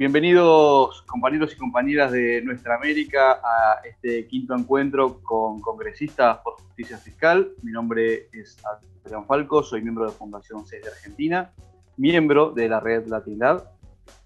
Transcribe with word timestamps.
bienvenidos 0.00 1.02
compañeros 1.02 1.52
y 1.52 1.58
compañeras 1.58 2.10
de 2.10 2.40
Nuestra 2.40 2.76
América 2.76 3.32
a 3.32 3.82
este 3.84 4.26
quinto 4.28 4.54
encuentro 4.54 5.20
con 5.22 5.60
congresistas 5.60 6.38
por 6.38 6.54
justicia 6.54 6.96
fiscal. 6.96 7.52
Mi 7.62 7.70
nombre 7.70 8.30
es 8.32 8.56
Adrián 9.04 9.26
Falco, 9.26 9.62
soy 9.62 9.82
miembro 9.82 10.06
de 10.06 10.12
Fundación 10.12 10.64
6 10.64 10.82
de 10.82 10.88
Argentina, 10.88 11.52
miembro 11.98 12.50
de 12.50 12.70
la 12.70 12.80
red 12.80 13.08
Latinidad. 13.08 13.72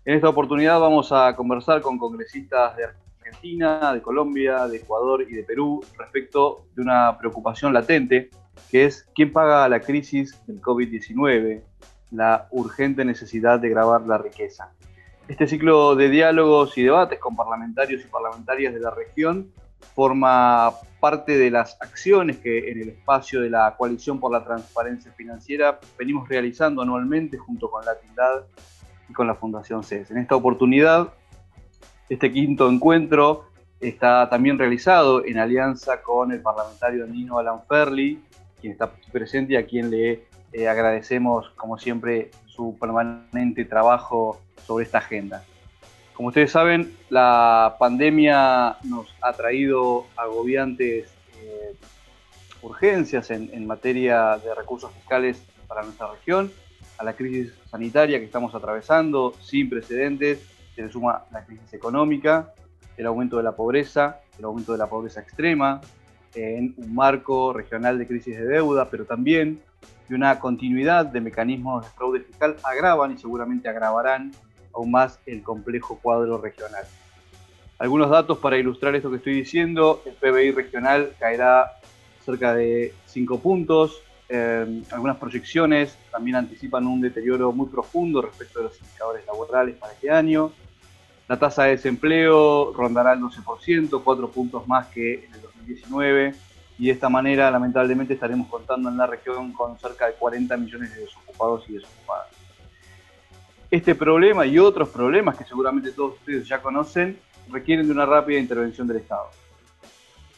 En 0.04 0.14
esta 0.14 0.28
oportunidad 0.28 0.78
vamos 0.78 1.10
a 1.10 1.34
conversar 1.34 1.82
con 1.82 1.98
congresistas 1.98 2.76
de 2.76 2.84
Argentina, 3.24 3.92
de 3.92 4.00
Colombia, 4.00 4.68
de 4.68 4.76
Ecuador 4.76 5.22
y 5.28 5.34
de 5.34 5.42
Perú 5.42 5.84
respecto 5.98 6.68
de 6.76 6.82
una 6.82 7.18
preocupación 7.18 7.72
latente, 7.72 8.30
que 8.70 8.84
es 8.84 9.08
quién 9.12 9.32
paga 9.32 9.68
la 9.68 9.80
crisis 9.80 10.40
del 10.46 10.60
COVID-19, 10.60 11.64
la 12.12 12.46
urgente 12.52 13.04
necesidad 13.04 13.58
de 13.58 13.70
grabar 13.70 14.02
la 14.02 14.18
riqueza. 14.18 14.72
Este 15.26 15.46
ciclo 15.46 15.96
de 15.96 16.10
diálogos 16.10 16.76
y 16.76 16.82
debates 16.82 17.18
con 17.18 17.34
parlamentarios 17.34 18.02
y 18.04 18.08
parlamentarias 18.08 18.74
de 18.74 18.80
la 18.80 18.90
región 18.90 19.50
forma 19.94 20.70
parte 21.00 21.38
de 21.38 21.50
las 21.50 21.78
acciones 21.80 22.36
que 22.38 22.70
en 22.70 22.82
el 22.82 22.88
espacio 22.90 23.40
de 23.40 23.48
la 23.48 23.74
Coalición 23.74 24.20
por 24.20 24.30
la 24.30 24.44
Transparencia 24.44 25.12
Financiera 25.12 25.80
venimos 25.98 26.28
realizando 26.28 26.82
anualmente 26.82 27.38
junto 27.38 27.70
con 27.70 27.86
la 27.86 27.98
Tindad 27.98 28.42
y 29.08 29.14
con 29.14 29.26
la 29.26 29.34
Fundación 29.34 29.82
CES. 29.82 30.10
En 30.10 30.18
esta 30.18 30.36
oportunidad, 30.36 31.14
este 32.10 32.30
quinto 32.30 32.68
encuentro 32.68 33.46
está 33.80 34.28
también 34.28 34.58
realizado 34.58 35.24
en 35.24 35.38
alianza 35.38 36.02
con 36.02 36.32
el 36.32 36.42
parlamentario 36.42 37.06
Nino 37.06 37.38
Alan 37.38 37.62
Ferli, 37.66 38.22
quien 38.60 38.74
está 38.74 38.92
presente 39.10 39.54
y 39.54 39.56
a 39.56 39.66
quien 39.66 39.90
le 39.90 40.26
eh, 40.52 40.68
agradecemos, 40.68 41.48
como 41.56 41.78
siempre, 41.78 42.30
su 42.44 42.76
permanente 42.78 43.64
trabajo 43.64 44.43
sobre 44.66 44.84
esta 44.84 44.98
agenda. 44.98 45.44
Como 46.14 46.28
ustedes 46.28 46.52
saben, 46.52 46.96
la 47.10 47.76
pandemia 47.78 48.76
nos 48.84 49.12
ha 49.20 49.32
traído 49.32 50.06
agobiantes 50.16 51.12
eh, 51.42 51.74
urgencias 52.62 53.30
en, 53.30 53.66
materia 53.66 54.38
de 54.38 54.54
recursos 54.54 54.92
fiscales 54.92 55.42
para 55.66 55.82
nuestra 55.82 56.12
región, 56.12 56.52
a 56.98 57.04
la 57.04 57.14
crisis 57.14 57.52
sanitaria 57.68 58.20
que 58.20 58.26
estamos 58.26 58.54
atravesando 58.54 59.34
sin 59.40 59.68
precedentes, 59.68 60.38
se 60.74 60.82
le 60.82 60.88
suma 60.90 61.24
la 61.32 61.44
crisis 61.44 61.72
económica, 61.74 62.54
el 62.96 63.06
aumento 63.06 63.36
de 63.36 63.42
la 63.42 63.52
pobreza, 63.52 64.20
el 64.38 64.44
aumento 64.44 64.72
de 64.72 64.78
la 64.78 64.86
pobreza 64.86 65.20
extrema, 65.20 65.80
en 66.34 66.74
un 66.76 66.94
marco 66.94 67.52
regional 67.52 67.98
de 67.98 68.06
crisis 68.06 68.36
de 68.36 68.44
deuda, 68.44 68.88
pero 68.88 69.04
también 69.04 69.60
de 70.08 70.14
una 70.14 70.38
continuidad 70.38 71.06
de 71.06 71.20
mecanismos 71.20 71.84
de 71.84 71.90
fraude 71.92 72.20
fiscal 72.20 72.56
agravan 72.62 73.12
y 73.12 73.18
seguramente 73.18 73.68
agravarán 73.68 74.32
aún 74.74 74.90
más 74.90 75.18
el 75.26 75.42
complejo 75.42 75.98
cuadro 76.02 76.38
regional. 76.38 76.84
Algunos 77.78 78.10
datos 78.10 78.38
para 78.38 78.56
ilustrar 78.56 78.94
esto 78.94 79.10
que 79.10 79.16
estoy 79.16 79.34
diciendo, 79.34 80.02
el 80.06 80.14
PBI 80.14 80.52
regional 80.52 81.14
caerá 81.18 81.72
cerca 82.24 82.54
de 82.54 82.94
5 83.06 83.40
puntos, 83.40 84.00
eh, 84.28 84.82
algunas 84.90 85.16
proyecciones 85.18 85.98
también 86.10 86.36
anticipan 86.36 86.86
un 86.86 87.00
deterioro 87.00 87.52
muy 87.52 87.66
profundo 87.66 88.22
respecto 88.22 88.60
de 88.60 88.66
los 88.66 88.80
indicadores 88.80 89.26
laborales 89.26 89.76
para 89.76 89.92
este 89.92 90.10
año. 90.10 90.52
La 91.28 91.38
tasa 91.38 91.64
de 91.64 91.70
desempleo 91.70 92.72
rondará 92.72 93.12
el 93.12 93.20
12%, 93.20 94.02
4 94.02 94.30
puntos 94.30 94.66
más 94.68 94.86
que 94.88 95.24
en 95.24 95.34
el 95.34 95.42
2019, 95.42 96.34
y 96.78 96.86
de 96.86 96.92
esta 96.92 97.08
manera 97.08 97.50
lamentablemente 97.50 98.14
estaremos 98.14 98.48
contando 98.48 98.88
en 98.88 98.96
la 98.96 99.06
región 99.06 99.52
con 99.52 99.78
cerca 99.78 100.06
de 100.06 100.14
40 100.14 100.56
millones 100.56 100.94
de 100.94 101.02
desocupados 101.02 101.68
y 101.68 101.74
desocupadas. 101.74 102.28
Este 103.70 103.94
problema 103.94 104.46
y 104.46 104.58
otros 104.58 104.88
problemas 104.88 105.36
que 105.36 105.44
seguramente 105.44 105.92
todos 105.92 106.14
ustedes 106.14 106.46
ya 106.46 106.60
conocen 106.60 107.18
requieren 107.50 107.86
de 107.86 107.92
una 107.92 108.06
rápida 108.06 108.38
intervención 108.38 108.86
del 108.86 108.98
Estado. 108.98 109.30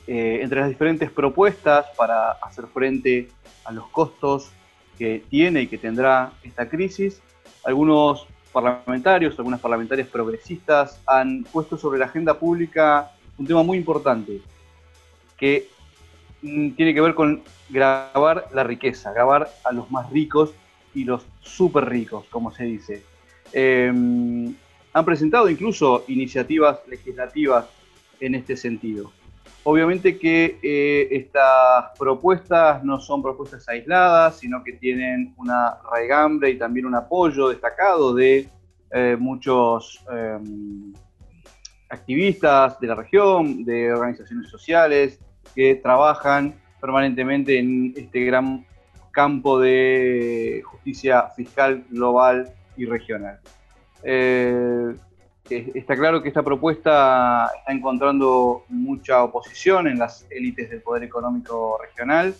Eh, 0.06 0.38
entre 0.42 0.60
las 0.60 0.68
diferentes 0.68 1.10
propuestas 1.10 1.86
para 1.96 2.32
hacer 2.32 2.66
frente 2.66 3.28
a 3.64 3.72
los 3.72 3.88
costos 3.88 4.52
que 4.96 5.24
tiene 5.28 5.62
y 5.62 5.66
que 5.66 5.78
tendrá 5.78 6.32
esta 6.44 6.68
crisis, 6.68 7.20
algunos 7.64 8.26
parlamentarios, 8.52 9.36
algunas 9.38 9.60
parlamentarias 9.60 10.08
progresistas 10.08 11.00
han 11.06 11.44
puesto 11.44 11.76
sobre 11.76 11.98
la 11.98 12.06
agenda 12.06 12.38
pública 12.38 13.10
un 13.36 13.46
tema 13.46 13.62
muy 13.62 13.76
importante 13.76 14.40
que 15.36 15.68
tiene 16.40 16.94
que 16.94 17.00
ver 17.00 17.14
con 17.14 17.42
grabar 17.68 18.48
la 18.52 18.64
riqueza, 18.64 19.12
grabar 19.12 19.48
a 19.64 19.72
los 19.72 19.90
más 19.90 20.10
ricos 20.10 20.54
y 20.94 21.04
los 21.04 21.26
súper 21.40 21.88
ricos, 21.88 22.26
como 22.30 22.50
se 22.50 22.64
dice. 22.64 23.02
Em, 23.52 24.54
han 24.92 25.04
presentado 25.04 25.48
incluso 25.50 26.04
iniciativas 26.08 26.80
legislativas 26.88 27.66
en 28.20 28.34
este 28.34 28.56
sentido. 28.56 29.12
Obviamente 29.64 30.16
que 30.16 30.58
eh, 30.62 31.08
estas 31.10 31.98
propuestas 31.98 32.84
no 32.84 33.00
son 33.00 33.22
propuestas 33.22 33.68
aisladas, 33.68 34.38
sino 34.38 34.62
que 34.62 34.74
tienen 34.74 35.34
una 35.36 35.78
raigambre 35.90 36.50
y 36.50 36.58
también 36.58 36.86
un 36.86 36.94
apoyo 36.94 37.48
destacado 37.48 38.14
de 38.14 38.48
eh, 38.92 39.16
muchos 39.18 40.04
em, 40.10 40.94
activistas 41.88 42.78
de 42.80 42.86
la 42.86 42.94
región, 42.94 43.64
de 43.64 43.92
organizaciones 43.92 44.48
sociales 44.48 45.18
que 45.56 45.74
trabajan 45.74 46.54
permanentemente 46.80 47.58
en 47.58 47.94
este 47.96 48.20
gran 48.26 48.64
campo 49.10 49.58
de 49.58 50.62
justicia 50.64 51.28
fiscal 51.34 51.84
global 51.90 52.52
y 52.76 52.84
regional. 52.84 53.40
Eh, 54.04 54.94
está 55.48 55.96
claro 55.96 56.22
que 56.22 56.28
esta 56.28 56.42
propuesta 56.42 57.50
está 57.58 57.72
encontrando 57.72 58.64
mucha 58.68 59.24
oposición 59.24 59.88
en 59.88 59.98
las 59.98 60.26
élites 60.30 60.68
del 60.68 60.82
poder 60.82 61.04
económico 61.04 61.78
regional 61.80 62.34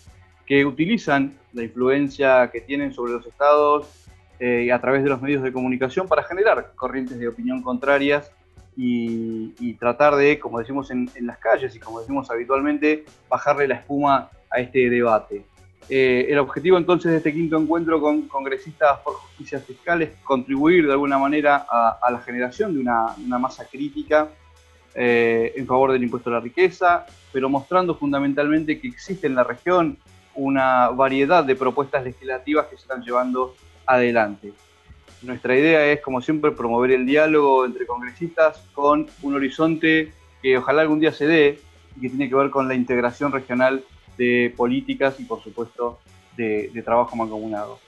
que 0.45 0.63
utilizan 0.65 1.33
la 1.53 1.63
influencia 1.63 2.49
que 2.51 2.61
tienen 2.61 2.93
sobre 2.93 3.13
los 3.13 3.25
estados 3.25 4.07
eh, 4.39 4.71
a 4.71 4.79
través 4.79 5.03
de 5.03 5.09
los 5.09 5.19
medios 5.19 5.41
de 5.41 5.51
comunicación 5.51 6.07
para 6.07 6.23
generar 6.23 6.73
corrientes 6.75 7.17
de 7.17 7.27
opinión 7.27 7.63
contrarias 7.63 8.31
y, 8.77 9.73
tratar 9.73 10.15
de, 10.15 10.39
como 10.39 10.59
decimos 10.59 10.91
en, 10.91 11.09
en, 11.15 11.25
las 11.25 11.39
calles 11.39 11.75
y 11.75 11.79
como 11.79 11.99
decimos 11.99 12.29
habitualmente, 12.29 13.05
bajarle 13.27 13.67
la 13.67 13.75
espuma 13.75 14.29
a 14.49 14.59
este 14.59 14.89
debate. 14.89 15.43
Eh, 15.89 16.27
el 16.29 16.37
objetivo 16.39 16.77
entonces 16.77 17.11
de 17.11 17.17
este 17.17 17.33
quinto 17.33 17.57
encuentro 17.57 18.01
con 18.01 18.27
congresistas 18.27 18.99
por 18.99 19.13
justicia 19.13 19.59
fiscal 19.59 20.01
es 20.01 20.09
contribuir 20.23 20.85
de 20.85 20.91
alguna 20.91 21.17
manera 21.17 21.65
a, 21.69 22.11
la 22.11 22.19
generación 22.19 22.73
de 22.73 22.81
una, 22.81 23.15
masa 23.39 23.65
crítica 23.65 24.27
eh, 24.93 25.53
en 25.55 25.65
favor 25.65 25.93
del 25.93 26.03
impuesto 26.03 26.29
a 26.29 26.33
la 26.33 26.39
riqueza, 26.41 27.05
pero 27.31 27.49
mostrando 27.49 27.95
fundamentalmente 27.95 28.81
que 28.81 28.89
existe 28.89 29.27
en 29.27 29.35
la 29.35 29.45
región 29.45 29.97
una 30.35 30.89
variedad 30.89 31.43
de 31.43 31.55
propuestas 31.55 32.03
legislativas 32.03 32.67
que 32.67 32.75
se 32.75 32.81
están 32.81 33.01
llevando 33.01 33.55
adelante. 33.85 34.53
Nuestra 35.23 35.57
idea 35.57 35.85
es, 35.85 36.01
como 36.01 36.21
siempre, 36.21 36.51
promover 36.51 36.91
el 36.91 37.05
diálogo 37.05 37.65
entre 37.65 37.87
congresistas 37.87 38.63
con 38.73 39.07
un 39.23 39.35
horizonte 39.35 40.13
que 40.41 40.57
ojalá 40.57 40.83
algún 40.83 40.99
día 40.99 41.11
se 41.11 41.25
dé 41.25 41.59
y 41.95 42.01
que 42.01 42.09
tiene 42.09 42.29
que 42.29 42.35
ver 42.35 42.51
con 42.51 42.67
la 42.67 42.75
integración 42.75 43.31
regional 43.31 43.83
de 44.17 44.53
políticas 44.55 45.19
y 45.19 45.23
por 45.23 45.41
supuesto 45.41 45.99
de, 46.35 46.71
trabajo 46.85 47.15
mancomunado. 47.15 47.79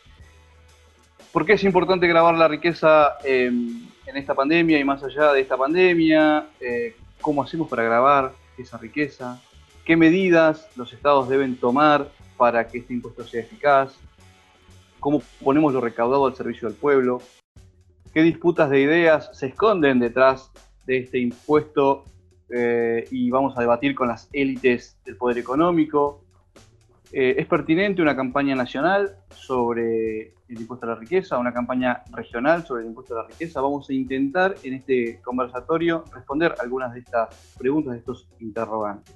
¿Por 1.32 1.46
qué 1.46 1.54
es 1.54 1.64
importante 1.64 2.08
grabar 2.08 2.36
la 2.36 2.48
riqueza 2.48 3.18
en 3.24 4.18
esta 4.18 4.34
pandemia 4.34 4.80
y 4.80 4.84
más 4.84 5.04
allá 5.04 5.32
de 5.32 5.42
esta 5.42 5.56
pandemia? 5.56 6.48
Eh, 6.60 6.96
¿Cómo 7.22 7.44
hacemos 7.44 7.68
para 7.70 7.84
grabar 7.84 8.34
esa 8.58 8.78
riqueza? 8.80 9.40
¿Qué 9.86 9.96
medidas 9.96 10.68
los 10.76 10.92
estados 10.94 11.30
deben 11.30 11.56
tomar 11.58 12.10
para 12.38 12.68
que 12.68 12.80
este 12.80 12.94
impuesto 12.94 13.24
sea 13.24 13.42
eficaz? 13.42 13.96
¿Cómo 15.00 15.22
ponemos 15.44 15.74
lo 15.74 15.82
recaudado 15.82 16.26
al 16.26 16.36
servicio 16.36 16.68
del 16.68 16.78
pueblo? 16.78 17.22
¿Qué 18.14 18.22
disputas 18.22 18.70
de 18.70 18.82
ideas 18.82 19.30
se 19.34 19.48
esconden 19.48 20.00
detrás 20.00 20.52
de 20.86 20.98
este 20.98 21.20
impuesto 21.20 22.04
eh, 22.50 23.08
y 23.12 23.30
vamos 23.30 23.56
a 23.58 23.62
debatir 23.62 23.94
con 23.94 24.08
las 24.08 24.28
élites 24.34 24.98
del 25.06 25.16
poder 25.18 25.38
económico. 25.38 26.24
Eh, 27.12 27.36
¿Es 27.38 27.48
pertinente 27.48 28.02
una 28.02 28.16
campaña 28.16 28.56
nacional 28.56 29.18
sobre 29.30 30.34
el 30.48 30.60
impuesto 30.60 30.86
a 30.88 30.90
la 30.90 30.96
riqueza, 30.96 31.38
una 31.38 31.54
campaña 31.54 32.04
regional 32.12 32.66
sobre 32.66 32.84
el 32.84 32.90
impuesto 32.90 33.18
a 33.18 33.24
la 33.24 33.30
riqueza? 33.30 33.62
Vamos 33.62 33.90
a 33.90 33.94
intentar 33.94 34.56
en 34.64 34.74
este 34.74 35.22
conversatorio 35.22 36.06
responder 36.14 36.56
algunas 36.60 36.94
de 36.94 37.02
estas 37.02 37.54
preguntas, 37.58 37.94
de 37.94 38.00
estos 38.00 38.28
interrogantes. 38.40 39.16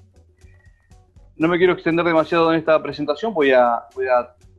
No 1.36 1.48
me 1.48 1.58
quiero 1.58 1.72
extender 1.72 2.04
demasiado 2.04 2.52
en 2.52 2.60
esta 2.60 2.80
presentación, 2.80 3.34
voy 3.34 3.50
a, 3.50 3.82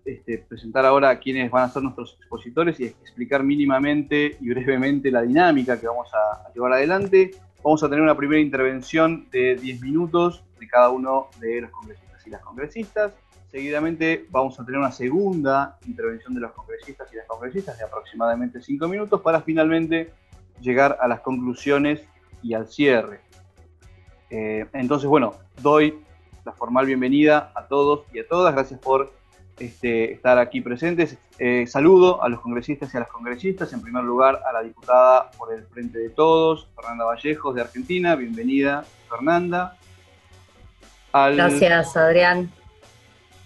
este, 0.05 0.37
presentar 0.37 0.85
ahora 0.85 1.09
a 1.09 1.19
quienes 1.19 1.49
van 1.49 1.63
a 1.63 1.69
ser 1.69 1.81
nuestros 1.81 2.15
expositores 2.19 2.79
y 2.79 2.85
explicar 2.85 3.43
mínimamente 3.43 4.37
y 4.39 4.49
brevemente 4.49 5.09
la 5.09 5.23
dinámica 5.23 5.79
que 5.79 5.87
vamos 5.87 6.09
a 6.13 6.53
llevar 6.53 6.73
adelante. 6.73 7.31
Vamos 7.63 7.81
a 7.83 7.89
tener 7.89 8.03
una 8.03 8.15
primera 8.15 8.39
intervención 8.39 9.27
de 9.31 9.55
10 9.55 9.81
minutos 9.81 10.43
de 10.59 10.67
cada 10.67 10.89
uno 10.89 11.29
de 11.39 11.61
los 11.61 11.71
congresistas 11.71 12.27
y 12.27 12.29
las 12.29 12.41
congresistas. 12.41 13.13
Seguidamente 13.49 14.27
vamos 14.29 14.59
a 14.59 14.65
tener 14.65 14.79
una 14.79 14.91
segunda 14.91 15.79
intervención 15.87 16.35
de 16.35 16.41
los 16.41 16.51
congresistas 16.51 17.11
y 17.11 17.15
las 17.15 17.25
congresistas 17.25 17.75
de 17.79 17.85
aproximadamente 17.85 18.61
5 18.61 18.87
minutos 18.87 19.21
para 19.21 19.41
finalmente 19.41 20.11
llegar 20.61 20.99
a 21.01 21.07
las 21.07 21.21
conclusiones 21.21 22.03
y 22.43 22.53
al 22.53 22.67
cierre. 22.67 23.21
Eh, 24.29 24.67
entonces, 24.73 25.09
bueno, 25.09 25.33
doy 25.63 25.99
la 26.45 26.51
formal 26.51 26.85
bienvenida 26.85 27.51
a 27.55 27.65
todos 27.67 28.05
y 28.13 28.19
a 28.19 28.27
todas. 28.27 28.53
Gracias 28.53 28.79
por 28.79 29.11
este, 29.59 30.13
estar 30.13 30.37
aquí 30.37 30.61
presentes. 30.61 31.17
Eh, 31.39 31.65
saludo 31.67 32.21
a 32.23 32.29
los 32.29 32.41
congresistas 32.41 32.93
y 32.93 32.97
a 32.97 33.01
las 33.01 33.09
congresistas. 33.09 33.71
En 33.73 33.81
primer 33.81 34.03
lugar, 34.03 34.41
a 34.47 34.53
la 34.53 34.61
diputada 34.61 35.31
por 35.37 35.53
el 35.53 35.63
Frente 35.67 35.99
de 35.99 36.09
Todos, 36.09 36.67
Fernanda 36.75 37.05
Vallejos, 37.05 37.55
de 37.55 37.61
Argentina. 37.61 38.15
Bienvenida, 38.15 38.85
Fernanda. 39.09 39.77
Gracias, 41.13 41.95
Adrián. 41.95 42.51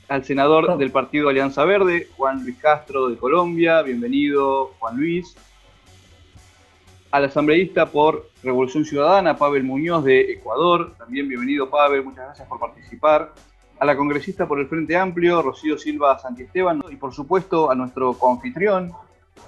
Al 0.08 0.26
senador 0.26 0.76
del 0.80 0.92
Partido 0.92 1.30
Alianza 1.30 1.66
Verde, 1.66 2.08
Juan 2.18 2.44
Luis 2.44 2.58
Castro, 2.58 3.10
de 3.10 3.18
Colombia. 3.18 3.84
Bienvenido, 3.84 4.74
Juan 4.80 4.98
Luis. 4.98 5.36
Al 7.12 7.26
asambleísta 7.26 7.88
por 7.88 8.30
Revolución 8.42 8.86
Ciudadana, 8.86 9.38
Pavel 9.38 9.64
Muñoz, 9.64 10.04
de 10.04 10.32
Ecuador. 10.32 10.96
También 10.98 11.28
bienvenido, 11.28 11.70
Pavel. 11.70 12.04
Muchas 12.04 12.26
gracias 12.26 12.48
por 12.48 12.60
participar 12.60 13.34
a 13.80 13.86
la 13.86 13.96
congresista 13.96 14.48
por 14.48 14.60
el 14.60 14.68
Frente 14.68 14.98
Amplio, 14.98 15.42
Rocío 15.42 15.78
Silva 15.78 16.20
Santiesteban, 16.20 16.84
y 16.90 16.96
por 16.98 17.14
supuesto 17.14 17.72
a 17.72 17.76
nuestro 17.76 18.14
confitrión, 18.14 18.92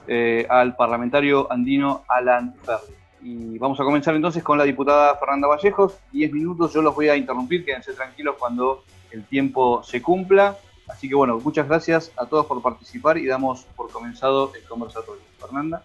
eh, 0.07 0.45
al 0.49 0.75
parlamentario 0.75 1.51
andino 1.51 2.03
Alan 2.07 2.55
Ferri. 2.63 2.95
Y 3.23 3.57
vamos 3.59 3.79
a 3.79 3.83
comenzar 3.83 4.15
entonces 4.15 4.43
con 4.43 4.57
la 4.57 4.63
diputada 4.63 5.15
Fernanda 5.17 5.47
Vallejos. 5.47 5.97
Diez 6.11 6.31
minutos, 6.31 6.73
yo 6.73 6.81
los 6.81 6.95
voy 6.95 7.09
a 7.09 7.15
interrumpir, 7.15 7.63
quédense 7.63 7.93
tranquilos 7.93 8.35
cuando 8.39 8.83
el 9.11 9.25
tiempo 9.25 9.83
se 9.83 10.01
cumpla. 10.01 10.57
Así 10.87 11.07
que 11.07 11.15
bueno, 11.15 11.39
muchas 11.39 11.67
gracias 11.67 12.11
a 12.17 12.25
todos 12.25 12.45
por 12.47 12.61
participar 12.61 13.17
y 13.17 13.27
damos 13.27 13.65
por 13.75 13.91
comenzado 13.91 14.51
el 14.55 14.63
conversatorio. 14.63 15.21
Fernanda. 15.39 15.83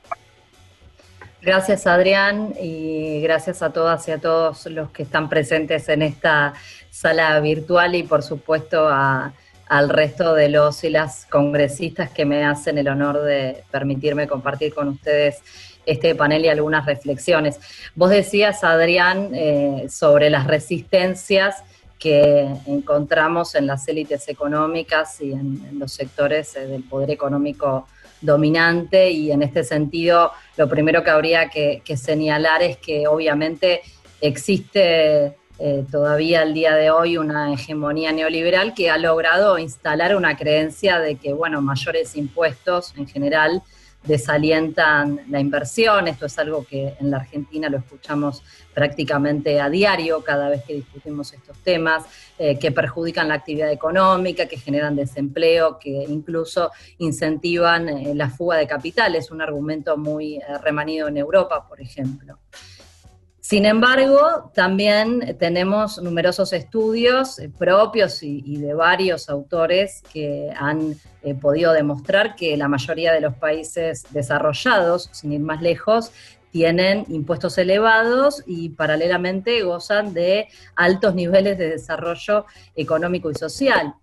Gracias 1.46 1.87
Adrián 1.87 2.54
y 2.60 3.20
gracias 3.20 3.62
a 3.62 3.72
todas 3.72 4.08
y 4.08 4.10
a 4.10 4.19
todos 4.19 4.66
los 4.66 4.90
que 4.90 5.04
están 5.04 5.28
presentes 5.28 5.88
en 5.88 6.02
esta 6.02 6.54
sala 6.90 7.38
virtual 7.38 7.94
y 7.94 8.02
por 8.02 8.25
supuesto 8.25 8.88
al 8.88 9.88
resto 9.88 10.34
de 10.34 10.48
los 10.48 10.82
y 10.82 10.90
las 10.90 11.25
congresistas 11.26 12.10
que 12.10 12.25
me 12.25 12.44
hacen 12.44 12.78
el 12.78 12.88
honor 12.88 13.22
de 13.22 13.62
permitirme 13.70 14.26
compartir 14.26 14.75
con 14.75 14.88
ustedes 14.88 15.40
este 15.87 16.16
panel 16.16 16.44
y 16.44 16.48
algunas 16.48 16.84
reflexiones. 16.84 17.60
Vos 17.94 18.10
decías, 18.10 18.64
Adrián, 18.64 19.31
eh, 19.32 19.87
sobre 19.88 20.31
las 20.31 20.48
resistencias 20.48 21.62
que 21.96 22.56
encontramos 22.66 23.54
en 23.54 23.69
las 23.69 23.87
élites 23.87 24.28
económicas 24.28 25.20
y 25.20 25.31
en, 25.31 25.78
los 25.78 25.93
sectores 25.93 26.56
eh, 26.56 26.66
del 26.66 26.82
poder 26.82 27.12
económico 27.12 27.87
dominante 28.26 29.11
y 29.11 29.32
en 29.32 29.43
este 29.43 29.64
sentido 29.64 30.32
lo 30.56 30.69
primero 30.69 31.02
que 31.02 31.11
habría 31.11 31.49
que, 31.49 31.82
señalar 31.96 32.62
es 32.62 32.76
que 32.76 33.06
obviamente 33.08 33.81
existe 34.20 35.37
eh, 35.58 35.84
todavía 35.90 36.43
al 36.43 36.52
día 36.52 36.75
de 36.75 36.90
hoy 36.90 37.17
una 37.17 37.52
hegemonía 37.52 38.12
neoliberal 38.12 38.75
que 38.75 38.90
ha 38.90 38.99
logrado 38.99 39.58
instalar 39.58 40.14
una 40.14 40.37
creencia 40.37 40.99
de 40.99 41.17
que, 41.17 41.32
bueno, 41.32 41.62
mayores 41.62 42.14
impuestos 42.17 42.93
en 42.99 43.06
general 43.06 43.62
desalientan 44.06 45.20
la 45.29 45.41
inversión. 45.41 46.08
Esto 46.08 46.26
es 46.26 46.38
algo 46.38 46.64
que 46.64 46.94
en 47.00 47.11
la 47.11 47.19
Argentina 47.19 47.69
lo 47.69 47.79
escuchamos 47.79 48.43
prácticamente 48.75 49.61
a 49.61 49.70
diario 49.70 50.23
cada 50.23 50.49
vez 50.49 50.62
que 50.64 50.75
discutimos 50.75 51.32
estos 51.32 51.58
temas, 51.58 52.05
eh, 52.38 52.58
que 52.58 52.73
perjudican 52.73 53.29
la 53.29 53.35
actividad 53.35 53.70
económica, 53.70 54.47
que 54.47 54.58
generan 54.58 54.97
desempleo, 54.97 55.79
que 55.79 56.05
incluso 56.08 56.70
incentivan 56.99 57.88
eh, 57.88 58.14
la 58.14 58.31
fuga 58.31 58.56
de 58.56 58.67
capitales, 58.67 59.31
un 59.31 59.43
argumento 59.43 59.97
muy 59.97 60.37
eh, 60.37 60.43
remanido 60.62 61.08
en 61.08 61.17
Europa, 61.17 61.67
por 61.67 61.81
ejemplo. 61.81 62.38
Sin 63.48 63.64
embargo, 63.64 64.50
también 64.54 65.37
tenemos 65.38 66.02
numerosos 66.02 66.52
estudios 66.52 67.38
eh, 67.38 67.48
propios 67.48 68.25
y, 68.25 68.56
de 68.56 68.75
varios 68.75 69.28
autores 69.28 70.02
que 70.12 70.52
han 70.56 70.96
eh, 71.22 71.32
podido 71.37 71.72
demostrar 71.72 72.34
que 72.34 72.56
la 72.56 72.66
mayoría 72.66 73.12
de 73.12 73.20
los 73.20 73.34
países 73.34 74.02
desarrollados, 74.10 75.10
sin 75.12 75.32
ir 75.32 75.43
más 75.43 75.62
lejos, 75.62 76.10
tienen 76.50 77.04
impuestos 77.08 77.56
elevados 77.58 78.43
y 78.48 78.70
paralelamente 78.70 79.62
gozan 79.62 80.12
de 80.12 80.48
altos 80.75 81.14
niveles 81.14 81.56
de 81.56 81.70
desarrollo 81.70 82.46
económico 82.75 83.31
y 83.31 83.37
social. 83.37 83.94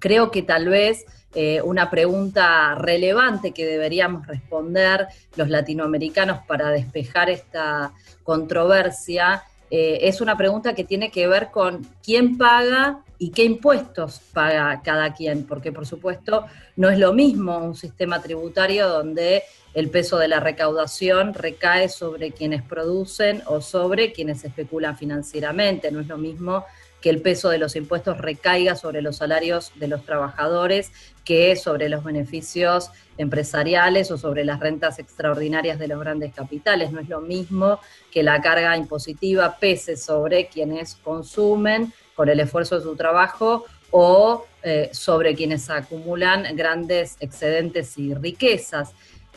Creo 0.00 0.32
que 0.32 0.42
tal 0.42 0.68
vez 0.68 1.04
eh, 1.34 1.60
una 1.62 1.90
pregunta 1.90 2.74
relevante 2.74 3.52
que 3.52 3.66
deberíamos 3.66 4.26
responder 4.26 5.08
los 5.36 5.48
latinoamericanos 5.48 6.40
para 6.46 6.70
despejar 6.70 7.30
esta 7.30 7.92
controversia 8.22 9.42
eh, 9.76 10.08
es 10.08 10.20
una 10.20 10.36
pregunta 10.36 10.74
que 10.74 10.84
tiene 10.84 11.10
que 11.10 11.26
ver 11.26 11.50
con 11.50 11.84
quién 12.00 12.38
paga 12.38 13.00
y 13.18 13.30
qué 13.30 13.42
impuestos 13.44 14.20
paga 14.32 14.82
cada 14.84 15.14
quien, 15.14 15.46
porque 15.46 15.72
por 15.72 15.86
supuesto 15.86 16.44
no 16.76 16.90
es 16.90 16.98
lo 16.98 17.12
mismo 17.12 17.58
un 17.58 17.74
sistema 17.74 18.22
tributario 18.22 18.88
donde 18.88 19.42
el 19.72 19.90
peso 19.90 20.18
de 20.18 20.28
la 20.28 20.38
recaudación 20.38 21.34
recae 21.34 21.88
sobre 21.88 22.30
quienes 22.30 22.62
producen 22.62 23.42
o 23.46 23.60
sobre 23.60 24.12
quienes 24.12 24.44
especulan 24.44 24.96
financieramente, 24.96 25.90
no 25.90 26.00
es 26.00 26.06
lo 26.06 26.18
mismo 26.18 26.64
que 27.04 27.10
el 27.10 27.20
peso 27.20 27.50
de 27.50 27.58
los 27.58 27.76
impuestos 27.76 28.16
recaiga 28.16 28.76
sobre 28.76 29.02
los 29.02 29.18
salarios 29.18 29.72
de 29.74 29.88
los 29.88 30.06
trabajadores 30.06 30.90
que 31.22 31.54
sobre 31.54 31.90
los 31.90 32.02
beneficios 32.02 32.92
empresariales 33.18 34.10
o 34.10 34.16
sobre 34.16 34.42
las 34.42 34.58
rentas 34.58 34.98
extraordinarias 34.98 35.78
de 35.78 35.86
los 35.86 36.00
grandes 36.00 36.32
capitales. 36.32 36.92
No 36.92 37.00
es 37.00 37.10
lo 37.10 37.20
mismo 37.20 37.78
que 38.10 38.22
la 38.22 38.40
carga 38.40 38.74
impositiva 38.78 39.58
pese 39.60 39.98
sobre 39.98 40.46
quienes 40.46 40.94
consumen 40.94 41.92
con 42.14 42.30
el 42.30 42.40
esfuerzo 42.40 42.78
de 42.78 42.84
su 42.84 42.96
trabajo 42.96 43.66
o 43.90 44.46
eh, 44.62 44.88
sobre 44.94 45.34
quienes 45.34 45.68
acumulan 45.68 46.56
grandes 46.56 47.18
excedentes 47.20 47.98
y 47.98 48.14
riquezas. 48.14 48.94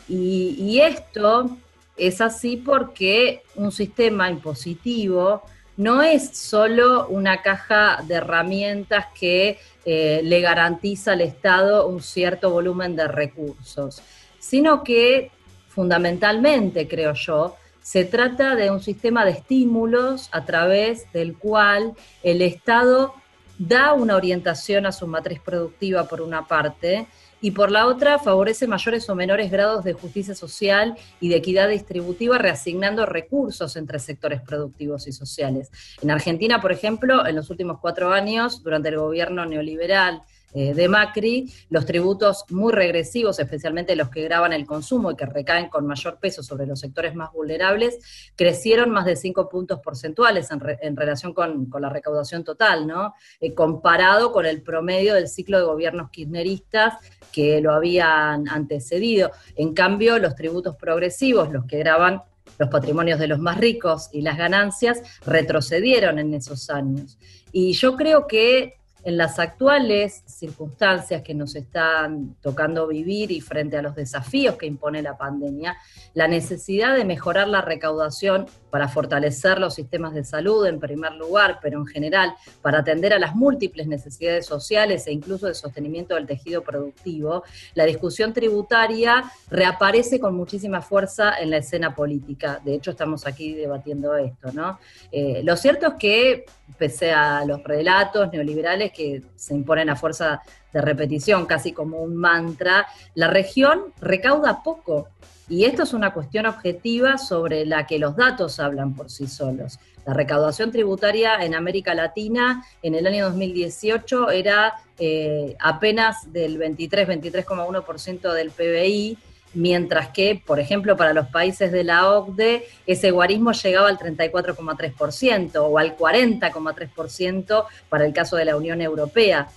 y 0.08 0.80
esto 0.80 1.50
es 1.98 2.22
así 2.22 2.56
porque 2.56 3.42
un 3.56 3.72
sistema 3.72 4.30
impositivo 4.30 5.42
no 5.78 6.02
es 6.02 6.36
solo 6.36 7.06
una 7.06 7.40
caja 7.40 8.02
de 8.06 8.16
herramientas 8.16 9.06
que 9.18 9.58
eh, 9.84 10.20
le 10.24 10.40
garantiza 10.40 11.12
al 11.12 11.20
Estado 11.20 11.86
un 11.86 12.02
cierto 12.02 12.50
volumen 12.50 12.96
de 12.96 13.06
recursos, 13.06 14.02
sino 14.40 14.82
que 14.82 15.30
fundamentalmente, 15.68 16.88
creo 16.88 17.14
yo, 17.14 17.56
se 17.80 18.04
trata 18.04 18.56
de 18.56 18.72
un 18.72 18.82
sistema 18.82 19.24
de 19.24 19.30
estímulos 19.30 20.28
a 20.32 20.44
través 20.44 21.10
del 21.12 21.38
cual 21.38 21.94
el 22.24 22.42
Estado 22.42 23.14
da 23.56 23.92
una 23.92 24.16
orientación 24.16 24.84
a 24.84 24.92
su 24.92 25.06
matriz 25.06 25.40
productiva 25.40 26.08
por 26.08 26.20
una 26.20 26.48
parte 26.48 27.06
y 27.40 27.52
por 27.52 27.70
la 27.70 27.86
otra 27.86 28.18
favorece 28.18 28.66
mayores 28.66 29.08
o 29.08 29.14
menores 29.14 29.50
grados 29.50 29.84
de 29.84 29.92
justicia 29.92 30.34
social 30.34 30.96
y 31.20 31.28
de 31.28 31.36
equidad 31.36 31.68
distributiva, 31.68 32.38
reasignando 32.38 33.06
recursos 33.06 33.76
entre 33.76 33.98
sectores 33.98 34.40
productivos 34.40 35.06
y 35.06 35.12
sociales. 35.12 35.70
En 36.02 36.10
Argentina, 36.10 36.60
por 36.60 36.72
ejemplo, 36.72 37.26
en 37.26 37.36
los 37.36 37.50
últimos 37.50 37.78
cuatro 37.80 38.12
años, 38.12 38.62
durante 38.62 38.88
el 38.88 38.98
gobierno 38.98 39.46
neoliberal, 39.46 40.22
eh, 40.54 40.72
de 40.72 40.88
Macri, 40.88 41.52
los 41.68 41.84
tributos 41.84 42.44
muy 42.48 42.72
regresivos, 42.72 43.38
especialmente 43.38 43.94
los 43.96 44.08
que 44.08 44.22
graban 44.22 44.52
el 44.52 44.64
consumo 44.64 45.10
y 45.10 45.16
que 45.16 45.26
recaen 45.26 45.68
con 45.68 45.86
mayor 45.86 46.18
peso 46.18 46.42
sobre 46.42 46.66
los 46.66 46.80
sectores 46.80 47.14
más 47.14 47.32
vulnerables, 47.32 47.98
crecieron 48.34 48.90
más 48.90 49.04
de 49.04 49.16
5 49.16 49.48
puntos 49.48 49.80
porcentuales 49.80 50.48
en, 50.50 50.96
relación 50.96 51.34
con, 51.34 51.68
la 51.78 51.90
recaudación 51.90 52.44
total, 52.44 52.86
¿no? 52.86 53.14
Eh, 53.40 53.52
comparado 53.52 54.32
con 54.32 54.46
el 54.46 54.62
promedio 54.62 55.14
del 55.14 55.28
ciclo 55.28 55.58
de 55.58 55.64
gobiernos 55.64 56.10
kirchneristas 56.10 56.94
que 57.30 57.60
lo 57.60 57.72
habían 57.72 58.48
antecedido. 58.48 59.30
En 59.54 59.74
cambio, 59.74 60.18
los 60.18 60.34
tributos 60.34 60.76
progresivos, 60.76 61.52
los 61.52 61.66
que 61.66 61.78
graban 61.78 62.22
los 62.58 62.70
patrimonios 62.70 63.18
de 63.18 63.28
los 63.28 63.38
más 63.38 63.58
ricos 63.58 64.08
y 64.12 64.22
las 64.22 64.38
ganancias 64.38 65.02
retrocedieron 65.26 66.18
en 66.18 66.32
esos 66.34 66.70
años. 66.70 67.18
Y 67.52 67.72
yo 67.72 67.96
creo 67.96 68.26
que 68.26 68.77
en 69.08 69.16
las 69.16 69.38
actuales 69.38 70.22
circunstancias 70.26 71.22
que 71.22 71.32
nos 71.32 71.56
están 71.56 72.36
tocando 72.42 72.86
vivir 72.86 73.32
y 73.32 73.40
frente 73.40 73.78
a 73.78 73.82
los 73.82 73.94
desafíos 73.94 74.56
que 74.56 74.66
impone 74.66 75.00
la 75.00 75.16
pandemia, 75.16 75.78
la 76.12 76.28
necesidad 76.28 76.94
de 76.94 77.06
mejorar 77.06 77.48
la 77.48 77.62
recaudación 77.62 78.44
para 78.70 78.88
fortalecer 78.88 79.58
los 79.58 79.74
sistemas 79.74 80.14
de 80.14 80.24
salud 80.24 80.66
en 80.66 80.80
primer 80.80 81.12
lugar, 81.12 81.58
pero 81.62 81.78
en 81.78 81.86
general 81.86 82.34
para 82.62 82.78
atender 82.80 83.12
a 83.12 83.18
las 83.18 83.34
múltiples 83.34 83.86
necesidades 83.86 84.46
sociales 84.46 85.06
e 85.06 85.12
incluso 85.12 85.46
de 85.46 85.54
sostenimiento 85.54 86.14
del 86.14 86.26
tejido 86.26 86.62
productivo, 86.62 87.44
la 87.74 87.84
discusión 87.84 88.32
tributaria 88.32 89.24
reaparece 89.50 90.20
con 90.20 90.34
muchísima 90.34 90.80
fuerza 90.80 91.38
en 91.38 91.50
la 91.50 91.58
escena 91.58 91.94
política. 91.94 92.60
De 92.64 92.74
hecho, 92.74 92.90
estamos 92.92 93.26
aquí 93.26 93.54
debatiendo 93.54 94.16
esto, 94.16 94.52
¿no? 94.52 94.78
Eh, 95.12 95.42
lo 95.44 95.56
cierto 95.56 95.86
es 95.88 95.94
que, 95.98 96.46
pese 96.78 97.12
a 97.12 97.44
los 97.44 97.62
relatos 97.64 98.30
neoliberales 98.32 98.92
que 98.92 99.22
se 99.36 99.54
imponen 99.54 99.90
a 99.90 99.96
fuerza 99.96 100.42
de 100.72 100.80
repetición, 100.80 101.46
casi 101.46 101.72
como 101.72 102.02
un 102.02 102.16
mantra, 102.16 102.86
la 103.14 103.28
región 103.28 103.92
recauda 104.00 104.62
poco. 104.62 105.08
Y 105.48 105.64
esto 105.64 105.82
es 105.84 105.94
una 105.94 106.12
cuestión 106.12 106.46
objetiva 106.46 107.16
sobre 107.16 107.64
la 107.64 107.86
que 107.86 107.98
los 107.98 108.16
datos 108.16 108.60
hablan 108.60 108.94
por 108.94 109.10
sí 109.10 109.26
solos. 109.26 109.78
La 110.04 110.14
recaudación 110.14 110.70
tributaria 110.70 111.36
en 111.42 111.54
América 111.54 111.94
Latina 111.94 112.64
en 112.82 112.94
el 112.94 113.06
año 113.06 113.26
2018 113.26 114.30
era 114.30 114.74
eh, 114.98 115.56
apenas 115.58 116.32
del 116.32 116.58
23-23,1% 116.58 118.32
del 118.32 118.50
PBI, 118.50 119.18
mientras 119.54 120.08
que, 120.08 120.42
por 120.44 120.60
ejemplo, 120.60 120.96
para 120.96 121.14
los 121.14 121.28
países 121.28 121.72
de 121.72 121.84
la 121.84 122.10
OCDE, 122.10 122.66
ese 122.86 123.10
guarismo 123.10 123.52
llegaba 123.52 123.88
al 123.88 123.98
34,3% 123.98 125.56
o 125.56 125.78
al 125.78 125.96
40,3% 125.96 127.64
para 127.88 128.04
el 128.04 128.12
caso 128.12 128.36
de 128.36 128.44
la 128.44 128.56
Unión 128.56 128.82
Europea. 128.82 129.48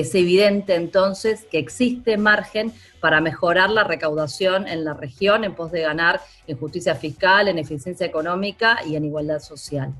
Es 0.00 0.14
evidente 0.14 0.74
entonces 0.74 1.44
que 1.50 1.58
existe 1.58 2.16
margen 2.16 2.72
para 3.00 3.20
mejorar 3.20 3.70
la 3.70 3.84
recaudación 3.84 4.68
en 4.68 4.84
la 4.84 4.94
región 4.94 5.44
en 5.44 5.54
pos 5.54 5.72
de 5.72 5.82
ganar 5.82 6.20
en 6.46 6.56
justicia 6.56 6.94
fiscal, 6.94 7.48
en 7.48 7.58
eficiencia 7.58 8.06
económica 8.06 8.78
y 8.86 8.96
en 8.96 9.04
igualdad 9.04 9.40
social. 9.40 9.92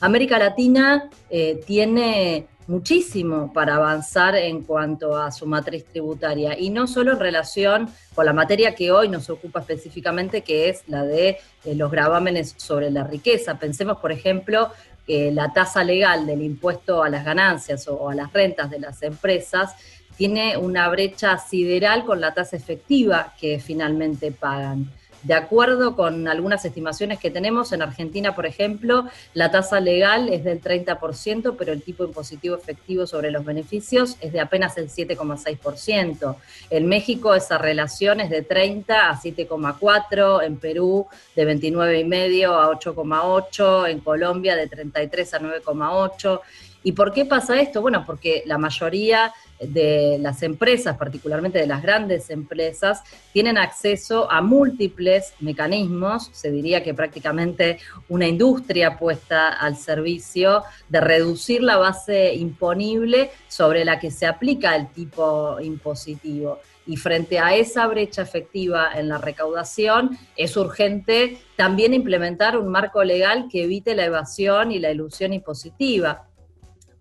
América 0.00 0.38
Latina 0.38 1.08
eh, 1.30 1.60
tiene 1.64 2.48
muchísimo 2.66 3.52
para 3.52 3.76
avanzar 3.76 4.36
en 4.36 4.62
cuanto 4.62 5.16
a 5.16 5.30
su 5.30 5.46
matriz 5.46 5.84
tributaria 5.84 6.58
y 6.58 6.70
no 6.70 6.86
solo 6.86 7.12
en 7.12 7.20
relación 7.20 7.90
con 8.14 8.26
la 8.26 8.32
materia 8.32 8.74
que 8.74 8.92
hoy 8.92 9.08
nos 9.08 9.30
ocupa 9.30 9.60
específicamente, 9.60 10.42
que 10.42 10.68
es 10.68 10.82
la 10.88 11.04
de 11.04 11.38
eh, 11.64 11.74
los 11.74 11.90
gravámenes 11.90 12.54
sobre 12.56 12.90
la 12.90 13.04
riqueza. 13.04 13.58
Pensemos, 13.58 13.98
por 13.98 14.12
ejemplo, 14.12 14.70
que 15.06 15.30
la 15.32 15.52
tasa 15.52 15.82
legal 15.82 16.26
del 16.26 16.42
impuesto 16.42 17.02
a 17.02 17.08
las 17.08 17.24
ganancias 17.24 17.88
o 17.88 18.08
a 18.08 18.14
las 18.14 18.32
rentas 18.32 18.70
de 18.70 18.78
las 18.78 19.02
empresas 19.02 19.74
tiene 20.16 20.56
una 20.56 20.88
brecha 20.88 21.38
sideral 21.38 22.04
con 22.04 22.20
la 22.20 22.34
tasa 22.34 22.56
efectiva 22.56 23.34
que 23.40 23.58
finalmente 23.58 24.30
pagan. 24.30 24.90
De 25.22 25.34
acuerdo 25.34 25.94
con 25.94 26.26
algunas 26.26 26.64
estimaciones 26.64 27.20
que 27.20 27.30
tenemos, 27.30 27.72
en 27.72 27.82
Argentina, 27.82 28.34
por 28.34 28.44
ejemplo, 28.44 29.06
la 29.34 29.50
tasa 29.50 29.78
legal 29.78 30.28
es 30.28 30.42
del 30.42 30.60
30%, 30.60 31.54
pero 31.56 31.72
el 31.72 31.82
tipo 31.82 32.04
impositivo 32.04 32.56
efectivo 32.56 33.06
sobre 33.06 33.30
los 33.30 33.44
beneficios 33.44 34.16
es 34.20 34.32
de 34.32 34.40
apenas 34.40 34.76
el 34.78 34.88
7,6%. 34.88 36.36
En 36.70 36.86
México 36.86 37.34
esa 37.34 37.58
relación 37.58 38.20
es 38.20 38.30
de 38.30 38.42
30 38.42 39.10
a 39.10 39.16
7,4, 39.16 40.44
en 40.44 40.56
Perú 40.56 41.06
de 41.36 41.46
29,5 41.46 42.46
a 42.48 42.70
8,8, 42.70 43.90
en 43.90 44.00
Colombia 44.00 44.56
de 44.56 44.66
33 44.66 45.34
a 45.34 45.40
9,8. 45.40 46.40
¿Y 46.84 46.92
por 46.92 47.12
qué 47.12 47.24
pasa 47.24 47.60
esto? 47.60 47.80
Bueno, 47.80 48.04
porque 48.04 48.42
la 48.46 48.58
mayoría 48.58 49.32
de 49.60 50.18
las 50.20 50.42
empresas, 50.42 50.96
particularmente 50.96 51.60
de 51.60 51.66
las 51.66 51.82
grandes 51.82 52.30
empresas, 52.30 53.02
tienen 53.32 53.56
acceso 53.56 54.30
a 54.30 54.40
múltiples 54.40 55.34
mecanismos, 55.38 56.30
se 56.32 56.50
diría 56.50 56.82
que 56.82 56.94
prácticamente 56.94 57.78
una 58.08 58.26
industria 58.26 58.98
puesta 58.98 59.50
al 59.50 59.76
servicio 59.76 60.64
de 60.88 61.00
reducir 61.00 61.62
la 61.62 61.76
base 61.76 62.34
imponible 62.34 63.30
sobre 63.46 63.84
la 63.84 64.00
que 64.00 64.10
se 64.10 64.26
aplica 64.26 64.74
el 64.74 64.88
tipo 64.88 65.60
impositivo. 65.60 66.58
Y 66.84 66.96
frente 66.96 67.38
a 67.38 67.54
esa 67.54 67.86
brecha 67.86 68.22
efectiva 68.22 68.90
en 68.96 69.08
la 69.08 69.18
recaudación, 69.18 70.18
es 70.36 70.56
urgente 70.56 71.38
también 71.54 71.94
implementar 71.94 72.58
un 72.58 72.66
marco 72.66 73.04
legal 73.04 73.46
que 73.48 73.62
evite 73.62 73.94
la 73.94 74.06
evasión 74.06 74.72
y 74.72 74.80
la 74.80 74.90
ilusión 74.90 75.32
impositiva 75.32 76.26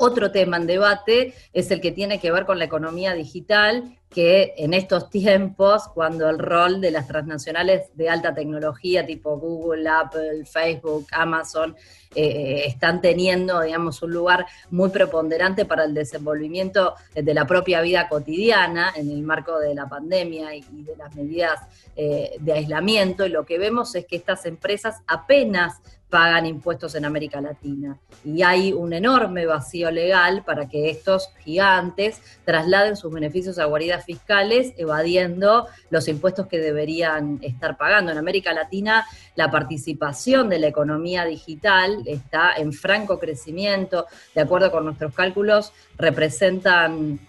otro 0.02 0.32
tema 0.32 0.58
en 0.58 0.66
debate 0.66 1.34
es 1.54 1.70
el 1.70 1.80
que 1.80 1.92
tiene 1.92 2.20
que 2.20 2.32
ver 2.32 2.46
con 2.46 2.58
la 2.58 2.66
economía 2.66 3.14
digital, 3.14 3.98
que 4.10 4.56
en 4.58 4.74
estos 4.74 5.10
tiempos, 5.10 5.88
cuando 5.94 6.28
el 6.30 6.40
rol 6.40 6.82
de 6.82 6.92
las 6.92 7.08
transnacionales 7.08 7.96
de 7.96 8.10
alta 8.10 8.34
tecnología 8.34 9.06
tipo 9.06 9.38
Google, 9.38 9.88
Apple, 9.88 10.44
Facebook, 10.46 11.06
Amazon, 11.12 11.76
eh, 12.14 12.64
están 12.66 13.00
teniendo, 13.00 13.62
digamos, 13.62 14.02
un 14.02 14.12
lugar 14.12 14.46
muy 14.70 14.90
preponderante 14.90 15.66
para 15.66 15.86
el 15.86 15.94
desenvolvimiento 15.94 16.96
de 17.16 17.34
la 17.34 17.46
propia 17.46 17.80
vida 17.82 18.10
cotidiana 18.10 18.92
en 18.96 19.10
el 19.12 19.22
marco 19.22 19.60
de 19.60 19.76
la 19.76 19.88
pandemia 19.88 20.56
y, 20.56 20.62
de 20.62 20.98
las 20.98 21.16
medidas 21.16 21.60
eh, 21.96 22.38
de 22.40 22.54
aislamiento, 22.54 23.26
y 23.26 23.30
lo 23.30 23.46
que 23.46 23.60
vemos 23.60 23.96
es 23.96 24.06
que 24.06 24.18
estas 24.18 24.46
empresas 24.46 24.98
apenas 25.08 25.80
pagan 26.12 26.46
impuestos 26.46 26.94
en 26.96 27.06
América 27.06 27.42
Latina. 27.42 27.98
Y 28.24 28.44
hay 28.44 28.74
un 28.74 28.92
enorme 28.92 29.46
vacío 29.46 29.90
legal 29.90 30.44
para 30.46 30.68
que 30.68 30.90
estos 30.90 31.30
gigantes 31.40 32.22
trasladen 32.46 32.98
sus 32.98 33.12
beneficios 33.12 33.58
a 33.58 33.66
guaridas 33.66 34.06
fiscales 34.06 34.74
evadiendo 34.78 35.68
los 35.90 36.08
impuestos 36.10 36.48
que 36.48 36.60
deberían 36.60 37.40
estar 37.42 37.78
pagando. 37.78 38.12
En 38.12 38.18
América 38.18 38.54
Latina 38.54 39.08
la 39.36 39.50
participación 39.50 40.50
de 40.50 40.60
la 40.60 40.68
economía 40.68 41.24
digital 41.24 42.04
está 42.06 42.54
en 42.58 42.74
franco 42.74 43.18
crecimiento. 43.18 44.06
De 44.36 44.42
acuerdo 44.42 44.70
con 44.70 44.84
nuestros 44.84 45.16
cálculos, 45.16 45.72
representan 45.98 47.20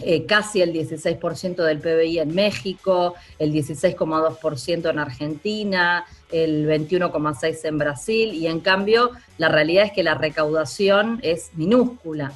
eh, 0.00 0.26
casi 0.26 0.60
el 0.62 0.72
16% 0.72 1.56
del 1.56 1.80
PBI 1.80 2.20
en 2.20 2.34
México, 2.34 3.14
el 3.38 3.52
16,2% 3.52 4.90
en 4.90 4.98
Argentina, 4.98 6.04
el 6.30 6.66
21,6% 6.66 7.64
en 7.64 7.78
Brasil, 7.78 8.34
y 8.34 8.46
en 8.46 8.60
cambio 8.60 9.10
la 9.38 9.48
realidad 9.48 9.86
es 9.86 9.92
que 9.92 10.02
la 10.02 10.14
recaudación 10.14 11.20
es 11.22 11.50
minúscula. 11.54 12.32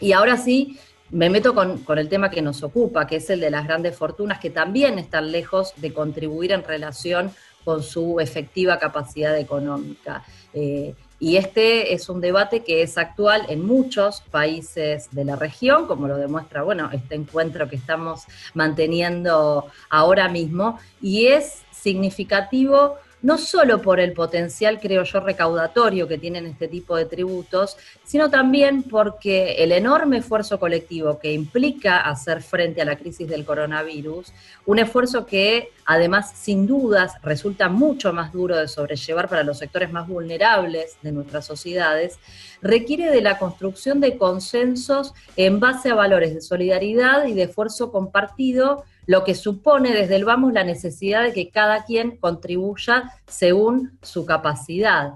Y 0.00 0.12
ahora 0.12 0.36
sí, 0.36 0.78
me 1.10 1.30
meto 1.30 1.54
con, 1.54 1.84
el 1.98 2.08
tema 2.08 2.30
que 2.30 2.42
nos 2.42 2.62
ocupa, 2.62 3.06
que 3.06 3.16
es 3.16 3.30
el 3.30 3.40
de 3.40 3.50
las 3.50 3.66
grandes 3.66 3.96
fortunas, 3.96 4.40
que 4.40 4.50
también 4.50 4.98
están 4.98 5.30
lejos 5.30 5.72
de 5.76 5.92
contribuir 5.92 6.52
en 6.52 6.64
relación 6.64 7.30
con 7.64 7.82
su 7.82 8.20
efectiva 8.20 8.78
capacidad 8.78 9.36
económica. 9.36 10.24
Eh, 10.52 10.94
y 11.18 11.36
este 11.36 11.94
es 11.94 12.08
un 12.08 12.20
debate 12.20 12.62
que 12.62 12.82
es 12.82 12.98
actual 12.98 13.46
en 13.48 13.64
muchos 13.64 14.20
países 14.30 15.08
de 15.12 15.24
la 15.24 15.36
región, 15.36 15.86
como 15.86 16.06
lo 16.06 16.16
demuestra, 16.16 16.62
bueno, 16.62 16.90
este 16.92 17.14
encuentro 17.14 17.68
que 17.68 17.76
estamos 17.76 18.24
manteniendo 18.54 19.66
ahora 19.88 20.28
mismo, 20.28 20.78
y 21.00 21.28
es 21.28 21.62
significativo 21.72 22.96
no 23.22 23.38
solo 23.38 23.80
por 23.82 23.98
el 23.98 24.12
potencial, 24.12 24.78
creo 24.80 25.02
yo, 25.02 25.20
recaudatorio 25.20 26.06
que 26.06 26.18
tienen 26.18 26.46
este 26.46 26.68
tipo 26.68 26.96
de 26.96 27.06
tributos, 27.06 27.76
sino 28.04 28.30
también 28.30 28.82
porque 28.82 29.54
el 29.54 29.72
enorme 29.72 30.18
esfuerzo 30.18 30.60
colectivo 30.60 31.18
que 31.18 31.32
implica 31.32 32.00
hacer 32.00 32.42
frente 32.42 32.82
a 32.82 32.84
la 32.84 32.96
crisis 32.96 33.28
del 33.28 33.44
coronavirus, 33.44 34.32
un 34.66 34.78
esfuerzo 34.78 35.26
que 35.26 35.70
además 35.86 36.32
sin 36.34 36.66
dudas 36.66 37.14
resulta 37.22 37.68
mucho 37.68 38.12
más 38.12 38.32
duro 38.32 38.56
de 38.56 38.68
sobrellevar 38.68 39.28
para 39.28 39.44
los 39.44 39.58
sectores 39.58 39.90
más 39.90 40.06
vulnerables 40.06 40.96
de 41.02 41.12
nuestras 41.12 41.46
sociedades, 41.46 42.18
requiere 42.60 43.10
de 43.10 43.22
la 43.22 43.38
construcción 43.38 44.00
de 44.00 44.18
consensos 44.18 45.14
en 45.36 45.60
base 45.60 45.90
a 45.90 45.94
valores 45.94 46.34
de 46.34 46.40
solidaridad 46.40 47.26
y 47.26 47.34
de 47.34 47.44
esfuerzo 47.44 47.90
compartido 47.90 48.84
lo 49.06 49.24
que 49.24 49.34
supone 49.34 49.92
desde 49.92 50.16
el 50.16 50.24
vamos 50.24 50.52
la 50.52 50.64
necesidad 50.64 51.22
de 51.22 51.32
que 51.32 51.50
cada 51.50 51.84
quien 51.84 52.16
contribuya 52.16 53.12
según 53.26 53.98
su 54.02 54.26
capacidad. 54.26 55.14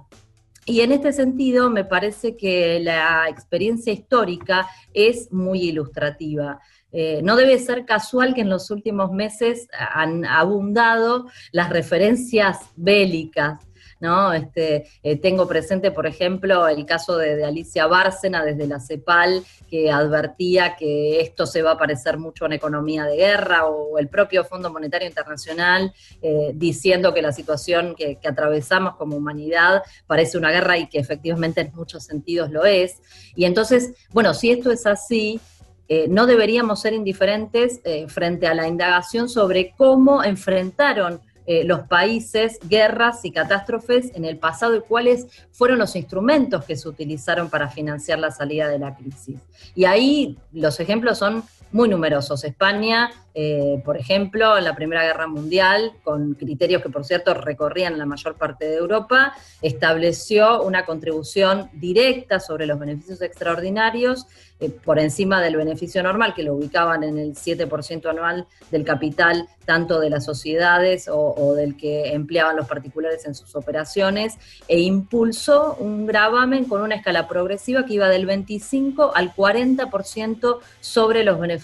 Y 0.66 0.82
en 0.82 0.92
este 0.92 1.12
sentido 1.12 1.70
me 1.70 1.84
parece 1.84 2.36
que 2.36 2.78
la 2.80 3.28
experiencia 3.28 3.92
histórica 3.92 4.68
es 4.94 5.32
muy 5.32 5.62
ilustrativa. 5.62 6.60
Eh, 6.92 7.20
no 7.22 7.36
debe 7.36 7.58
ser 7.58 7.84
casual 7.84 8.34
que 8.34 8.40
en 8.42 8.50
los 8.50 8.70
últimos 8.70 9.12
meses 9.12 9.68
han 9.72 10.24
abundado 10.24 11.26
las 11.52 11.70
referencias 11.70 12.58
bélicas 12.76 13.64
¿no? 14.00 14.32
Este, 14.32 14.88
eh, 15.02 15.16
tengo 15.16 15.46
presente, 15.46 15.90
por 15.90 16.06
ejemplo, 16.06 16.66
el 16.66 16.86
caso 16.86 17.16
de, 17.16 17.44
Alicia 17.44 17.86
Bárcena 17.86 18.44
desde 18.44 18.66
la 18.66 18.80
CEPAL, 18.80 19.44
que 19.68 19.90
advertía 19.90 20.76
que 20.76 21.20
esto 21.20 21.46
se 21.46 21.62
va 21.62 21.72
a 21.72 21.78
parecer 21.78 22.18
mucho 22.18 22.44
a 22.44 22.46
una 22.46 22.56
economía 22.56 23.04
de 23.04 23.16
guerra, 23.16 23.66
o 23.66 23.98
el 23.98 24.08
propio 24.08 24.44
Fondo 24.44 24.70
Monetario 24.72 25.06
Internacional 25.06 25.92
eh, 26.22 26.52
diciendo 26.54 27.14
que 27.14 27.22
la 27.22 27.32
situación 27.32 27.94
que, 27.94 28.18
atravesamos 28.30 28.96
como 28.96 29.16
humanidad 29.16 29.82
parece 30.06 30.38
una 30.38 30.50
guerra 30.50 30.78
y 30.78 30.88
que 30.88 30.98
efectivamente 30.98 31.60
en 31.60 31.72
muchos 31.74 32.04
sentidos 32.04 32.50
lo 32.50 32.64
es. 32.64 33.00
Y 33.34 33.44
entonces, 33.44 33.92
bueno, 34.10 34.34
si 34.34 34.50
esto 34.50 34.70
es 34.70 34.86
así, 34.86 35.40
eh, 35.88 36.06
no 36.08 36.26
deberíamos 36.26 36.80
ser 36.80 36.92
indiferentes 36.92 37.80
frente 38.06 38.46
a 38.46 38.54
la 38.54 38.68
indagación 38.68 39.28
sobre 39.28 39.74
cómo 39.76 40.22
enfrentaron 40.22 41.20
eh, 41.52 41.64
los 41.64 41.80
países, 41.80 42.60
guerras 42.68 43.24
y 43.24 43.32
catástrofes 43.32 44.14
en 44.14 44.24
el 44.24 44.38
pasado 44.38 44.76
y 44.76 44.82
cuáles 44.82 45.26
fueron 45.50 45.80
los 45.80 45.96
instrumentos 45.96 46.64
que 46.64 46.76
se 46.76 46.88
utilizaron 46.88 47.50
para 47.50 47.68
financiar 47.68 48.20
la 48.20 48.30
salida 48.30 48.68
de 48.68 48.78
la 48.78 48.94
crisis. 48.94 49.40
Y 49.74 49.84
ahí 49.84 50.38
los 50.52 50.78
ejemplos 50.78 51.18
son 51.18 51.42
muy 51.72 51.88
numerosos. 51.88 52.44
España, 52.44 53.10
eh, 53.34 53.80
por 53.84 53.96
ejemplo, 53.96 54.58
en 54.58 54.64
la 54.64 54.74
Primera 54.74 55.04
Guerra 55.04 55.28
Mundial, 55.28 55.92
con 56.02 56.34
criterios 56.34 56.82
que 56.82 56.88
por 56.88 57.04
cierto 57.04 57.34
recorrían 57.34 57.98
la 57.98 58.06
mayor 58.06 58.36
parte 58.36 58.66
de 58.66 58.76
Europa, 58.76 59.34
estableció 59.62 60.62
una 60.62 60.84
contribución 60.84 61.70
directa 61.74 62.40
sobre 62.40 62.66
los 62.66 62.78
beneficios 62.78 63.22
extraordinarios 63.22 64.26
eh, 64.58 64.68
por 64.68 64.98
encima 64.98 65.40
del 65.40 65.56
beneficio 65.56 66.02
normal, 66.02 66.34
que 66.34 66.42
lo 66.42 66.54
ubicaban 66.54 67.04
en 67.04 67.18
el 67.18 67.34
7% 67.34 68.10
anual 68.10 68.46
del 68.70 68.84
capital, 68.84 69.48
tanto 69.64 70.00
de 70.00 70.10
las 70.10 70.24
sociedades 70.24 71.08
o, 71.10 71.54
del 71.54 71.76
que 71.76 72.12
empleaban 72.12 72.56
los 72.56 72.66
particulares 72.66 73.24
en 73.26 73.34
sus 73.34 73.54
operaciones, 73.54 74.34
e 74.66 74.80
impulsó 74.80 75.76
un 75.78 76.06
gravamen 76.06 76.64
con 76.64 76.82
una 76.82 76.96
escala 76.96 77.28
progresiva 77.28 77.86
que 77.86 77.94
iba 77.94 78.08
del 78.08 78.26
25 78.26 79.12
al 79.14 79.34
40% 79.34 80.58
sobre 80.80 81.22
los 81.22 81.38
beneficios 81.38 81.59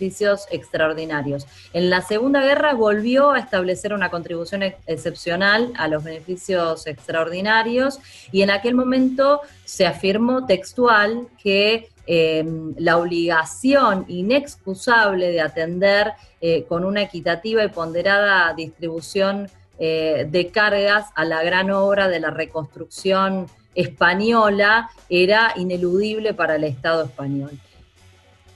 extraordinarios. 0.50 1.46
En 1.72 1.90
la 1.90 2.02
Segunda 2.02 2.42
Guerra 2.42 2.74
volvió 2.74 3.30
a 3.30 3.38
establecer 3.38 3.92
una 3.92 4.10
contribución 4.10 4.62
excepcional 4.62 5.72
a 5.76 5.88
los 5.88 6.04
beneficios 6.04 6.86
extraordinarios 6.86 7.98
y 8.32 8.42
en 8.42 8.50
aquel 8.50 8.74
momento 8.74 9.40
se 9.64 9.86
afirmó 9.86 10.46
textual 10.46 11.28
que 11.42 11.88
em, 12.06 12.74
la 12.78 12.98
obligación 12.98 14.04
inexcusable 14.08 15.30
de 15.32 15.40
atender 15.40 16.12
eh, 16.40 16.64
con 16.68 16.84
una 16.84 17.02
equitativa 17.02 17.64
y 17.64 17.68
ponderada 17.68 18.52
distribución 18.54 19.48
eh, 19.78 20.26
de 20.30 20.48
cargas 20.48 21.06
a 21.14 21.24
la 21.24 21.42
gran 21.42 21.70
obra 21.70 22.08
de 22.08 22.20
la 22.20 22.30
reconstrucción 22.30 23.46
española 23.74 24.90
era 25.08 25.52
ineludible 25.56 26.34
para 26.34 26.56
el 26.56 26.64
Estado 26.64 27.04
español. 27.04 27.50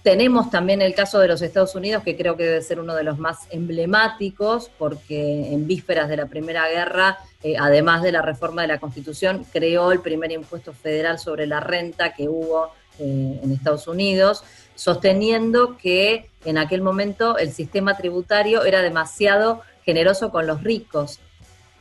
Tenemos 0.03 0.51
también 0.51 0.81
el 0.81 0.95
caso 0.95 1.19
de 1.19 1.29
los 1.29 1.43
Estados 1.43 1.75
Unidos, 1.75 2.03
que 2.03 2.17
creo 2.17 2.35
que 2.35 2.45
debe 2.45 2.63
ser 2.63 2.81
uno 2.81 2.95
de 2.95 3.05
los 3.05 3.19
más 3.19 3.41
emblemáticos, 3.51 4.71
porque 4.79 5.53
en 5.53 5.67
vísperas 5.67 6.09
de 6.09 6.17
la 6.17 6.27
Primera 6.27 6.69
Guerra, 6.69 7.19
eh, 7.43 7.57
además 7.59 8.03
de 8.03 8.13
la 8.13 8.23
reforma 8.23 8.63
de 8.63 8.69
la 8.69 8.81
Constitución, 8.81 9.45
creó 9.53 9.93
el 9.93 10.01
primer 10.01 10.33
impuesto 10.33 10.73
federal 10.73 11.19
sobre 11.19 11.47
la 11.47 11.61
renta 11.61 12.15
que 12.15 12.29
hubo 12.29 12.71
eh, 12.99 13.41
en 13.43 13.53
Estados 13.53 13.89
Unidos, 13.89 14.43
sosteniendo 14.75 15.77
que 15.77 16.31
en 16.47 16.57
aquel 16.57 16.81
momento 16.81 17.37
el 17.37 17.53
sistema 17.53 17.99
tributario 17.99 18.65
era 18.65 18.81
demasiado 18.81 19.61
generoso 19.85 20.31
con 20.31 20.47
los 20.47 20.63
ricos. 20.63 21.21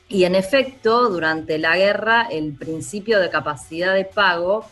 Y 0.09 0.25
en 0.25 0.35
efecto, 0.35 1.07
durante 1.07 1.57
la 1.57 1.77
guerra, 1.77 2.27
el 2.29 2.53
principio 2.53 3.19
de 3.19 3.29
capacidad 3.29 3.93
de 3.93 4.05
pago 4.05 4.65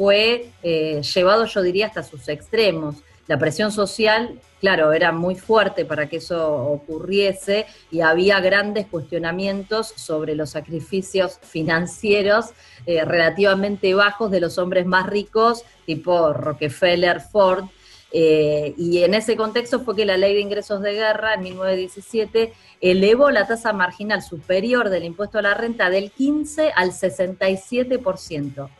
fue 0.00 0.48
eh, 0.62 1.02
llevado, 1.02 1.44
yo 1.44 1.60
diría, 1.60 1.88
hasta 1.88 2.02
sus 2.02 2.26
extremos. 2.30 2.96
La 3.26 3.38
presión 3.38 3.70
social, 3.70 4.40
claro, 4.58 4.94
era 4.94 5.12
muy 5.12 5.34
fuerte 5.34 5.84
para 5.84 6.08
que 6.08 6.16
eso 6.16 6.56
ocurriese 6.56 7.66
y 7.90 8.00
había 8.00 8.40
grandes 8.40 8.86
cuestionamientos 8.86 9.92
sobre 9.96 10.34
los 10.34 10.48
sacrificios 10.48 11.38
financieros 11.42 12.46
eh, 12.86 13.04
relativamente 13.04 13.92
bajos 13.92 14.30
de 14.30 14.40
los 14.40 14.56
hombres 14.56 14.86
más 14.86 15.06
ricos, 15.06 15.64
tipo 15.84 16.32
Rockefeller, 16.32 17.20
Ford, 17.20 17.66
eh, 18.10 18.72
y 18.78 19.02
en 19.02 19.12
ese 19.12 19.36
contexto 19.36 19.80
fue 19.80 19.96
que 19.96 20.06
la 20.06 20.16
ley 20.16 20.32
de 20.32 20.40
ingresos 20.40 20.80
de 20.80 20.94
guerra 20.94 21.34
en 21.34 21.42
1917 21.42 22.54
elevó 22.80 23.30
la 23.30 23.46
tasa 23.46 23.74
marginal 23.74 24.22
superior 24.22 24.88
del 24.88 25.04
impuesto 25.04 25.38
a 25.38 25.42
la 25.42 25.52
renta 25.52 25.90
del 25.90 26.10
15 26.10 26.72
al 26.74 26.92
67% 26.92 28.70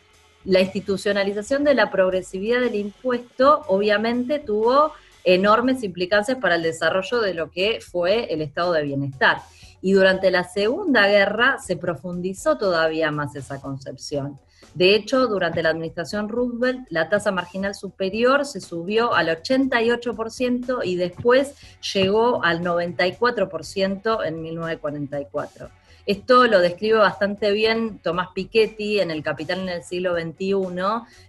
la 0.45 0.61
institucionalización 0.61 1.65
de 1.65 1.75
la 1.75 1.91
progresividad 1.91 2.61
del 2.61 2.75
impuesto 2.75 3.63
obviamente 3.69 4.39
tuvo 4.39 4.93
enormes 5.25 5.83
implicancias 5.83 6.39
para 6.39 6.55
el 6.55 6.63
desarrollo 6.63 7.21
de 7.21 7.35
lo 7.35 7.51
que 7.51 7.81
fue 7.81 8.33
el 8.33 8.41
estado 8.41 8.73
de 8.73 8.83
bienestar. 8.83 9.43
Y 9.83 9.93
durante 9.93 10.31
la 10.31 10.45
Segunda 10.45 11.07
Guerra 11.09 11.59
se 11.59 11.77
profundizó 11.77 12.59
todavía 12.59 13.11
más 13.11 13.35
esa 13.37 13.61
concepción. 13.61 14.39
De 14.75 14.95
hecho, 14.95 15.27
durante 15.27 15.63
la 15.63 15.71
administración 15.71 16.29
Roosevelt, 16.29 16.87
la 16.91 17.09
tasa 17.09 17.33
marginal 17.33 17.75
superior 17.75 18.47
se 18.47 18.61
subió 18.61 19.15
al 19.15 19.29
88% 19.29 20.81
y 20.85 20.97
después 20.97 21.55
llegó 21.93 22.45
al 22.45 22.61
94% 22.61 24.27
en 24.27 24.43
1944. 24.43 25.80
Esto 26.07 26.47
lo 26.47 26.61
describe 26.61 26.99
bastante 26.99 27.53
bien 27.53 27.99
Tomás 27.99 28.29
Piketty 28.35 29.01
en 29.01 29.11
El 29.11 29.23
Capital 29.23 29.61
en 29.61 29.69
el 29.69 29.83
siglo 29.83 30.15
XXI, 30.15 30.55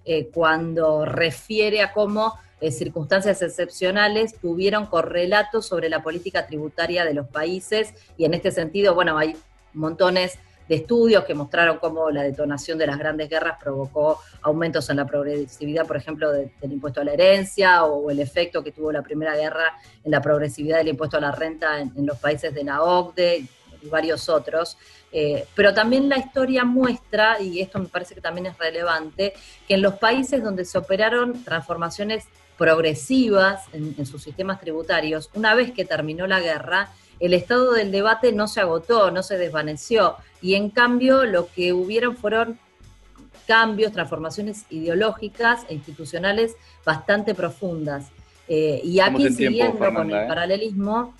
eh, 0.05 0.29
cuando 0.33 1.05
refiere 1.05 1.81
a 1.81 1.91
cómo 1.91 2.35
eh, 2.61 2.71
circunstancias 2.71 3.41
excepcionales 3.41 4.35
tuvieron 4.35 4.85
correlatos 4.85 5.65
sobre 5.65 5.89
la 5.89 6.03
política 6.03 6.45
tributaria 6.45 7.03
de 7.03 7.13
los 7.13 7.27
países. 7.27 7.93
Y 8.17 8.25
en 8.25 8.33
este 8.33 8.51
sentido, 8.51 8.93
bueno, 8.93 9.17
hay 9.17 9.35
montones 9.73 10.37
de 10.69 10.75
estudios 10.75 11.25
que 11.25 11.33
mostraron 11.33 11.79
cómo 11.79 12.11
la 12.11 12.21
detonación 12.21 12.77
de 12.77 12.87
las 12.87 12.97
grandes 12.97 13.29
guerras 13.29 13.57
provocó 13.61 14.19
aumentos 14.43 14.89
en 14.89 14.97
la 14.97 15.05
progresividad, 15.05 15.85
por 15.85 15.97
ejemplo, 15.97 16.31
del 16.31 16.51
impuesto 16.61 17.01
a 17.01 17.03
la 17.03 17.13
herencia 17.13 17.83
o, 17.83 18.09
el 18.09 18.19
efecto 18.19 18.63
que 18.63 18.71
tuvo 18.71 18.91
la 18.91 19.01
Primera 19.01 19.35
Guerra 19.35 19.73
en 20.03 20.11
la 20.11 20.21
progresividad 20.21 20.77
del 20.77 20.89
impuesto 20.89 21.17
a 21.17 21.21
la 21.21 21.31
renta 21.31 21.81
en 21.81 22.05
los 22.05 22.17
países 22.19 22.53
de 22.53 22.63
la 22.63 22.83
OCDE 22.83 23.47
y 23.81 23.87
varios 23.87 24.29
otros. 24.29 24.77
Eh, 25.11 25.45
pero 25.55 25.73
también 25.73 26.07
la 26.07 26.17
historia 26.17 26.63
muestra, 26.63 27.41
y 27.41 27.59
esto 27.59 27.79
me 27.79 27.87
parece 27.87 28.15
que 28.15 28.21
también 28.21 28.45
es 28.47 28.57
relevante, 28.57 29.33
que 29.67 29.73
en 29.73 29.81
los 29.81 29.95
países 29.95 30.43
donde 30.43 30.65
se 30.65 30.77
operaron 30.77 31.43
transformaciones 31.43 32.25
progresivas 32.57 33.63
en, 33.73 34.05
sus 34.05 34.23
sistemas 34.23 34.59
tributarios, 34.59 35.29
una 35.33 35.55
vez 35.55 35.71
que 35.71 35.83
terminó 35.83 36.27
la 36.27 36.39
guerra, 36.39 36.91
el 37.19 37.33
estado 37.33 37.73
del 37.73 37.91
debate 37.91 38.31
no 38.31 38.47
se 38.47 38.61
agotó, 38.61 39.11
no 39.11 39.23
se 39.23 39.37
desvaneció, 39.37 40.15
y 40.41 40.55
en 40.55 40.69
cambio 40.69 41.25
lo 41.25 41.47
que 41.47 41.73
hubieron 41.73 42.15
fueron 42.15 42.59
cambios, 43.47 43.91
transformaciones 43.91 44.65
ideológicas 44.69 45.65
e 45.69 45.73
institucionales 45.73 46.55
bastante 46.85 47.33
profundas. 47.33 48.11
Eh, 48.47 48.81
y 48.83 48.99
aquí, 48.99 49.29
siguiendo 49.29 49.79
con 49.79 50.09
el 50.09 50.23
¿eh? 50.23 50.27
paralelismo, 50.27 51.15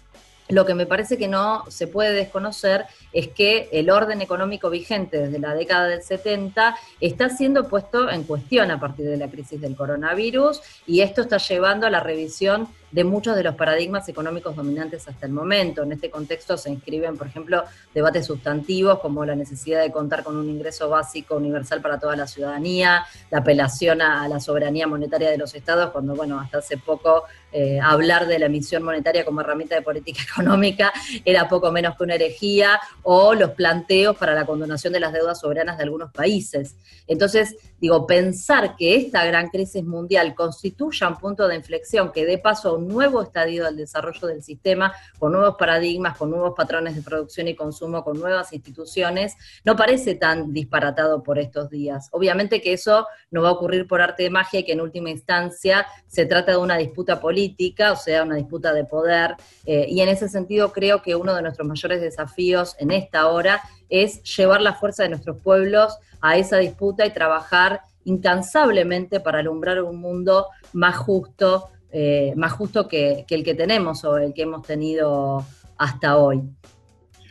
lo 0.52 0.66
que 0.66 0.76
me 0.76 0.86
parece 0.86 1.18
que 1.18 1.28
no 1.28 1.64
se 1.70 1.88
puede 1.88 2.14
desconocer 2.14 2.86
es 3.14 3.30
que 3.30 3.70
el 3.72 3.90
orden 3.90 4.22
económico 4.22 4.70
vigente 4.70 5.18
desde 5.18 5.40
la 5.40 5.54
década 5.54 5.88
del 5.88 6.04
70 6.04 6.76
está 7.00 7.30
siendo 7.30 7.68
puesto 7.68 8.10
en 8.10 8.24
cuestión 8.24 8.70
a 8.70 8.80
partir 8.80 9.06
de 9.08 9.18
la 9.18 9.30
crisis 9.30 9.60
del 9.62 9.76
coronavirus 9.76 10.62
y 10.86 11.02
esto 11.02 11.22
está 11.22 11.38
llevando 11.38 11.88
a 11.88 11.90
la 11.90 12.02
revisión 12.02 12.68
de 12.92 13.04
muchos 13.04 13.36
de 13.36 13.44
los 13.44 13.56
paradigmas 13.56 14.08
económicos 14.10 14.56
dominantes 14.56 15.08
hasta 15.08 15.26
el 15.26 15.32
momento. 15.32 15.84
En 15.84 15.92
este 15.92 16.10
contexto 16.10 16.58
se 16.58 16.70
inscriben, 16.70 17.18
por 17.18 17.28
ejemplo, 17.28 17.64
debates 17.94 18.26
sustantivos 18.26 19.00
como 19.00 19.26
la 19.26 19.36
necesidad 19.36 19.82
de 19.82 19.92
contar 19.92 20.24
con 20.24 20.38
un 20.38 20.50
ingreso 20.50 20.90
básico 20.90 21.36
universal 21.36 21.82
para 21.82 22.00
toda 22.00 22.16
la 22.16 22.28
ciudadanía, 22.28 23.06
la 23.30 23.40
apelación 23.40 24.02
a, 24.02 24.28
la 24.28 24.40
soberanía 24.40 24.88
monetaria 24.88 25.30
de 25.30 25.38
los 25.38 25.54
estados, 25.56 25.92
cuando, 25.92 26.16
bueno, 26.16 26.40
hasta 26.40 26.60
hace 26.60 26.78
poco 26.78 27.24
eh, 27.52 27.80
hablar 27.82 28.28
de 28.28 28.40
la 28.40 28.46
emisión 28.46 28.84
monetaria 28.84 29.26
como 29.26 29.42
herramienta 29.42 29.76
de 29.76 29.82
política 29.82 30.22
económica 30.32 30.94
era 31.26 31.50
poco 31.50 31.72
menos 31.72 31.96
que 31.98 32.04
una 32.04 32.16
herejía, 32.16 32.80
o 33.04 33.34
los 33.34 33.52
planteos 33.52 34.18
para 34.18 34.34
la 34.34 34.46
condonación 34.46 34.94
de 34.94 35.00
las 35.00 35.14
deudas 35.14 35.40
soberanas 35.40 35.78
de 35.78 35.84
algunos 35.84 36.12
países. 36.12 36.76
Entonces, 37.08 37.56
digo, 37.82 38.06
pensar 38.06 38.76
que 38.76 38.96
esta 38.96 39.26
gran 39.26 39.50
crisis 39.50 39.84
mundial 39.84 40.36
constituya 40.36 41.10
un 41.10 41.18
punto 41.18 41.48
de 41.48 41.56
inflexión 41.56 42.12
que 42.12 42.28
dé 42.28 42.38
paso 42.38 42.70
a 42.70 42.74
un 42.78 42.88
nuevo 42.88 43.24
estadio 43.24 43.66
del 43.66 43.76
desarrollo 43.76 44.28
del 44.28 44.44
sistema, 44.44 44.94
con 45.18 45.32
nuevos 45.32 45.56
paradigmas, 45.58 46.16
con 46.16 46.30
nuevos 46.30 46.54
patrones 46.56 46.96
de 46.96 47.02
producción 47.02 47.48
y 47.48 47.56
consumo, 47.56 48.04
con 48.04 48.20
nuevas 48.20 48.54
instituciones, 48.54 49.36
no 49.66 49.76
parece 49.76 50.14
tan 50.14 50.54
disparatado 50.54 51.24
por 51.24 51.40
estos 51.40 51.72
días. 51.72 52.08
Obviamente 52.12 52.62
que 52.62 52.74
eso 52.74 53.08
no 53.32 53.42
va 53.42 53.50
a 53.50 53.54
ocurrir 53.54 53.88
por 53.88 54.00
arte 54.00 54.24
de 54.24 54.30
magia 54.30 54.60
y 54.60 54.64
que 54.64 54.74
en 54.74 54.82
última 54.82 55.10
instancia 55.10 55.88
se 56.06 56.28
trata 56.28 56.52
de 56.52 56.58
una 56.58 56.78
disputa 56.78 57.20
política, 57.20 57.94
o 57.94 57.96
sea, 57.96 58.22
una 58.22 58.36
disputa 58.36 58.74
de 58.74 58.86
poder, 58.86 59.36
eh, 59.66 59.88
y 59.90 60.02
en 60.02 60.10
ese 60.10 60.30
sentido 60.30 60.72
creo 60.72 61.02
que 61.02 61.16
uno 61.16 61.34
de 61.34 61.42
nuestros 61.42 61.68
mayores 61.68 62.00
desafíos 62.00 62.76
en 62.78 62.92
esta 62.92 63.28
hora 63.28 63.64
es 63.92 64.24
llevar 64.24 64.62
la 64.62 64.74
fuerza 64.74 65.04
de 65.04 65.10
nuestros 65.10 65.38
pueblos 65.38 66.00
a 66.22 66.38
esa 66.38 66.58
disputa 66.58 67.06
y 67.06 67.14
trabajar 67.14 67.82
incansablemente 68.06 69.20
para 69.20 69.40
alumbrar 69.40 69.84
un 69.84 69.98
mundo 69.98 70.48
más 70.74 70.98
justo, 70.98 71.70
eh, 71.92 72.34
más 72.36 72.54
justo 72.54 72.88
que, 72.88 73.26
el 73.30 73.44
que 73.44 73.54
tenemos 73.54 74.04
o 74.06 74.18
el 74.18 74.34
que 74.34 74.44
hemos 74.44 74.66
tenido 74.66 75.46
hasta 75.78 76.18
hoy. 76.18 76.42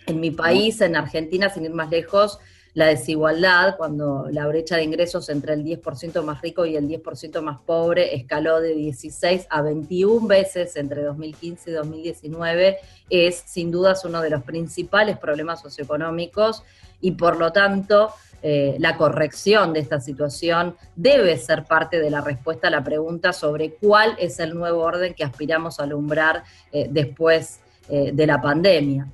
En 0.07 0.21
mi 0.21 0.31
país, 0.31 0.81
en 0.81 0.97
Argentina, 0.97 1.49
sin 1.49 1.65
ir 1.65 1.73
más 1.73 1.91
lejos, 1.91 2.39
la 2.75 2.87
desigualdad, 2.87 3.77
cuando 3.77 4.27
la 4.31 4.47
brecha 4.47 4.77
de 4.77 4.85
ingresos 4.85 5.29
entre 5.29 5.55
el 5.55 5.65
10% 5.65 6.23
más 6.23 6.41
rico 6.41 6.65
y 6.67 6.77
el 6.77 6.89
10% 6.89 7.41
más 7.43 7.61
pobre 7.61 8.15
escaló 8.15 8.61
de 8.61 8.75
16 8.75 9.47
a 9.51 9.63
21 9.63 10.27
veces 10.27 10.77
entre 10.77 11.03
2015 11.03 11.71
y 11.71 11.73
2019, 11.73 12.79
es 13.09 13.43
sin 13.47 13.71
dudas 13.71 14.05
uno 14.05 14.21
de 14.21 14.31
los 14.31 14.43
principales 14.43 15.19
problemas 15.19 15.61
socioeconómicos 15.61 16.63
y 17.01 17.13
por 17.13 17.37
lo 17.37 17.53
tanto 17.53 18.13
eh, 18.43 18.77
la 18.79 18.97
corrección 18.97 19.75
de 19.75 19.81
esta 19.81 20.01
situación 20.01 20.75
debe 20.97 21.37
ser 21.37 21.65
parte 21.65 22.01
de 22.01 22.11
la 22.11 22.23
respuesta 22.23 22.69
a 22.69 22.71
la 22.71 22.83
pregunta 22.83 23.33
sobre 23.35 23.75
cuál 23.75 24.17
es 24.19 24.39
el 24.41 24.55
nuevo 24.55 24.83
orden 24.83 25.13
que 25.13 25.25
aspiramos 25.25 25.79
a 25.79 25.83
alumbrar 25.83 26.45
eh, 26.73 26.87
después 26.91 27.61
eh, 27.89 28.13
de 28.15 28.27
la 28.27 28.41
pandemia. 28.41 29.09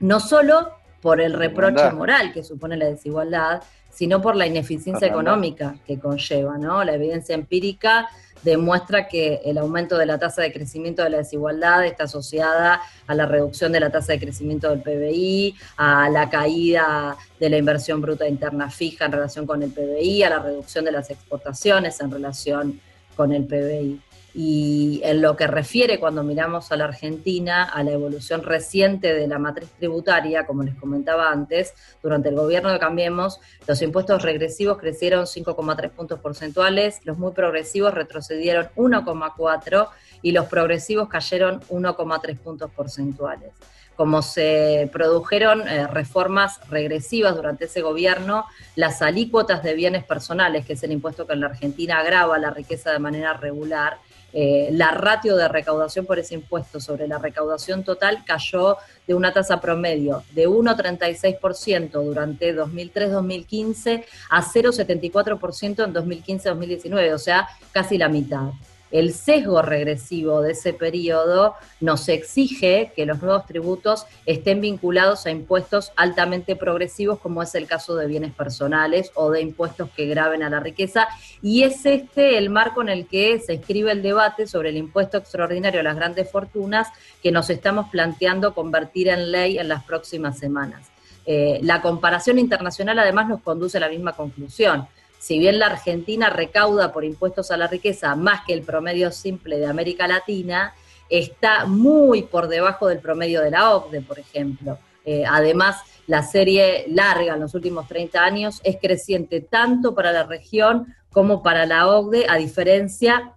No 0.00 0.20
solo 0.20 0.77
por 1.00 1.20
el 1.20 1.32
reproche 1.32 1.90
moral 1.92 2.32
que 2.32 2.42
supone 2.42 2.76
la 2.76 2.86
desigualdad, 2.86 3.62
sino 3.90 4.20
por 4.20 4.36
la 4.36 4.46
ineficiencia 4.46 5.08
económica 5.08 5.76
que 5.86 5.98
conlleva, 5.98 6.58
¿no? 6.58 6.84
La 6.84 6.94
evidencia 6.94 7.34
empírica 7.34 8.08
demuestra 8.42 9.08
que 9.08 9.40
el 9.44 9.58
aumento 9.58 9.98
de 9.98 10.06
la 10.06 10.18
tasa 10.18 10.42
de 10.42 10.52
crecimiento 10.52 11.02
de 11.02 11.10
la 11.10 11.18
desigualdad 11.18 11.84
está 11.84 12.04
asociada 12.04 12.80
a 13.06 13.14
la 13.14 13.26
reducción 13.26 13.72
de 13.72 13.80
la 13.80 13.90
tasa 13.90 14.12
de 14.12 14.20
crecimiento 14.20 14.70
del 14.70 14.82
PBI, 14.82 15.56
a 15.76 16.08
la 16.10 16.30
caída 16.30 17.16
de 17.40 17.50
la 17.50 17.56
inversión 17.56 18.00
bruta 18.00 18.28
interna 18.28 18.70
fija 18.70 19.06
en 19.06 19.12
relación 19.12 19.46
con 19.46 19.62
el 19.62 19.70
PBI, 19.70 20.22
a 20.22 20.30
la 20.30 20.38
reducción 20.38 20.84
de 20.84 20.92
las 20.92 21.10
exportaciones 21.10 22.00
en 22.00 22.10
relación 22.10 22.80
con 23.16 23.32
el 23.32 23.44
PBI. 23.44 24.00
Y 24.34 25.00
en 25.04 25.22
lo 25.22 25.36
que 25.36 25.46
refiere 25.46 25.98
cuando 25.98 26.22
miramos 26.22 26.70
a 26.70 26.76
la 26.76 26.84
Argentina, 26.84 27.64
a 27.64 27.82
la 27.82 27.92
evolución 27.92 28.42
reciente 28.42 29.14
de 29.14 29.26
la 29.26 29.38
matriz 29.38 29.70
tributaria, 29.78 30.46
como 30.46 30.62
les 30.62 30.74
comentaba 30.74 31.30
antes, 31.30 31.74
durante 32.02 32.28
el 32.28 32.36
gobierno 32.36 32.70
de 32.70 32.78
Cambiemos, 32.78 33.40
los 33.66 33.80
impuestos 33.82 34.22
regresivos 34.22 34.78
crecieron 34.78 35.24
5,3 35.24 35.90
puntos 35.90 36.20
porcentuales, 36.20 37.00
los 37.04 37.18
muy 37.18 37.32
progresivos 37.32 37.94
retrocedieron 37.94 38.68
1,4 38.76 39.88
y 40.22 40.32
los 40.32 40.46
progresivos 40.46 41.08
cayeron 41.08 41.60
1,3 41.62 42.38
puntos 42.38 42.70
porcentuales. 42.70 43.52
Como 43.96 44.22
se 44.22 44.88
produjeron 44.92 45.66
eh, 45.66 45.88
reformas 45.88 46.60
regresivas 46.70 47.34
durante 47.34 47.64
ese 47.64 47.82
gobierno, 47.82 48.44
las 48.76 49.02
alícuotas 49.02 49.64
de 49.64 49.74
bienes 49.74 50.04
personales, 50.04 50.64
que 50.64 50.74
es 50.74 50.82
el 50.84 50.92
impuesto 50.92 51.26
que 51.26 51.32
en 51.32 51.40
la 51.40 51.48
Argentina 51.48 51.98
agrava 51.98 52.38
la 52.38 52.50
riqueza 52.50 52.92
de 52.92 53.00
manera 53.00 53.32
regular, 53.32 53.98
eh, 54.32 54.68
la 54.72 54.90
ratio 54.90 55.36
de 55.36 55.48
recaudación 55.48 56.04
por 56.04 56.18
ese 56.18 56.34
impuesto 56.34 56.80
sobre 56.80 57.08
la 57.08 57.18
recaudación 57.18 57.82
total 57.82 58.24
cayó 58.26 58.76
de 59.06 59.14
una 59.14 59.32
tasa 59.32 59.60
promedio 59.60 60.22
de 60.32 60.48
1,36% 60.48 61.90
durante 61.90 62.54
2003-2015 62.54 64.04
a 64.30 64.42
0,74% 64.42 65.84
en 65.84 65.94
2015-2019, 65.94 67.14
o 67.14 67.18
sea, 67.18 67.48
casi 67.72 67.96
la 67.96 68.08
mitad 68.08 68.50
el 68.90 69.12
sesgo 69.12 69.62
regresivo 69.62 70.42
de 70.42 70.52
ese 70.52 70.72
periodo 70.72 71.54
nos 71.80 72.08
exige 72.08 72.92
que 72.94 73.06
los 73.06 73.22
nuevos 73.22 73.46
tributos 73.46 74.06
estén 74.26 74.60
vinculados 74.60 75.26
a 75.26 75.30
impuestos 75.30 75.92
altamente 75.96 76.56
progresivos, 76.56 77.18
como 77.18 77.42
es 77.42 77.54
el 77.54 77.66
caso 77.66 77.96
de 77.96 78.06
bienes 78.06 78.32
personales 78.32 79.10
o 79.14 79.30
de 79.30 79.40
impuestos 79.40 79.90
que 79.90 80.06
graben 80.06 80.42
a 80.42 80.50
la 80.50 80.60
riqueza. 80.60 81.08
Y 81.42 81.62
es 81.62 81.84
este 81.86 82.38
el 82.38 82.50
marco 82.50 82.82
en 82.82 82.88
el 82.88 83.06
que 83.06 83.38
se 83.38 83.54
escribe 83.54 83.92
el 83.92 84.02
debate 84.02 84.46
sobre 84.46 84.70
el 84.70 84.76
impuesto 84.76 85.18
extraordinario 85.18 85.80
a 85.80 85.84
las 85.84 85.96
grandes 85.96 86.30
fortunas 86.30 86.88
que 87.22 87.32
nos 87.32 87.50
estamos 87.50 87.88
planteando 87.90 88.54
convertir 88.54 89.08
en 89.08 89.30
ley 89.30 89.58
en 89.58 89.68
las 89.68 89.84
próximas 89.84 90.38
semanas. 90.38 90.90
Eh, 91.26 91.60
la 91.62 91.82
comparación 91.82 92.38
internacional 92.38 92.98
además 92.98 93.28
nos 93.28 93.42
conduce 93.42 93.76
a 93.76 93.80
la 93.80 93.90
misma 93.90 94.12
conclusión 94.12 94.88
si 95.18 95.38
bien 95.38 95.58
la 95.58 95.66
Argentina 95.66 96.30
recauda 96.30 96.92
por 96.92 97.04
impuestos 97.04 97.50
a 97.50 97.56
la 97.56 97.66
riqueza 97.66 98.14
más 98.14 98.42
que 98.46 98.52
el 98.52 98.62
promedio 98.62 99.10
simple 99.10 99.58
de 99.58 99.66
América 99.66 100.06
Latina, 100.06 100.74
está 101.08 101.66
muy 101.66 102.22
por 102.22 102.48
debajo 102.48 102.86
del 102.86 103.00
promedio 103.00 103.42
de 103.42 103.50
la 103.50 103.74
OCDE, 103.74 104.02
por 104.02 104.18
ejemplo. 104.18 104.78
Eh, 105.04 105.24
además, 105.26 105.76
la 106.06 106.22
serie 106.22 106.84
larga 106.88 107.34
en 107.34 107.40
los 107.40 107.54
últimos 107.54 107.88
30 107.88 108.22
años 108.22 108.60
es 108.62 108.76
creciente 108.80 109.40
tanto 109.40 109.94
para 109.94 110.12
la 110.12 110.24
región 110.24 110.94
como 111.10 111.42
para 111.42 111.66
la 111.66 111.88
OCDE, 111.88 112.26
a 112.28 112.36
diferencia 112.36 113.34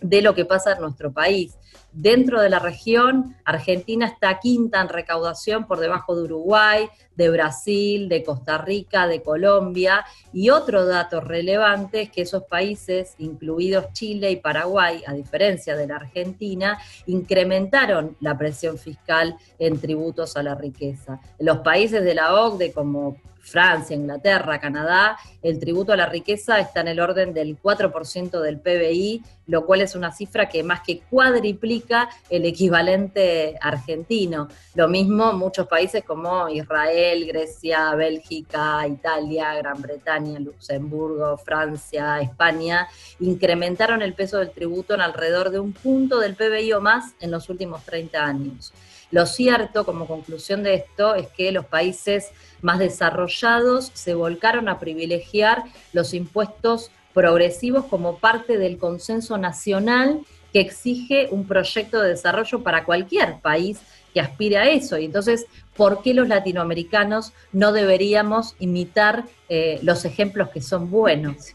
de 0.00 0.22
lo 0.22 0.34
que 0.34 0.46
pasa 0.46 0.72
en 0.72 0.80
nuestro 0.80 1.12
país. 1.12 1.56
Dentro 1.92 2.40
de 2.40 2.48
la 2.48 2.60
región, 2.60 3.36
Argentina 3.44 4.06
está 4.06 4.38
quinta 4.38 4.80
en 4.80 4.88
recaudación 4.88 5.66
por 5.66 5.80
debajo 5.80 6.14
de 6.14 6.22
Uruguay, 6.22 6.88
de 7.16 7.30
Brasil, 7.30 8.08
de 8.08 8.22
Costa 8.22 8.58
Rica, 8.58 9.08
de 9.08 9.22
Colombia. 9.22 10.04
Y 10.32 10.50
otro 10.50 10.86
dato 10.86 11.20
relevante 11.20 12.02
es 12.02 12.10
que 12.10 12.22
esos 12.22 12.44
países, 12.44 13.14
incluidos 13.18 13.92
Chile 13.92 14.30
y 14.30 14.36
Paraguay, 14.36 15.02
a 15.06 15.12
diferencia 15.14 15.74
de 15.74 15.88
la 15.88 15.96
Argentina, 15.96 16.78
incrementaron 17.06 18.16
la 18.20 18.38
presión 18.38 18.78
fiscal 18.78 19.36
en 19.58 19.80
tributos 19.80 20.36
a 20.36 20.42
la 20.44 20.54
riqueza. 20.54 21.20
Los 21.40 21.58
países 21.58 22.04
de 22.04 22.14
la 22.14 22.34
OCDE, 22.34 22.72
como 22.72 23.16
Francia, 23.40 23.96
Inglaterra, 23.96 24.60
Canadá, 24.60 25.18
el 25.42 25.58
tributo 25.58 25.92
a 25.92 25.96
la 25.96 26.06
riqueza 26.06 26.60
está 26.60 26.80
en 26.80 26.88
el 26.88 27.00
orden 27.00 27.32
del 27.34 27.60
4% 27.60 28.40
del 28.40 28.60
PBI, 28.60 29.22
lo 29.46 29.66
cual 29.66 29.80
es 29.80 29.94
una 29.94 30.12
cifra 30.12 30.48
que 30.48 30.62
más 30.62 30.82
que 30.82 31.00
cuadriplica 31.00 32.08
el 32.28 32.44
equivalente 32.44 33.56
argentino. 33.60 34.48
Lo 34.74 34.86
mismo 34.86 35.32
muchos 35.32 35.66
países 35.66 36.04
como 36.04 36.48
Israel, 36.48 37.26
Grecia, 37.26 37.94
Bélgica, 37.94 38.86
Italia, 38.86 39.54
Gran 39.54 39.82
Bretaña, 39.82 40.38
Luxemburgo, 40.38 41.36
Francia, 41.38 42.20
España, 42.20 42.86
incrementaron 43.18 44.02
el 44.02 44.14
peso 44.14 44.38
del 44.38 44.50
tributo 44.50 44.94
en 44.94 45.00
alrededor 45.00 45.50
de 45.50 45.58
un 45.58 45.72
punto 45.72 46.20
del 46.20 46.36
PBI 46.36 46.72
o 46.74 46.80
más 46.80 47.14
en 47.20 47.30
los 47.30 47.48
últimos 47.48 47.84
30 47.84 48.24
años. 48.24 48.72
Lo 49.10 49.26
cierto, 49.26 49.84
como 49.84 50.06
conclusión 50.06 50.62
de 50.62 50.74
esto, 50.74 51.14
es 51.14 51.26
que 51.28 51.52
los 51.52 51.66
países 51.66 52.30
más 52.62 52.78
desarrollados 52.78 53.90
se 53.94 54.14
volcaron 54.14 54.68
a 54.68 54.78
privilegiar 54.78 55.64
los 55.92 56.14
impuestos 56.14 56.90
progresivos 57.12 57.86
como 57.86 58.18
parte 58.18 58.56
del 58.56 58.78
consenso 58.78 59.36
nacional 59.36 60.20
que 60.52 60.60
exige 60.60 61.28
un 61.30 61.46
proyecto 61.46 62.00
de 62.00 62.10
desarrollo 62.10 62.62
para 62.62 62.84
cualquier 62.84 63.40
país 63.40 63.80
que 64.12 64.20
aspire 64.20 64.58
a 64.58 64.68
eso. 64.68 64.98
Y 64.98 65.06
entonces, 65.06 65.46
¿por 65.76 66.02
qué 66.02 66.14
los 66.14 66.28
latinoamericanos 66.28 67.32
no 67.52 67.72
deberíamos 67.72 68.54
imitar 68.58 69.24
eh, 69.48 69.78
los 69.82 70.04
ejemplos 70.04 70.50
que 70.50 70.60
son 70.60 70.90
buenos? 70.90 71.54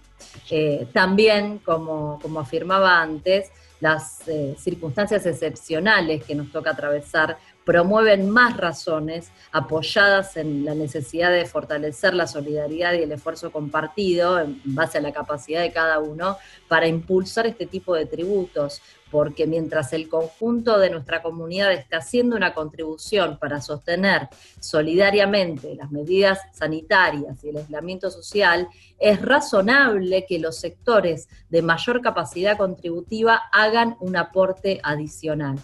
Eh, 0.49 0.87
también, 0.93 1.59
como, 1.59 2.19
como 2.21 2.39
afirmaba 2.39 3.01
antes, 3.01 3.49
las 3.79 4.27
eh, 4.27 4.55
circunstancias 4.57 5.25
excepcionales 5.25 6.23
que 6.23 6.35
nos 6.35 6.51
toca 6.51 6.71
atravesar 6.71 7.37
promueven 7.65 8.29
más 8.29 8.55
razones 8.57 9.31
apoyadas 9.51 10.37
en 10.37 10.63
la 10.63 10.75
necesidad 10.75 11.31
de 11.31 11.45
fortalecer 11.45 12.13
la 12.13 12.27
solidaridad 12.27 12.93
y 12.93 13.03
el 13.03 13.11
esfuerzo 13.11 13.51
compartido 13.51 14.39
en 14.39 14.61
base 14.63 14.99
a 14.99 15.01
la 15.01 15.11
capacidad 15.11 15.61
de 15.61 15.71
cada 15.71 15.99
uno 15.99 16.37
para 16.67 16.87
impulsar 16.87 17.47
este 17.47 17.65
tipo 17.65 17.95
de 17.95 18.05
tributos, 18.05 18.81
porque 19.09 19.47
mientras 19.47 19.93
el 19.93 20.07
conjunto 20.07 20.77
de 20.77 20.91
nuestra 20.91 21.21
comunidad 21.23 21.73
está 21.73 21.97
haciendo 21.97 22.35
una 22.35 22.53
contribución 22.53 23.39
para 23.39 23.61
sostener 23.61 24.29
solidariamente 24.59 25.75
las 25.75 25.89
medidas 25.89 26.39
sanitarias 26.53 27.43
y 27.43 27.49
el 27.49 27.57
aislamiento 27.57 28.11
social, 28.11 28.67
es 28.99 29.21
razonable 29.21 30.25
que 30.27 30.37
los 30.37 30.59
sectores 30.59 31.29
de 31.49 31.61
mayor 31.63 32.01
capacidad 32.01 32.57
contributiva 32.57 33.41
hagan 33.51 33.97
un 33.99 34.17
aporte 34.17 34.79
adicional. 34.83 35.57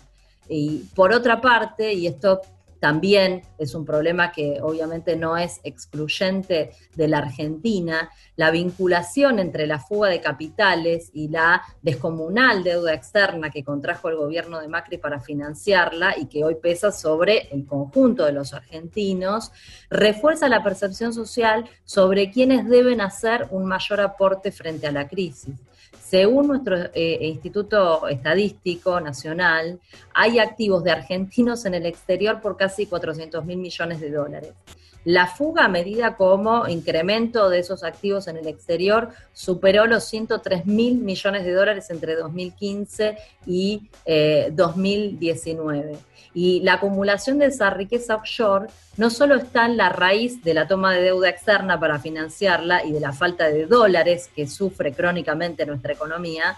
Y 0.54 0.80
por 0.96 1.14
otra 1.14 1.40
parte, 1.40 1.94
y 1.94 2.08
esto 2.08 2.42
también 2.82 3.44
es 3.58 3.74
un 3.74 3.86
problema 3.86 4.32
que 4.32 4.58
obviamente 4.60 5.16
no 5.16 5.38
es 5.38 5.62
excluyente 5.64 6.72
de 6.96 7.08
la 7.08 7.20
Argentina, 7.20 8.10
la 8.36 8.52
vinculación 8.52 9.40
entre 9.40 9.66
la 9.66 9.80
fuga 9.80 10.10
de 10.10 10.20
capitales 10.20 11.10
y 11.14 11.30
la 11.30 11.62
descomunal 11.84 12.64
deuda 12.64 12.94
externa 12.94 13.50
que 13.50 13.64
contrajo 13.64 14.10
el 14.10 14.18
gobierno 14.18 14.60
de 14.60 14.68
Macri 14.68 14.98
para 14.98 15.22
financiarla 15.22 16.18
y 16.18 16.26
que 16.26 16.44
hoy 16.44 16.56
pesa 16.56 16.92
sobre 16.92 17.48
el 17.54 17.66
conjunto 17.66 18.26
de 18.26 18.34
los 18.34 18.52
argentinos, 18.54 19.52
refuerza 19.90 20.50
la 20.50 20.64
percepción 20.64 21.14
social 21.14 21.70
sobre 21.86 22.32
quienes 22.32 22.68
deben 22.68 23.00
hacer 23.00 23.48
un 23.52 23.66
mayor 23.66 24.02
aporte 24.02 24.52
frente 24.52 24.88
a 24.88 24.92
la 24.92 25.08
crisis. 25.08 25.56
Según 26.00 26.48
nuestro 26.48 26.76
eh, 26.94 27.20
Instituto 27.22 28.08
Estadístico 28.08 29.00
Nacional, 29.00 29.80
hay 30.14 30.40
activos 30.40 30.84
de 30.84 30.92
argentinos 30.92 31.66
en 31.66 31.74
el 31.74 31.86
exterior 31.86 32.42
por 32.42 32.58
casi 32.58 32.86
400 32.86 33.46
mil 33.46 33.58
millones 33.58 34.00
de 34.00 34.12
dólares. 34.12 34.54
La 35.04 35.26
fuga 35.26 35.68
medida 35.68 36.16
como 36.16 36.68
incremento 36.68 37.50
de 37.50 37.60
esos 37.60 37.84
activos 37.84 38.28
en 38.28 38.38
el 38.38 38.48
exterior 38.48 39.10
superó 39.34 39.88
los 39.88 40.04
103 40.06 40.68
mil 40.68 41.00
millones 41.00 41.44
de 41.44 41.54
dólares 41.54 41.90
entre 41.90 42.16
2015 42.16 43.18
y 43.48 43.90
2019. 44.52 45.94
Eh, 45.94 45.98
y 46.34 46.62
la 46.62 46.74
acumulación 46.74 47.40
de 47.40 47.48
esa 47.48 47.72
riqueza 47.72 48.16
offshore 48.16 48.68
no 48.98 49.10
solo 49.10 49.36
está 49.36 49.66
en 49.66 49.76
la 49.76 49.90
raíz 49.90 50.44
de 50.44 50.54
la 50.54 50.68
toma 50.68 50.94
de 50.94 51.02
deuda 51.02 51.30
externa 51.30 51.80
para 51.80 52.00
financiarla 52.00 52.86
y 52.86 52.92
de 52.92 53.00
la 53.00 53.12
falta 53.12 53.48
de 53.48 53.66
dólares 53.66 54.30
que 54.36 54.48
sufre 54.48 54.94
crónicamente 54.94 55.66
nuestra 55.66 55.94
economía, 55.94 56.58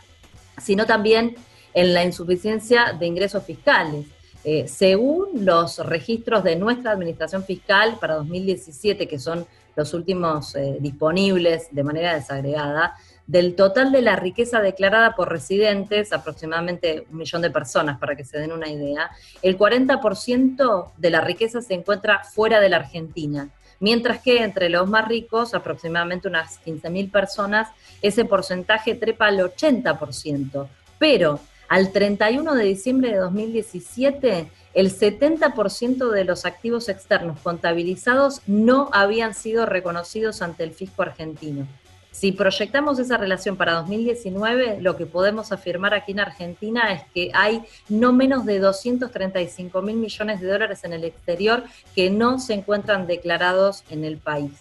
sino 0.62 0.86
también 0.86 1.36
en 1.74 1.94
la 1.94 2.04
insuficiencia 2.04 2.94
de 3.00 3.08
ingresos 3.08 3.44
fiscales. 3.44 4.06
Eh, 4.46 4.68
según 4.68 5.46
los 5.46 5.78
registros 5.80 6.44
de 6.44 6.56
nuestra 6.58 6.92
administración 6.92 7.46
fiscal 7.46 7.98
para 8.00 8.16
2017, 8.16 9.08
que 9.08 9.20
son 9.20 9.46
los 9.76 9.94
últimos 9.94 10.56
eh, 10.56 10.78
disponibles 10.80 11.68
de 11.72 11.84
manera 11.84 12.14
desagregada, 12.14 12.96
del 13.26 13.56
total 13.56 13.92
de 13.92 14.02
la 14.02 14.18
riqueza 14.18 14.60
declarada 14.60 15.16
por 15.16 15.32
residentes, 15.32 16.12
aproximadamente 16.12 17.08
un 17.10 17.20
millón 17.20 17.42
de 17.42 17.50
personas 17.50 17.98
para 17.98 18.16
que 18.16 18.26
se 18.26 18.38
den 18.38 18.52
una 18.52 18.68
idea, 18.68 19.10
el 19.42 19.58
40% 19.58 20.92
de 20.98 21.10
la 21.10 21.22
riqueza 21.22 21.62
se 21.62 21.74
encuentra 21.74 22.24
fuera 22.24 22.60
de 22.60 22.68
la 22.68 22.78
Argentina, 22.78 23.50
mientras 23.80 24.22
que 24.22 24.44
entre 24.44 24.70
los 24.70 24.90
más 24.90 25.08
ricos, 25.08 25.54
aproximadamente 25.54 26.28
unas 26.28 26.60
15.000 26.66 27.12
personas, 27.12 27.70
ese 28.02 28.26
porcentaje 28.26 28.96
trepa 28.96 29.28
al 29.28 29.40
80%. 29.40 30.68
Pero 31.00 31.40
al 31.68 31.92
31 31.92 32.54
de 32.56 32.64
diciembre 32.66 33.12
de 33.12 33.18
2017, 33.18 34.52
el 34.74 34.92
70% 34.92 36.10
de 36.10 36.24
los 36.24 36.46
activos 36.46 36.90
externos 36.90 37.40
contabilizados 37.42 38.42
no 38.48 38.90
habían 38.92 39.34
sido 39.34 39.66
reconocidos 39.66 40.42
ante 40.42 40.64
el 40.64 40.72
fisco 40.72 41.02
argentino. 41.02 41.68
Si 42.14 42.32
proyectamos 42.32 43.00
esa 43.00 43.18
relación 43.18 43.58
para 43.58 43.74
2019, 43.74 44.82
lo 44.82 44.96
que 44.96 45.08
podemos 45.08 45.52
afirmar 45.52 45.96
aquí 45.96 46.12
en 46.12 46.20
Argentina 46.20 46.94
es 46.94 47.02
que 47.12 47.32
hay 47.34 47.64
no 47.90 48.14
menos 48.14 48.46
de 48.46 48.60
235 48.60 49.82
mil 49.82 49.96
millones 49.96 50.40
de 50.40 50.48
dólares 50.48 50.84
en 50.84 50.94
el 50.94 51.06
exterior 51.06 51.64
que 51.96 52.12
no 52.12 52.38
se 52.38 52.54
encuentran 52.54 53.08
declarados 53.08 53.84
en 53.90 54.06
el 54.06 54.18
país. 54.18 54.52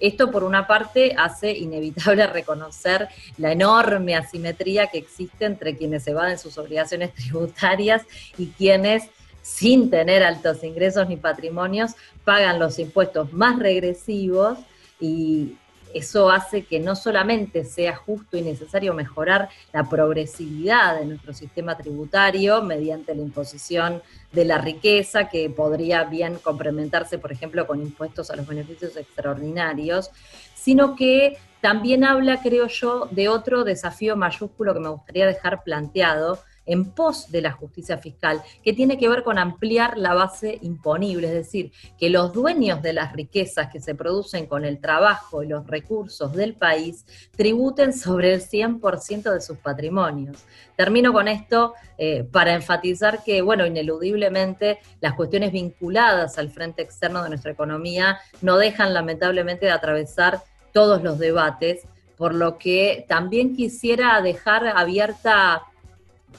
Esto, 0.00 0.30
por 0.30 0.42
una 0.44 0.66
parte, 0.66 1.14
hace 1.16 1.52
inevitable 1.52 2.26
reconocer 2.26 3.08
la 3.36 3.52
enorme 3.52 4.16
asimetría 4.16 4.86
que 4.88 4.98
existe 4.98 5.44
entre 5.44 5.76
quienes 5.76 6.06
evaden 6.06 6.38
sus 6.38 6.58
obligaciones 6.58 7.14
tributarias 7.14 8.02
y 8.38 8.48
quienes, 8.48 9.04
sin 9.42 9.90
tener 9.90 10.22
altos 10.22 10.64
ingresos 10.64 11.08
ni 11.08 11.16
patrimonios, 11.16 11.92
pagan 12.24 12.58
los 12.58 12.78
impuestos 12.78 13.32
más 13.32 13.58
regresivos 13.58 14.58
y 14.98 15.56
eso 15.94 16.30
hace 16.30 16.64
que 16.64 16.80
no 16.80 16.96
solamente 16.96 17.64
sea 17.64 17.96
justo 17.96 18.36
y 18.36 18.42
necesario 18.42 18.94
mejorar 18.94 19.48
la 19.72 19.88
progresividad 19.88 20.98
de 20.98 21.06
nuestro 21.06 21.32
sistema 21.32 21.76
tributario 21.76 22.62
mediante 22.62 23.14
la 23.14 23.22
imposición 23.22 24.02
de 24.32 24.44
la 24.44 24.58
riqueza, 24.58 25.28
que 25.28 25.50
podría 25.50 26.04
bien 26.04 26.36
complementarse, 26.36 27.18
por 27.18 27.32
ejemplo, 27.32 27.66
con 27.66 27.80
impuestos 27.80 28.30
a 28.30 28.36
los 28.36 28.46
beneficios 28.46 28.96
extraordinarios, 28.96 30.10
sino 30.54 30.94
que 30.94 31.38
también 31.60 32.04
habla, 32.04 32.40
creo 32.42 32.68
yo, 32.68 33.08
de 33.10 33.28
otro 33.28 33.64
desafío 33.64 34.16
mayúsculo 34.16 34.72
que 34.72 34.80
me 34.80 34.88
gustaría 34.88 35.26
dejar 35.26 35.62
planteado, 35.62 36.38
en 36.66 36.92
pos 36.92 37.30
de 37.30 37.40
la 37.40 37.52
justicia 37.52 37.98
fiscal, 37.98 38.42
que 38.62 38.72
tiene 38.72 38.98
que 38.98 39.08
ver 39.08 39.22
con 39.22 39.38
ampliar 39.38 39.96
la 39.96 40.14
base 40.14 40.58
imponible, 40.62 41.28
es 41.28 41.34
decir, 41.34 41.72
que 41.98 42.10
los 42.10 42.32
dueños 42.32 42.82
de 42.82 42.92
las 42.92 43.12
riquezas 43.12 43.70
que 43.72 43.80
se 43.80 43.94
producen 43.94 44.46
con 44.46 44.64
el 44.64 44.80
trabajo 44.80 45.42
y 45.42 45.48
los 45.48 45.66
recursos 45.66 46.32
del 46.32 46.54
país 46.54 47.04
tributen 47.36 47.92
sobre 47.92 48.34
el 48.34 48.40
100% 48.40 49.32
de 49.32 49.40
sus 49.40 49.58
patrimonios. 49.58 50.38
Termino 50.76 51.12
con 51.12 51.28
esto 51.28 51.74
eh, 51.98 52.24
para 52.24 52.54
enfatizar 52.54 53.22
que, 53.24 53.42
bueno, 53.42 53.66
ineludiblemente 53.66 54.78
las 55.00 55.14
cuestiones 55.14 55.52
vinculadas 55.52 56.38
al 56.38 56.50
frente 56.50 56.82
externo 56.82 57.22
de 57.22 57.30
nuestra 57.30 57.52
economía 57.52 58.18
no 58.40 58.56
dejan 58.56 58.94
lamentablemente 58.94 59.66
de 59.66 59.72
atravesar 59.72 60.42
todos 60.72 61.02
los 61.02 61.18
debates, 61.18 61.82
por 62.16 62.34
lo 62.34 62.58
que 62.58 63.06
también 63.08 63.56
quisiera 63.56 64.20
dejar 64.20 64.66
abierta 64.68 65.62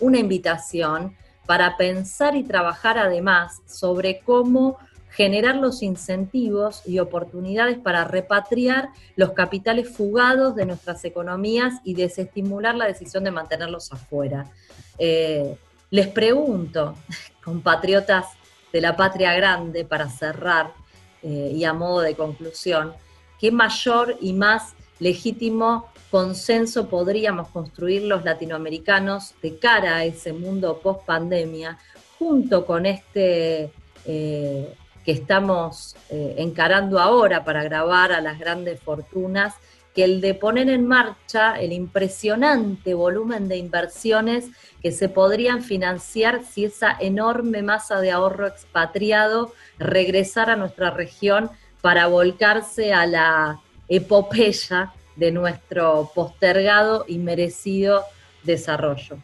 una 0.02 0.20
invitación 0.20 1.16
para 1.46 1.78
pensar 1.78 2.36
y 2.36 2.44
trabajar 2.44 2.98
además 2.98 3.62
sobre 3.66 4.20
cómo 4.20 4.78
generar 5.12 5.58
los 5.58 5.84
incentivos 5.84 6.84
y 6.86 7.00
oportunidades 7.00 7.78
para 7.78 8.06
repatriar 8.06 8.90
los 9.16 9.32
capitales 9.32 9.90
fugados 9.90 10.56
de 10.56 10.66
nuestras 10.66 11.04
economías 11.04 11.82
y 11.84 11.96
desestimular 11.96 12.76
la 12.76 12.86
decisión 12.86 13.26
de 13.26 13.32
mantenerlos 13.32 13.92
afuera. 13.92 14.50
Eh, 14.98 15.58
les 15.90 16.08
pregunto, 16.08 16.96
compatriotas 17.44 18.28
de 18.72 18.80
la 18.80 18.96
patria 18.96 19.34
grande, 19.34 19.84
para 19.84 20.10
cerrar 20.10 20.74
eh, 21.22 21.52
y 21.54 21.66
a 21.66 21.74
modo 21.74 22.00
de 22.00 22.16
conclusión, 22.16 22.94
¿qué 23.38 23.52
mayor 23.52 24.16
y 24.22 24.32
más 24.32 24.74
legítimo 25.00 25.91
consenso 26.12 26.90
podríamos 26.90 27.48
construir 27.48 28.04
los 28.04 28.26
latinoamericanos 28.26 29.34
de 29.42 29.58
cara 29.58 29.96
a 29.96 30.06
ese 30.06 30.34
mundo 30.34 30.80
post 30.84 31.06
pandemia, 31.06 31.80
junto 32.20 32.66
con 32.66 32.86
este 32.86 33.72
eh, 34.06 34.76
que 35.06 35.12
estamos 35.14 35.96
eh, 36.10 36.36
encarando 36.38 37.00
ahora 37.00 37.44
para 37.46 37.64
grabar 37.64 38.12
a 38.12 38.22
las 38.22 38.38
grandes 38.38 38.80
fortunas, 38.82 39.56
que 39.96 40.04
el 40.04 40.22
de 40.22 40.36
poner 40.36 40.70
en 40.70 40.86
marcha 40.86 41.60
el 41.60 41.72
impresionante 41.72 42.94
volumen 42.94 43.48
de 43.48 43.58
inversiones 43.58 44.50
que 44.82 44.92
se 44.92 45.10
podrían 45.10 45.64
financiar 45.64 46.44
si 46.44 46.66
esa 46.66 46.96
enorme 47.00 47.62
masa 47.62 48.00
de 48.02 48.12
ahorro 48.12 48.48
expatriado 48.48 49.54
regresara 49.80 50.54
a 50.54 50.58
nuestra 50.58 50.92
región 50.92 51.50
para 51.82 52.08
volcarse 52.08 52.94
a 52.94 53.06
la 53.06 53.60
epopeya 53.90 54.94
de 55.16 55.32
nuestro 55.32 56.12
postergado 56.14 57.06
y 57.08 57.18
merecido 57.18 58.04
desarrollo. 58.44 59.18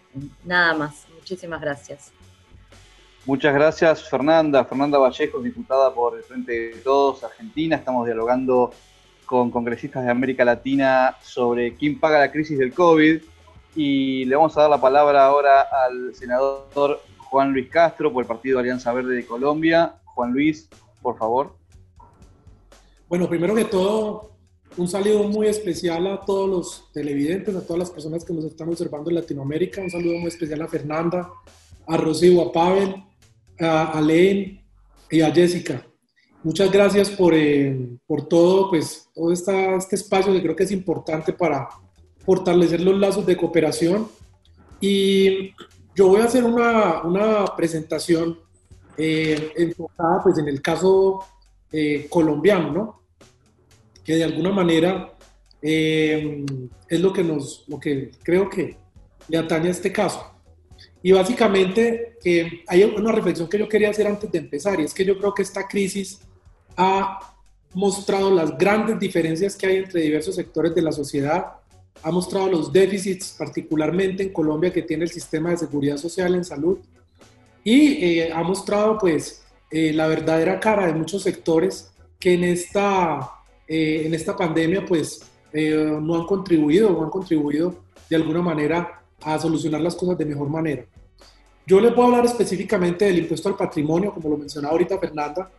Nada 0.44 0.74
más. 0.74 1.08
Muchísimas 1.14 1.60
gracias. 1.62 2.12
Muchas 3.26 3.54
gracias, 3.54 4.10
Fernanda. 4.10 4.64
Fernanda 4.64 4.98
Vallejo, 4.98 5.40
diputada 5.40 5.94
por 5.94 6.16
el 6.16 6.24
Frente 6.24 6.52
de 6.52 6.76
Todos, 6.78 7.24
Argentina. 7.26 7.76
Estamos 7.76 8.06
dialogando 8.06 8.72
con 9.26 9.52
congresistas 9.52 10.06
de 10.06 10.12
América 10.12 10.46
Latina 10.46 11.18
sobre 11.22 11.76
quién 11.76 12.00
paga 12.00 12.20
la 12.20 12.32
crisis 12.32 12.58
del 12.58 12.74
COVID. 12.74 13.22
Y 13.76 14.24
le 14.24 14.36
vamos 14.36 14.58
a 14.58 14.62
dar 14.62 14.70
la 14.70 14.80
palabra 14.80 15.26
ahora 15.26 15.68
al 15.86 16.16
senador 16.16 17.02
Juan 17.18 17.52
Luis 17.52 17.70
Castro 17.70 18.14
por 18.14 18.24
el 18.24 18.28
Partido 18.28 18.60
Alianza 18.60 18.94
Verde 18.94 19.16
de 19.16 19.26
Colombia. 19.26 19.96
Juan 20.06 20.32
Luis, 20.32 20.70
por 21.02 21.18
favor. 21.18 21.54
Bueno, 23.10 23.28
primero 23.28 23.54
que 23.54 23.66
todo, 23.66 24.37
un 24.78 24.88
saludo 24.88 25.24
muy 25.24 25.48
especial 25.48 26.08
a 26.08 26.22
todos 26.22 26.50
los 26.50 26.92
televidentes, 26.94 27.56
a 27.56 27.66
todas 27.66 27.80
las 27.80 27.92
personas 27.92 28.24
que 28.24 28.34
nos 28.34 28.46
están 28.46 28.70
observando 28.70 29.10
en 29.10 29.16
Latinoamérica. 29.16 29.82
Un 29.82 29.90
saludo 29.90 30.18
muy 30.18 30.28
especial 30.28 30.62
a 30.62 30.68
Fernanda, 30.68 31.30
a 31.88 31.98
Rocío, 31.98 32.42
a 32.42 32.52
Pavel, 32.52 33.04
a 33.60 34.00
Len 34.02 34.62
y 35.10 35.22
a 35.22 35.32
Jessica. 35.32 35.86
Muchas 36.44 36.72
gracias 36.72 37.10
por, 37.10 37.34
eh, 37.34 37.78
por 38.06 38.28
todo, 38.28 38.70
pues, 38.70 39.10
todo 39.14 39.34
esta, 39.34 39.76
este 39.76 39.96
espacio 39.96 40.32
que 40.32 40.42
creo 40.42 40.56
que 40.56 40.64
es 40.64 40.72
importante 40.72 41.34
para 41.34 41.68
fortalecer 42.20 42.80
los 42.82 42.98
lazos 42.98 43.26
de 43.26 43.36
cooperación. 43.36 44.08
Y 44.80 45.52
yo 45.96 46.08
voy 46.08 46.22
a 46.22 46.26
hacer 46.26 46.44
una, 46.44 47.02
una 47.02 47.46
presentación 47.56 48.40
eh, 48.98 49.52
enfocada 49.58 50.22
pues, 50.24 50.38
en 50.38 50.48
el 50.48 50.62
caso 50.62 51.20
eh, 51.72 52.08
colombiano, 52.10 52.72
¿no? 52.72 53.02
Que 54.08 54.16
de 54.16 54.24
alguna 54.24 54.52
manera 54.52 55.12
eh, 55.62 56.46
es 56.88 57.00
lo 57.02 57.12
que, 57.12 57.26
nos, 57.26 57.66
lo 57.68 57.78
que 57.78 58.12
creo 58.24 58.50
que 58.50 58.78
le 59.28 59.38
atañe 59.38 59.68
a 59.68 59.72
este 59.72 59.92
caso. 59.92 60.32
Y 61.04 61.12
básicamente 61.12 62.16
eh, 62.24 62.64
hay 62.68 62.86
una 62.86 63.12
reflexión 63.12 63.50
que 63.50 63.60
yo 63.60 63.68
quería 63.68 63.90
hacer 63.90 64.08
antes 64.08 64.32
de 64.32 64.38
empezar, 64.38 64.80
y 64.80 64.86
es 64.86 64.94
que 64.94 65.04
yo 65.04 65.18
creo 65.18 65.34
que 65.34 65.42
esta 65.42 65.68
crisis 65.68 66.22
ha 66.78 67.20
mostrado 67.74 68.34
las 68.34 68.58
grandes 68.58 68.98
diferencias 68.98 69.58
que 69.58 69.68
hay 69.68 69.76
entre 69.76 70.02
diversos 70.02 70.36
sectores 70.36 70.74
de 70.74 70.84
la 70.84 70.94
sociedad, 70.94 71.58
ha 72.02 72.10
mostrado 72.10 72.50
los 72.50 72.72
déficits, 72.72 73.36
particularmente 73.38 74.24
en 74.24 74.30
Colombia, 74.32 74.72
que 74.72 74.84
tiene 74.84 75.04
el 75.04 75.12
sistema 75.12 75.50
de 75.50 75.58
seguridad 75.58 75.98
social 75.98 76.34
en 76.34 76.46
salud, 76.46 76.80
y 77.62 78.06
eh, 78.06 78.32
ha 78.32 78.42
mostrado 78.42 78.98
pues 78.98 79.44
la 79.70 80.08
verdadera 80.08 80.62
cara 80.62 80.88
de 80.88 80.94
muchos 80.94 81.24
sectores 81.24 81.92
que 82.20 82.36
en 82.36 82.46
esta 82.46 83.37
eh, 83.68 84.04
en 84.06 84.14
esta 84.14 84.36
pandemia 84.36 84.86
pues 84.86 85.20
eh, 85.52 85.98
no 86.02 86.16
han 86.16 86.26
contribuido 86.26 86.90
o 86.90 87.04
han 87.04 87.10
contribuido 87.10 87.76
de 88.10 88.16
alguna 88.16 88.42
manera 88.42 89.02
a 89.22 89.38
solucionar 89.38 89.82
las 89.82 89.96
cosas 89.96 90.18
de 90.18 90.26
mejor 90.26 90.50
manera. 90.50 90.86
Yo 91.66 91.82
les 91.82 91.92
puedo 91.92 92.08
hablar 92.08 92.26
específicamente 92.26 93.06
del 93.06 93.20
impuesto 93.20 93.50
al 93.50 93.58
patrimonio, 93.58 94.14
como 94.14 94.30
lo 94.30 94.38
mencionaba 94.38 94.72
ahorita 94.72 94.98
Fernanda. 95.00 95.52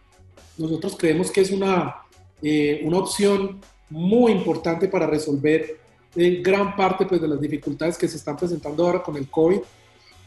Nosotros 0.57 0.97
creemos 0.99 1.31
que 1.31 1.43
es 1.43 1.51
una, 1.51 1.97
eh, 2.41 2.81
una 2.83 2.99
opción 2.99 3.61
muy 3.91 4.33
importante 4.33 4.89
para 4.89 5.07
resolver 5.07 5.77
gran 6.15 6.75
parte 6.75 7.05
pues, 7.05 7.21
de 7.21 7.29
las 7.29 7.41
dificultades 7.41 7.99
que 7.99 8.09
se 8.09 8.17
están 8.17 8.37
presentando 8.37 8.87
ahora 8.87 9.03
con 9.03 9.17
el 9.17 9.29
COVID 9.29 9.61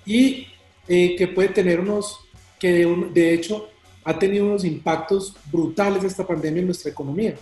y 0.05 0.47
que 0.87 1.31
puede 1.33 1.49
tener 1.49 1.79
unos, 1.79 2.19
que 2.59 2.71
de, 2.71 3.09
de 3.13 3.33
hecho 3.33 3.67
ha 4.03 4.17
tenido 4.17 4.45
unos 4.45 4.63
impactos 4.63 5.35
brutales 5.51 6.03
esta 6.03 6.25
pandemia 6.25 6.61
en 6.61 6.67
nuestra 6.67 6.91
economía 6.91 7.35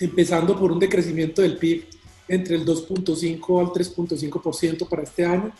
empezando 0.00 0.58
por 0.58 0.72
un 0.72 0.78
decrecimiento 0.78 1.42
del 1.42 1.58
PIB 1.58 1.84
entre 2.28 2.56
el 2.56 2.64
2.5 2.64 3.60
al 3.60 3.66
3.5% 3.66 4.88
para 4.88 5.02
este 5.02 5.24
año, 5.24 5.52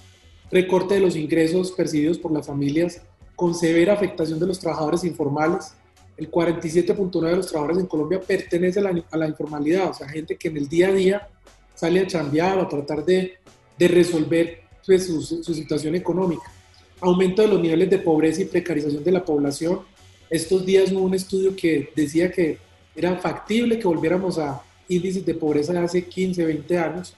recorte 0.51 0.95
de 0.95 1.01
los 1.01 1.17
ingresos 1.17 1.73
percibidos 1.73 2.19
por 2.19 2.33
las 2.33 2.47
familias 2.47 3.03
con 3.35 3.55
severa 3.55 3.95
afectación 3.95 4.39
de 4.39 4.47
los 4.47 4.59
trabajadores 4.59 5.05
informales, 5.05 5.75
el 6.17 6.31
47.9 6.31 7.31
de 7.31 7.37
los 7.37 7.47
trabajadores 7.47 7.83
en 7.83 7.89
Colombia 7.89 8.21
pertenece 8.21 8.81
a 8.81 9.17
la, 9.17 9.29
informalidad, 9.29 9.91
o 9.91 9.95
sea, 9.95 10.09
gente 10.09 10.37
que 10.37 10.49
en 10.49 10.59
el 10.59 10.69
día 10.69 10.89
a 10.89 10.93
día 10.93 11.29
sale 11.75 12.01
a 12.01 12.07
chambear 12.07 12.59
o 12.59 12.63
a 12.63 12.69
tratar 12.69 13.05
de, 13.05 13.35
de 13.79 13.89
resolver 13.89 14.61
pues, 14.87 15.07
su, 15.07 15.23
su, 15.23 15.55
situación 15.55 15.95
económica. 15.95 16.45
Aumento 17.01 17.43
de 17.43 17.49
los 17.49 17.61
niveles 17.61 17.91
de 17.91 17.99
pobreza 17.99 18.43
y 18.43 18.45
precarización 18.45 19.03
de 19.03 19.11
la 19.11 19.25
población. 19.25 19.81
Estos 20.31 20.65
días 20.65 20.93
hubo 20.93 21.01
un 21.01 21.15
estudio 21.15 21.57
que 21.57 21.91
decía 21.97 22.31
que 22.31 22.59
era 22.95 23.17
factible 23.17 23.79
que 23.79 23.87
volviéramos 23.87 24.39
a 24.39 24.63
índices 24.89 25.25
de 25.25 25.35
pobreza 25.35 25.73
de 25.73 25.79
hace 25.81 26.05
15, 26.05 26.45
20 26.45 26.79
años. 26.79 27.15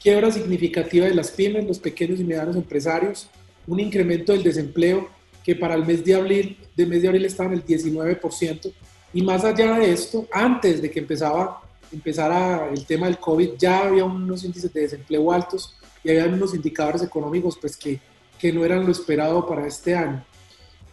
Quiebra 0.00 0.30
significativa 0.30 1.06
de 1.06 1.14
las 1.14 1.30
pymes, 1.30 1.66
los 1.66 1.78
pequeños 1.78 2.20
y 2.20 2.24
medianos 2.24 2.56
empresarios, 2.56 3.28
un 3.66 3.80
incremento 3.80 4.32
del 4.32 4.42
desempleo 4.42 5.08
que 5.44 5.56
para 5.56 5.74
el 5.74 5.84
mes 5.84 6.04
de 6.04 6.14
abril, 6.14 6.58
de 6.76 6.86
mes 6.86 7.02
de 7.02 7.08
abril 7.08 7.24
estaba 7.24 7.52
en 7.52 7.58
el 7.58 7.64
19%. 7.64 8.72
Y 9.14 9.22
más 9.22 9.44
allá 9.44 9.78
de 9.78 9.92
esto, 9.92 10.26
antes 10.30 10.82
de 10.82 10.90
que 10.90 11.00
empezaba, 11.00 11.62
empezara 11.90 12.68
el 12.70 12.84
tema 12.84 13.06
del 13.06 13.18
COVID, 13.18 13.52
ya 13.58 13.86
había 13.86 14.04
unos 14.04 14.44
índices 14.44 14.72
de 14.72 14.82
desempleo 14.82 15.32
altos 15.32 15.74
y 16.04 16.10
había 16.10 16.26
unos 16.26 16.54
indicadores 16.54 17.02
económicos 17.02 17.56
pues, 17.58 17.76
que, 17.76 18.00
que 18.38 18.52
no 18.52 18.64
eran 18.64 18.84
lo 18.84 18.92
esperado 18.92 19.46
para 19.46 19.66
este 19.66 19.94
año. 19.94 20.24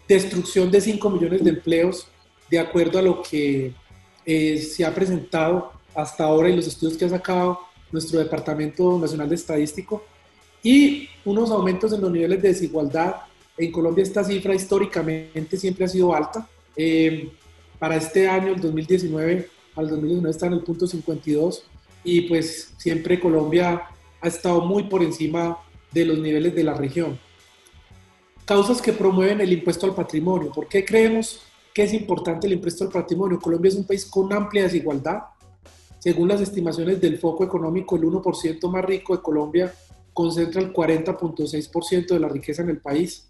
Destrucción 0.07 0.71
de 0.71 0.81
5 0.81 1.09
millones 1.09 1.43
de 1.43 1.49
empleos, 1.49 2.07
de 2.49 2.59
acuerdo 2.59 2.99
a 2.99 3.01
lo 3.01 3.21
que 3.21 3.73
eh, 4.25 4.57
se 4.57 4.85
ha 4.85 4.93
presentado 4.93 5.71
hasta 5.93 6.25
ahora 6.25 6.49
y 6.49 6.55
los 6.55 6.67
estudios 6.67 6.97
que 6.97 7.05
ha 7.05 7.09
sacado 7.09 7.59
nuestro 7.91 8.19
Departamento 8.19 8.99
Nacional 8.99 9.29
de 9.29 9.35
Estadístico, 9.35 10.03
y 10.65 11.07
unos 11.23 11.51
aumentos 11.51 11.93
en 11.93 12.01
los 12.01 12.11
niveles 12.11 12.41
de 12.41 12.47
desigualdad 12.47 13.17
en 13.57 13.71
Colombia 13.71 14.03
esta 14.03 14.23
cifra 14.23 14.55
históricamente 14.55 15.57
siempre 15.57 15.85
ha 15.85 15.87
sido 15.87 16.13
alta. 16.13 16.49
Eh, 16.75 17.29
para 17.79 17.95
este 17.95 18.27
año, 18.27 18.53
el 18.53 18.59
2019, 18.59 19.47
al 19.75 19.89
2019 19.89 20.31
está 20.31 20.47
en 20.47 20.53
el 20.53 20.61
punto 20.61 20.87
52 20.87 21.65
y 22.03 22.21
pues 22.21 22.73
siempre 22.77 23.19
Colombia 23.19 23.83
ha 24.21 24.27
estado 24.27 24.61
muy 24.61 24.83
por 24.83 25.03
encima 25.03 25.57
de 25.91 26.05
los 26.05 26.17
niveles 26.17 26.55
de 26.55 26.63
la 26.63 26.73
región. 26.73 27.19
Causas 28.45 28.81
que 28.81 28.91
promueven 28.91 29.41
el 29.41 29.53
impuesto 29.53 29.85
al 29.85 29.95
patrimonio. 29.95 30.51
¿Por 30.51 30.67
qué 30.67 30.83
creemos 30.83 31.43
que 31.75 31.83
es 31.83 31.93
importante 31.93 32.47
el 32.47 32.53
impuesto 32.53 32.85
al 32.85 32.89
patrimonio? 32.89 33.37
Colombia 33.37 33.67
es 33.67 33.75
un 33.75 33.83
país 33.83 34.05
con 34.05 34.31
amplia 34.31 34.63
desigualdad. 34.63 35.23
Según 35.99 36.29
las 36.29 36.39
estimaciones 36.39 37.01
del 37.01 37.17
Foco 37.17 37.43
Económico, 37.43 37.97
el 37.97 38.03
1% 38.03 38.71
más 38.71 38.85
rico 38.85 39.13
de 39.13 39.21
Colombia 39.21 39.73
concentra 40.13 40.61
el 40.61 40.71
40.6% 40.71 42.07
de 42.07 42.19
la 42.21 42.29
riqueza 42.29 42.61
en 42.61 42.69
el 42.69 42.77
país. 42.77 43.27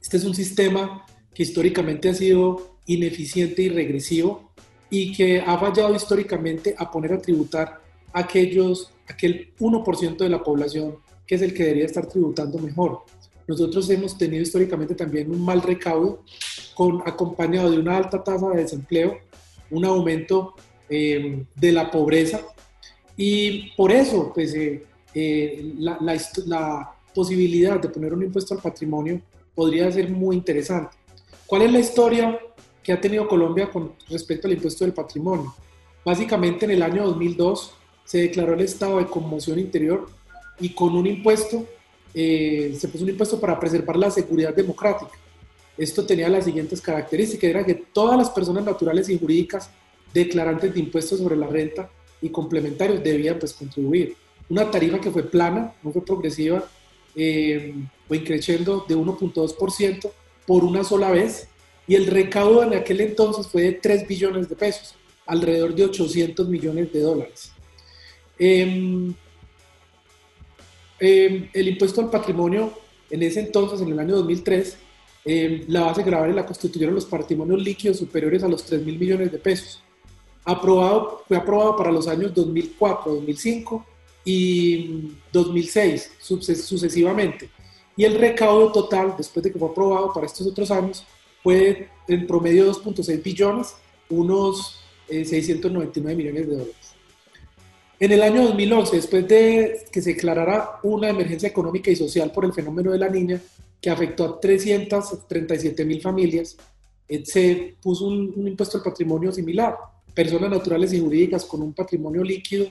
Este 0.00 0.18
es 0.18 0.24
un 0.24 0.36
sistema 0.36 1.04
que 1.34 1.42
históricamente 1.42 2.10
ha 2.10 2.14
sido 2.14 2.76
ineficiente 2.86 3.62
y 3.62 3.70
regresivo 3.70 4.52
y 4.88 5.12
que 5.12 5.40
ha 5.40 5.58
fallado 5.58 5.96
históricamente 5.96 6.76
a 6.78 6.92
poner 6.92 7.12
a 7.12 7.20
tributar 7.20 7.80
aquellos, 8.12 8.92
aquel 9.08 9.52
1% 9.58 10.16
de 10.16 10.28
la 10.28 10.44
población 10.44 10.98
que 11.26 11.34
es 11.34 11.42
el 11.42 11.54
que 11.54 11.64
debería 11.64 11.86
estar 11.86 12.06
tributando 12.06 12.58
mejor. 12.58 13.00
Nosotros 13.46 13.88
hemos 13.90 14.16
tenido 14.16 14.42
históricamente 14.42 14.94
también 14.94 15.30
un 15.30 15.44
mal 15.44 15.62
recaudo 15.62 16.22
con, 16.74 17.02
acompañado 17.06 17.70
de 17.70 17.78
una 17.78 17.96
alta 17.96 18.22
tasa 18.22 18.48
de 18.50 18.62
desempleo, 18.62 19.18
un 19.70 19.84
aumento 19.84 20.54
eh, 20.88 21.44
de 21.54 21.72
la 21.72 21.90
pobreza 21.90 22.40
y 23.16 23.70
por 23.76 23.90
eso 23.92 24.32
pues, 24.34 24.54
eh, 24.54 24.84
eh, 25.14 25.74
la, 25.78 25.98
la 26.46 26.94
posibilidad 27.14 27.80
de 27.80 27.88
poner 27.88 28.14
un 28.14 28.22
impuesto 28.22 28.54
al 28.54 28.60
patrimonio 28.60 29.20
podría 29.54 29.90
ser 29.90 30.08
muy 30.08 30.36
interesante. 30.36 30.96
¿Cuál 31.46 31.62
es 31.62 31.72
la 31.72 31.80
historia 31.80 32.38
que 32.82 32.92
ha 32.92 33.00
tenido 33.00 33.28
Colombia 33.28 33.70
con 33.70 33.92
respecto 34.08 34.46
al 34.46 34.54
impuesto 34.54 34.84
del 34.84 34.94
patrimonio? 34.94 35.54
Básicamente 36.04 36.64
en 36.64 36.72
el 36.72 36.82
año 36.82 37.04
2002 37.06 37.74
se 38.04 38.18
declaró 38.22 38.54
el 38.54 38.62
estado 38.62 38.98
de 38.98 39.06
conmoción 39.06 39.58
interior 39.58 40.08
y 40.58 40.70
con 40.70 40.96
un 40.96 41.06
impuesto, 41.06 41.66
eh, 42.14 42.74
se 42.78 42.88
puso 42.88 43.04
un 43.04 43.10
impuesto 43.10 43.40
para 43.40 43.58
preservar 43.58 43.96
la 43.96 44.10
seguridad 44.10 44.54
democrática. 44.54 45.12
Esto 45.76 46.04
tenía 46.04 46.28
las 46.28 46.44
siguientes 46.44 46.80
características, 46.80 47.50
era 47.50 47.64
que 47.64 47.74
todas 47.74 48.18
las 48.18 48.30
personas 48.30 48.64
naturales 48.64 49.08
y 49.08 49.18
jurídicas 49.18 49.70
declarantes 50.12 50.74
de 50.74 50.80
impuestos 50.80 51.18
sobre 51.18 51.36
la 51.36 51.46
renta 51.46 51.90
y 52.20 52.28
complementarios 52.28 53.02
debían 53.02 53.38
pues 53.38 53.54
contribuir. 53.54 54.16
Una 54.48 54.70
tarifa 54.70 55.00
que 55.00 55.10
fue 55.10 55.22
plana, 55.22 55.74
no 55.82 55.92
fue 55.92 56.04
progresiva, 56.04 56.68
eh, 57.14 57.74
fue 58.06 58.22
creciendo 58.22 58.84
de 58.86 58.96
1.2% 58.96 60.10
por 60.46 60.64
una 60.64 60.84
sola 60.84 61.10
vez 61.10 61.48
y 61.86 61.94
el 61.94 62.06
recaudo 62.06 62.62
en 62.62 62.74
aquel 62.74 63.00
entonces 63.00 63.46
fue 63.46 63.62
de 63.62 63.72
3 63.72 64.06
billones 64.06 64.48
de 64.48 64.56
pesos, 64.56 64.94
alrededor 65.26 65.74
de 65.74 65.84
800 65.84 66.48
millones 66.48 66.92
de 66.92 67.00
dólares. 67.00 67.52
Em, 68.38 69.14
em, 71.02 71.48
el 71.52 71.68
impuesto 71.68 72.00
al 72.00 72.10
patrimonio 72.10 72.72
en 73.10 73.22
ese 73.22 73.40
entonces, 73.40 73.80
en 73.80 73.88
el 73.88 73.98
año 73.98 74.16
2003, 74.16 74.76
em, 75.24 75.64
la 75.68 75.82
base 75.82 76.02
grabable 76.02 76.34
la 76.34 76.46
constituyeron 76.46 76.94
los 76.94 77.04
patrimonios 77.04 77.62
líquidos 77.62 77.98
superiores 77.98 78.42
a 78.42 78.48
los 78.48 78.64
3 78.64 78.84
mil 78.84 78.98
millones 78.98 79.32
de 79.32 79.38
pesos. 79.38 79.82
Aprobado, 80.44 81.22
fue 81.26 81.36
aprobado 81.36 81.76
para 81.76 81.92
los 81.92 82.08
años 82.08 82.32
2004, 82.34 83.14
2005 83.14 83.84
y 84.24 85.12
2006 85.32 86.12
sucesivamente. 86.20 87.50
Y 87.96 88.04
el 88.04 88.14
recaudo 88.18 88.72
total, 88.72 89.14
después 89.16 89.42
de 89.42 89.52
que 89.52 89.58
fue 89.58 89.68
aprobado 89.68 90.12
para 90.12 90.26
estos 90.26 90.46
otros 90.46 90.70
años, 90.70 91.04
fue 91.42 91.88
en 92.08 92.26
promedio 92.26 92.72
2.6 92.72 93.22
billones, 93.22 93.74
unos 94.08 94.80
699 95.08 96.12
eh, 96.12 96.16
millones 96.16 96.48
de 96.48 96.56
dólares. 96.56 96.81
En 98.02 98.10
el 98.10 98.20
año 98.20 98.42
2011, 98.42 98.96
después 98.96 99.28
de 99.28 99.86
que 99.92 100.02
se 100.02 100.14
declarara 100.14 100.80
una 100.82 101.08
emergencia 101.08 101.48
económica 101.48 101.88
y 101.88 101.94
social 101.94 102.32
por 102.32 102.44
el 102.44 102.52
fenómeno 102.52 102.90
de 102.90 102.98
la 102.98 103.08
niña, 103.08 103.40
que 103.80 103.90
afectó 103.90 104.24
a 104.24 104.40
337 104.40 105.84
mil 105.84 106.00
familias, 106.00 106.56
eh, 107.06 107.24
se 107.24 107.76
puso 107.80 108.06
un, 108.06 108.32
un 108.34 108.48
impuesto 108.48 108.78
al 108.78 108.82
patrimonio 108.82 109.30
similar. 109.30 109.76
Personas 110.12 110.50
naturales 110.50 110.92
y 110.92 110.98
jurídicas 110.98 111.44
con 111.44 111.62
un 111.62 111.74
patrimonio 111.74 112.24
líquido 112.24 112.66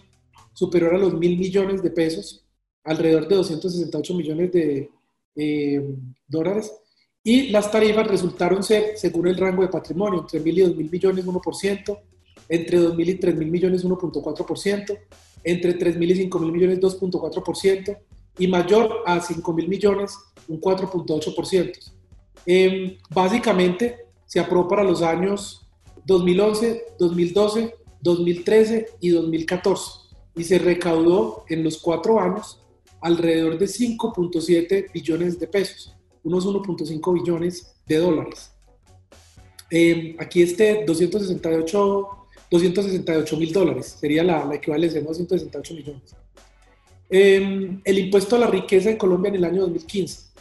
superior 0.52 0.96
a 0.96 0.98
los 0.98 1.14
mil 1.14 1.38
millones 1.38 1.82
de 1.82 1.92
pesos, 1.92 2.44
alrededor 2.84 3.26
de 3.30 3.36
268 3.36 4.14
millones 4.14 4.52
de 4.52 4.90
eh, 5.38 5.96
dólares, 6.28 6.74
y 7.24 7.52
las 7.52 7.72
tarifas 7.72 8.06
resultaron 8.06 8.64
ser, 8.64 8.98
según 8.98 9.30
el 9.30 9.38
rango 9.38 9.62
de 9.62 9.70
patrimonio, 9.70 10.20
entre 10.20 10.42
mil 10.42 10.58
y 10.58 10.62
dos 10.62 10.76
mil 10.76 10.92
millones 10.92 11.26
1%, 11.26 12.00
entre 12.52 12.80
dos 12.80 12.96
mil 12.96 13.10
y 13.10 13.16
tres 13.16 13.36
mil 13.36 13.50
millones 13.50 13.86
1.4%, 13.86 14.98
entre 15.46 15.74
tres 15.76 15.98
mil 15.98 16.12
y 16.12 16.16
cinco 16.16 16.38
mil 16.38 16.52
millones 16.52 16.80
2.4%, 16.82 17.98
y 18.38 18.48
mayor 18.48 19.04
a 19.06 19.22
cinco 19.22 19.54
mil 19.54 19.70
millones 19.70 20.18
un 20.50 20.60
4.8%. 20.60 21.92
Eh, 22.46 22.98
básicamente 23.10 24.06
se 24.26 24.40
aprobó 24.40 24.68
para 24.68 24.84
los 24.84 25.02
años 25.02 25.66
2011, 26.06 26.96
2012, 27.00 27.76
2013 28.02 28.88
y 29.00 29.10
2014 29.10 30.02
y 30.36 30.44
se 30.44 30.58
recaudó 30.58 31.46
en 31.50 31.64
los 31.64 31.78
cuatro 31.78 32.20
años 32.20 32.64
alrededor 33.02 33.58
de 33.58 33.66
5.7 33.66 34.92
billones 34.92 35.40
de 35.40 35.48
pesos, 35.48 35.96
unos 36.24 36.46
1.5 36.46 37.14
billones 37.14 37.74
de 37.86 37.98
dólares. 37.98 38.52
Em, 39.70 40.16
aquí 40.20 40.42
este 40.42 40.84
268 40.86 42.21
268 42.52 43.38
mil 43.38 43.52
dólares, 43.52 43.98
sería 44.00 44.24
la, 44.24 44.46
la, 44.46 44.56
equivalencia 44.56 45.00
de 45.00 45.08
268 45.08 45.74
millones. 45.74 46.16
Em, 47.10 47.82
el 47.84 48.00
impuesto 48.00 48.36
a 48.36 48.40
la 48.40 48.48
riqueza 48.48 48.92
en 48.92 48.98
Colombia 48.98 49.30
en 49.30 49.36
el 49.36 49.46
año 49.46 49.62
2015. 49.62 50.32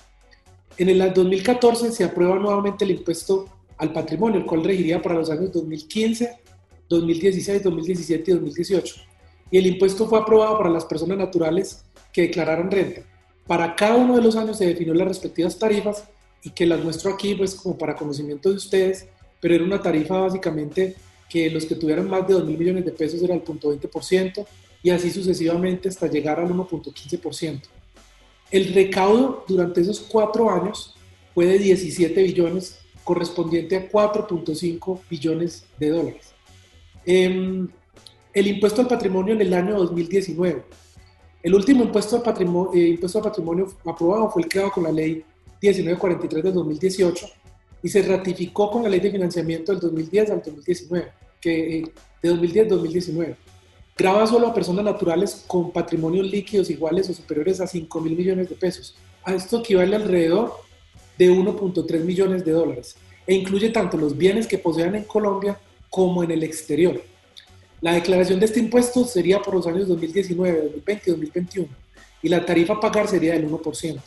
En 0.76 0.88
el 0.88 1.14
2014 1.14 1.92
se 1.92 2.04
aprueba 2.04 2.38
nuevamente 2.38 2.84
el 2.84 2.90
impuesto 2.92 3.46
al 3.78 3.92
patrimonio, 3.92 4.40
el 4.40 4.46
cual 4.46 4.64
regiría 4.64 5.00
para 5.00 5.14
los 5.14 5.30
años 5.30 5.52
2015, 5.52 6.38
2016, 6.88 7.62
2017 7.62 8.30
y 8.30 8.34
2018 8.34 9.10
y 9.50 9.58
el 9.58 9.66
impuesto 9.66 10.06
fue 10.06 10.18
aprobado 10.18 10.56
para 10.58 10.70
las 10.70 10.84
personas 10.84 11.18
naturales 11.18 11.84
que 12.12 12.22
declararon 12.22 12.70
renta. 12.70 13.02
Para 13.46 13.74
cada 13.74 13.96
uno 13.96 14.16
de 14.16 14.22
los 14.22 14.36
años 14.36 14.58
se 14.58 14.66
definió 14.66 14.94
las 14.94 15.08
respectivas 15.08 15.58
tarifas 15.58 16.04
y 16.42 16.50
que 16.50 16.66
las 16.66 16.82
muestro 16.82 17.12
aquí 17.12 17.34
pues 17.34 17.54
como 17.54 17.76
para 17.76 17.96
conocimiento 17.96 18.50
de 18.50 18.56
ustedes, 18.56 19.08
pero 19.40 19.54
era 19.54 19.64
una 19.64 19.82
tarifa 19.82 20.18
básicamente 20.18 20.94
que 21.30 21.48
los 21.48 21.64
que 21.64 21.76
tuvieran 21.76 22.10
más 22.10 22.26
de 22.26 22.34
2 22.34 22.44
mil 22.44 22.58
millones 22.58 22.84
de 22.84 22.90
pesos 22.90 23.22
era 23.22 23.34
el 23.34 23.42
punto 23.42 23.72
.20% 23.72 24.44
y 24.82 24.90
así 24.90 25.10
sucesivamente 25.10 25.88
hasta 25.88 26.08
llegar 26.08 26.40
al 26.40 26.48
1.15%. 26.48 27.62
El 28.50 28.74
recaudo 28.74 29.44
durante 29.46 29.80
esos 29.80 30.00
cuatro 30.00 30.50
años 30.50 30.96
fue 31.32 31.46
de 31.46 31.58
17 31.58 32.20
billones, 32.22 32.80
correspondiente 33.04 33.76
a 33.76 33.88
4.5 33.88 35.00
billones 35.08 35.64
de 35.78 35.88
dólares. 35.90 36.34
Eh, 37.06 37.66
el 38.32 38.46
impuesto 38.46 38.80
al 38.80 38.88
patrimonio 38.88 39.34
en 39.34 39.40
el 39.40 39.54
año 39.54 39.76
2019. 39.76 40.64
El 41.42 41.54
último 41.54 41.84
impuesto 41.84 42.16
al 42.16 42.22
patrimonio, 42.22 42.72
eh, 42.74 42.88
impuesto 42.88 43.18
al 43.18 43.24
patrimonio 43.24 43.72
aprobado 43.86 44.30
fue 44.30 44.42
el 44.42 44.48
creado 44.48 44.72
con 44.72 44.82
la 44.82 44.92
ley 44.92 45.24
1943 45.62 46.42
del 46.42 46.54
2018 46.54 47.39
y 47.82 47.88
se 47.88 48.02
ratificó 48.02 48.70
con 48.70 48.82
la 48.82 48.88
ley 48.88 49.00
de 49.00 49.10
financiamiento 49.10 49.72
del 49.72 49.80
2010 49.80 50.30
al 50.30 50.42
2019, 50.42 51.12
que, 51.40 51.78
eh, 51.78 51.84
de 52.22 52.28
2010 52.28 52.68
2019. 52.68 53.36
Graba 53.96 54.26
solo 54.26 54.48
a 54.48 54.54
personas 54.54 54.84
naturales 54.84 55.44
con 55.46 55.72
patrimonios 55.72 56.30
líquidos 56.30 56.70
iguales 56.70 57.08
o 57.10 57.14
superiores 57.14 57.60
a 57.60 57.66
5 57.66 58.00
mil 58.00 58.16
millones 58.16 58.48
de 58.48 58.54
pesos. 58.54 58.96
A 59.24 59.34
esto 59.34 59.60
equivale 59.60 59.96
alrededor 59.96 60.54
de 61.18 61.30
1.3 61.30 62.04
millones 62.04 62.44
de 62.44 62.52
dólares 62.52 62.96
e 63.26 63.34
incluye 63.34 63.68
tanto 63.68 63.98
los 63.98 64.16
bienes 64.16 64.46
que 64.46 64.58
posean 64.58 64.94
en 64.94 65.04
Colombia 65.04 65.58
como 65.90 66.22
en 66.22 66.30
el 66.30 66.42
exterior. 66.42 67.02
La 67.82 67.92
declaración 67.92 68.40
de 68.40 68.46
este 68.46 68.60
impuesto 68.60 69.04
sería 69.04 69.40
por 69.40 69.54
los 69.54 69.66
años 69.66 69.88
2019, 69.88 70.62
2020 70.62 71.02
y 71.04 71.10
2021 71.10 71.68
y 72.22 72.28
la 72.28 72.44
tarifa 72.44 72.74
a 72.74 72.80
pagar 72.80 73.08
sería 73.08 73.34
del 73.34 73.50
1%. 73.50 74.00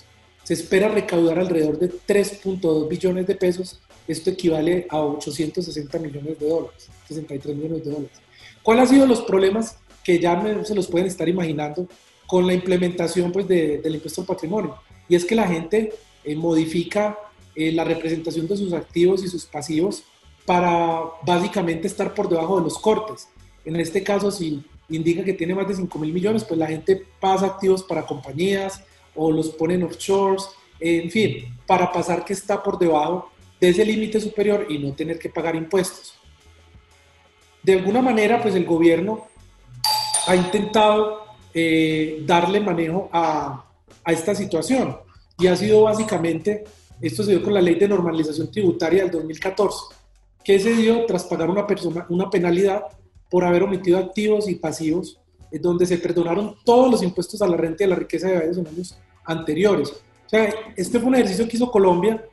Se 0.43 0.53
espera 0.53 0.89
recaudar 0.89 1.39
alrededor 1.39 1.79
de 1.79 1.89
3.2 1.89 2.89
billones 2.89 3.27
de 3.27 3.35
pesos, 3.35 3.79
esto 4.07 4.29
equivale 4.29 4.85
a 4.89 5.01
860 5.01 5.99
millones 5.99 6.37
de 6.37 6.49
dólares, 6.49 6.89
63 7.07 7.55
millones 7.55 7.85
de 7.85 7.91
dólares. 7.91 8.17
¿Cuáles 8.61 8.83
han 8.83 8.95
sido 8.95 9.07
los 9.07 9.21
problemas 9.21 9.77
que 10.03 10.19
ya 10.19 10.41
se 10.65 10.75
los 10.75 10.87
pueden 10.87 11.07
estar 11.07 11.29
imaginando 11.29 11.87
con 12.27 12.45
la 12.45 12.53
implementación 12.53 13.31
pues, 13.31 13.47
del 13.47 13.95
impuesto 13.95 14.21
al 14.21 14.27
patrimonio? 14.27 14.75
Y 15.07 15.15
es 15.15 15.23
que 15.23 15.35
la 15.35 15.47
gente 15.47 15.93
eh, 16.25 16.35
modifica 16.35 17.17
eh, 17.55 17.71
la 17.71 17.85
representación 17.85 18.47
de 18.47 18.57
sus 18.57 18.73
activos 18.73 19.23
y 19.23 19.29
sus 19.29 19.45
pasivos 19.45 20.03
para 20.45 21.03
básicamente 21.25 21.87
estar 21.87 22.13
por 22.13 22.27
debajo 22.27 22.57
de 22.57 22.63
los 22.63 22.77
cortes. 22.77 23.29
En 23.63 23.77
este 23.77 24.03
caso, 24.03 24.29
si 24.29 24.61
indica 24.89 25.23
que 25.23 25.33
tiene 25.33 25.55
más 25.55 25.69
de 25.69 25.75
5 25.75 25.99
mil 25.99 26.11
millones, 26.11 26.43
pues 26.43 26.57
la 26.57 26.67
gente 26.67 27.01
pasa 27.21 27.45
activos 27.45 27.83
para 27.83 28.05
compañías 28.05 28.83
o 29.16 29.32
los 29.32 29.49
pone 29.49 29.76
en 29.76 29.84
offshores, 29.84 30.47
en 30.80 31.09
fin, 31.09 31.55
para 31.66 31.91
pasar 31.91 32.26
que 32.26 32.34
está 32.34 32.61
por 32.61 32.78
debajo 32.78 33.32
de 33.59 33.70
ese 33.70 33.86
límite 33.86 34.20
superior 34.20 34.68
y 34.70 34.78
no 34.78 34.93
tener 34.93 35.18
que 35.18 35.30
pagar 35.30 35.55
impuestos. 35.55 36.16
De 37.61 37.74
alguna 37.74 38.01
manera, 38.01 38.41
pues 38.41 38.55
el 38.55 38.66
gobierno 38.66 39.28
ha 40.28 40.36
intentado 40.36 41.24
eh, 41.53 42.24
darle 42.26 42.59
manejo 42.59 43.09
a, 43.14 43.66
a 44.03 44.11
esta 44.11 44.36
situación 44.36 44.97
y 45.38 45.47
ha 45.47 45.55
sido 45.55 45.84
básicamente, 45.84 46.64
esto 47.01 47.24
se 47.24 47.32
dio 47.32 47.43
con 47.43 47.53
la 47.53 47.61
ley 47.61 47.76
de 47.76 47.88
normalización 47.88 48.51
tributaria 48.51 49.03
del 49.03 49.11
2014, 49.11 49.95
que 50.43 50.59
se 50.59 50.74
dio 50.76 51.05
tras 51.05 51.24
pagar 51.24 51.49
una, 51.49 51.66
persona, 51.66 52.05
una 52.09 52.30
penalidad 52.30 52.84
por 53.30 53.43
haber 53.43 53.64
omitido 53.64 53.97
activos 53.97 54.49
y 54.49 54.55
pasivos, 54.55 55.20
donde 55.61 55.85
se 55.85 55.97
perdonaron 55.97 56.55
todos 56.63 56.91
los 56.91 57.03
impuestos 57.03 57.41
a 57.41 57.47
la 57.47 57.57
renta 57.57 57.83
y 57.83 57.87
a 57.87 57.89
la 57.89 57.95
riqueza 57.95 58.27
de 58.27 58.35
varios 58.35 58.57
años 58.57 58.97
anteriores. 59.25 59.89
O 59.89 60.29
sea, 60.29 60.53
este 60.75 60.99
fue 60.99 61.09
un 61.09 61.15
ejercicio 61.15 61.47
que 61.47 61.57
hizo 61.57 61.71
Colombia 61.71 62.23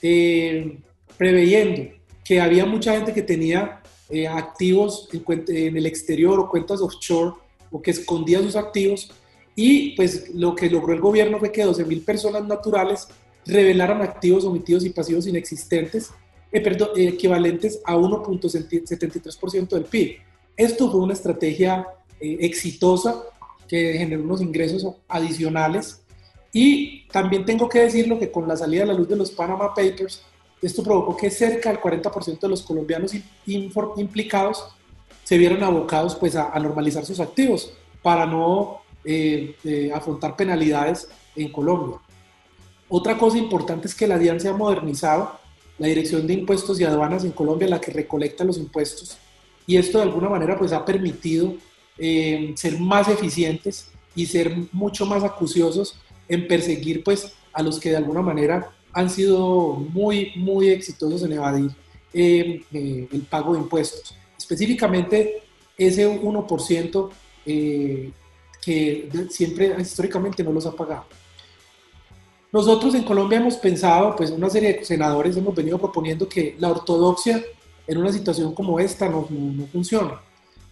eh, 0.00 0.78
preveyendo 1.16 1.92
que 2.24 2.40
había 2.40 2.64
mucha 2.64 2.92
gente 2.92 3.12
que 3.12 3.22
tenía 3.22 3.82
eh, 4.08 4.26
activos 4.26 5.08
en, 5.12 5.44
en, 5.48 5.76
el 5.76 5.86
exterior 5.86 6.38
o 6.40 6.48
cuentas 6.48 6.80
offshore 6.80 7.34
o 7.70 7.80
que 7.80 7.90
escondía 7.90 8.40
sus 8.40 8.56
activos 8.56 9.10
y 9.54 9.94
pues 9.96 10.30
lo 10.34 10.54
que 10.54 10.70
logró 10.70 10.92
el 10.92 11.00
gobierno 11.00 11.38
fue 11.38 11.52
que 11.52 11.64
12 11.64 11.84
mil 11.84 12.00
personas 12.02 12.46
naturales 12.46 13.08
revelaran 13.44 14.02
activos 14.02 14.44
omitidos 14.44 14.84
y 14.84 14.90
pasivos 14.90 15.26
inexistentes 15.26 16.10
eh, 16.52 17.08
equivalentes 17.08 17.80
a 17.84 17.96
1.73% 17.96 19.68
del 19.68 19.84
PIB. 19.84 20.18
Esto 20.56 20.90
fue 20.90 21.00
una 21.00 21.14
estrategia 21.14 21.86
eh, 22.22 22.38
exitosa 22.40 23.22
que 23.68 23.94
generó 23.98 24.22
unos 24.22 24.40
ingresos 24.40 24.86
adicionales 25.08 26.02
y 26.52 27.08
también 27.08 27.44
tengo 27.44 27.68
que 27.68 27.80
decirlo 27.80 28.18
que 28.18 28.30
con 28.30 28.46
la 28.46 28.56
salida 28.56 28.84
a 28.84 28.86
la 28.86 28.94
luz 28.94 29.08
de 29.08 29.16
los 29.16 29.30
Panama 29.30 29.74
Papers, 29.74 30.22
esto 30.60 30.82
provocó 30.82 31.16
que 31.16 31.30
cerca 31.30 31.70
del 31.70 31.80
40% 31.80 32.38
de 32.38 32.48
los 32.48 32.62
colombianos 32.62 33.12
implicados 33.46 34.64
se 35.24 35.38
vieron 35.38 35.62
abocados 35.64 36.14
pues, 36.14 36.36
a, 36.36 36.56
normalizar 36.60 37.04
sus 37.04 37.20
activos 37.20 37.72
para 38.02 38.26
no 38.26 38.82
eh, 39.04 39.56
eh, 39.64 39.90
afrontar 39.92 40.36
penalidades 40.36 41.08
en 41.34 41.50
Colombia. 41.50 41.98
Otra 42.88 43.16
cosa 43.16 43.38
importante 43.38 43.88
es 43.88 43.94
que 43.94 44.06
la 44.06 44.18
DIAN 44.18 44.38
se 44.38 44.48
ha 44.48 44.52
modernizado, 44.52 45.40
la 45.78 45.86
Dirección 45.86 46.26
de 46.26 46.34
Impuestos 46.34 46.78
y 46.78 46.84
Aduanas 46.84 47.24
en 47.24 47.32
Colombia, 47.32 47.66
la 47.66 47.80
que 47.80 47.90
recolecta 47.90 48.44
los 48.44 48.58
impuestos, 48.58 49.16
y 49.66 49.76
esto 49.78 49.98
de 49.98 50.04
alguna 50.04 50.28
manera 50.28 50.58
pues 50.58 50.72
ha 50.72 50.84
permitido 50.84 51.54
eh, 51.98 52.52
ser 52.56 52.78
más 52.78 53.08
eficientes 53.08 53.88
y 54.14 54.26
ser 54.26 54.56
mucho 54.72 55.06
más 55.06 55.24
acuciosos 55.24 55.98
en 56.28 56.46
perseguir 56.46 57.02
pues 57.02 57.32
a 57.52 57.62
los 57.62 57.78
que 57.78 57.90
de 57.90 57.96
alguna 57.96 58.22
manera 58.22 58.70
han 58.92 59.08
sido 59.08 59.74
muy, 59.74 60.32
muy 60.36 60.68
exitosos 60.68 61.22
en 61.22 61.32
evadir 61.32 61.70
eh, 62.12 62.62
eh, 62.72 63.08
el 63.10 63.22
pago 63.22 63.54
de 63.54 63.60
impuestos. 63.60 64.14
Específicamente 64.36 65.42
ese 65.76 66.08
1% 66.08 67.10
que 68.64 69.08
siempre 69.30 69.74
históricamente 69.80 70.44
no 70.44 70.52
los 70.52 70.66
ha 70.66 70.72
pagado. 70.72 71.06
Nosotros 72.52 72.94
en 72.94 73.02
Colombia 73.02 73.38
hemos 73.38 73.56
pensado, 73.56 74.14
pues 74.14 74.30
una 74.30 74.50
serie 74.50 74.74
de 74.74 74.84
senadores 74.84 75.36
hemos 75.38 75.54
venido 75.54 75.78
proponiendo 75.78 76.28
que 76.28 76.54
la 76.58 76.70
ortodoxia 76.70 77.42
en 77.86 77.98
una 77.98 78.12
situación 78.12 78.54
como 78.54 78.78
esta 78.78 79.08
no, 79.08 79.26
no, 79.30 79.66
funciona. 79.68 80.20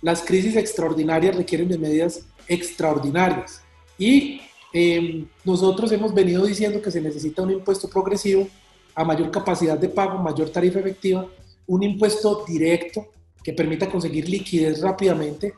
Las 0.02 0.22
crisis 0.22 0.56
extraordinarias 0.56 1.36
requieren 1.36 1.68
de 1.68 1.78
medidas 1.78 2.24
extraordinarias 2.48 3.62
y 3.98 4.40
em, 4.72 5.26
nosotros 5.44 5.92
hemos 5.92 6.14
venido 6.14 6.44
diciendo 6.44 6.80
que 6.80 6.90
se 6.90 7.00
necesita 7.00 7.42
un 7.42 7.52
impuesto 7.52 7.88
progresivo 7.88 8.48
a 8.94 9.04
mayor 9.04 9.30
capacidad 9.30 9.78
de 9.78 9.88
pago, 9.88 10.18
mayor 10.18 10.50
tarifa 10.50 10.80
efectiva, 10.80 11.26
un 11.66 11.82
impuesto 11.82 12.44
directo 12.46 13.06
que 13.42 13.52
permita 13.52 13.90
conseguir 13.90 14.28
liquidez 14.28 14.80
rápidamente 14.80 15.54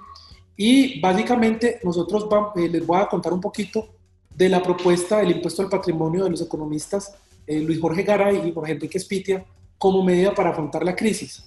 y 0.56 1.00
básicamente 1.00 1.80
nosotros 1.82 2.26
eh, 2.56 2.68
les 2.68 2.86
voy 2.86 3.00
a 3.00 3.06
contar 3.06 3.32
un 3.32 3.40
poquito 3.40 3.88
de 4.34 4.48
la 4.48 4.62
propuesta 4.62 5.18
del 5.18 5.32
impuesto 5.32 5.62
al 5.62 5.68
patrimonio 5.68 6.24
de 6.24 6.30
los 6.30 6.42
economistas 6.42 7.14
eh, 7.46 7.60
Luis 7.60 7.80
Jorge 7.80 8.02
Garay 8.02 8.48
y 8.48 8.52
Jorge 8.52 8.72
Enrique 8.72 8.98
Spitia 8.98 9.44
como 9.78 10.02
medida 10.04 10.34
para 10.34 10.50
afrontar 10.50 10.84
la 10.84 10.94
crisis. 10.94 11.44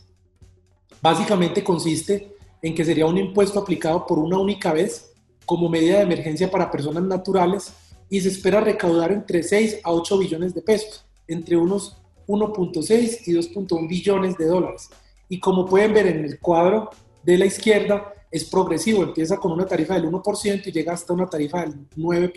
Básicamente 1.01 1.63
consiste 1.63 2.34
en 2.65 2.73
que 2.73 2.83
sería 2.83 3.05
un 3.05 3.19
impuesto 3.19 3.59
aplicado 3.59 4.07
por 4.07 4.17
una 4.17 4.39
única 4.39 4.73
vez 4.73 5.11
como 5.45 5.69
medida 5.69 5.97
de 5.97 6.03
emergencia 6.05 6.49
para 6.49 6.71
personas 6.71 7.03
naturales 7.03 7.71
y 8.09 8.19
se 8.21 8.29
espera 8.29 8.59
recaudar 8.59 9.11
entre 9.11 9.43
6 9.43 9.81
a 9.83 9.91
8 9.91 10.17
billones 10.17 10.55
de 10.55 10.63
pesos, 10.63 11.05
entre 11.27 11.57
unos 11.57 11.97
1.6 12.27 13.19
y 13.27 13.33
2.1 13.33 13.87
billones 13.87 14.35
de 14.39 14.47
dólares. 14.47 14.89
Y 15.29 15.39
como 15.39 15.67
pueden 15.67 15.93
ver 15.93 16.07
en 16.07 16.25
el 16.25 16.39
cuadro 16.39 16.89
de 17.21 17.37
la 17.37 17.45
izquierda, 17.45 18.11
es 18.31 18.45
progresivo, 18.45 19.03
empieza 19.03 19.37
con 19.37 19.51
una 19.51 19.67
tarifa 19.67 19.93
del 19.93 20.09
1% 20.09 20.65
y 20.65 20.71
llega 20.71 20.93
hasta 20.93 21.13
una 21.13 21.27
tarifa 21.27 21.61
del 21.61 21.75
9%. 21.95 22.33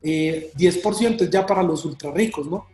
eh, 0.04 1.16
es 1.20 1.30
ya 1.30 1.44
para 1.44 1.62
los 1.62 1.84
ultra 1.84 2.10
ricos, 2.12 2.46
¿no? 2.46 2.64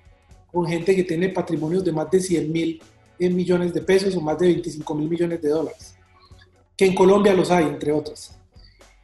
con 0.53 0.67
gente 0.67 0.95
que 0.95 1.03
tiene 1.03 1.31
patrimonios 1.31 1.85
de 1.85 1.91
más 1.91 2.09
de 2.13 2.21
100 2.21 2.53
mil 2.53 2.81
eh, 3.19 3.29
millones 3.29 3.75
de 3.75 3.81
pesos 3.81 4.15
o 4.15 4.21
más 4.21 4.39
de 4.39 4.47
25 4.47 4.95
mil 4.95 5.09
millones 5.09 5.43
de 5.43 5.49
dólares, 5.49 5.94
que 6.77 6.87
en 6.87 6.95
Colombia 6.95 7.35
los 7.35 7.51
hay, 7.51 7.65
entre 7.65 7.93
otras. 7.93 8.37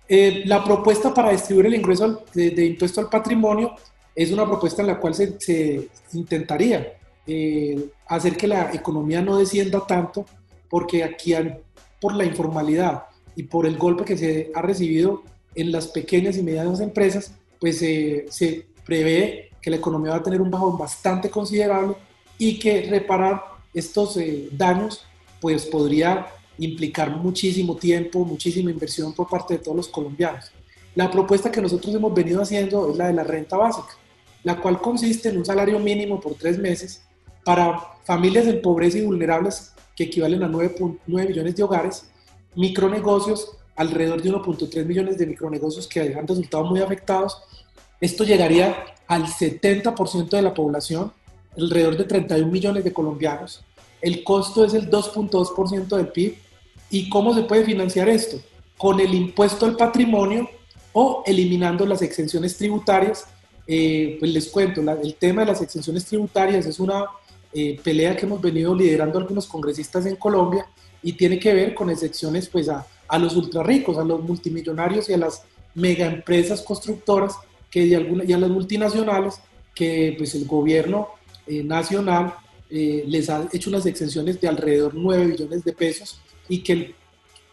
Eh, 0.08 0.42
la 0.46 0.64
propuesta 0.64 1.14
para 1.14 1.30
distribuir 1.30 1.66
el 1.66 1.74
ingreso 1.74 2.24
de, 2.34 2.66
impuesto 2.66 3.00
al 3.00 3.08
patrimonio 3.08 3.74
es 4.14 4.32
una 4.32 4.44
propuesta 4.44 4.82
en 4.82 4.88
la 4.88 4.98
cual 4.98 5.14
se, 5.14 5.88
intentaría 6.12 6.98
eh, 7.26 7.90
hacer 8.06 8.36
que 8.36 8.48
la 8.48 8.74
economía 8.74 9.22
no 9.22 9.36
descienda 9.36 9.86
tanto, 9.86 10.26
porque 10.68 11.04
aquí 11.04 11.34
por 12.00 12.14
la 12.14 12.24
informalidad 12.24 13.04
y 13.36 13.44
por 13.44 13.66
el 13.66 13.76
golpe 13.76 14.04
que 14.04 14.16
se 14.16 14.50
ha 14.54 14.62
recibido 14.62 15.22
en 15.54 15.70
las 15.70 15.86
pequeñas 15.88 16.36
y 16.36 16.42
medianas 16.42 16.80
empresas, 16.80 17.32
pues 17.60 17.78
se 17.78 18.66
prevé 18.84 19.50
que 19.60 19.70
la 19.70 19.76
economía 19.76 20.12
va 20.12 20.18
a 20.18 20.22
tener 20.22 20.40
un 20.40 20.50
bajón 20.50 20.78
bastante 20.78 21.30
considerable 21.30 21.94
y 22.38 22.58
que 22.58 22.82
reparar 22.82 23.42
estos 23.74 24.16
eh, 24.16 24.48
daños 24.52 25.04
pues 25.40 25.66
podría 25.66 26.26
implicar 26.60 27.10
muchísimo 27.16 27.76
tiempo, 27.76 28.24
muchísima 28.24 28.70
inversión 28.70 29.12
por 29.12 29.28
parte 29.28 29.54
de 29.54 29.60
todos 29.60 29.76
los 29.76 29.88
colombianos. 29.88 30.52
La 30.94 31.10
propuesta 31.10 31.50
que 31.50 31.60
nosotros 31.60 31.94
hemos 31.94 32.14
venido 32.14 32.42
haciendo 32.42 32.90
es 32.90 32.96
la 32.96 33.08
de 33.08 33.14
la 33.14 33.24
renta 33.24 33.56
básica, 33.56 33.96
la 34.44 34.60
cual 34.60 34.80
consiste 34.80 35.28
en 35.28 35.38
un 35.38 35.44
salario 35.44 35.78
mínimo 35.78 36.20
por 36.20 36.34
tres 36.34 36.58
meses 36.58 37.02
para 37.44 37.80
familias 38.04 38.46
en 38.46 38.60
pobreza 38.60 38.98
y 38.98 39.04
vulnerables 39.04 39.72
que 39.96 40.04
equivalen 40.04 40.42
a 40.42 40.48
9.9 40.48 40.98
millones 41.06 41.56
de 41.56 41.62
hogares, 41.62 42.04
micronegocios, 42.54 43.56
alrededor 43.76 44.20
de 44.20 44.30
1.3 44.30 44.84
millones 44.84 45.16
de 45.16 45.26
micronegocios 45.26 45.88
que 45.88 46.14
han 46.14 46.26
resultado 46.26 46.64
muy 46.64 46.80
afectados. 46.80 47.38
Esto 48.00 48.24
llegaría 48.24 48.76
al 49.06 49.24
70% 49.24 50.28
de 50.28 50.42
la 50.42 50.52
población, 50.52 51.12
alrededor 51.56 51.96
de 51.96 52.04
31 52.04 52.50
millones 52.50 52.84
de 52.84 52.92
colombianos. 52.92 53.64
El 54.00 54.24
costo 54.24 54.64
es 54.64 54.74
el 54.74 54.90
2.2% 54.90 55.96
del 55.96 56.08
PIB. 56.08 56.36
¿Y 56.90 57.08
cómo 57.08 57.34
se 57.34 57.42
puede 57.42 57.64
financiar 57.64 58.08
esto? 58.08 58.40
Con 58.76 59.00
el 59.00 59.14
impuesto 59.14 59.66
al 59.66 59.76
patrimonio 59.76 60.48
o 60.92 61.22
eliminando 61.26 61.86
las 61.86 62.02
exenciones 62.02 62.56
tributarias. 62.56 63.26
Eh, 63.66 64.16
pues 64.18 64.32
les 64.32 64.48
cuento, 64.48 64.80
el 64.80 65.14
tema 65.14 65.42
de 65.42 65.48
las 65.48 65.62
exenciones 65.62 66.04
tributarias 66.04 66.66
es 66.66 66.80
una 66.80 67.04
eh, 67.52 67.78
pelea 67.82 68.16
que 68.16 68.26
hemos 68.26 68.40
venido 68.40 68.74
liderando 68.74 69.18
algunos 69.18 69.46
congresistas 69.46 70.06
en 70.06 70.16
Colombia 70.16 70.66
y 71.02 71.12
tiene 71.12 71.38
que 71.38 71.54
ver 71.54 71.74
con 71.74 71.88
excepciones 71.88 72.48
pues 72.48 72.68
a, 72.68 72.86
a 73.06 73.18
los 73.18 73.36
ultra 73.36 73.62
ricos, 73.62 73.98
a 73.98 74.04
los 74.04 74.22
multimillonarios 74.22 75.08
y 75.08 75.14
a 75.14 75.18
las 75.18 75.42
mega 75.74 76.06
empresas 76.06 76.62
constructoras 76.62 77.34
que 77.70 77.86
de 77.86 77.96
alguna, 77.96 78.24
y 78.24 78.32
a 78.32 78.38
las 78.38 78.50
multinacionales 78.50 79.40
que 79.74 80.14
pues 80.18 80.34
el 80.34 80.46
gobierno 80.46 81.08
eh, 81.46 81.62
nacional 81.62 82.34
eh, 82.68 83.04
les 83.06 83.30
ha 83.30 83.48
hecho 83.52 83.70
unas 83.70 83.86
exenciones 83.86 84.40
de 84.40 84.48
alrededor 84.48 84.94
9 84.94 85.26
billones 85.26 85.64
de 85.64 85.72
pesos 85.72 86.20
y 86.50 86.58
que 86.58 86.94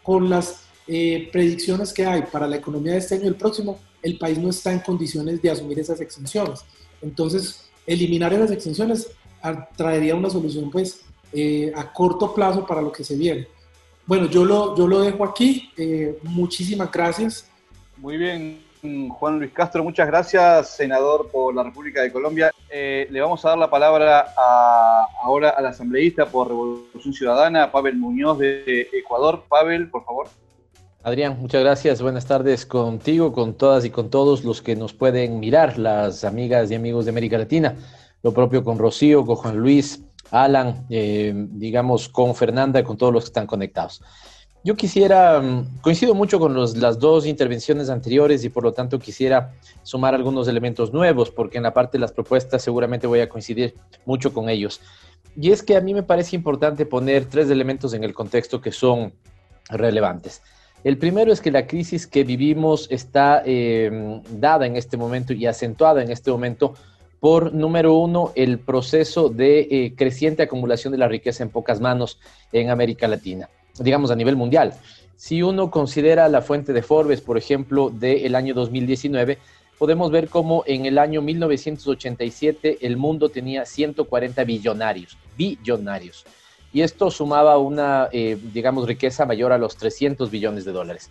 con 0.03 0.29
las 0.29 0.65
eh, 0.87 1.29
predicciones 1.31 1.93
que 1.93 2.05
hay 2.05 2.23
para 2.23 2.47
la 2.47 2.57
economía 2.57 2.93
de 2.93 2.97
este 2.97 3.15
año 3.15 3.23
y 3.23 3.27
el 3.27 3.35
próximo, 3.35 3.79
el 4.01 4.17
país 4.17 4.37
no 4.37 4.49
está 4.49 4.73
en 4.73 4.79
condiciones 4.79 5.41
de 5.41 5.51
asumir 5.51 5.79
esas 5.79 6.01
exenciones. 6.01 6.65
Entonces, 7.01 7.69
eliminar 7.85 8.33
esas 8.33 8.51
exenciones 8.51 9.07
traería 9.77 10.15
una 10.15 10.29
solución 10.29 10.69
pues 10.69 11.01
a 11.75 11.93
corto 11.93 12.33
plazo 12.33 12.65
para 12.65 12.81
lo 12.81 12.91
que 12.91 13.03
se 13.03 13.15
viene. 13.15 13.47
Bueno, 14.05 14.29
yo 14.29 14.43
lo, 14.43 14.75
yo 14.75 14.87
lo 14.87 15.01
dejo 15.01 15.23
aquí. 15.23 15.69
muchísimas 16.23 16.91
gracias. 16.91 17.45
Muy 17.97 18.17
bien, 18.17 18.61
Juan 19.09 19.39
Luis 19.39 19.51
Castro, 19.51 19.83
muchas 19.83 20.07
gracias, 20.07 20.69
senador 20.75 21.29
por 21.31 21.53
la 21.53 21.63
República 21.63 22.01
de 22.01 22.11
Colombia. 22.11 22.51
Eh, 22.69 23.07
le 23.09 23.21
vamos 23.21 23.43
a 23.45 23.49
dar 23.49 23.57
la 23.57 23.69
palabra 23.69 24.33
ahora 25.21 25.49
al 25.49 25.65
asambleísta 25.65 26.25
por 26.25 26.47
Revolución 26.47 27.13
Ciudadana, 27.13 27.71
Pavel 27.71 27.97
Muñoz 27.97 28.39
de 28.39 28.87
Ecuador. 28.93 29.43
Pavel, 29.49 29.89
por 29.89 30.03
favor. 30.05 30.27
Adrián, 31.03 31.37
muchas 31.39 31.61
gracias. 31.61 32.01
Buenas 32.01 32.25
tardes 32.25 32.65
contigo, 32.65 33.31
con 33.31 33.53
todas 33.53 33.85
y 33.85 33.89
con 33.89 34.09
todos 34.09 34.43
los 34.43 34.61
que 34.61 34.75
nos 34.75 34.93
pueden 34.93 35.39
mirar, 35.39 35.77
las 35.77 36.23
amigas 36.23 36.69
y 36.69 36.75
amigos 36.75 37.05
de 37.05 37.11
América 37.11 37.37
Latina. 37.37 37.75
Lo 38.23 38.33
propio 38.33 38.63
con 38.63 38.77
Rocío, 38.77 39.25
con 39.25 39.37
Juan 39.37 39.57
Luis, 39.57 40.03
Alan, 40.31 40.85
eh, 40.89 41.33
digamos 41.35 42.09
con 42.09 42.35
Fernanda, 42.35 42.83
con 42.83 42.97
todos 42.97 43.13
los 43.13 43.23
que 43.23 43.29
están 43.29 43.47
conectados. 43.47 44.01
Yo 44.63 44.75
quisiera, 44.75 45.39
mm, 45.39 45.79
coincido 45.81 46.13
mucho 46.13 46.39
con 46.39 46.55
las 46.59 46.99
dos 46.99 47.25
intervenciones 47.25 47.89
anteriores 47.89 48.43
y 48.43 48.49
por 48.49 48.63
lo 48.63 48.73
tanto 48.73 48.99
quisiera 48.99 49.53
sumar 49.83 50.15
algunos 50.15 50.47
elementos 50.47 50.91
nuevos, 50.91 51.31
porque 51.31 51.57
en 51.57 51.63
la 51.63 51.73
parte 51.73 51.97
de 51.97 52.01
las 52.01 52.11
propuestas 52.11 52.63
seguramente 52.63 53.07
voy 53.07 53.21
a 53.21 53.29
coincidir 53.29 53.75
mucho 54.05 54.33
con 54.33 54.49
ellos. 54.49 54.81
Y 55.39 55.51
es 55.51 55.61
que 55.61 55.77
a 55.77 55.81
mí 55.81 55.93
me 55.93 56.03
parece 56.03 56.35
importante 56.35 56.85
poner 56.85 57.25
tres 57.25 57.49
elementos 57.49 57.93
en 57.93 58.03
el 58.03 58.13
contexto 58.13 58.59
que 58.59 58.71
son 58.71 59.13
relevantes. 59.69 60.41
El 60.83 60.97
primero 60.97 61.31
es 61.31 61.41
que 61.41 61.51
la 61.51 61.67
crisis 61.67 62.07
que 62.07 62.23
vivimos 62.23 62.87
está 62.91 63.43
eh, 63.45 64.21
dada 64.31 64.65
en 64.65 64.75
este 64.75 64.97
momento 64.97 65.33
y 65.33 65.45
acentuada 65.45 66.01
en 66.01 66.11
este 66.11 66.31
momento 66.31 66.73
por, 67.19 67.53
número 67.53 67.93
uno, 67.93 68.31
el 68.35 68.59
proceso 68.59 69.29
de 69.29 69.59
eh, 69.59 69.93
creciente 69.95 70.43
acumulación 70.43 70.91
de 70.91 70.99
la 70.99 71.07
riqueza 71.07 71.43
en 71.43 71.49
pocas 71.49 71.79
manos 71.79 72.19
en 72.51 72.69
América 72.69 73.07
Latina 73.07 73.49
digamos, 73.79 74.11
a 74.11 74.15
nivel 74.15 74.35
mundial. 74.35 74.73
Si 75.15 75.41
uno 75.41 75.71
considera 75.71 76.29
la 76.29 76.41
fuente 76.41 76.73
de 76.73 76.83
Forbes, 76.83 77.21
por 77.21 77.37
ejemplo, 77.37 77.89
del 77.89 78.35
año 78.35 78.53
2019, 78.53 79.39
podemos 79.77 80.11
ver 80.11 80.27
cómo 80.27 80.63
en 80.65 80.85
el 80.85 80.97
año 80.97 81.21
1987 81.21 82.79
el 82.81 82.97
mundo 82.97 83.29
tenía 83.29 83.65
140 83.65 84.43
billonarios, 84.43 85.17
billonarios. 85.37 86.25
Y 86.73 86.81
esto 86.81 87.09
sumaba 87.09 87.57
una, 87.57 88.09
eh, 88.11 88.37
digamos, 88.53 88.87
riqueza 88.87 89.25
mayor 89.25 89.51
a 89.51 89.57
los 89.57 89.77
300 89.77 90.29
billones 90.29 90.65
de 90.65 90.71
dólares. 90.71 91.09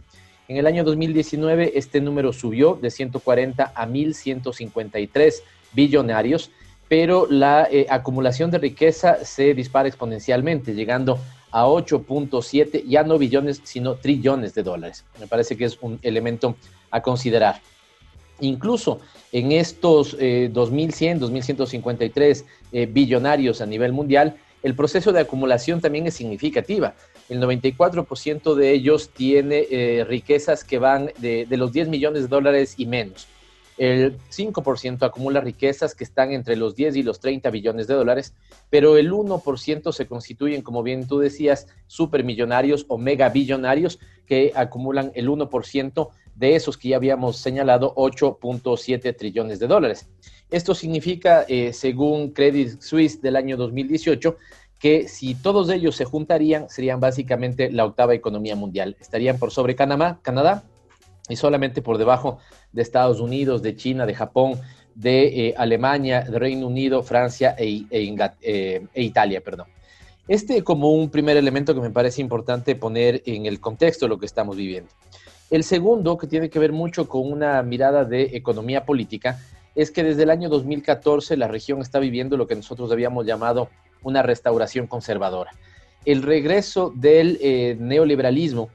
En 0.48 0.56
el 0.56 0.66
año 0.66 0.84
2019 0.84 1.72
este 1.74 2.00
número 2.00 2.32
subió 2.32 2.78
de 2.80 2.90
140 2.90 3.72
a 3.74 3.86
1.153 3.86 5.42
billonarios, 5.72 6.50
pero 6.88 7.26
la 7.28 7.66
eh, 7.70 7.86
acumulación 7.90 8.52
de 8.52 8.58
riqueza 8.58 9.24
se 9.24 9.54
dispara 9.54 9.88
exponencialmente, 9.88 10.74
llegando 10.74 11.18
a 11.56 11.64
8.7, 11.64 12.84
ya 12.86 13.02
no 13.02 13.16
billones, 13.16 13.62
sino 13.64 13.94
trillones 13.94 14.54
de 14.54 14.62
dólares. 14.62 15.06
Me 15.18 15.26
parece 15.26 15.56
que 15.56 15.64
es 15.64 15.78
un 15.80 15.98
elemento 16.02 16.54
a 16.90 17.00
considerar. 17.00 17.62
Incluso 18.40 19.00
en 19.32 19.52
estos 19.52 20.18
2.100, 20.18 21.18
2.153 21.18 22.44
eh, 22.72 22.84
billonarios 22.84 23.62
a 23.62 23.66
nivel 23.66 23.94
mundial, 23.94 24.36
el 24.62 24.74
proceso 24.74 25.12
de 25.12 25.20
acumulación 25.20 25.80
también 25.80 26.06
es 26.06 26.12
significativa. 26.12 26.94
El 27.30 27.40
94% 27.40 28.54
de 28.54 28.72
ellos 28.72 29.08
tiene 29.08 29.66
eh, 29.70 30.04
riquezas 30.06 30.62
que 30.62 30.78
van 30.78 31.10
de, 31.16 31.46
de 31.46 31.56
los 31.56 31.72
10 31.72 31.88
millones 31.88 32.22
de 32.24 32.28
dólares 32.28 32.74
y 32.76 32.84
menos. 32.84 33.28
El 33.78 34.18
5% 34.30 35.02
acumula 35.02 35.40
riquezas 35.40 35.94
que 35.94 36.04
están 36.04 36.32
entre 36.32 36.56
los 36.56 36.74
10 36.74 36.96
y 36.96 37.02
los 37.02 37.20
30 37.20 37.50
billones 37.50 37.86
de 37.86 37.94
dólares, 37.94 38.34
pero 38.70 38.96
el 38.96 39.12
1% 39.12 39.92
se 39.92 40.06
constituyen, 40.06 40.62
como 40.62 40.82
bien 40.82 41.06
tú 41.06 41.18
decías, 41.18 41.66
supermillonarios 41.86 42.86
o 42.88 42.96
megabillonarios 42.96 43.98
que 44.26 44.52
acumulan 44.54 45.12
el 45.14 45.28
1% 45.28 46.08
de 46.34 46.56
esos 46.56 46.76
que 46.76 46.88
ya 46.88 46.96
habíamos 46.96 47.36
señalado, 47.36 47.94
8.7 47.94 49.16
trillones 49.16 49.58
de 49.58 49.66
dólares. 49.66 50.08
Esto 50.50 50.74
significa, 50.74 51.44
eh, 51.48 51.72
según 51.72 52.30
Credit 52.30 52.80
Suisse 52.80 53.20
del 53.20 53.36
año 53.36 53.56
2018, 53.56 54.36
que 54.78 55.08
si 55.08 55.34
todos 55.34 55.70
ellos 55.70 55.96
se 55.96 56.04
juntarían, 56.04 56.68
serían 56.68 57.00
básicamente 57.00 57.70
la 57.70 57.84
octava 57.84 58.14
economía 58.14 58.54
mundial. 58.56 58.96
Estarían 59.00 59.38
por 59.38 59.50
sobre 59.50 59.74
Canadá, 59.74 60.18
Canadá 60.22 60.64
y 61.28 61.36
solamente 61.36 61.82
por 61.82 61.98
debajo 61.98 62.38
de 62.72 62.82
Estados 62.82 63.20
Unidos, 63.20 63.62
de 63.62 63.76
China, 63.76 64.06
de 64.06 64.14
Japón, 64.14 64.60
de 64.94 65.48
eh, 65.48 65.54
Alemania, 65.56 66.22
de 66.22 66.38
Reino 66.38 66.66
Unido, 66.66 67.02
Francia 67.02 67.54
e, 67.58 67.84
e, 67.90 68.14
eh, 68.42 68.86
e, 68.94 69.02
Italia. 69.02 69.40
Perdón. 69.40 69.66
Este 70.28 70.62
como 70.64 70.92
un 70.92 71.10
primer 71.10 71.36
elemento 71.36 71.74
que 71.74 71.80
me 71.80 71.90
parece 71.90 72.20
importante 72.20 72.74
poner 72.74 73.22
en 73.26 73.46
el 73.46 73.60
contexto 73.60 74.06
de 74.06 74.08
lo 74.10 74.18
que 74.18 74.26
estamos 74.26 74.56
viviendo. 74.56 74.90
El 75.50 75.62
segundo, 75.62 76.18
que 76.18 76.26
tiene 76.26 76.50
que 76.50 76.58
ver 76.58 76.72
mucho 76.72 77.08
con 77.08 77.30
una 77.30 77.62
mirada 77.62 78.04
de 78.04 78.22
economía 78.32 78.84
política, 78.84 79.38
es 79.76 79.92
que 79.92 80.02
desde 80.02 80.24
el 80.24 80.30
año 80.30 80.48
2014 80.48 81.36
la 81.36 81.46
región 81.46 81.80
está 81.80 82.00
viviendo 82.00 82.36
lo 82.36 82.48
que 82.48 82.56
nosotros 82.56 82.90
habíamos 82.90 83.26
llamado 83.26 83.68
una 84.02 84.22
restauración 84.22 84.88
conservadora. 84.88 85.52
El 86.04 86.22
regreso 86.22 86.92
del 86.94 87.38
eh, 87.40 87.76
neoliberalismo 87.78 88.70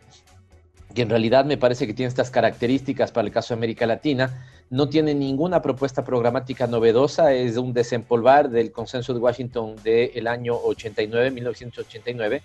que 0.94 1.02
en 1.02 1.10
realidad 1.10 1.46
me 1.46 1.58
parece 1.58 1.88
que 1.88 1.94
tiene 1.94 2.10
estas 2.10 2.32
características 2.32 3.12
para 3.12 3.28
el 3.28 3.34
caso 3.34 3.54
de 3.54 3.60
América 3.60 3.86
Latina, 3.86 4.48
no 4.70 4.90
tiene 4.90 5.14
ninguna 5.14 5.62
propuesta 5.62 6.04
programática 6.04 6.68
novedosa, 6.68 7.34
es 7.34 7.58
un 7.58 7.74
desempolvar 7.74 8.50
del 8.50 8.72
consenso 8.72 9.14
de 9.14 9.20
Washington 9.20 9.76
del 9.84 10.28
año 10.28 10.56
89, 10.56 11.32
1989. 11.32 12.42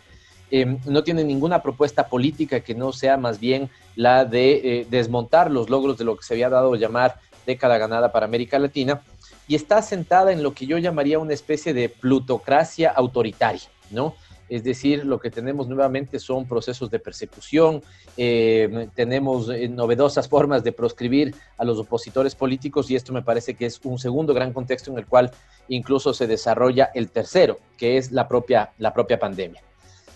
Em, 0.50 0.78
no 0.86 1.02
tiene 1.02 1.24
ninguna 1.24 1.60
propuesta 1.60 2.08
política 2.08 2.60
que 2.60 2.74
no 2.74 2.92
sea 2.92 3.16
más 3.16 3.40
bien 3.40 3.68
la 3.96 4.24
de 4.24 4.80
eh, 4.80 4.86
desmontar 4.88 5.50
los 5.50 5.68
logros 5.70 5.98
de 5.98 6.04
lo 6.04 6.16
que 6.16 6.24
se 6.24 6.34
había 6.34 6.48
dado 6.48 6.76
llamar 6.76 7.16
década 7.46 7.78
ganada 7.78 8.12
para 8.12 8.26
América 8.26 8.58
Latina 8.58 9.02
y 9.48 9.54
está 9.54 9.82
sentada 9.82 10.32
en 10.32 10.42
lo 10.42 10.54
que 10.54 10.66
yo 10.66 10.78
llamaría 10.78 11.18
una 11.18 11.34
especie 11.34 11.74
de 11.74 11.88
plutocracia 11.88 12.90
autoritaria, 12.90 13.68
¿no? 13.90 14.14
Es 14.48 14.62
decir, 14.62 15.04
lo 15.04 15.18
que 15.18 15.30
tenemos 15.30 15.68
nuevamente 15.68 16.18
son 16.18 16.46
procesos 16.46 16.90
de 16.90 16.98
persecución, 16.98 17.82
eh, 18.16 18.88
tenemos 18.94 19.48
eh, 19.50 19.68
novedosas 19.68 20.28
formas 20.28 20.62
de 20.62 20.72
proscribir 20.72 21.34
a 21.58 21.64
los 21.64 21.78
opositores 21.78 22.34
políticos 22.34 22.90
y 22.90 22.96
esto 22.96 23.12
me 23.12 23.22
parece 23.22 23.54
que 23.54 23.66
es 23.66 23.80
un 23.84 23.98
segundo 23.98 24.34
gran 24.34 24.52
contexto 24.52 24.92
en 24.92 24.98
el 24.98 25.06
cual 25.06 25.30
incluso 25.68 26.14
se 26.14 26.26
desarrolla 26.26 26.90
el 26.94 27.10
tercero, 27.10 27.58
que 27.76 27.96
es 27.96 28.12
la 28.12 28.28
propia, 28.28 28.70
la 28.78 28.92
propia 28.92 29.18
pandemia. 29.18 29.62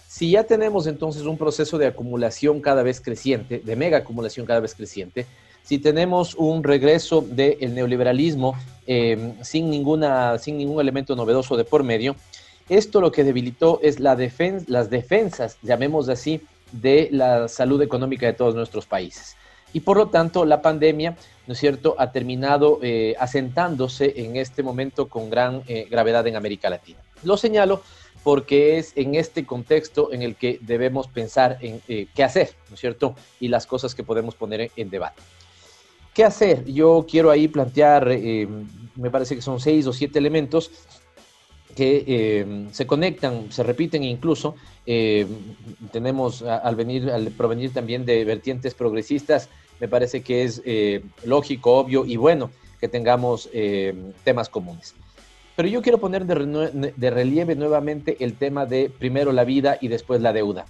Si 0.06 0.32
ya 0.32 0.44
tenemos 0.44 0.86
entonces 0.86 1.22
un 1.22 1.38
proceso 1.38 1.78
de 1.78 1.86
acumulación 1.86 2.60
cada 2.60 2.82
vez 2.82 3.00
creciente, 3.00 3.60
de 3.60 3.76
mega 3.76 3.98
acumulación 3.98 4.44
cada 4.46 4.60
vez 4.60 4.74
creciente, 4.74 5.26
si 5.62 5.78
tenemos 5.78 6.34
un 6.34 6.64
regreso 6.64 7.20
del 7.20 7.74
neoliberalismo 7.74 8.54
eh, 8.86 9.34
sin, 9.42 9.70
ninguna, 9.70 10.38
sin 10.38 10.58
ningún 10.58 10.80
elemento 10.80 11.14
novedoso 11.14 11.56
de 11.56 11.64
por 11.64 11.84
medio, 11.84 12.16
esto 12.70 13.00
lo 13.00 13.10
que 13.10 13.24
debilitó 13.24 13.80
es 13.82 13.98
la 13.98 14.14
las 14.68 14.90
defensas, 14.90 15.58
llamemos 15.60 16.08
así, 16.08 16.40
de 16.70 17.08
la 17.10 17.48
salud 17.48 17.82
económica 17.82 18.26
de 18.26 18.32
todos 18.32 18.54
nuestros 18.54 18.86
países. 18.86 19.36
Y 19.72 19.80
por 19.80 19.96
lo 19.96 20.06
tanto, 20.06 20.44
la 20.44 20.62
pandemia, 20.62 21.16
¿no 21.48 21.52
es 21.52 21.58
cierto?, 21.58 21.96
ha 21.98 22.12
terminado 22.12 22.78
eh, 22.80 23.16
asentándose 23.18 24.14
en 24.16 24.36
este 24.36 24.62
momento 24.62 25.08
con 25.08 25.30
gran 25.30 25.62
eh, 25.66 25.88
gravedad 25.90 26.26
en 26.28 26.36
América 26.36 26.70
Latina. 26.70 27.00
Lo 27.24 27.36
señalo 27.36 27.82
porque 28.22 28.78
es 28.78 28.92
en 28.96 29.16
este 29.16 29.44
contexto 29.44 30.12
en 30.12 30.22
el 30.22 30.36
que 30.36 30.58
debemos 30.60 31.08
pensar 31.08 31.58
en 31.62 31.82
eh, 31.88 32.06
qué 32.14 32.22
hacer, 32.22 32.50
¿no 32.68 32.74
es 32.74 32.80
cierto?, 32.80 33.16
y 33.40 33.48
las 33.48 33.66
cosas 33.66 33.96
que 33.96 34.04
podemos 34.04 34.36
poner 34.36 34.70
en, 34.76 34.90
debate. 34.90 35.20
¿Qué 36.14 36.22
hacer? 36.22 36.64
Yo 36.66 37.04
quiero 37.08 37.30
ahí 37.30 37.48
plantear, 37.48 38.06
me 38.06 39.10
parece 39.10 39.36
que 39.36 39.42
son 39.42 39.60
seis 39.60 39.86
o 39.86 39.92
siete 39.92 40.18
elementos 40.18 40.70
que 41.74 42.04
eh, 42.06 42.66
se 42.72 42.86
conectan, 42.86 43.50
se 43.50 43.62
repiten 43.62 44.02
incluso. 44.04 44.54
Eh, 44.86 45.26
tenemos 45.92 46.42
al 46.42 46.76
venir, 46.76 47.10
al 47.10 47.28
provenir 47.28 47.72
también 47.72 48.04
de 48.04 48.24
vertientes 48.24 48.74
progresistas, 48.74 49.48
me 49.80 49.88
parece 49.88 50.22
que 50.22 50.44
es 50.44 50.62
eh, 50.64 51.02
lógico, 51.24 51.76
obvio 51.76 52.04
y 52.04 52.16
bueno 52.16 52.50
que 52.80 52.88
tengamos 52.88 53.50
temas 54.24 54.48
comunes. 54.48 54.94
Pero 55.54 55.68
yo 55.68 55.82
quiero 55.82 55.98
poner 55.98 56.24
de, 56.24 57.10
relieve 57.10 57.54
nuevamente 57.54 58.16
el 58.20 58.32
tema 58.34 58.64
de 58.64 58.90
primero 58.98 59.32
la 59.32 59.44
vida 59.44 59.76
y 59.82 59.88
después 59.88 60.22
la 60.22 60.32
deuda. 60.32 60.64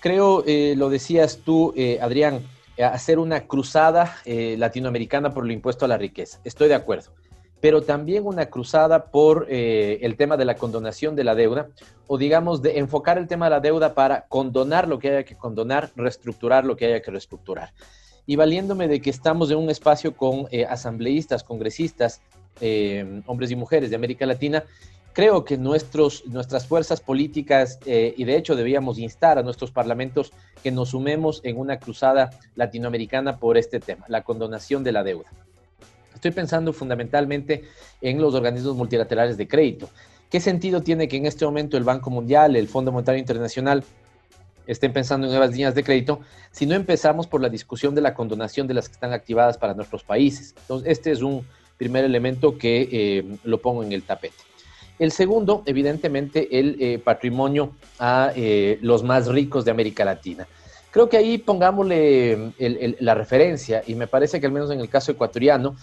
Creo, 0.00 0.42
lo 0.74 0.88
decías 0.88 1.40
tú, 1.44 1.74
Adrián, 2.00 2.40
hacer 2.78 3.18
una 3.18 3.42
cruzada 3.42 4.16
latinoamericana 4.24 5.34
por 5.34 5.44
el 5.44 5.52
impuesto 5.52 5.84
a 5.84 5.88
la 5.88 5.98
riqueza. 5.98 6.40
Estoy 6.44 6.68
de 6.68 6.76
acuerdo. 6.76 7.10
Pero 7.64 7.80
también 7.80 8.26
una 8.26 8.44
cruzada 8.46 9.06
por 9.06 9.46
el 9.48 10.16
tema 10.16 10.36
de 10.36 10.44
la 10.44 10.54
condonación 10.56 11.16
de 11.16 11.24
la 11.24 11.34
deuda, 11.34 11.68
o 12.06 12.18
digamos, 12.18 12.60
de 12.60 12.78
enfocar 12.78 13.16
el 13.16 13.26
tema 13.26 13.46
de 13.46 13.52
la 13.52 13.60
deuda 13.60 13.94
para 13.94 14.26
condonar 14.26 14.86
lo 14.86 14.98
que 14.98 15.08
haya 15.08 15.24
que 15.24 15.34
condonar, 15.34 15.90
reestructurar 15.96 16.66
lo 16.66 16.76
que 16.76 16.84
haya 16.84 17.00
que 17.00 17.10
reestructurar 17.10 17.72
y 18.26 18.36
valiéndome 18.36 18.88
de 18.88 19.00
que 19.00 19.10
estamos 19.10 19.50
en 19.50 19.58
un 19.58 19.70
espacio 19.70 20.16
con 20.16 20.46
eh, 20.50 20.64
asambleístas, 20.64 21.44
congresistas, 21.44 22.20
eh, 22.60 23.22
hombres 23.26 23.50
y 23.50 23.56
mujeres 23.56 23.90
de 23.90 23.96
América 23.96 24.26
Latina, 24.26 24.64
creo 25.12 25.44
que 25.44 25.58
nuestros, 25.58 26.24
nuestras 26.26 26.66
fuerzas 26.66 27.00
políticas, 27.00 27.78
eh, 27.86 28.14
y 28.16 28.24
de 28.24 28.36
hecho 28.36 28.56
debíamos 28.56 28.98
instar 28.98 29.38
a 29.38 29.42
nuestros 29.42 29.70
parlamentos 29.70 30.32
que 30.62 30.70
nos 30.70 30.90
sumemos 30.90 31.40
en 31.44 31.58
una 31.58 31.78
cruzada 31.78 32.30
latinoamericana 32.54 33.38
por 33.38 33.58
este 33.58 33.80
tema, 33.80 34.06
la 34.08 34.22
condonación 34.22 34.84
de 34.84 34.92
la 34.92 35.04
deuda. 35.04 35.30
Estoy 36.24 36.36
pensando 36.36 36.72
fundamentalmente 36.72 37.64
en 38.00 38.18
los 38.18 38.34
organismos 38.34 38.76
multilaterales 38.76 39.36
de 39.36 39.46
crédito. 39.46 39.90
¿Qué 40.30 40.40
sentido 40.40 40.80
tiene 40.80 41.06
que 41.06 41.18
en 41.18 41.26
este 41.26 41.44
momento 41.44 41.76
el 41.76 41.84
Banco 41.84 42.08
Mundial, 42.08 42.56
el 42.56 42.66
Fondo 42.66 42.90
Monetario 42.90 43.18
Internacional, 43.18 43.84
estén 44.66 44.94
pensando 44.94 45.26
en 45.26 45.32
nuevas 45.32 45.50
líneas 45.50 45.74
de 45.74 45.84
crédito, 45.84 46.20
si 46.50 46.64
no 46.64 46.76
empezamos 46.76 47.26
por 47.26 47.42
la 47.42 47.50
discusión 47.50 47.94
de 47.94 48.00
la 48.00 48.14
condonación 48.14 48.66
de 48.66 48.72
las 48.72 48.88
que 48.88 48.94
están 48.94 49.12
activadas 49.12 49.58
para 49.58 49.74
nuestros 49.74 50.02
países. 50.02 50.54
Entonces, 50.62 50.92
este 50.92 51.10
es 51.10 51.20
un 51.20 51.44
primer 51.76 52.06
elemento 52.06 52.56
que 52.56 52.88
eh, 52.90 53.36
lo 53.44 53.60
pongo 53.60 53.82
en 53.82 53.92
el 53.92 54.02
tapete. 54.02 54.44
El 54.98 55.12
segundo, 55.12 55.62
evidentemente, 55.66 56.58
el 56.58 56.78
eh, 56.80 56.98
patrimonio 57.00 57.72
a 57.98 58.32
eh, 58.34 58.78
los 58.80 59.02
más 59.02 59.26
ricos 59.26 59.66
de 59.66 59.72
América 59.72 60.06
Latina. 60.06 60.48
Creo 60.94 61.08
que 61.08 61.16
ahí 61.16 61.38
pongámosle 61.38 62.52
la 63.00 63.16
referencia 63.16 63.82
y 63.84 63.96
me 63.96 64.06
parece 64.06 64.38
que 64.38 64.46
al 64.46 64.52
menos 64.52 64.70
en 64.70 64.78
el 64.78 64.88
caso 64.88 65.10
ecuatoriano, 65.10 65.74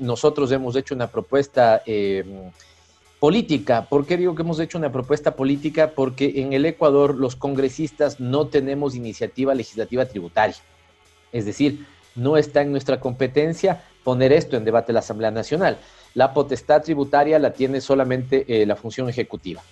nosotros 0.00 0.50
hemos 0.50 0.74
hecho 0.74 0.92
una 0.92 1.06
propuesta 1.06 1.84
política. 3.20 3.86
¿Por 3.88 4.04
qué 4.04 4.16
digo 4.16 4.34
que 4.34 4.42
hemos 4.42 4.58
hecho 4.58 4.76
una 4.76 4.90
propuesta 4.90 5.36
política? 5.36 5.92
Porque 5.94 6.40
en 6.40 6.52
el 6.52 6.66
Ecuador 6.66 7.14
los 7.14 7.36
congresistas 7.36 8.18
no 8.18 8.48
tenemos 8.48 8.96
iniciativa 8.96 9.54
legislativa 9.54 10.04
tributaria. 10.04 10.56
Es 11.30 11.44
decir, 11.44 11.86
no 12.16 12.36
está 12.36 12.62
en 12.62 12.72
nuestra 12.72 12.98
competencia 12.98 13.84
poner 14.02 14.32
esto 14.32 14.56
en 14.56 14.64
debate 14.64 14.92
la 14.92 14.98
Asamblea 14.98 15.30
Nacional. 15.30 15.78
La 16.14 16.34
potestad 16.34 16.82
tributaria 16.82 17.38
la 17.38 17.52
tiene 17.52 17.80
solamente 17.80 18.44
eh, 18.48 18.66
la 18.66 18.74
función 18.74 19.08
ejecutiva. 19.08 19.62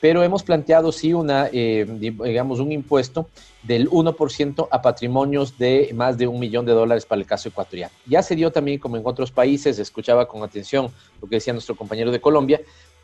Pero 0.00 0.22
hemos 0.22 0.42
planteado 0.42 0.92
sí 0.92 1.12
una, 1.12 1.48
eh, 1.52 1.84
digamos, 1.88 2.60
un 2.60 2.70
impuesto 2.70 3.28
del 3.62 3.88
1% 3.90 4.68
a 4.70 4.80
patrimonios 4.80 5.58
de 5.58 5.90
más 5.94 6.16
de 6.16 6.28
un 6.28 6.38
millón 6.38 6.64
de 6.66 6.72
dólares 6.72 7.04
para 7.04 7.20
el 7.20 7.26
caso 7.26 7.48
ecuatoriano. 7.48 7.92
Ya 8.06 8.22
se 8.22 8.36
dio 8.36 8.52
también 8.52 8.78
como 8.78 8.96
en 8.96 9.02
otros 9.04 9.32
países, 9.32 9.78
escuchaba 9.78 10.28
con 10.28 10.42
atención 10.42 10.90
lo 11.20 11.28
que 11.28 11.36
decía 11.36 11.52
nuestro 11.52 11.76
compañero 11.76 12.12
de 12.12 12.20
Colombia, 12.20 12.60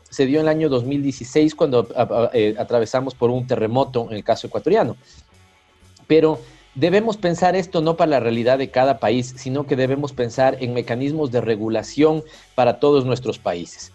se 0.09 0.25
dio 0.25 0.39
en 0.39 0.45
el 0.45 0.49
año 0.49 0.69
2016 0.69 1.55
cuando 1.55 1.87
eh, 2.33 2.55
atravesamos 2.57 3.15
por 3.15 3.29
un 3.29 3.45
terremoto 3.47 4.07
en 4.09 4.15
el 4.15 4.23
caso 4.23 4.47
ecuatoriano. 4.47 4.95
Pero 6.07 6.39
debemos 6.75 7.17
pensar 7.17 7.55
esto 7.55 7.81
no 7.81 7.97
para 7.97 8.11
la 8.11 8.19
realidad 8.19 8.57
de 8.57 8.69
cada 8.69 8.99
país, 8.99 9.33
sino 9.37 9.65
que 9.65 9.75
debemos 9.75 10.13
pensar 10.13 10.57
en 10.61 10.73
mecanismos 10.73 11.31
de 11.31 11.41
regulación 11.41 12.23
para 12.53 12.79
todos 12.79 13.05
nuestros 13.05 13.39
países. 13.39 13.91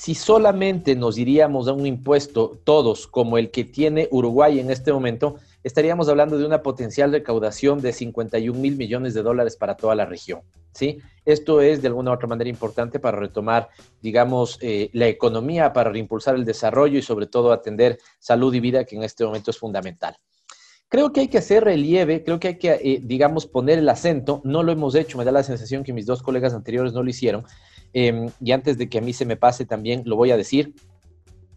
Si 0.00 0.14
solamente 0.14 0.96
nos 0.96 1.18
iríamos 1.18 1.68
a 1.68 1.74
un 1.74 1.84
impuesto 1.84 2.58
todos 2.64 3.06
como 3.06 3.36
el 3.36 3.50
que 3.50 3.64
tiene 3.64 4.08
Uruguay 4.10 4.58
en 4.58 4.70
este 4.70 4.94
momento, 4.94 5.34
estaríamos 5.62 6.08
hablando 6.08 6.38
de 6.38 6.46
una 6.46 6.62
potencial 6.62 7.12
recaudación 7.12 7.82
de 7.82 7.92
51 7.92 8.58
mil 8.58 8.76
millones 8.78 9.12
de 9.12 9.22
dólares 9.22 9.56
para 9.56 9.76
toda 9.76 9.94
la 9.94 10.06
región. 10.06 10.40
¿sí? 10.72 11.00
Esto 11.26 11.60
es 11.60 11.82
de 11.82 11.88
alguna 11.88 12.12
u 12.12 12.14
otra 12.14 12.28
manera 12.28 12.48
importante 12.48 12.98
para 12.98 13.18
retomar, 13.18 13.68
digamos, 14.00 14.56
eh, 14.62 14.88
la 14.94 15.06
economía, 15.06 15.74
para 15.74 15.90
reimpulsar 15.90 16.34
el 16.34 16.46
desarrollo 16.46 16.98
y 16.98 17.02
sobre 17.02 17.26
todo 17.26 17.52
atender 17.52 17.98
salud 18.18 18.54
y 18.54 18.60
vida, 18.60 18.86
que 18.86 18.96
en 18.96 19.02
este 19.02 19.26
momento 19.26 19.50
es 19.50 19.58
fundamental. 19.58 20.16
Creo 20.88 21.12
que 21.12 21.20
hay 21.20 21.28
que 21.28 21.38
hacer 21.38 21.62
relieve, 21.62 22.24
creo 22.24 22.40
que 22.40 22.48
hay 22.48 22.58
que, 22.58 22.70
eh, 22.70 23.00
digamos, 23.02 23.46
poner 23.46 23.78
el 23.78 23.88
acento. 23.90 24.40
No 24.44 24.62
lo 24.62 24.72
hemos 24.72 24.94
hecho, 24.94 25.18
me 25.18 25.26
da 25.26 25.30
la 25.30 25.42
sensación 25.42 25.84
que 25.84 25.92
mis 25.92 26.06
dos 26.06 26.22
colegas 26.22 26.54
anteriores 26.54 26.94
no 26.94 27.02
lo 27.02 27.10
hicieron. 27.10 27.44
Em, 27.92 28.30
y 28.40 28.52
antes 28.52 28.78
de 28.78 28.88
que 28.88 28.98
a 28.98 29.00
mí 29.00 29.12
se 29.12 29.24
me 29.24 29.36
pase 29.36 29.64
también, 29.64 30.02
lo 30.06 30.16
voy 30.16 30.30
a 30.30 30.36
decir, 30.36 30.74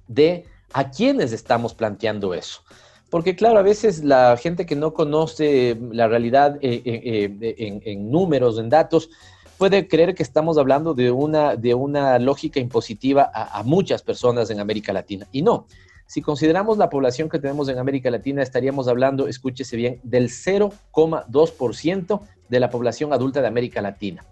de 0.08 0.46
a 0.74 0.90
quiénes 0.90 1.32
estamos 1.32 1.74
planteando 1.74 2.34
eso. 2.34 2.62
Porque 3.10 3.36
claro, 3.36 3.60
a 3.60 3.62
veces 3.62 4.04
la 4.04 4.36
gente 4.38 4.66
que 4.66 4.76
no 4.76 4.94
conoce 4.94 5.78
la 5.92 6.08
realidad 6.08 6.58
eh, 6.62 6.82
eh, 6.84 7.32
eh, 7.42 7.82
en, 7.86 8.10
números, 8.10 8.58
en 8.58 8.70
datos, 8.70 9.12
puede 9.60 9.88
creer 9.88 10.16
que 10.16 10.24
estamos 10.24 10.58
hablando 10.58 10.96
de 10.96 11.12
una, 11.12 11.56
de 11.56 11.76
una 11.76 12.18
lógica 12.18 12.60
impositiva 12.60 13.32
a, 13.32 13.62
muchas 13.62 14.02
personas 14.02 14.50
en 14.50 14.60
América 14.60 14.94
Latina. 14.94 15.28
Y 15.32 15.44
no, 15.44 15.68
si 16.08 16.24
consideramos 16.24 16.80
la 16.80 16.90
población 16.90 17.30
que 17.30 17.38
tenemos 17.38 17.70
en 17.70 17.78
América 17.78 18.10
Latina, 18.10 18.42
estaríamos 18.42 18.88
hablando, 18.88 19.28
escúchese 19.28 19.78
bien, 19.78 20.00
del 20.02 20.30
0,2% 20.30 22.22
de 22.50 22.60
la 22.60 22.72
población 22.72 23.14
adulta 23.14 23.42
de 23.42 23.48
América 23.48 23.80
Latina. 23.82 24.26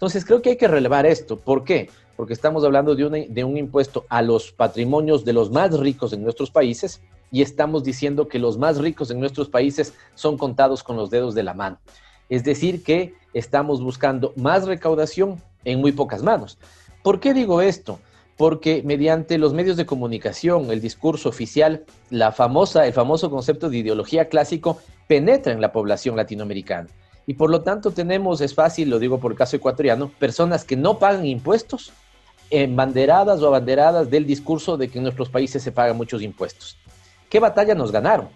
Entonces, 0.00 0.24
creo 0.24 0.40
que 0.40 0.48
hay 0.48 0.56
que 0.56 0.66
relevar 0.66 1.04
esto. 1.04 1.38
¿Por 1.38 1.62
qué? 1.62 1.90
Porque 2.16 2.32
estamos 2.32 2.64
hablando 2.64 2.94
de, 2.94 3.44
un 3.44 3.56
impuesto 3.58 4.06
a 4.08 4.22
los 4.22 4.50
patrimonios 4.50 5.26
de 5.26 5.34
los 5.34 5.50
más 5.50 5.78
ricos 5.78 6.14
en 6.14 6.22
nuestros 6.22 6.50
países, 6.50 7.02
y 7.30 7.42
estamos 7.42 7.84
diciendo 7.84 8.26
que 8.26 8.38
los 8.38 8.56
más 8.56 8.78
ricos 8.78 9.10
en 9.10 9.20
nuestros 9.20 9.50
países 9.50 9.92
son 10.14 10.38
contados 10.38 10.82
con 10.82 10.96
los 10.96 11.10
dedos 11.10 11.34
de 11.34 11.42
la 11.42 11.52
mano. 11.52 11.78
Es 12.30 12.44
decir, 12.44 12.82
que 12.82 13.12
estamos 13.34 13.82
buscando 13.82 14.32
más 14.36 14.66
recaudación 14.66 15.36
en 15.66 15.82
muy 15.82 15.92
pocas 15.92 16.22
manos. 16.22 16.56
¿Por 17.02 17.20
qué 17.20 17.34
digo 17.34 17.60
esto? 17.60 17.98
Porque 18.38 18.82
mediante 18.82 19.36
los 19.36 19.52
medios 19.52 19.76
de 19.76 19.84
comunicación, 19.84 20.70
el 20.70 20.80
discurso 20.80 21.28
oficial, 21.28 21.84
la 22.08 22.32
famosa, 22.32 22.86
el 22.86 22.94
famoso 22.94 23.30
concepto 23.30 23.68
de 23.68 23.76
ideología 23.76 24.30
clásico 24.30 24.80
penetra 25.06 25.52
en 25.52 25.60
la 25.60 25.72
población 25.72 26.16
latinoamericana. 26.16 26.88
Y 27.26 27.34
por 27.34 27.50
lo 27.50 27.62
tanto 27.62 27.90
tenemos, 27.90 28.40
es 28.40 28.54
fácil, 28.54 28.90
lo 28.90 28.98
digo 28.98 29.18
por 29.18 29.32
el 29.32 29.38
caso 29.38 29.56
ecuatoriano, 29.56 30.10
personas 30.18 30.64
que 30.64 30.76
no 30.76 30.98
pagan 30.98 31.26
impuestos, 31.26 31.92
embanderadas 32.50 33.40
o 33.42 33.46
abanderadas 33.46 34.10
del 34.10 34.26
discurso 34.26 34.76
de 34.76 34.88
que 34.88 34.98
en 34.98 35.04
nuestros 35.04 35.28
países 35.28 35.62
se 35.62 35.72
pagan 35.72 35.96
muchos 35.96 36.22
impuestos. 36.22 36.76
¿Qué 37.28 37.38
batalla 37.38 37.74
nos 37.74 37.92
ganaron? 37.92 38.28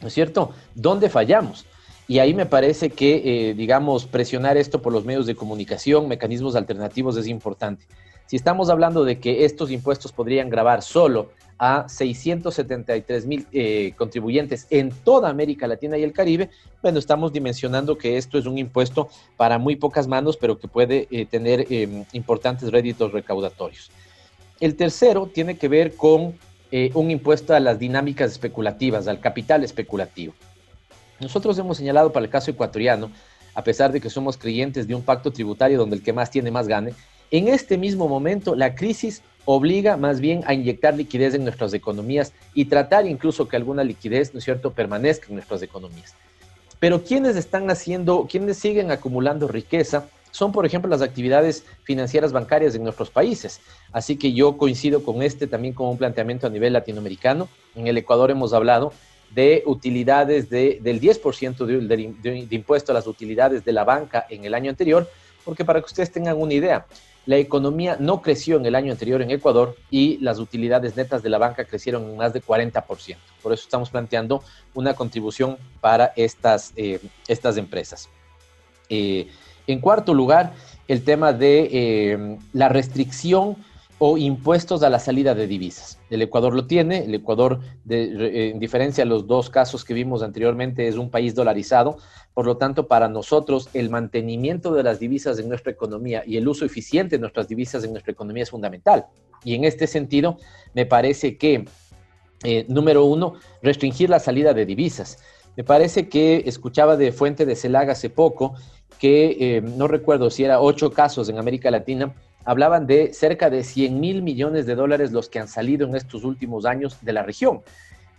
¿No 0.00 0.08
es 0.08 0.14
cierto? 0.14 0.52
¿Dónde 0.74 1.10
fallamos? 1.10 1.66
Y 2.08 2.18
ahí 2.18 2.34
me 2.34 2.46
parece 2.46 2.90
que, 2.90 3.50
eh, 3.50 3.54
digamos, 3.54 4.06
presionar 4.06 4.56
esto 4.56 4.82
por 4.82 4.92
los 4.92 5.04
medios 5.04 5.26
de 5.26 5.36
comunicación, 5.36 6.08
mecanismos 6.08 6.56
alternativos 6.56 7.16
es 7.16 7.26
importante. 7.28 7.86
Si 8.26 8.36
estamos 8.36 8.70
hablando 8.70 9.04
de 9.04 9.20
que 9.20 9.44
estos 9.44 9.70
impuestos 9.70 10.12
podrían 10.12 10.48
grabar 10.48 10.82
solo 10.82 11.30
a 11.64 11.88
673 11.88 13.24
mil 13.24 13.46
eh, 13.52 13.92
contribuyentes 13.96 14.66
en 14.68 14.90
toda 14.90 15.28
América 15.28 15.68
Latina 15.68 15.96
y 15.96 16.02
el 16.02 16.12
Caribe, 16.12 16.50
bueno, 16.82 16.98
estamos 16.98 17.32
dimensionando 17.32 17.96
que 17.96 18.16
esto 18.16 18.36
es 18.36 18.46
un 18.46 18.58
impuesto 18.58 19.08
para 19.36 19.58
muy 19.58 19.76
pocas 19.76 20.08
manos, 20.08 20.36
pero 20.36 20.58
que 20.58 20.66
puede 20.66 21.06
eh, 21.12 21.24
tener 21.24 21.64
importantes 22.12 22.72
réditos 22.72 23.12
recaudatorios. 23.12 23.92
El 24.58 24.74
tercero 24.74 25.30
tiene 25.32 25.56
que 25.56 25.68
ver 25.68 25.94
con 25.94 26.36
eh, 26.72 26.90
un 26.94 27.12
impuesto 27.12 27.54
a 27.54 27.60
las 27.60 27.78
dinámicas 27.78 28.32
especulativas, 28.32 29.06
al 29.06 29.20
capital 29.20 29.62
especulativo. 29.62 30.34
Nosotros 31.20 31.56
hemos 31.58 31.76
señalado 31.76 32.12
para 32.12 32.26
el 32.26 32.30
caso 32.30 32.50
ecuatoriano, 32.50 33.12
a 33.54 33.62
pesar 33.62 33.92
de 33.92 34.00
que 34.00 34.10
somos 34.10 34.36
creyentes 34.36 34.88
de 34.88 34.96
un 34.96 35.02
pacto 35.02 35.30
tributario 35.32 35.78
donde 35.78 35.94
el 35.94 36.02
que 36.02 36.12
más 36.12 36.28
tiene 36.28 36.50
más 36.50 36.66
gane, 36.66 36.92
en 37.32 37.48
este 37.48 37.76
mismo 37.78 38.08
momento 38.08 38.54
la 38.54 38.76
crisis 38.76 39.22
obliga 39.44 39.96
más 39.96 40.20
bien 40.20 40.42
a 40.46 40.54
inyectar 40.54 40.94
liquidez 40.94 41.34
en 41.34 41.42
nuestras 41.42 41.74
economías 41.74 42.32
y 42.54 42.66
tratar 42.66 43.06
incluso 43.06 43.48
que 43.48 43.56
alguna 43.56 43.82
liquidez, 43.82 44.32
¿no 44.32 44.38
es 44.38 44.44
cierto?, 44.44 44.70
permanezca 44.70 45.26
en 45.28 45.34
nuestras 45.34 45.62
economías. 45.62 46.14
Pero 46.78 47.02
quienes 47.02 47.36
están 47.36 47.70
haciendo, 47.70 48.28
quienes 48.30 48.58
siguen 48.58 48.90
acumulando 48.90 49.48
riqueza, 49.48 50.06
son, 50.30 50.52
por 50.52 50.64
ejemplo, 50.64 50.90
las 50.90 51.02
actividades 51.02 51.64
financieras 51.84 52.32
bancarias 52.32 52.74
en 52.74 52.84
nuestros 52.84 53.10
países. 53.10 53.60
Así 53.92 54.16
que 54.16 54.32
yo 54.32 54.56
coincido 54.56 55.02
con 55.02 55.22
este 55.22 55.46
también 55.46 55.74
como 55.74 55.90
un 55.90 55.98
planteamiento 55.98 56.46
a 56.46 56.50
nivel 56.50 56.72
latinoamericano. 56.72 57.48
En 57.74 57.86
el 57.86 57.98
Ecuador 57.98 58.30
hemos 58.30 58.52
hablado 58.52 58.92
de 59.34 59.62
utilidades 59.66 60.50
del 60.50 60.82
10% 60.82 61.64
de, 61.64 62.46
de, 62.46 62.56
impuesto 62.56 62.92
a 62.92 62.94
las 62.94 63.06
utilidades 63.06 63.64
de 63.64 63.72
la 63.72 63.84
banca 63.84 64.26
en 64.28 64.44
el 64.44 64.54
año 64.54 64.70
anterior, 64.70 65.08
porque 65.44 65.64
para 65.64 65.80
que 65.80 65.86
ustedes 65.86 66.10
tengan 66.10 66.38
una 66.38 66.54
idea, 66.54 66.86
la 67.26 67.36
economía 67.36 67.96
no 68.00 68.20
creció 68.20 68.56
en 68.56 68.66
el 68.66 68.74
año 68.74 68.92
anterior 68.92 69.22
en 69.22 69.30
Ecuador 69.30 69.76
y 69.90 70.18
las 70.18 70.38
utilidades 70.38 70.96
netas 70.96 71.22
de 71.22 71.30
la 71.30 71.38
banca 71.38 71.64
crecieron 71.64 72.04
en 72.04 72.16
más 72.16 72.32
de 72.32 72.42
40%. 72.42 73.16
Por 73.42 73.52
eso 73.52 73.62
estamos 73.62 73.90
planteando 73.90 74.42
una 74.74 74.94
contribución 74.94 75.56
para 75.80 76.12
estas, 76.16 76.72
eh, 76.76 77.00
estas 77.28 77.56
empresas. 77.56 78.08
Eh, 78.88 79.28
en 79.66 79.80
cuarto 79.80 80.14
lugar, 80.14 80.52
el 80.88 81.04
tema 81.04 81.32
de 81.32 81.68
eh, 81.72 82.38
la 82.52 82.68
restricción 82.68 83.56
o 84.04 84.18
impuestos 84.18 84.82
a 84.82 84.90
la 84.90 84.98
salida 84.98 85.32
de 85.32 85.46
divisas. 85.46 86.00
El 86.10 86.22
Ecuador 86.22 86.52
lo 86.54 86.66
tiene, 86.66 87.04
el 87.04 87.14
Ecuador, 87.14 87.60
en 87.88 88.58
diferencia 88.58 89.04
a 89.04 89.06
los 89.06 89.28
dos 89.28 89.48
casos 89.48 89.84
que 89.84 89.94
vimos 89.94 90.24
anteriormente, 90.24 90.88
es 90.88 90.96
un 90.96 91.08
país 91.08 91.36
dolarizado, 91.36 91.98
por 92.34 92.44
lo 92.44 92.56
tanto, 92.56 92.88
para 92.88 93.08
nosotros 93.08 93.68
el 93.74 93.90
mantenimiento 93.90 94.74
de 94.74 94.82
las 94.82 94.98
divisas 94.98 95.38
en 95.38 95.48
nuestra 95.48 95.70
economía 95.70 96.24
y 96.26 96.36
el 96.36 96.48
uso 96.48 96.64
eficiente 96.64 97.14
de 97.14 97.20
nuestras 97.20 97.46
divisas 97.46 97.84
en 97.84 97.92
nuestra 97.92 98.10
economía 98.10 98.42
es 98.42 98.50
fundamental. 98.50 99.06
Y 99.44 99.54
en 99.54 99.62
este 99.62 99.86
sentido, 99.86 100.36
me 100.74 100.84
parece 100.84 101.38
que, 101.38 101.64
eh, 102.42 102.66
número 102.66 103.04
uno, 103.04 103.34
restringir 103.62 104.10
la 104.10 104.18
salida 104.18 104.52
de 104.52 104.66
divisas. 104.66 105.22
Me 105.56 105.62
parece 105.62 106.08
que 106.08 106.42
escuchaba 106.46 106.96
de 106.96 107.12
fuente 107.12 107.46
de 107.46 107.54
CELAG 107.54 107.90
hace 107.90 108.10
poco 108.10 108.54
que, 108.98 109.36
eh, 109.38 109.60
no 109.60 109.86
recuerdo 109.86 110.28
si 110.28 110.42
era 110.42 110.60
ocho 110.60 110.90
casos 110.90 111.28
en 111.28 111.38
América 111.38 111.70
Latina, 111.70 112.16
hablaban 112.44 112.86
de 112.86 113.12
cerca 113.12 113.50
de 113.50 113.64
100 113.64 114.00
mil 114.00 114.22
millones 114.22 114.66
de 114.66 114.74
dólares 114.74 115.12
los 115.12 115.28
que 115.28 115.38
han 115.38 115.48
salido 115.48 115.86
en 115.86 115.96
estos 115.96 116.24
últimos 116.24 116.64
años 116.64 116.98
de 117.02 117.12
la 117.12 117.22
región. 117.22 117.62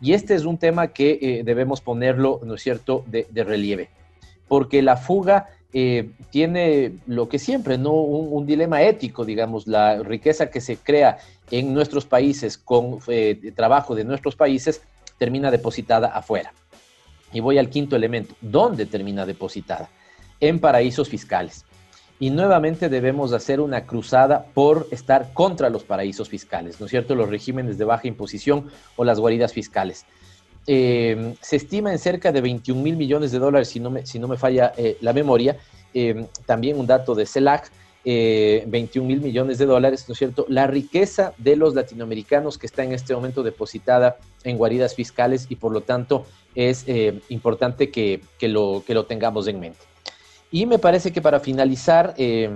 Y 0.02 0.14
este 0.14 0.36
es 0.36 0.46
un 0.46 0.58
tema 0.58 0.90
que 0.90 1.20
eh, 1.22 1.44
debemos 1.44 1.82
ponerlo, 1.82 2.42
¿no 2.44 2.56
es 2.56 2.62
cierto?, 2.62 3.04
de, 3.08 3.26
relieve. 3.44 3.90
Porque 4.48 4.82
la 4.82 4.98
fuga 4.98 5.48
eh, 5.72 6.12
tiene 6.30 6.96
lo 7.08 7.30
que 7.30 7.40
siempre, 7.40 7.78
¿no? 7.78 7.94
Un, 7.94 8.46
dilema 8.46 8.82
ético, 8.82 9.24
digamos, 9.24 9.66
la 9.66 10.04
riqueza 10.04 10.50
que 10.50 10.62
se 10.62 10.78
crea 10.78 11.18
en 11.52 11.74
nuestros 11.74 12.06
países 12.06 12.58
con 12.58 13.00
eh, 13.08 13.54
trabajo 13.56 13.96
de 13.96 14.04
nuestros 14.04 14.36
países 14.36 14.82
termina 15.18 15.50
depositada 15.52 16.08
afuera. 16.10 16.54
Y 17.32 17.40
voy 17.40 17.58
al 17.58 17.70
quinto 17.70 17.96
elemento. 17.96 18.36
¿Dónde 18.42 18.86
termina 18.86 19.26
depositada? 19.26 19.90
En 20.40 20.60
paraísos 20.60 21.08
fiscales 21.08 21.66
y 22.20 22.30
nuevamente 22.30 22.90
debemos 22.90 23.34
hacer 23.34 23.60
una 23.60 23.86
cruzada 23.86 24.46
por 24.54 24.88
estar 24.92 25.34
contra 25.34 25.70
los 25.70 25.84
paraísos 25.84 26.30
fiscales, 26.30 26.80
¿no 26.80 26.86
es 26.86 26.92
cierto? 26.92 27.16
Los 27.16 27.30
regímenes 27.30 27.78
de 27.78 27.86
baja 27.86 28.08
imposición 28.08 28.70
o 28.96 29.04
las 29.04 29.20
guaridas 29.20 29.54
fiscales. 29.54 30.06
Eh, 30.66 31.36
se 31.42 31.58
estima 31.58 31.92
en 31.92 32.00
cerca 32.00 32.32
de 32.32 32.40
21 32.42 32.82
mil 32.82 32.96
millones 32.96 33.32
de 33.32 33.40
dólares, 33.40 33.68
si 33.68 33.80
no 33.80 33.90
me, 33.90 34.38
falla 34.38 34.74
eh, 34.78 34.98
la 35.02 35.14
memoria. 35.14 35.58
Eh, 35.94 36.26
también 36.46 36.80
un 36.80 36.88
dato 36.88 37.16
de 37.16 37.26
CELAC, 37.26 37.72
21 38.06 39.08
mil 39.08 39.22
millones 39.22 39.58
de 39.58 39.66
dólares, 39.66 40.06
¿no 40.08 40.14
es 40.14 40.18
cierto? 40.20 40.46
La 40.50 40.68
riqueza 40.68 41.34
de 41.38 41.56
los 41.56 41.74
latinoamericanos 41.74 42.58
que 42.58 42.68
está 42.68 42.84
en 42.84 42.92
este 42.92 43.16
momento 43.16 43.44
depositada 43.44 44.18
en 44.44 44.58
guaridas 44.58 44.94
fiscales 44.94 45.46
y 45.50 45.56
por 45.56 45.72
lo 45.72 45.82
tanto 45.82 46.26
es 46.54 46.86
importante 47.30 47.92
que 47.92 48.22
lo 48.42 49.06
tengamos 49.06 49.48
en 49.48 49.60
mente. 49.62 49.93
Y 50.54 50.68
me 50.68 50.78
parece 50.78 51.12
que 51.12 51.20
para 51.20 51.40
finalizar, 51.40 52.14
eh, 52.16 52.48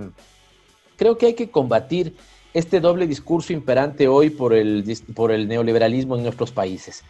creo 0.96 1.18
que 1.18 1.26
hay 1.26 1.34
que 1.34 1.50
combatir 1.50 2.14
este 2.54 2.78
doble 2.78 3.08
discurso 3.08 3.52
imperante 3.52 4.06
hoy 4.06 4.30
por 4.30 4.54
el, 4.54 4.84
por 5.16 5.32
el 5.32 5.48
neoliberalismo 5.48 6.14
en 6.14 6.22
nuestros 6.22 6.52
países. 6.52 7.02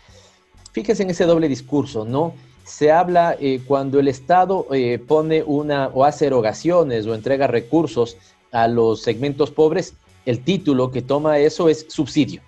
Fíjese 0.72 1.02
en 1.02 1.10
ese 1.10 1.26
doble 1.26 1.46
discurso, 1.46 2.06
¿no? 2.06 2.32
Se 2.64 2.90
habla 2.90 3.36
eh, 3.38 3.60
cuando 3.66 4.00
el 4.00 4.08
Estado 4.08 4.66
eh, 4.72 4.98
pone 4.98 5.42
una 5.42 5.88
o 5.88 6.06
hace 6.06 6.24
erogaciones 6.24 7.06
o 7.06 7.14
entrega 7.14 7.46
recursos 7.46 8.16
a 8.50 8.66
los 8.66 9.02
segmentos 9.02 9.50
pobres, 9.50 9.92
el 10.24 10.42
título 10.42 10.90
que 10.90 11.02
toma 11.02 11.38
eso 11.38 11.68
es 11.68 11.84
subsidio. 11.90 12.40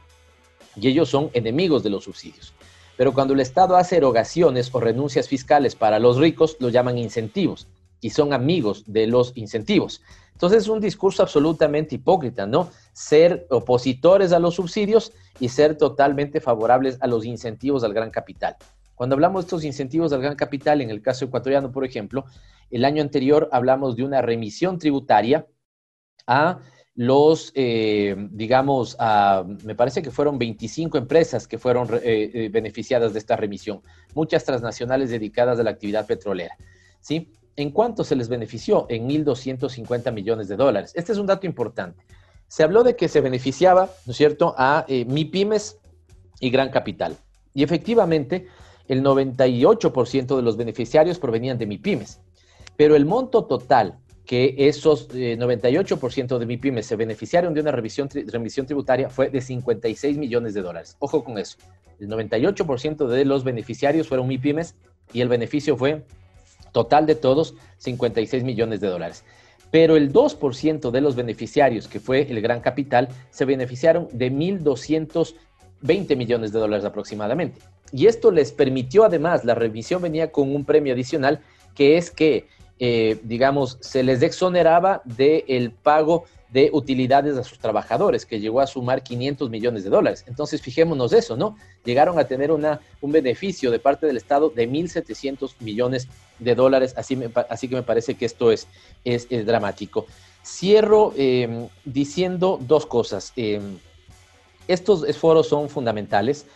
Y 0.77 0.89
ellos 0.89 1.11
son 1.11 1.29
enemigos 1.35 1.83
de 1.83 1.91
los 1.91 2.05
subsidios. 2.05 2.55
Pero 2.97 3.13
cuando 3.13 3.35
el 3.35 3.41
Estado 3.41 3.77
hace 3.77 3.99
erogaciones 3.99 4.75
o 4.75 4.81
renuncias 4.81 5.29
fiscales 5.29 5.75
para 5.75 5.99
los 5.99 6.17
ricos, 6.17 6.57
lo 6.59 6.71
llaman 6.71 6.97
incentivos 6.97 7.67
y 8.01 8.11
son 8.11 8.33
amigos 8.33 8.85
de 8.87 9.07
los 9.07 9.33
incentivos. 9.37 10.03
Entonces 10.33 10.63
es 10.63 10.69
un 10.69 10.81
discurso 10.81 11.23
absolutamente 11.23 11.97
hipócrita, 11.97 12.47
¿no? 12.47 12.71
Ser 12.93 13.47
opositores 13.51 14.33
a 14.33 14.39
los 14.39 14.55
subsidios 14.55 15.13
y 15.39 15.51
ser 15.51 15.77
totalmente 15.77 16.41
favorables 16.41 16.97
a 17.01 17.07
los 17.07 17.27
incentivos 17.27 17.85
al 17.85 17.93
gran 17.93 18.11
capital. 18.11 18.57
Cuando 18.95 19.15
hablamos 19.15 19.45
de 19.45 19.47
estos 19.47 19.65
incentivos 19.65 20.13
al 20.13 20.23
gran 20.23 20.37
capital, 20.37 20.81
en 20.81 20.91
el 20.91 21.03
caso 21.03 21.27
ecuatoriano, 21.27 21.73
por 21.73 21.85
ejemplo, 21.85 22.25
el 22.71 22.85
año 22.85 23.03
anterior 23.03 23.49
hablamos 23.53 23.97
de 23.97 24.05
una 24.05 24.23
remisión 24.23 24.79
tributaria 24.79 25.47
a 26.27 26.61
los, 26.95 27.53
eh, 27.55 28.15
digamos, 28.31 28.97
a, 28.99 29.45
me 29.65 29.75
parece 29.75 30.03
que 30.03 30.11
fueron 30.11 30.39
25 30.39 30.99
empresas 30.99 31.49
que 31.49 31.59
fueron 31.59 31.89
eh, 31.95 32.31
eh, 32.33 32.49
beneficiadas 32.51 33.13
de 33.13 33.19
esta 33.19 33.37
remisión, 33.37 33.81
muchas 34.15 34.45
transnacionales 34.45 35.11
dedicadas 35.11 35.59
a 35.59 35.63
la 35.63 35.71
actividad 35.71 36.07
petrolera. 36.07 36.57
¿sí? 37.01 37.33
¿En 37.61 37.73
cuánto 37.73 38.05
se 38.05 38.17
les 38.17 38.31
benefició? 38.31 38.87
En 38.89 39.07
1.250 39.07 40.11
millones 40.13 40.49
de 40.49 40.57
dólares. 40.57 40.93
Este 40.95 41.13
es 41.13 41.19
un 41.19 41.27
dato 41.27 41.47
importante. 41.47 42.03
Se 42.49 42.63
habló 42.63 42.83
de 42.83 42.97
que 42.97 43.07
se 43.07 43.21
beneficiaba, 43.21 43.91
¿no 44.07 44.13
es 44.13 44.17
cierto?, 44.17 44.55
a 44.57 44.87
eh, 44.89 45.05
MIPIMES 45.05 45.77
y 46.41 46.49
Gran 46.49 46.71
Capital. 46.71 47.19
Y 47.53 47.63
efectivamente, 47.63 48.47
el 48.89 49.03
98% 49.03 50.37
de 50.37 50.43
los 50.43 50.57
beneficiarios 50.57 51.19
provenían 51.19 51.59
de 51.59 51.67
MIPIMES. 51.67 52.23
Pero 52.79 52.97
el 52.97 53.05
monto 53.05 53.45
total 53.45 53.99
que 54.25 54.55
esos 54.57 55.11
98% 55.11 56.37
eh, 56.37 56.39
de 56.39 56.47
MIPIMES 56.47 56.87
se 56.87 56.97
beneficiaron 56.97 57.53
de 57.53 57.61
una 57.61 57.73
revisión, 57.73 58.09
remisión 58.29 58.65
tributaria 58.65 59.11
fue 59.11 59.29
de 59.29 59.43
56 59.43 60.17
millones 60.17 60.55
de 60.55 60.63
dólares. 60.63 60.97
Ojo 60.99 61.23
con 61.23 61.37
eso. 61.37 61.59
El 61.99 62.09
98% 62.09 63.07
de 63.07 63.25
los 63.27 63.45
beneficiarios 63.45 64.09
fueron 64.09 64.29
MIPIMES 64.29 64.77
y 65.13 65.21
el 65.21 65.29
beneficio 65.29 65.77
fue 65.77 66.07
Total 66.73 67.07
de 67.07 67.15
todos, 67.15 67.55
56 67.79 68.45
millones 68.45 68.81
de 68.81 68.89
dólares. 68.89 69.25
Pero 69.71 69.97
el 69.97 70.13
2% 70.13 70.91
de 70.91 71.01
los 71.01 71.15
beneficiarios, 71.15 71.87
que 71.87 72.01
fue 72.01 72.23
el 72.23 72.41
gran 72.41 72.61
capital, 72.61 73.09
se 73.31 73.45
beneficiaron 73.45 74.09
de 74.13 74.33
1.220 74.33 76.17
millones 76.17 76.53
de 76.53 76.59
dólares 76.59 76.85
aproximadamente. 76.85 77.61
Y 77.93 78.07
esto 78.07 78.31
les 78.31 78.53
permitió 78.53 79.05
además, 79.05 79.45
la 79.45 79.55
revisión 79.55 80.03
venía 80.03 80.33
con 80.33 80.55
un 80.55 80.65
premio 80.65 80.93
adicional, 80.93 81.41
que 81.75 81.97
es 81.97 82.11
que, 82.11 82.47
eh, 82.79 83.19
digamos, 83.23 83.79
se 83.81 84.03
les 84.03 84.23
exoneraba 84.23 85.03
del 85.05 85.73
pago 85.73 86.25
de 86.53 86.71
utilidades 86.73 87.37
a 87.37 87.45
sus 87.45 87.59
trabajadores, 87.59 88.27
que 88.27 88.41
llegó 88.41 88.61
a 88.61 88.67
sumar 88.67 89.03
500 89.03 89.51
millones 89.51 89.85
de 89.85 89.91
dólares. 89.91 90.25
Entonces, 90.27 90.61
fijémonos 90.61 91.13
eso, 91.13 91.37
¿no? 91.37 91.57
Llegaron 91.85 92.19
a 92.19 92.25
tener 92.25 92.51
una, 92.51 92.81
un 93.01 93.13
beneficio 93.13 93.71
de 93.71 93.79
parte 93.79 94.07
del 94.07 94.17
Estado 94.17 94.51
de 94.51 94.69
1.700 94.69 95.55
millones 95.61 96.09
de 96.39 96.55
dólares, 96.55 96.95
así, 96.97 97.19
así 97.49 97.69
que 97.69 97.77
me 97.77 97.83
parece 97.83 98.15
que 98.15 98.25
esto 98.25 98.51
es, 98.51 98.67
es, 99.05 99.29
dramático. 99.47 100.07
Cierro 100.45 101.13
em, 101.17 101.69
diciendo 101.85 102.59
dos 102.61 102.87
cosas. 102.87 103.33
Em, 103.37 103.79
estos 104.67 105.17
foros 105.17 105.49
son 105.49 105.69
fundamentales 105.69 106.47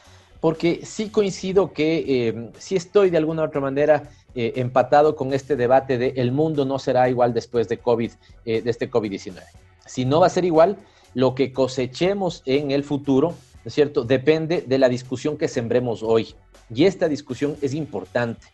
porque 0.45 0.81
sí 0.85 1.09
coincido 1.09 1.73
que 1.73 2.29
eh, 2.29 2.51
sí 2.59 2.77
estoy 2.77 3.09
de 3.09 3.17
alguna 3.17 3.41
u 3.41 3.47
otra 3.47 3.63
manera 3.63 4.11
eh, 4.35 4.53
empatado 4.57 5.17
con 5.17 5.33
este 5.33 5.57
debate 5.57 5.97
de 5.97 6.13
el 6.17 6.33
mundo 6.33 6.67
no 6.67 6.79
será 6.79 7.09
igual 7.09 7.33
después 7.33 7.67
de 7.67 7.79
COVID, 7.79 8.13
eh, 8.45 8.61
de 8.61 8.71
este 8.71 8.91
COVID-19. 8.91 9.41
Si 9.87 10.05
no 10.05 10.21
va 10.21 10.27
a 10.27 10.31
ser 10.31 10.45
igual, 10.45 10.79
lo 11.15 11.35
que 11.35 11.53
cosechemos 11.53 12.43
en 12.47 12.71
el 12.71 12.85
futuro, 12.85 13.31
¿no 13.31 13.69
es 13.69 13.75
cierto?, 13.75 14.05
depende 14.05 14.63
de 14.67 14.79
la 14.79 14.89
discusión 14.89 15.37
que 15.37 15.49
sembremos 15.49 16.03
hoy. 16.03 16.35
Y 16.75 16.85
esta 16.85 17.09
discusión 17.09 17.57
es 17.61 17.75
importante. 17.75 18.47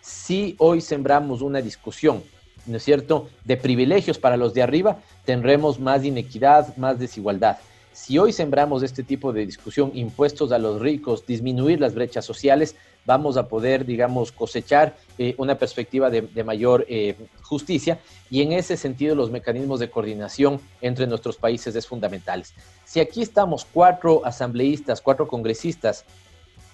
Si 0.00 0.56
hoy 0.58 0.80
sembramos 0.80 1.42
una 1.42 1.60
discusión, 1.60 2.22
¿no 2.66 2.76
es 2.78 2.82
cierto?, 2.82 3.28
de 3.44 3.56
privilegios 3.56 4.18
para 4.18 4.36
los 4.36 4.54
de 4.54 4.62
arriba, 4.62 4.98
tendremos 5.24 5.78
más 5.78 6.04
inequidad, 6.04 6.76
más 6.76 6.98
desigualdad. 6.98 7.58
Si 7.92 8.18
hoy 8.18 8.32
sembramos 8.32 8.82
este 8.82 9.02
tipo 9.02 9.32
de 9.32 9.44
discusión, 9.44 9.90
impuestos 9.94 10.52
a 10.52 10.58
los 10.58 10.80
ricos, 10.80 11.26
disminuir 11.26 11.80
las 11.80 11.94
brechas 11.94 12.24
sociales, 12.24 12.76
vamos 13.08 13.38
a 13.38 13.48
poder, 13.48 13.86
digamos, 13.86 14.30
cosechar 14.32 14.94
eh, 15.16 15.34
una 15.38 15.56
perspectiva 15.56 16.10
de, 16.10 16.44
mayor 16.44 16.84
eh, 16.90 17.16
justicia 17.40 17.98
y 18.28 18.42
en 18.42 18.52
ese 18.52 18.76
sentido 18.76 19.14
los 19.14 19.30
mecanismos 19.30 19.80
de 19.80 19.88
coordinación 19.88 20.60
entre 20.82 21.06
nuestros 21.06 21.38
países 21.38 21.74
es 21.74 21.86
fundamentales. 21.86 22.52
Si 22.84 23.00
aquí 23.00 23.22
estamos 23.22 23.64
cuatro 23.64 24.20
asambleístas, 24.26 25.00
cuatro 25.00 25.26
congresistas 25.26 26.04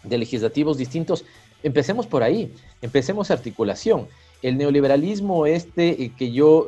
de 0.03 0.19
legislativos 0.19 0.77
distintos, 0.77 1.25
empecemos 1.63 2.05
por 2.05 2.25
ahí, 2.25 2.53
empecemos 2.83 3.31
articulación. 3.31 4.09
El 4.43 4.59
neoliberalismo 4.59 5.47
este 5.47 6.03
eh, 6.03 6.13
que 6.19 6.33
yo 6.33 6.67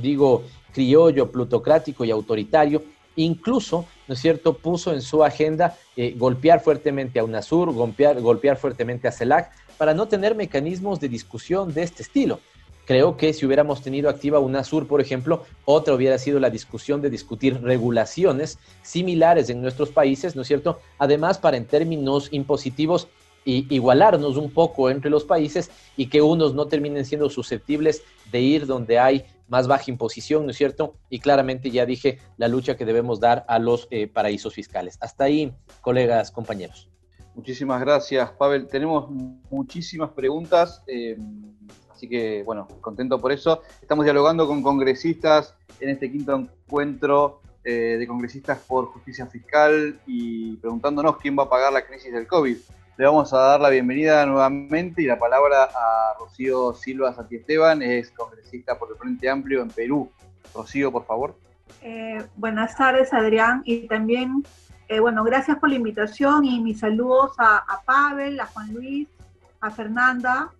digo 0.00 0.44
criollo, 0.72 1.32
plutocrático 1.32 2.04
y 2.04 2.12
autoritario, 2.12 2.84
incluso, 3.22 3.84
¿no 4.06 4.14
es 4.14 4.20
cierto?, 4.20 4.54
puso 4.54 4.92
en 4.92 5.02
su 5.02 5.24
agenda 5.24 5.76
eh, 5.96 6.14
golpear 6.16 6.60
fuertemente 6.60 7.18
a 7.18 7.24
UNASUR, 7.24 7.72
golpear, 7.72 8.20
golpear 8.20 8.56
fuertemente 8.56 9.08
a 9.08 9.12
CELAC, 9.12 9.50
para 9.76 9.94
no 9.94 10.08
tener 10.08 10.34
mecanismos 10.34 11.00
de 11.00 11.08
discusión 11.08 11.72
de 11.74 11.82
este 11.82 12.02
estilo. 12.02 12.40
Creo 12.86 13.16
que 13.16 13.34
si 13.34 13.44
hubiéramos 13.44 13.82
tenido 13.82 14.08
activa 14.08 14.38
UNASUR, 14.38 14.86
por 14.86 15.00
ejemplo, 15.00 15.44
otra 15.64 15.94
hubiera 15.94 16.16
sido 16.16 16.40
la 16.40 16.48
discusión 16.48 17.02
de 17.02 17.10
discutir 17.10 17.60
regulaciones 17.60 18.58
similares 18.82 19.50
en 19.50 19.60
nuestros 19.60 19.90
países, 19.90 20.34
¿no 20.34 20.42
es 20.42 20.48
cierto? 20.48 20.80
Además, 20.98 21.38
para 21.38 21.56
en 21.56 21.66
términos 21.66 22.28
impositivos, 22.30 23.08
igualarnos 23.44 24.36
un 24.36 24.50
poco 24.50 24.90
entre 24.90 25.10
los 25.10 25.24
países 25.24 25.70
y 25.96 26.06
que 26.06 26.20
unos 26.22 26.54
no 26.54 26.66
terminen 26.66 27.04
siendo 27.04 27.30
susceptibles 27.30 28.02
de 28.30 28.40
ir 28.40 28.66
donde 28.66 28.98
hay 28.98 29.24
más 29.48 29.66
baja 29.66 29.90
imposición, 29.90 30.44
¿no 30.44 30.50
es 30.50 30.56
cierto? 30.56 30.94
Y 31.10 31.20
claramente 31.20 31.70
ya 31.70 31.86
dije 31.86 32.18
la 32.36 32.48
lucha 32.48 32.76
que 32.76 32.84
debemos 32.84 33.20
dar 33.20 33.44
a 33.48 33.58
los 33.58 33.88
eh, 33.90 34.06
paraísos 34.06 34.54
fiscales. 34.54 34.98
Hasta 35.00 35.24
ahí, 35.24 35.52
colegas, 35.80 36.30
compañeros. 36.30 36.88
Muchísimas 37.34 37.80
gracias, 37.80 38.30
Pavel. 38.32 38.66
Tenemos 38.66 39.08
muchísimas 39.50 40.10
preguntas, 40.10 40.82
eh, 40.86 41.16
así 41.88 42.08
que, 42.08 42.42
bueno, 42.42 42.66
contento 42.80 43.20
por 43.20 43.32
eso. 43.32 43.62
Estamos 43.80 44.04
dialogando 44.04 44.46
con 44.46 44.62
congresistas 44.62 45.54
en 45.80 45.90
este 45.90 46.10
quinto 46.10 46.34
encuentro 46.34 47.40
eh, 47.64 47.96
de 47.98 48.06
congresistas 48.06 48.58
por 48.66 48.86
justicia 48.86 49.26
fiscal 49.26 50.00
y 50.06 50.56
preguntándonos 50.56 51.18
quién 51.18 51.38
va 51.38 51.44
a 51.44 51.48
pagar 51.48 51.72
la 51.72 51.86
crisis 51.86 52.12
del 52.12 52.26
COVID. 52.26 52.56
Le 52.98 53.04
vamos 53.04 53.32
a 53.32 53.38
dar 53.38 53.60
la 53.60 53.70
bienvenida 53.70 54.26
nuevamente 54.26 55.02
y 55.02 55.06
la 55.06 55.20
palabra 55.20 55.68
a 55.72 56.18
Rocío 56.18 56.74
Silva 56.74 57.14
Esteban, 57.30 57.80
es 57.80 58.10
congresista 58.10 58.76
por 58.76 58.90
el 58.90 58.96
Frente 58.96 59.30
Amplio 59.30 59.62
en 59.62 59.68
Perú. 59.68 60.10
Rocío, 60.52 60.90
por 60.90 61.06
favor. 61.06 61.36
Eh, 61.80 62.20
buenas 62.34 62.76
tardes, 62.76 63.14
Adrián, 63.14 63.62
y 63.64 63.86
también, 63.86 64.44
eh, 64.88 64.98
bueno, 64.98 65.22
gracias 65.22 65.58
por 65.58 65.68
la 65.68 65.76
invitación 65.76 66.44
y 66.44 66.60
mis 66.60 66.80
saludos 66.80 67.36
a, 67.38 67.62
Pavel, 67.86 68.40
a 68.40 68.46
Juan 68.46 68.74
Luis, 68.74 69.06
a 69.60 69.70
Fernanda, 69.70 70.50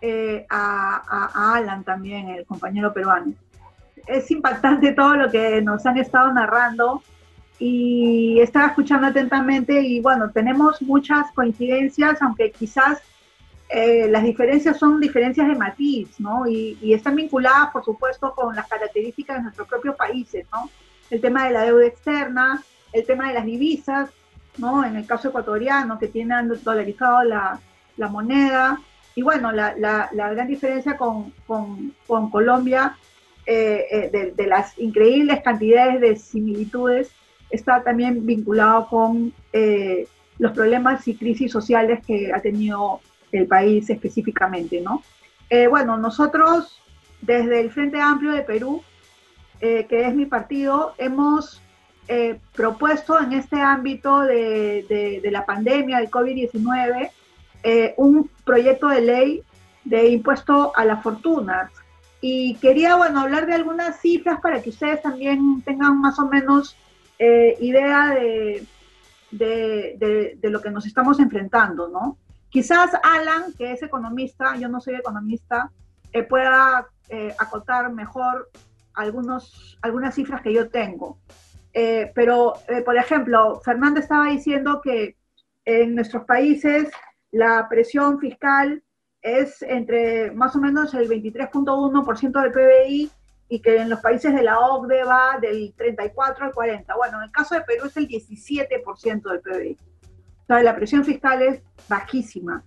eh, 0.00 0.46
a, 0.50 1.54
Alan 1.56 1.82
también, 1.82 2.28
el 2.28 2.46
compañero 2.46 2.94
peruano. 2.94 3.34
Es 4.06 4.30
impactante 4.30 4.92
todo 4.92 5.16
lo 5.16 5.32
que 5.32 5.60
nos 5.62 5.84
han 5.84 5.98
estado 5.98 6.32
narrando 6.32 7.02
y 7.64 8.40
estaba 8.40 8.66
escuchando 8.66 9.06
atentamente 9.06 9.80
y 9.82 10.00
bueno, 10.00 10.32
tenemos 10.32 10.82
muchas 10.82 11.30
coincidencias, 11.30 12.20
aunque 12.20 12.50
quizás 12.50 13.00
eh, 13.68 14.08
las 14.10 14.24
diferencias 14.24 14.80
son 14.80 14.98
diferencias 14.98 15.46
de 15.46 15.54
matiz, 15.54 16.18
¿no? 16.18 16.44
Y, 16.48 16.92
están 16.92 17.14
vinculadas, 17.14 17.70
por 17.70 17.84
supuesto, 17.84 18.34
con 18.34 18.56
las 18.56 18.66
características 18.66 19.36
de 19.36 19.42
nuestros 19.44 19.68
propios 19.68 19.94
países, 19.94 20.44
¿no? 20.52 20.68
El 21.08 21.20
tema 21.20 21.46
de 21.46 21.52
la 21.52 21.62
deuda 21.62 21.86
externa, 21.86 22.64
el 22.92 23.06
tema 23.06 23.28
de 23.28 23.34
las 23.34 23.44
divisas, 23.44 24.10
¿no? 24.58 24.84
En 24.84 24.96
el 24.96 25.06
caso 25.06 25.28
ecuatoriano, 25.28 26.00
que 26.00 26.08
tienen 26.08 26.50
dolarizado 26.64 27.22
la, 27.22 27.60
la 27.96 28.08
moneda. 28.08 28.80
Y 29.14 29.22
bueno, 29.22 29.52
la, 29.52 29.76
la, 29.78 30.08
la 30.10 30.30
gran 30.30 30.48
diferencia 30.48 30.96
con, 30.96 31.32
con, 31.46 31.94
con 32.08 32.28
Colombia, 32.28 32.96
eh, 33.46 33.86
eh, 33.88 34.10
de, 34.10 34.32
de, 34.32 34.46
las 34.48 34.76
increíbles 34.80 35.42
cantidades 35.42 36.00
de 36.00 36.16
similitudes 36.16 37.12
está 37.52 37.82
también 37.82 38.26
vinculado 38.26 38.88
con 38.88 39.32
eh, 39.52 40.08
los 40.38 40.52
problemas 40.52 41.06
y 41.06 41.14
crisis 41.14 41.52
sociales 41.52 42.00
que 42.04 42.32
ha 42.32 42.40
tenido 42.40 43.00
el 43.30 43.46
país 43.46 43.88
específicamente, 43.88 44.80
¿no? 44.80 45.02
Eh, 45.50 45.68
bueno, 45.68 45.96
nosotros 45.98 46.80
desde 47.20 47.60
el 47.60 47.70
Frente 47.70 48.00
Amplio 48.00 48.32
de 48.32 48.42
Perú, 48.42 48.82
eh, 49.60 49.86
que 49.88 50.08
es 50.08 50.14
mi 50.14 50.26
partido, 50.26 50.94
hemos 50.98 51.60
propuesto 52.54 53.18
en 53.18 53.32
este 53.32 53.58
ámbito 53.58 54.20
de, 54.20 55.20
de 55.22 55.30
la 55.30 55.46
pandemia 55.46 55.96
del 55.96 56.10
COVID-19 56.10 57.10
un 57.96 58.28
proyecto 58.44 58.88
de 58.88 59.00
ley 59.00 59.42
de 59.84 60.08
impuesto 60.08 60.72
a 60.76 60.84
las 60.84 61.02
fortunas. 61.02 61.70
Y 62.20 62.56
quería, 62.56 62.96
bueno, 62.96 63.20
hablar 63.20 63.46
de 63.46 63.54
algunas 63.54 63.98
cifras 64.00 64.40
para 64.42 64.60
que 64.60 64.70
ustedes 64.70 65.00
también 65.00 65.62
tengan 65.62 65.98
más 66.02 66.18
o 66.18 66.28
menos 66.28 66.76
eh, 67.18 67.56
idea 67.60 68.14
de, 68.14 68.66
de, 69.30 70.50
lo 70.50 70.60
que 70.60 70.70
nos 70.70 70.86
estamos 70.86 71.20
enfrentando, 71.20 71.88
¿no? 71.88 72.18
Quizás 72.48 72.90
Alan, 73.02 73.52
que 73.56 73.72
es 73.72 73.82
economista, 73.82 74.56
yo 74.56 74.68
no 74.68 74.80
soy 74.80 74.96
economista, 74.96 75.70
eh, 76.12 76.22
pueda 76.22 76.86
eh, 77.08 77.34
acotar 77.38 77.90
mejor 77.92 78.50
algunos, 78.94 79.78
algunas 79.80 80.14
cifras 80.14 80.42
que 80.42 80.52
yo 80.52 80.68
tengo. 80.68 81.18
pero, 82.14 82.52
por 82.84 82.96
ejemplo, 82.96 83.60
Fernanda 83.64 84.00
estaba 84.00 84.26
diciendo 84.26 84.82
que 84.82 85.16
en 85.64 85.94
nuestros 85.94 86.24
países 86.24 86.90
la 87.30 87.66
presión 87.70 88.18
fiscal 88.18 88.82
es 89.22 89.62
entre 89.62 90.32
más 90.32 90.54
o 90.56 90.58
menos 90.58 90.92
el 90.94 91.08
23.1% 91.08 92.42
del 92.42 92.52
PBI 92.52 93.10
y 93.52 93.60
que 93.60 93.76
en 93.76 93.90
los 93.90 94.00
países 94.00 94.34
de 94.34 94.42
la 94.42 94.58
OCDE 94.60 95.04
va 95.04 95.36
del 95.38 95.74
34 95.76 96.46
al 96.46 96.52
40. 96.54 96.96
Bueno, 96.96 97.18
en 97.18 97.24
el 97.24 97.30
caso 97.30 97.54
de 97.54 97.60
Perú 97.60 97.84
es 97.84 97.96
el 97.98 98.08
17% 98.08 99.30
del 99.30 99.40
PBI. 99.42 99.76
O 100.44 100.46
sea, 100.46 100.62
la 100.62 100.74
presión 100.74 101.04
fiscal 101.04 101.42
es 101.42 101.60
bajísima. 101.86 102.64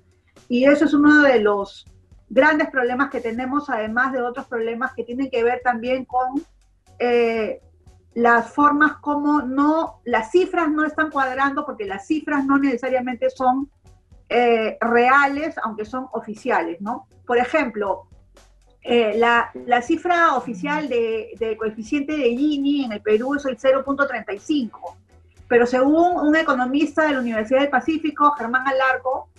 Y 0.48 0.66
eso 0.66 0.86
es 0.86 0.94
uno 0.94 1.24
de 1.24 1.40
los 1.40 1.88
grandes 2.30 2.70
problemas 2.70 3.10
que 3.10 3.20
tenemos, 3.20 3.68
además 3.68 4.14
de 4.14 4.22
otros 4.22 4.46
problemas 4.46 4.94
que 4.94 5.04
tienen 5.04 5.32
que 5.32 5.44
ver 5.44 5.62
también 5.64 6.06
con 6.06 6.46
eh, 7.00 7.62
las 8.14 8.54
formas 8.54 8.98
como 8.98 9.42
no, 9.42 10.02
las 10.06 10.30
cifras 10.30 10.70
no 10.70 10.86
están 10.86 11.10
cuadrando, 11.10 11.66
porque 11.66 11.86
las 11.86 12.06
cifras 12.06 12.46
no 12.46 12.60
necesariamente 12.60 13.32
son 13.32 13.72
eh, 14.30 14.78
reales, 14.80 15.56
aunque 15.64 15.86
son 15.86 16.10
oficiales, 16.14 16.80
¿no? 16.80 17.08
Por 17.26 17.40
ejemplo, 17.40 18.08
eh, 18.88 19.18
la, 19.18 19.82
cifra 19.82 20.36
oficial 20.36 20.88
de, 20.88 21.56
coeficiente 21.58 22.16
de 22.16 22.30
Gini 22.38 22.86
en 22.86 22.92
el 22.92 23.02
Perú 23.02 23.34
es 23.34 23.44
el 23.46 23.58
0.35, 23.58 24.96
pero 25.48 25.66
según 25.66 26.20
un 26.20 26.36
economista 26.36 27.08
de 27.08 27.14
la 27.14 27.20
Universidad 27.20 27.62
del 27.62 27.72
Pacífico, 27.72 28.32
Germán 28.34 28.68
Alarco, 28.68 29.30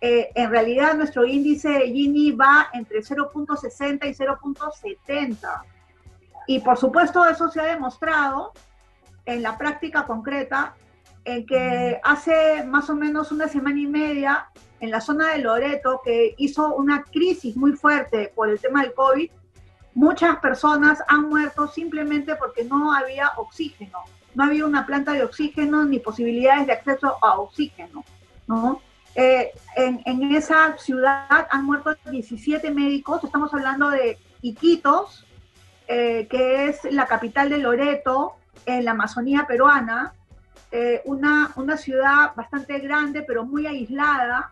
eh, 0.00 0.30
en 0.34 0.48
realidad 0.48 0.94
nuestro 0.94 1.26
índice 1.26 1.68
de 1.68 1.92
Gini 1.92 2.32
va 2.32 2.68
entre 2.72 3.00
0.60 3.00 4.08
y 4.08 4.14
0.70. 4.14 5.62
Y 6.46 6.60
por 6.60 6.78
supuesto 6.78 7.26
eso 7.26 7.50
se 7.50 7.60
ha 7.60 7.64
demostrado 7.64 8.52
en 9.26 9.42
la 9.42 9.58
práctica 9.58 10.06
concreta, 10.06 10.76
en 11.26 11.44
que 11.44 12.00
hace 12.02 12.64
más 12.64 12.88
o 12.88 12.96
menos 12.96 13.32
una 13.32 13.48
semana 13.48 13.78
y 13.78 13.86
media 13.86 14.48
en 14.80 14.90
la 14.90 15.00
zona 15.00 15.32
de 15.32 15.38
Loreto, 15.38 16.00
que 16.04 16.34
hizo 16.38 16.74
una 16.74 17.04
crisis 17.04 17.56
muy 17.56 17.72
fuerte 17.72 18.32
por 18.34 18.48
el 18.48 18.60
tema 18.60 18.82
del 18.82 18.94
COVID, 18.94 19.30
muchas 19.94 20.36
personas 20.38 21.02
han 21.08 21.28
muerto 21.28 21.68
simplemente 21.68 22.36
porque 22.36 22.64
no 22.64 22.92
había 22.92 23.32
oxígeno. 23.36 23.98
No 24.34 24.44
había 24.44 24.66
una 24.66 24.84
planta 24.84 25.12
de 25.12 25.22
oxígeno 25.22 25.84
ni 25.84 26.00
posibilidades 26.00 26.66
de 26.66 26.72
acceso 26.72 27.16
a 27.22 27.38
oxígeno. 27.38 28.04
¿no? 28.46 28.80
Eh, 29.14 29.52
en, 29.76 30.34
esa 30.34 30.76
ciudad 30.76 31.46
han 31.50 31.64
muerto 31.64 31.94
17 32.10 32.70
médicos, 32.72 33.22
estamos 33.22 33.54
hablando 33.54 33.90
de 33.90 34.18
Iquitos, 34.42 35.24
eh, 35.86 36.26
que 36.28 36.68
es 36.68 36.84
la 36.90 37.06
capital 37.06 37.48
de 37.48 37.58
Loreto, 37.58 38.34
en 38.66 38.84
la 38.84 38.92
Amazonía 38.92 39.46
peruana, 39.46 40.14
eh, 40.76 41.02
una, 41.04 41.52
una 41.54 41.76
ciudad 41.76 42.34
bastante 42.34 42.80
grande 42.80 43.22
pero 43.22 43.44
muy 43.44 43.64
aislada, 43.64 44.50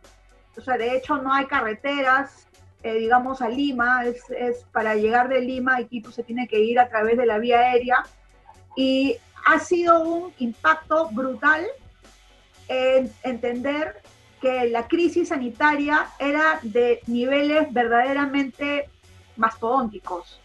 o 0.57 0.61
sea, 0.61 0.77
de 0.77 0.97
hecho 0.97 1.17
no 1.17 1.35
hay 1.35 1.47
carreteras, 1.47 2.47
eh, 2.85 2.95
digamos, 2.95 3.43
a 3.43 3.49
Lima, 3.49 4.05
es, 4.05 4.23
es, 4.31 4.63
para 4.71 4.95
llegar 4.95 5.29
de 5.29 5.41
Lima 5.41 5.79
a 5.79 5.85
Quito 5.85 6.13
se 6.13 6.23
tiene 6.23 6.47
que 6.47 6.61
ir 6.61 6.79
a 6.79 6.89
través 6.89 7.17
de 7.17 7.27
la 7.27 7.39
vía 7.39 7.59
aérea 7.59 8.05
y 8.77 9.17
ha 9.45 9.59
sido 9.59 10.01
un 10.05 10.33
impacto 10.39 11.09
brutal 11.11 11.67
en 12.69 13.13
entender 13.25 14.01
que 14.41 14.69
la 14.69 14.87
crisis 14.87 15.31
sanitaria 15.31 16.07
era 16.21 16.61
de 16.63 17.01
niveles 17.09 17.73
verdaderamente 17.73 18.89
mastodónticos. 19.37 20.42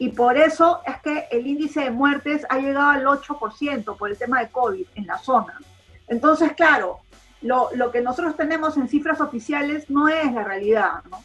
Y 0.00 0.08
por 0.08 0.38
eso 0.38 0.80
es 0.86 0.98
que 1.02 1.28
el 1.30 1.46
índice 1.46 1.82
de 1.82 1.90
muertes 1.90 2.46
ha 2.48 2.56
llegado 2.56 2.88
al 2.88 3.04
8% 3.04 3.98
por 3.98 4.10
el 4.10 4.16
tema 4.16 4.40
de 4.40 4.48
COVID 4.48 4.86
en 4.94 5.06
la 5.06 5.18
zona. 5.18 5.60
Entonces, 6.08 6.54
claro, 6.54 7.00
lo, 7.42 7.68
lo, 7.74 7.92
que 7.92 8.00
nosotros 8.00 8.34
tenemos 8.34 8.78
en 8.78 8.88
cifras 8.88 9.20
oficiales 9.20 9.90
no 9.90 10.08
es 10.08 10.32
la 10.32 10.42
realidad. 10.42 11.02
¿no? 11.10 11.22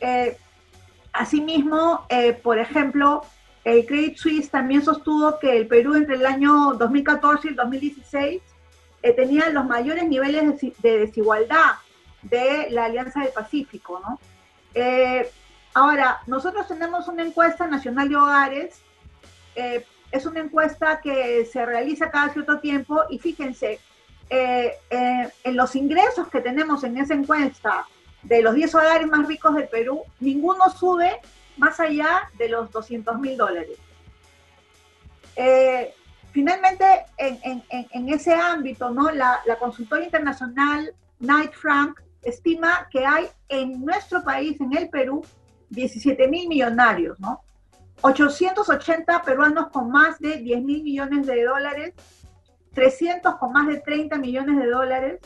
Eh, 0.00 0.36
asimismo, 1.12 2.04
eh, 2.08 2.32
por 2.32 2.58
ejemplo, 2.58 3.22
el 3.62 3.86
Credit 3.86 4.16
Suisse 4.16 4.50
también 4.50 4.84
sostuvo 4.84 5.38
que 5.38 5.56
el 5.56 5.68
Perú 5.68 5.94
entre 5.94 6.16
el 6.16 6.26
año 6.26 6.72
2014 6.72 7.46
y 7.46 7.50
el 7.50 7.56
2016 7.56 8.42
eh, 9.04 9.12
tenía 9.12 9.50
los 9.50 9.66
mayores 9.66 10.08
niveles 10.08 10.60
de, 10.60 10.72
de, 10.78 10.98
desigualdad 10.98 11.74
de 12.22 12.70
la 12.70 12.86
Alianza 12.86 13.20
del 13.20 13.32
Pacífico. 13.32 14.02
¿no? 14.04 14.18
Ahora, 15.80 16.20
nosotros 16.26 16.68
tenemos 16.68 17.08
una 17.08 17.22
encuesta 17.22 17.66
nacional 17.66 18.08
de 18.08 18.16
hogares. 18.16 18.82
es 20.12 20.26
una 20.26 20.40
encuesta 20.40 21.00
que 21.00 21.44
se 21.44 21.64
realiza 21.64 22.10
cada 22.10 22.32
cierto 22.32 22.58
tiempo 22.58 23.04
y 23.10 23.18
fíjense, 23.18 23.80
eh, 24.32 24.74
eh, 24.90 25.28
en 25.42 25.56
los 25.56 25.74
ingresos 25.74 26.28
que 26.28 26.40
tenemos 26.40 26.84
en 26.84 26.96
esa 26.98 27.14
encuesta 27.14 27.86
de 28.22 28.42
los 28.42 28.54
10 28.54 28.74
hogares 28.76 29.08
más 29.08 29.26
ricos 29.26 29.56
del 29.56 29.66
Perú, 29.66 30.02
ninguno 30.20 30.70
sube 30.70 31.20
más 31.56 31.80
allá 31.80 32.30
de 32.38 32.48
los 32.48 32.70
200 32.70 33.18
mil 33.18 33.36
dólares. 33.36 33.76
Eh, 35.34 35.92
finalmente, 36.30 36.84
en, 37.16 38.08
ese 38.08 38.34
ámbito, 38.34 38.90
¿no? 38.90 39.10
la, 39.10 39.40
consultora 39.58 40.04
internacional 40.04 40.94
Knight 41.18 41.52
Frank 41.52 42.00
estima 42.22 42.88
que 42.90 43.04
hay 43.04 43.26
en 43.48 43.84
nuestro 43.84 44.22
país, 44.22 44.60
en 44.60 44.76
el 44.76 44.88
Perú, 44.90 45.24
17 45.70 46.28
mil 46.28 46.48
millonarios, 46.48 47.18
¿no? 47.20 47.40
880 48.02 49.22
peruanos 49.22 49.68
con 49.68 49.90
más 49.90 50.18
de 50.18 50.38
10 50.38 50.62
mil 50.62 50.82
millones 50.82 51.26
de 51.26 51.44
dólares, 51.44 51.94
300 52.74 53.36
con 53.36 53.52
más 53.52 53.66
de 53.66 53.78
30 53.78 54.16
millones 54.18 54.58
de 54.58 54.66
dólares, 54.66 55.20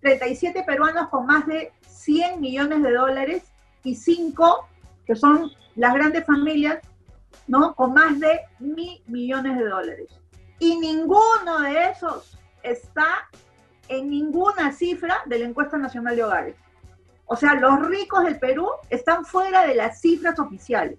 37 0.00 0.64
peruanos 0.64 1.08
con 1.08 1.26
más 1.26 1.46
de 1.46 1.72
100 1.86 2.40
millones 2.40 2.82
de 2.82 2.92
dólares 2.92 3.44
y 3.84 3.94
5, 3.94 4.68
que 5.06 5.14
son 5.14 5.50
las 5.76 5.94
grandes 5.94 6.24
familias, 6.24 6.78
¿no? 7.46 7.74
Con 7.74 7.94
más 7.94 8.18
de 8.18 8.40
mil 8.58 9.02
millones 9.06 9.58
de 9.58 9.64
dólares. 9.64 10.08
Y 10.58 10.78
ninguno 10.78 11.60
de 11.60 11.90
esos 11.90 12.38
está 12.62 13.28
en 13.88 14.10
ninguna 14.10 14.72
cifra 14.72 15.22
de 15.26 15.38
la 15.38 15.46
encuesta 15.46 15.76
nacional 15.76 16.16
de 16.16 16.24
hogares. 16.24 16.56
O 17.32 17.36
sea, 17.36 17.54
los 17.54 17.86
ricos 17.86 18.24
del 18.24 18.40
Perú 18.40 18.68
están 18.90 19.24
fuera 19.24 19.64
de 19.64 19.76
las 19.76 20.00
cifras 20.00 20.36
oficiales, 20.40 20.98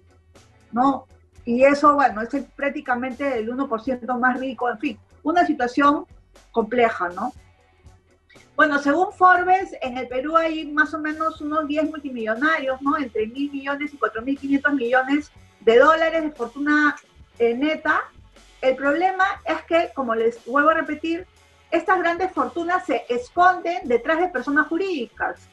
¿no? 0.72 1.06
Y 1.44 1.62
eso, 1.62 1.94
bueno, 1.94 2.22
es 2.22 2.34
prácticamente 2.56 3.38
el 3.38 3.50
1% 3.50 4.18
más 4.18 4.40
rico, 4.40 4.70
en 4.70 4.78
fin, 4.78 4.98
una 5.24 5.44
situación 5.44 6.06
compleja, 6.50 7.10
¿no? 7.10 7.34
Bueno, 8.56 8.78
según 8.78 9.12
Forbes, 9.12 9.76
en 9.82 9.98
el 9.98 10.08
Perú 10.08 10.34
hay 10.34 10.72
más 10.72 10.94
o 10.94 10.98
menos 10.98 11.38
unos 11.42 11.68
10 11.68 11.90
multimillonarios, 11.90 12.80
¿no? 12.80 12.96
Entre 12.96 13.26
mil 13.26 13.52
millones 13.52 13.92
y 13.92 13.98
4.500 13.98 14.72
millones 14.72 15.30
de 15.60 15.78
dólares 15.80 16.22
de 16.22 16.30
fortuna 16.30 16.96
eh, 17.38 17.52
neta. 17.52 18.04
El 18.62 18.76
problema 18.76 19.26
es 19.44 19.60
que, 19.64 19.90
como 19.94 20.14
les 20.14 20.42
vuelvo 20.46 20.70
a 20.70 20.74
repetir, 20.74 21.26
estas 21.70 21.98
grandes 21.98 22.32
fortunas 22.32 22.86
se 22.86 23.04
esconden 23.10 23.86
detrás 23.86 24.18
de 24.18 24.28
personas 24.28 24.68
jurídicas 24.68 25.51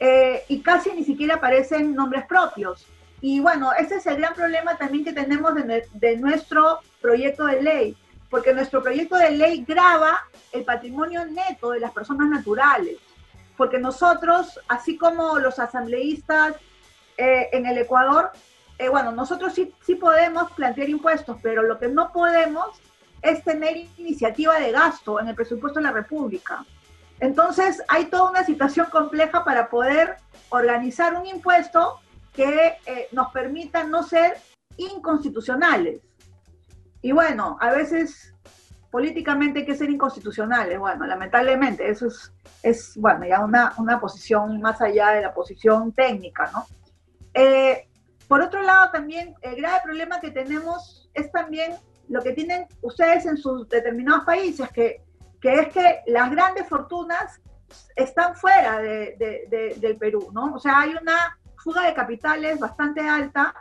eh, 0.00 0.44
y 0.48 0.62
casi 0.62 0.90
ni 0.92 1.04
siquiera 1.04 1.36
aparecen 1.36 1.94
nombres 1.94 2.24
propios. 2.26 2.86
Y 3.20 3.40
bueno, 3.40 3.70
ese 3.78 3.96
es 3.96 4.06
el 4.06 4.16
gran 4.16 4.34
problema 4.34 4.76
también 4.76 5.04
que 5.04 5.12
tenemos 5.12 5.54
de, 5.54 5.86
de 5.92 6.16
nuestro 6.16 6.80
proyecto 7.02 7.44
de 7.44 7.62
ley, 7.62 7.96
porque 8.30 8.54
nuestro 8.54 8.82
proyecto 8.82 9.16
de 9.16 9.30
ley 9.32 9.64
graba 9.68 10.22
el 10.52 10.64
patrimonio 10.64 11.24
neto 11.26 11.72
de 11.72 11.80
las 11.80 11.92
personas 11.92 12.28
naturales, 12.28 12.96
porque 13.58 13.78
nosotros, 13.78 14.58
así 14.68 14.96
como 14.96 15.38
los 15.38 15.58
asambleístas 15.58 16.56
eh, 17.18 17.50
en 17.52 17.66
el 17.66 17.76
Ecuador, 17.76 18.32
eh, 18.78 18.88
bueno, 18.88 19.12
nosotros 19.12 19.52
sí, 19.52 19.74
sí 19.84 19.96
podemos 19.96 20.50
plantear 20.52 20.88
impuestos, 20.88 21.36
pero 21.42 21.62
lo 21.62 21.78
que 21.78 21.88
no 21.88 22.10
podemos 22.10 22.80
es 23.20 23.44
tener 23.44 23.76
iniciativa 23.98 24.58
de 24.58 24.72
gasto 24.72 25.20
en 25.20 25.28
el 25.28 25.34
presupuesto 25.34 25.78
de 25.78 25.84
la 25.84 25.92
República. 25.92 26.64
Entonces, 27.20 27.82
hay 27.88 28.06
toda 28.06 28.30
una 28.30 28.44
situación 28.44 28.86
compleja 28.90 29.44
para 29.44 29.68
poder 29.68 30.16
organizar 30.48 31.14
un 31.14 31.26
impuesto 31.26 32.00
que 32.34 32.78
eh, 32.86 33.08
nos 33.12 33.30
permita 33.30 33.84
no 33.84 34.02
ser 34.02 34.38
inconstitucionales. 34.76 36.00
Y 37.02 37.12
bueno, 37.12 37.58
a 37.60 37.70
veces 37.70 38.34
políticamente 38.90 39.60
hay 39.60 39.66
que 39.66 39.74
ser 39.74 39.90
inconstitucionales. 39.90 40.78
Bueno, 40.78 41.06
lamentablemente, 41.06 41.88
eso 41.88 42.08
es, 42.62 42.92
bueno, 42.96 43.26
ya 43.26 43.44
una, 43.44 43.74
una 43.78 44.00
posición 44.00 44.60
más 44.60 44.80
allá 44.80 45.10
de 45.10 45.22
la 45.22 45.34
posición 45.34 45.92
técnica, 45.92 46.50
¿no? 46.52 46.66
Eh, 47.34 47.86
por 48.26 48.40
otro 48.40 48.62
lado, 48.62 48.90
también 48.90 49.34
el 49.42 49.56
grave 49.56 49.80
problema 49.84 50.20
que 50.20 50.30
tenemos 50.30 51.08
es 51.14 51.30
también 51.32 51.74
lo 52.08 52.22
que 52.22 52.32
tienen 52.32 52.66
ustedes 52.82 53.26
en 53.26 53.36
sus 53.36 53.68
determinados 53.68 54.24
países, 54.24 54.68
que, 54.70 55.02
que 55.40 55.54
es 55.54 55.68
que 55.68 56.00
las 56.06 56.30
grandes 56.30 56.68
fortunas 56.68 57.40
están 57.96 58.34
fuera 58.34 58.78
de, 58.78 59.76
del 59.76 59.96
Perú, 59.96 60.30
¿no? 60.32 60.54
O 60.54 60.58
sea, 60.58 60.80
hay 60.80 60.94
una 61.00 61.38
fuga 61.56 61.86
de 61.86 61.94
capitales 61.94 62.58
bastante 62.58 63.00
alta 63.00 63.54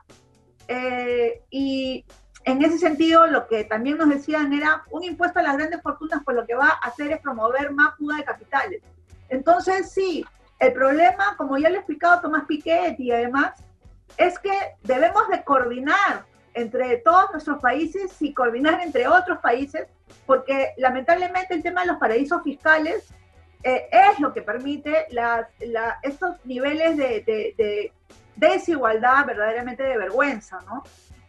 eh, 0.67 1.43
y 1.49 2.05
en 2.45 2.63
ese 2.63 2.77
sentido, 2.77 3.27
lo 3.27 3.47
que 3.47 3.65
también 3.65 3.97
nos 3.97 4.09
decían 4.09 4.53
era 4.53 4.84
un 4.91 5.03
impuesto 5.03 5.39
a 5.39 5.43
las 5.43 5.57
grandes 5.57 5.82
fortunas, 5.82 6.21
pues 6.23 6.38
lo 6.38 6.45
que 6.45 6.55
va 6.55 6.69
a 6.69 6.88
hacer 6.88 7.11
es 7.11 7.19
promover 7.19 7.71
más 7.71 7.95
fuga 7.97 8.17
de 8.17 8.23
capitales. 8.23 8.82
Entonces, 9.27 9.91
sí, 9.91 10.25
el 10.59 10.73
problema, 10.73 11.36
como 11.38 11.57
ya 11.57 11.69
le 11.69 11.77
ha 11.77 11.80
explicado 11.80 12.21
Tomás 12.21 12.45
Piquet 12.45 12.99
y 12.99 13.11
además, 13.11 13.53
es 14.17 14.39
que 14.39 14.51
debemos 14.84 15.27
de 15.30 15.43
coordinar 15.43 16.25
entre 16.53 16.97
todos 16.97 17.32
nuestros 17.32 17.61
países 17.61 18.19
y 18.21 18.34
coordinar 18.34 18.82
entre 18.82 19.07
otros 19.07 19.39
países, 19.39 19.88
porque 20.26 20.74
lamentablemente 20.78 21.53
el 21.53 21.64
tema 21.64 21.82
de 21.82 21.88
los 21.88 21.97
paraísos 21.97 22.43
fiscales 22.43 23.10
eh, 23.64 23.88
es 23.91 24.20
lo 24.20 24.34
que 24.34 24.41
permite 24.41 25.07
estos 26.03 26.36
niveles 26.45 26.97
de, 26.97 27.24
de 27.26 27.91
desigualdad 28.36 29.26
verdaderamente 29.26 29.84
de 29.84 29.97
vergüenza, 29.97 30.60
¿no? 30.66 30.84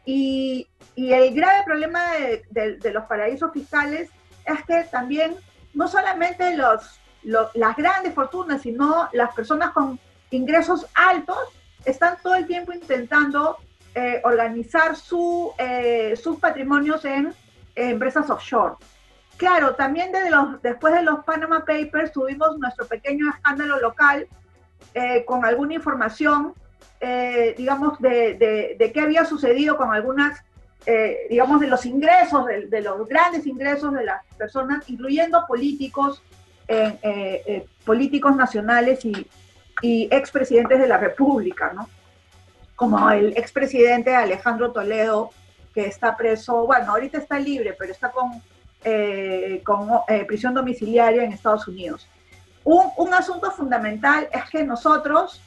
Y, 0.05 0.67
el 0.97 1.35
grave 1.35 1.65
problema 1.65 2.03
de, 2.51 2.91
los 2.93 3.05
paraísos 3.05 3.53
fiscales 3.53 4.11
es 4.45 4.65
que 4.65 4.83
también 4.91 5.37
no 5.73 5.89
solamente 5.89 6.57
los, 6.57 7.01
las 7.23 7.77
grandes 7.77 8.13
fortunas, 8.13 8.63
sino 8.63 9.09
las 9.13 9.35
personas 9.35 9.71
con 9.71 9.99
ingresos 10.31 10.87
altos 10.95 11.39
están 11.85 12.19
todo 12.23 12.35
el 12.35 12.47
tiempo 12.47 12.73
intentando 12.73 13.57
eh, 13.95 14.21
organizar 14.25 14.95
su, 14.95 15.53
eh, 15.59 16.15
sus 16.17 16.39
patrimonios 16.39 17.05
en, 17.05 17.35
empresas 17.89 18.29
offshore. 18.29 18.75
Claro, 19.37 19.75
también 19.75 20.13
desde 20.13 20.31
los, 20.31 20.61
después 20.61 20.93
de 20.93 21.03
los 21.03 21.25
Panama 21.25 21.65
Papers 21.65 22.13
tuvimos 22.13 22.59
nuestro 22.59 22.87
pequeño 22.87 23.31
escándalo 23.31 23.81
local 23.81 24.29
eh, 24.93 25.25
con 25.25 25.45
alguna 25.45 25.75
información 25.75 26.55
eh, 27.03 27.55
digamos, 27.57 27.99
de, 27.99 28.77
de, 28.79 28.93
qué 28.93 29.01
había 29.01 29.25
sucedido 29.25 29.79
con 29.79 29.91
algunas, 29.91 30.39
eh, 30.85 31.21
digamos, 31.31 31.59
de 31.59 31.67
los 31.67 31.87
ingresos, 31.87 32.45
de, 32.47 32.81
los 32.83 33.09
grandes 33.09 33.47
ingresos 33.47 33.95
de 33.95 34.05
las 34.05 34.23
personas, 34.37 34.85
incluyendo 34.91 35.47
políticos, 35.49 36.23
eh, 36.69 37.67
políticos 37.87 38.37
nacionales 38.37 39.03
y, 39.07 39.27
y 39.81 40.09
expresidentes 40.15 40.79
de 40.79 40.87
la 40.87 40.99
República, 40.99 41.73
¿no? 41.75 41.89
Como 42.77 43.11
el 43.11 43.35
expresidente 43.37 44.15
Alejandro 44.15 44.71
Toledo, 44.73 45.31
que 45.75 45.87
está 45.87 46.17
preso, 46.17 46.67
bueno, 46.67 46.93
ahorita 46.93 47.19
está 47.19 47.39
libre, 47.39 47.75
pero 47.79 47.93
está 47.93 48.11
con, 48.11 48.43
con 49.65 49.89
prisión 50.27 50.55
domiciliaria 50.55 51.23
en 51.23 51.33
Estados 51.33 51.69
Unidos. 51.69 52.09
Un, 52.65 52.91
un 52.97 53.15
asunto 53.15 53.51
fundamental 53.51 54.29
es 54.33 54.45
que 54.51 54.65
nosotros, 54.65 55.41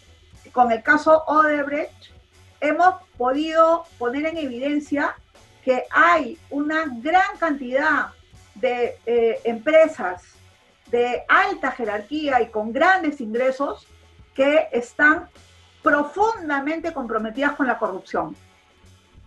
con 0.51 0.71
el 0.71 0.81
caso 0.81 1.23
Odebrecht 1.27 2.11
hemos 2.59 2.95
podido 3.17 3.85
poner 3.97 4.25
en 4.25 4.37
evidencia 4.37 5.15
que 5.63 5.85
hay 5.91 6.37
una 6.49 6.85
gran 6.87 7.37
cantidad 7.37 8.07
de 8.55 8.97
eh, 9.05 9.41
empresas 9.43 10.23
de 10.89 11.23
alta 11.27 11.71
jerarquía 11.71 12.41
y 12.41 12.47
con 12.47 12.71
grandes 12.71 13.19
ingresos 13.19 13.87
que 14.33 14.67
están 14.71 15.27
profundamente 15.81 16.93
comprometidas 16.93 17.53
con 17.53 17.67
la 17.67 17.77
corrupción. 17.77 18.35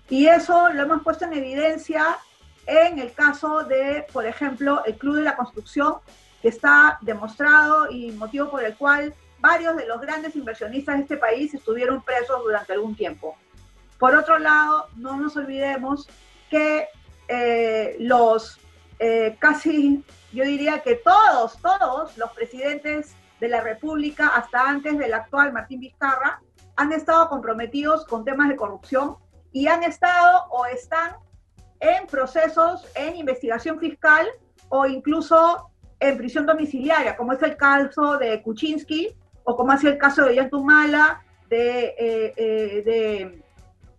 Y 0.08 0.28
eso 0.28 0.72
lo 0.72 0.82
hemos 0.82 1.02
puesto 1.02 1.24
en 1.24 1.32
evidencia 1.32 2.18
en 2.66 2.98
el 2.98 3.12
caso 3.12 3.64
de, 3.64 4.06
por 4.12 4.26
ejemplo, 4.26 4.84
el 4.84 4.96
Club 4.96 5.16
de 5.16 5.22
la 5.22 5.36
Construcción, 5.36 5.96
que 6.42 6.48
está 6.48 6.98
demostrado 7.00 7.90
y 7.90 8.12
motivo 8.12 8.50
por 8.50 8.64
el 8.64 8.76
cual 8.76 9.14
varios 9.38 9.76
de 9.76 9.86
los 9.86 10.00
grandes 10.00 10.34
inversionistas 10.36 10.96
de 10.96 11.02
este 11.02 11.16
país 11.16 11.54
estuvieron 11.54 12.02
presos 12.02 12.42
durante 12.42 12.72
algún 12.72 12.96
tiempo. 12.96 13.36
Por 13.98 14.14
otro 14.14 14.38
lado, 14.38 14.88
no 14.96 15.16
nos 15.16 15.36
olvidemos 15.36 16.08
que 16.50 16.88
eh, 17.28 17.96
los 17.98 18.58
eh, 18.98 19.36
casi, 19.38 20.04
yo 20.32 20.44
diría 20.44 20.82
que 20.82 20.96
todos, 20.96 21.58
todos 21.60 22.16
los 22.16 22.30
presidentes 22.32 23.14
de 23.40 23.48
la 23.48 23.60
República, 23.60 24.28
hasta 24.28 24.68
antes 24.68 24.98
del 24.98 25.12
actual 25.14 25.52
Martín 25.52 25.80
Vizcarra, 25.80 26.40
han 26.76 26.92
estado 26.92 27.28
comprometidos 27.28 28.06
con 28.06 28.24
temas 28.24 28.48
de 28.48 28.56
corrupción 28.56 29.16
y 29.56 29.68
han 29.68 29.82
estado 29.84 30.48
o 30.50 30.66
están 30.66 31.16
en 31.80 32.06
procesos 32.06 32.86
en 32.94 33.16
investigación 33.16 33.80
fiscal 33.80 34.26
o 34.68 34.84
incluso 34.84 35.70
en 35.98 36.18
prisión 36.18 36.44
domiciliaria, 36.44 37.16
como 37.16 37.32
es 37.32 37.42
el 37.42 37.56
caso 37.56 38.18
de 38.18 38.42
Kuczynski, 38.42 39.16
o 39.44 39.56
como 39.56 39.72
ha 39.72 39.78
sido 39.78 39.94
el 39.94 39.98
caso 39.98 40.26
de 40.26 40.34
Yantumala, 40.34 41.22
de, 41.48 41.86
eh, 41.98 42.34
eh, 42.36 42.82
de 42.84 43.42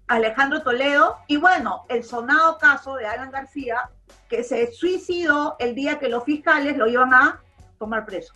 Alejandro 0.07 0.61
Toledo, 0.61 1.17
y 1.25 1.37
bueno, 1.37 1.85
el 1.89 2.03
sonado 2.03 2.59
caso 2.59 2.93
de 2.93 3.07
Alan 3.07 3.31
García, 3.31 3.89
que 4.29 4.43
se 4.43 4.71
suicidó 4.71 5.55
el 5.57 5.73
día 5.73 5.97
que 5.97 6.07
los 6.07 6.23
fiscales 6.23 6.77
lo 6.77 6.85
iban 6.85 7.15
a 7.15 7.41
tomar 7.79 8.05
preso. 8.05 8.35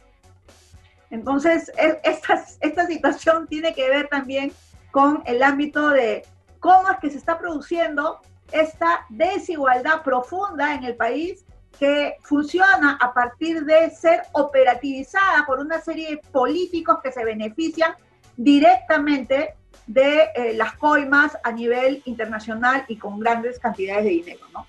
Entonces, 1.12 1.72
esta, 2.04 2.44
esta 2.62 2.88
situación 2.88 3.46
tiene 3.46 3.76
que 3.76 3.88
ver 3.90 4.08
también 4.08 4.52
con 4.90 5.22
el 5.28 5.44
ámbito 5.44 5.90
de 5.90 6.26
cómo 6.62 6.90
es 6.92 7.00
que 7.00 7.10
se 7.10 7.18
está 7.18 7.38
produciendo 7.38 8.22
esta 8.54 9.06
desigualdad 9.10 10.04
profunda 10.04 10.74
en 10.76 10.86
el 10.86 10.96
país 10.96 11.44
que 11.78 12.18
funciona 12.22 12.98
a 13.02 13.14
partir 13.14 13.66
de 13.66 13.90
ser 13.90 14.22
operativizada 14.34 15.44
por 15.48 15.60
una 15.60 15.82
serie 15.82 16.12
de 16.12 16.18
políticos 16.18 17.00
que 17.04 17.12
se 17.12 17.26
benefician 17.26 17.96
directamente 18.38 19.56
de 19.88 20.30
eh, 20.36 20.54
las 20.54 20.74
coimas 20.78 21.36
a 21.44 21.52
nivel 21.52 22.04
internacional 22.06 22.86
y 22.88 22.98
con 22.98 23.20
grandes 23.20 23.58
cantidades 23.58 24.04
de 24.04 24.10
dinero. 24.12 24.46
¿no? 24.54 24.68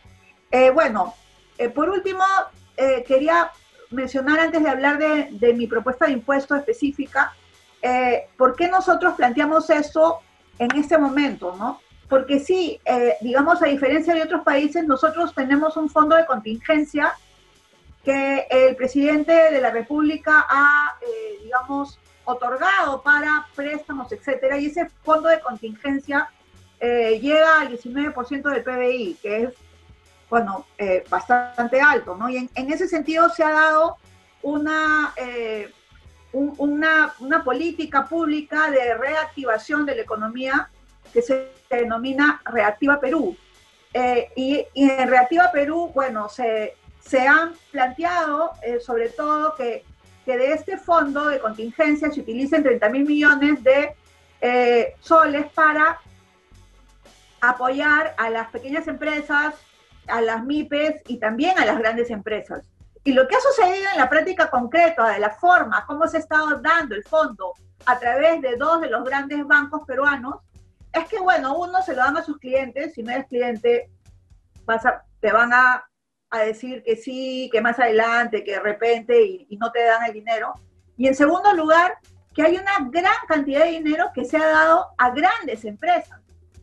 Eh, 0.50 0.70
bueno, 0.70 1.14
eh, 1.58 1.68
por 1.68 1.90
último, 1.90 2.24
quería 3.06 3.50
mencionar 3.90 4.40
antes 4.40 4.62
de 4.62 4.68
hablar 4.68 4.98
de, 4.98 5.28
de, 5.32 5.52
mi 5.52 5.66
propuesta 5.68 6.06
de 6.06 6.12
impuesto 6.12 6.56
específica, 6.56 7.32
¿por 8.36 8.56
qué 8.56 8.66
nosotros 8.66 9.14
planteamos 9.14 9.70
eso 9.70 10.20
en 10.58 10.74
este 10.76 10.98
momento? 10.98 11.54
¿no? 11.56 11.81
Porque 12.12 12.40
sí, 12.40 12.78
digamos, 13.22 13.62
a 13.62 13.66
diferencia 13.66 14.12
de 14.12 14.22
otros 14.22 14.42
países, 14.42 14.84
nosotros 14.86 15.34
tenemos 15.34 15.78
un 15.78 15.88
fondo 15.88 16.14
de 16.14 16.26
contingencia 16.26 17.14
que 18.04 18.46
el 18.50 18.76
presidente 18.76 19.32
de 19.32 19.58
la 19.62 19.70
República 19.70 20.44
ha, 20.46 20.98
digamos, 21.42 21.98
otorgado 22.24 23.02
para 23.02 23.46
préstamos, 23.54 24.12
etcétera, 24.12 24.58
y 24.58 24.66
ese 24.66 24.88
fondo 25.02 25.30
de 25.30 25.40
contingencia 25.40 26.28
eh, 26.80 27.20
llega 27.20 27.60
al 27.60 27.68
19% 27.70 28.42
del 28.50 28.62
PBI, 28.62 29.18
que 29.22 29.42
es, 29.44 29.54
bueno, 30.28 30.66
eh, 30.78 31.04
bastante 31.08 31.80
alto, 31.80 32.16
¿no? 32.16 32.28
Y 32.28 32.50
en, 32.54 32.72
ese 32.72 32.88
sentido 32.88 33.28
se 33.28 33.44
ha 33.44 33.52
dado 33.52 33.98
una, 34.42 35.14
eh, 35.16 35.70
una, 36.32 37.14
una, 37.20 37.44
política 37.44 38.06
pública 38.06 38.70
de 38.70 38.94
reactivación 38.94 39.86
de 39.86 39.96
la 39.96 40.02
economía 40.02 40.70
que 41.12 41.22
se 41.22 41.50
denomina 41.70 42.40
Reactiva 42.44 43.00
Perú. 43.00 43.36
Y, 44.34 44.66
y, 44.72 44.90
en 44.90 45.08
Reactiva 45.08 45.52
Perú, 45.52 45.90
bueno, 45.94 46.28
se, 46.28 46.76
se 47.00 47.26
han 47.26 47.52
planteado 47.70 48.52
sobre 48.80 49.10
todo 49.10 49.54
que 49.54 49.84
que 50.24 50.36
de 50.36 50.52
este 50.52 50.78
fondo 50.78 51.28
de 51.28 51.40
contingencia 51.40 52.10
se 52.10 52.20
utilicen 52.20 52.62
30 52.62 52.88
mil 52.90 53.04
millones 53.04 53.62
de 53.62 53.94
eh, 54.40 54.94
soles 55.00 55.46
para 55.52 55.98
apoyar 57.40 58.14
a 58.18 58.30
las 58.30 58.48
pequeñas 58.50 58.86
empresas, 58.86 59.54
a 60.06 60.20
las 60.20 60.44
MIPES 60.44 61.02
y 61.08 61.18
también 61.18 61.58
a 61.58 61.64
las 61.64 61.78
grandes 61.78 62.10
empresas. 62.10 62.64
Y 63.04 63.12
lo 63.12 63.26
que 63.26 63.34
ha 63.34 63.40
sucedido 63.40 63.90
en 63.92 63.98
la 63.98 64.08
práctica 64.08 64.48
concreta 64.48 65.08
de 65.10 65.18
la 65.18 65.30
forma 65.30 65.84
como 65.86 66.06
se 66.06 66.18
ha 66.18 66.20
estado 66.20 66.60
dando 66.60 66.94
el 66.94 67.02
fondo 67.02 67.52
a 67.86 67.98
través 67.98 68.40
de 68.42 68.56
dos 68.56 68.80
de 68.80 68.90
los 68.90 69.04
grandes 69.04 69.44
bancos 69.44 69.82
peruanos 69.86 70.36
es 70.92 71.08
que, 71.08 71.18
bueno, 71.20 71.56
uno 71.58 71.82
se 71.82 71.92
lo 71.92 71.98
dan 71.98 72.16
a 72.16 72.24
sus 72.24 72.38
clientes, 72.38 72.94
si 72.94 73.02
no 73.02 73.12
eres 73.12 73.26
cliente, 73.26 73.90
vas 74.64 74.82
te 75.20 75.32
van 75.32 75.52
a 75.52 75.84
decir 76.44 76.82
que 76.82 76.96
sí, 76.96 77.48
que 77.52 77.60
más 77.60 77.78
adelante, 77.78 78.42
que 78.42 78.52
de 78.52 78.60
repente 78.60 79.22
y, 79.22 79.56
no 79.60 79.70
te 79.70 79.84
dan 79.84 80.04
el 80.04 80.12
dinero. 80.12 80.54
Y 80.96 81.06
en 81.06 81.14
segundo 81.14 81.52
lugar, 81.52 81.98
que 82.34 82.42
hay 82.42 82.56
una 82.56 82.88
gran 82.90 83.14
cantidad 83.28 83.64
de 83.64 83.72
dinero 83.72 84.10
que 84.14 84.24
se 84.24 84.36
ha 84.36 84.46
dado 84.46 84.88
a 84.98 85.10
grandes 85.10 85.64
empresas 85.64 86.20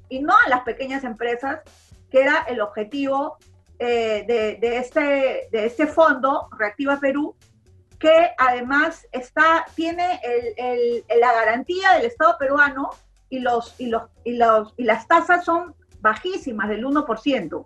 y 0.09 0.21
no 0.21 0.33
a 0.35 0.49
las 0.49 0.61
pequeñas 0.61 1.03
empresas, 1.03 1.61
que 2.09 2.21
era 2.21 2.45
el 2.47 2.59
objetivo 2.61 3.37
eh, 3.77 4.25
de, 4.27 4.77
este, 4.77 5.47
de 5.51 5.65
este 5.65 5.87
fondo, 5.87 6.49
Reactiva 6.57 6.99
Perú, 6.99 7.35
que 7.99 8.31
además 8.37 9.07
está, 9.11 9.65
tiene 9.75 10.19
la 11.19 11.33
garantía 11.33 11.93
del 11.93 12.05
Estado 12.05 12.37
peruano 12.39 12.89
y, 13.29 13.39
los, 13.39 13.75
y, 13.79 13.87
los, 13.87 14.03
y, 14.23 14.37
los, 14.37 14.73
y 14.77 14.83
las 14.83 15.07
tasas 15.07 15.45
son 15.45 15.75
bajísimas, 16.01 16.69
del 16.69 16.85
1%. 16.85 17.65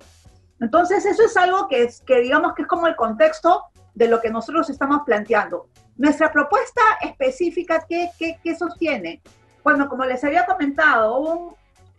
Entonces, 0.60 1.06
eso 1.06 1.24
es 1.24 1.38
algo 1.38 1.68
que, 1.68 1.84
es, 1.84 2.02
que 2.02 2.22
digamos 2.22 2.54
que 2.54 2.64
es 2.64 2.68
como 2.68 2.88
el 2.88 2.96
contexto 2.96 3.64
de 3.94 4.08
lo 4.08 4.22
que 4.22 4.30
nosotros 4.30 4.70
estamos 4.70 5.02
planteando. 5.06 5.68
Nuestra 5.98 6.32
propuesta 6.32 6.82
específica, 7.02 7.86
¿qué, 7.88 8.10
qué, 8.18 8.56
sostiene? 8.56 9.22
Bueno, 9.64 9.88
como 9.88 10.06
les 10.06 10.24
había 10.24 10.46
comentado, 10.46 11.20
un, 11.20 11.56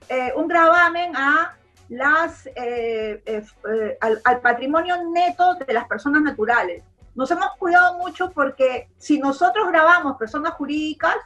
eh, 0.09 0.33
un 0.37 0.49
gravamen 0.49 1.15
a 1.17 1.57
las, 1.89 2.47
eh, 2.47 3.23
eh, 3.25 3.99
al, 4.01 4.21
al, 4.25 4.41
patrimonio 4.41 4.97
neto 5.11 5.55
de 5.55 5.73
las 5.73 5.87
personas 5.87 6.23
naturales. 6.23 6.83
Nos 7.15 7.31
hemos 7.31 7.51
cuidado 7.59 7.99
mucho 7.99 8.31
porque 8.31 8.89
si 8.99 9.19
nosotros 9.19 9.69
grabamos 9.69 10.17
personas 10.17 10.55
jurídicas, 10.55 11.17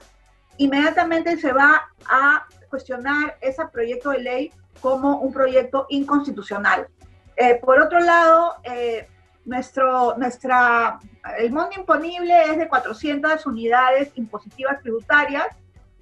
inmediatamente 0.58 1.36
se 1.38 1.52
va 1.52 1.88
a 2.06 2.46
cuestionar 2.68 3.36
ese 3.40 3.64
proyecto 3.66 4.10
de 4.10 4.18
ley 4.18 4.52
como 4.80 5.18
un 5.18 5.32
proyecto 5.32 5.86
inconstitucional. 5.88 6.88
Eh, 7.36 7.54
por 7.56 7.80
otro 7.80 8.00
lado, 8.00 8.56
eh, 8.64 9.08
nuestro, 9.44 10.16
nuestra, 10.18 10.98
el 11.38 11.52
monto 11.52 11.78
imponible 11.78 12.42
es 12.50 12.58
de 12.58 12.68
400 12.68 13.46
unidades 13.46 14.10
impositivas 14.16 14.80
tributarias, 14.82 15.46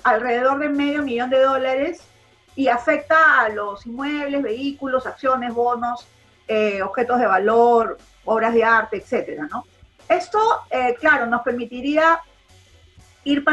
alrededor 0.02 0.59
de 0.59 0.68
medio 0.68 1.02
millón 1.02 1.30
de 1.30 1.40
dólares, 1.40 2.00
y 2.54 2.68
afecta 2.68 3.42
a 3.42 3.48
los 3.50 3.86
inmuebles, 3.86 4.42
vehículos, 4.42 5.07
acciones, 5.07 5.52
bonos, 5.52 6.07
eh, 6.48 6.80
objetos 6.82 7.18
de 7.18 7.26
valor, 7.26 7.98
obras 8.24 8.54
de 8.54 8.64
arte, 8.64 8.96
etcétera, 8.96 9.46
¿no? 9.50 9.64
Esto, 10.09 10.38
claro, 11.00 11.26
nos 11.26 11.42
permitiría 11.42 12.20
ir, 13.24 13.44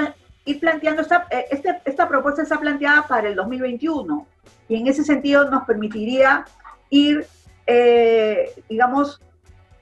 ir 0.45 0.59
planteando, 0.59 1.01
esta, 1.01 1.27
este, 1.49 1.81
esta 1.85 2.07
propuesta 2.07 2.41
está 2.41 2.59
planteada 2.59 3.07
para 3.07 3.29
el 3.29 3.35
2021, 3.35 4.27
y 4.67 4.75
en 4.75 4.87
ese 4.87 5.03
sentido 5.03 5.49
nos 5.49 5.63
permitiría 5.63 6.45
ir 6.89 7.27
eh, 7.65 8.53
digamos, 8.67 9.21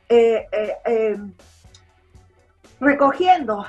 eh, 0.07 0.47
eh, 0.85 1.17
recogiendo 2.79 3.65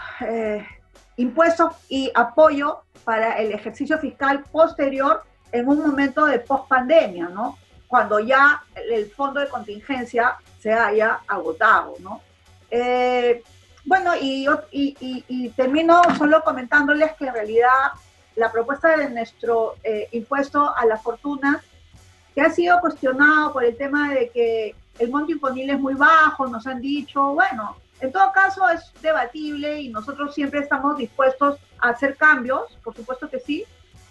impuestos 1.17 1.75
y 1.89 2.11
apoyo 2.15 2.83
para 3.05 3.39
el 3.39 3.53
ejercicio 3.53 3.99
fiscal 3.99 4.43
posterior 4.51 5.23
en 5.51 5.69
un 5.69 5.79
momento 5.79 6.25
de 6.27 6.39
post-pandemia, 6.39 7.29
¿no? 7.29 7.59
Cuando 7.87 8.19
ya 8.21 8.63
el 8.75 9.11
fondo 9.11 9.41
de 9.41 9.49
contingencia 9.49 10.37
se 10.59 10.73
haya 10.73 11.21
agotado, 11.27 11.95
¿no? 12.01 12.23
Bueno, 13.85 14.15
y, 14.21 14.47
y, 14.71 15.25
y, 15.29 15.49
termino 15.51 16.01
solo 16.17 16.43
comentándoles 16.45 17.13
que 17.13 17.27
en 17.27 17.35
realidad 17.35 17.93
la 18.37 18.51
propuesta 18.51 18.97
de 18.97 19.11
nuestro 19.11 19.77
impuesto 20.13 20.75
a 20.75 20.87
las 20.87 21.03
fortunas 21.03 21.63
que 22.35 22.41
ha 22.41 22.51
sido 22.51 22.81
cuestionado 22.81 23.53
por 23.53 23.65
el 23.65 23.77
tema 23.77 24.11
de 24.15 24.31
que 24.31 24.75
el 24.99 25.11
monto 25.11 25.33
imponible 25.33 25.75
es 25.75 25.81
muy 25.81 25.95
bajo, 25.95 26.47
nos 26.47 26.67
han 26.67 26.81
dicho, 26.81 27.35
bueno, 27.35 27.77
en 28.01 28.11
todo 28.11 28.33
caso 28.33 28.69
es 28.69 28.93
debatible 29.01 29.81
y 29.81 29.89
nosotros 29.89 30.35
siempre 30.35 30.61
estamos 30.61 30.97
dispuestos 30.97 31.59
a 31.79 31.91
hacer 31.91 32.17
cambios, 32.17 32.79
por 32.83 32.95
supuesto 32.95 33.29
que 33.31 33.39
sí, 33.39 33.65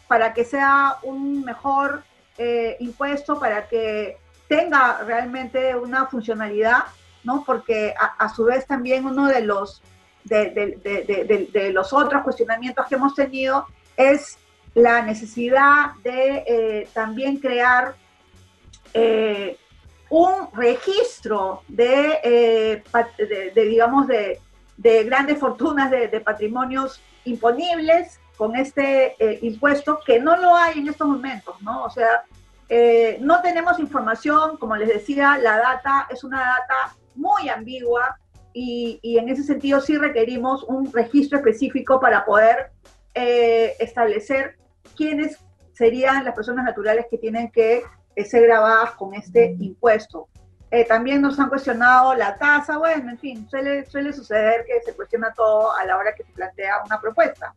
para 0.08 0.34
que 0.34 0.46
sea 0.46 0.98
un 1.04 1.44
mejor 1.44 2.04
eh, 2.38 2.78
impuesto, 2.80 3.40
para 3.40 3.68
que 3.68 4.18
tenga 4.48 5.00
realmente 5.04 5.76
una 5.76 6.06
funcionalidad, 6.06 6.84
¿no? 7.24 7.44
Porque 7.46 7.94
a, 7.98 8.30
su 8.30 8.46
vez 8.46 8.66
también 8.66 9.06
uno 9.06 9.28
de 9.28 9.42
los, 9.42 9.82
de, 10.24 11.72
los 11.74 11.94
otros 11.94 12.24
cuestionamientos 12.24 12.86
que 12.88 12.96
hemos 12.96 13.16
tenido 13.16 13.68
es 13.98 14.38
la 14.74 15.02
necesidad 15.02 15.94
de 16.04 16.44
eh, 16.48 16.90
también 16.94 17.38
crear 17.38 17.96
eh, 18.94 19.58
un 20.10 20.50
registro 20.54 21.64
de, 21.70 22.20
eh, 22.22 22.84
de, 23.56 23.66
digamos, 23.66 24.08
de, 24.08 24.42
de, 24.76 25.04
grandes 25.06 25.40
fortunas, 25.40 25.90
de, 25.90 26.10
patrimonios 26.20 27.02
imponibles 27.24 28.20
con 28.36 28.58
este 28.58 29.16
eh, 29.20 29.40
impuesto, 29.42 30.00
que 30.06 30.20
no 30.20 30.36
lo 30.36 30.54
hay 30.54 30.80
en 30.80 30.90
estos 30.90 31.08
momentos, 31.08 31.62
¿no? 31.62 31.86
O 31.86 31.90
sea, 31.90 32.24
no 33.20 33.42
tenemos 33.42 33.80
información, 33.80 34.58
como 34.58 34.76
les 34.78 34.88
decía, 34.88 35.38
la 35.38 35.58
data 35.58 36.08
es 36.10 36.24
una 36.24 36.40
data 36.40 36.96
muy 37.16 37.50
ambigua 37.50 38.18
y, 38.54 39.00
y 39.02 39.18
en 39.18 39.30
ese 39.30 39.44
sentido 39.44 39.80
sí 39.82 39.98
requerimos 39.98 40.64
un 40.64 40.92
registro 40.92 41.38
específico 41.38 42.00
para 42.00 42.26
poder 42.26 42.72
establecer 43.14 44.56
quiénes 44.96 45.38
serían 45.74 46.24
las 46.24 46.34
personas 46.34 46.64
naturales 46.64 47.08
que 47.12 47.18
tienen 47.18 47.52
que 47.52 47.84
ser 48.24 48.44
grabadas 48.44 48.92
con 48.92 49.14
este 49.14 49.56
impuesto. 49.60 50.28
Eh, 50.74 50.86
también 50.86 51.22
nos 51.22 51.38
han 51.38 51.50
cuestionado 51.50 52.16
la 52.16 52.38
tasa, 52.38 52.78
bueno, 52.78 53.12
en 53.12 53.18
fin, 53.18 53.50
suele, 53.50 53.86
suele 53.86 54.14
suceder 54.14 54.64
que 54.66 54.82
se 54.82 54.94
cuestiona 54.94 55.34
todo 55.34 55.76
a 55.76 55.84
la 55.84 55.98
hora 55.98 56.16
que 56.16 56.24
se 56.24 56.32
plantea 56.32 56.82
una 56.86 57.00
propuesta. 57.00 57.54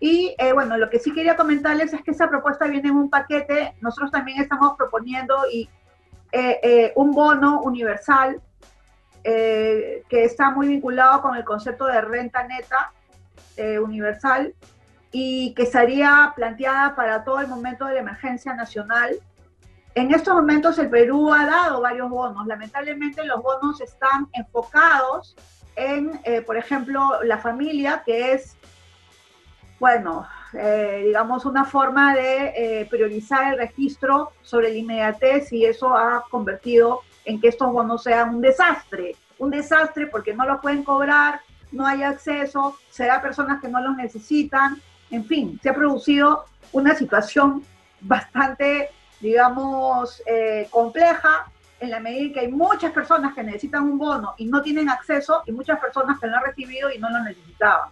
Y 0.00 0.34
eh, 0.38 0.54
bueno, 0.54 0.78
lo 0.78 0.88
que 0.88 0.98
sí 0.98 1.12
quería 1.12 1.36
comentarles 1.36 1.92
es 1.92 2.02
que 2.02 2.12
esa 2.12 2.28
propuesta 2.28 2.66
viene 2.66 2.88
en 2.88 2.96
un 2.96 3.10
paquete, 3.10 3.74
nosotros 3.82 4.10
también 4.10 4.40
estamos 4.40 4.76
proponiendo 4.78 5.36
y, 5.52 5.68
eh, 6.32 6.92
un 6.96 7.12
bono 7.12 7.60
universal 7.62 8.40
que 9.22 10.04
está 10.10 10.50
muy 10.50 10.68
vinculado 10.68 11.20
con 11.22 11.36
el 11.36 11.44
concepto 11.44 11.86
de 11.86 12.00
renta 12.00 12.44
neta 12.44 12.92
universal 13.82 14.54
y 15.10 15.52
que 15.54 15.64
estaría 15.64 16.32
planteada 16.36 16.94
para 16.94 17.24
todo 17.24 17.40
el 17.40 17.48
momento 17.48 17.86
de 17.86 17.94
la 17.94 18.00
emergencia 18.00 18.54
nacional 18.54 19.18
en 19.98 20.14
estos 20.14 20.32
momentos 20.32 20.78
el 20.78 20.90
Perú 20.90 21.32
ha 21.32 21.44
dado 21.44 21.80
varios 21.80 22.08
bonos. 22.08 22.46
Lamentablemente 22.46 23.24
los 23.24 23.42
bonos 23.42 23.80
están 23.80 24.28
enfocados 24.32 25.34
en, 25.74 26.20
eh, 26.22 26.40
por 26.40 26.56
ejemplo, 26.56 27.22
la 27.24 27.38
familia, 27.38 28.04
que 28.06 28.32
es, 28.32 28.56
bueno, 29.80 30.24
eh, 30.52 31.02
digamos, 31.06 31.44
una 31.44 31.64
forma 31.64 32.14
de 32.14 32.52
eh, 32.82 32.86
priorizar 32.88 33.52
el 33.52 33.58
registro 33.58 34.30
sobre 34.42 34.68
el 34.68 34.76
inmediatez 34.76 35.52
y 35.52 35.64
eso 35.64 35.96
ha 35.96 36.24
convertido 36.30 37.00
en 37.28 37.38
que 37.40 37.48
estos 37.48 37.70
bonos 37.70 38.02
sean 38.02 38.36
un 38.36 38.40
desastre. 38.40 39.14
Un 39.38 39.50
desastre 39.50 40.06
porque 40.06 40.34
no 40.34 40.46
los 40.46 40.60
pueden 40.60 40.82
cobrar, 40.82 41.40
no 41.70 41.86
hay 41.86 42.02
acceso, 42.02 42.78
será 42.88 43.20
personas 43.20 43.60
que 43.60 43.68
no 43.68 43.80
los 43.80 43.94
necesitan, 43.96 44.80
en 45.10 45.24
fin, 45.26 45.60
se 45.62 45.68
ha 45.68 45.74
producido 45.74 46.46
una 46.72 46.94
situación 46.94 47.62
bastante, 48.00 48.90
digamos, 49.20 50.22
eh, 50.26 50.68
compleja 50.70 51.50
en 51.80 51.90
la 51.90 52.00
medida 52.00 52.32
que 52.32 52.40
hay 52.40 52.48
muchas 52.48 52.92
personas 52.92 53.34
que 53.34 53.42
necesitan 53.42 53.84
un 53.84 53.98
bono 53.98 54.34
y 54.38 54.46
no 54.46 54.62
tienen 54.62 54.88
acceso 54.88 55.42
y 55.46 55.52
muchas 55.52 55.78
personas 55.78 56.18
que 56.18 56.26
lo 56.26 56.36
han 56.36 56.44
recibido 56.44 56.90
y 56.90 56.98
no 56.98 57.10
lo 57.10 57.22
necesitaban. 57.22 57.90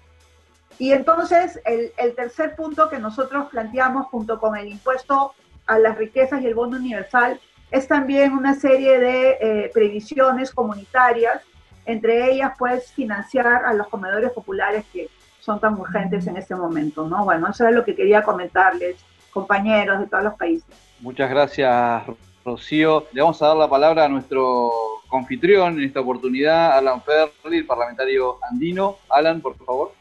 Y 0.78 0.92
entonces 0.92 1.60
el, 1.66 1.92
tercer 2.14 2.56
punto 2.56 2.88
que 2.88 2.98
nosotros 2.98 3.48
planteamos 3.50 4.06
junto 4.06 4.40
con 4.40 4.56
el 4.56 4.68
impuesto 4.68 5.34
a 5.66 5.78
las 5.78 5.96
riquezas 5.98 6.40
y 6.40 6.46
el 6.46 6.54
bono 6.54 6.78
universal 6.78 7.38
es 7.76 7.86
también 7.86 8.32
una 8.32 8.54
serie 8.54 8.98
de 8.98 9.36
eh, 9.40 9.70
previsiones 9.72 10.50
comunitarias, 10.50 11.42
entre 11.84 12.32
ellas 12.32 12.52
pues 12.58 12.90
financiar 12.92 13.46
a 13.46 13.72
los 13.74 13.88
comedores 13.88 14.32
populares 14.32 14.84
que 14.92 15.08
son 15.40 15.60
tan 15.60 15.78
urgentes 15.78 16.26
en 16.26 16.36
este 16.36 16.54
momento, 16.54 17.06
¿no? 17.06 17.24
Bueno, 17.24 17.48
eso 17.48 17.68
es 17.68 17.74
lo 17.74 17.84
que 17.84 17.94
quería 17.94 18.22
comentarles, 18.22 18.96
compañeros 19.30 20.00
de 20.00 20.06
todos 20.06 20.24
los 20.24 20.34
países. 20.34 20.66
Muchas 21.00 21.28
gracias, 21.30 22.02
Rocío. 22.44 23.06
Le 23.12 23.20
vamos 23.20 23.40
a 23.42 23.48
dar 23.48 23.56
la 23.56 23.68
palabra 23.68 24.06
a 24.06 24.08
nuestro 24.08 24.72
confitrión 25.08 25.74
en 25.78 25.84
esta 25.84 26.00
oportunidad, 26.00 26.76
Alan 26.78 27.02
Ferri, 27.02 27.62
parlamentario 27.62 28.38
andino. 28.50 28.96
Alan, 29.10 29.40
por 29.40 29.56
favor. 29.56 29.92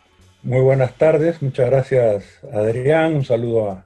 Muy 0.42 0.62
buenas 0.62 0.94
tardes, 0.94 1.42
muchas 1.42 1.70
gracias 1.70 2.40
Adrián, 2.54 3.16
un 3.16 3.26
saludo 3.26 3.72
a, 3.72 3.86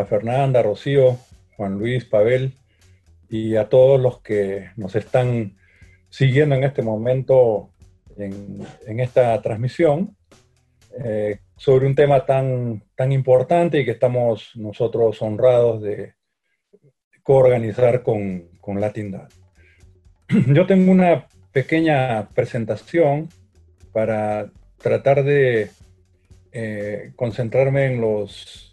a, 0.00 0.04
Fernanda, 0.04 0.62
Rocío, 0.62 1.18
Juan 1.56 1.78
Luis, 1.78 2.04
Pavel 2.04 2.54
y 3.28 3.56
a 3.56 3.68
todos 3.68 4.00
los 4.00 4.20
que 4.20 4.70
nos 4.76 4.94
están 4.94 5.56
siguiendo 6.08 6.54
en 6.54 6.64
este 6.64 6.82
momento 6.82 7.70
en, 8.16 9.00
esta 9.00 9.40
transmisión 9.42 10.16
eh, 11.04 11.40
sobre 11.56 11.86
un 11.86 11.94
tema 11.94 12.24
tan, 12.24 12.82
tan 12.94 13.12
importante 13.12 13.80
y 13.80 13.84
que 13.84 13.90
estamos 13.92 14.52
nosotros 14.54 15.20
honrados 15.20 15.82
de 15.82 16.14
coorganizar 17.22 18.02
con, 18.02 18.48
con 18.60 18.80
Latindad. 18.80 19.28
Yo 20.46 20.66
tengo 20.66 20.90
una 20.90 21.26
pequeña 21.52 22.28
presentación 22.30 23.28
para 23.92 24.50
tratar 24.78 25.24
de 25.24 25.70
eh, 26.52 27.12
concentrarme 27.16 27.86
en 27.86 28.00
los, 28.00 28.65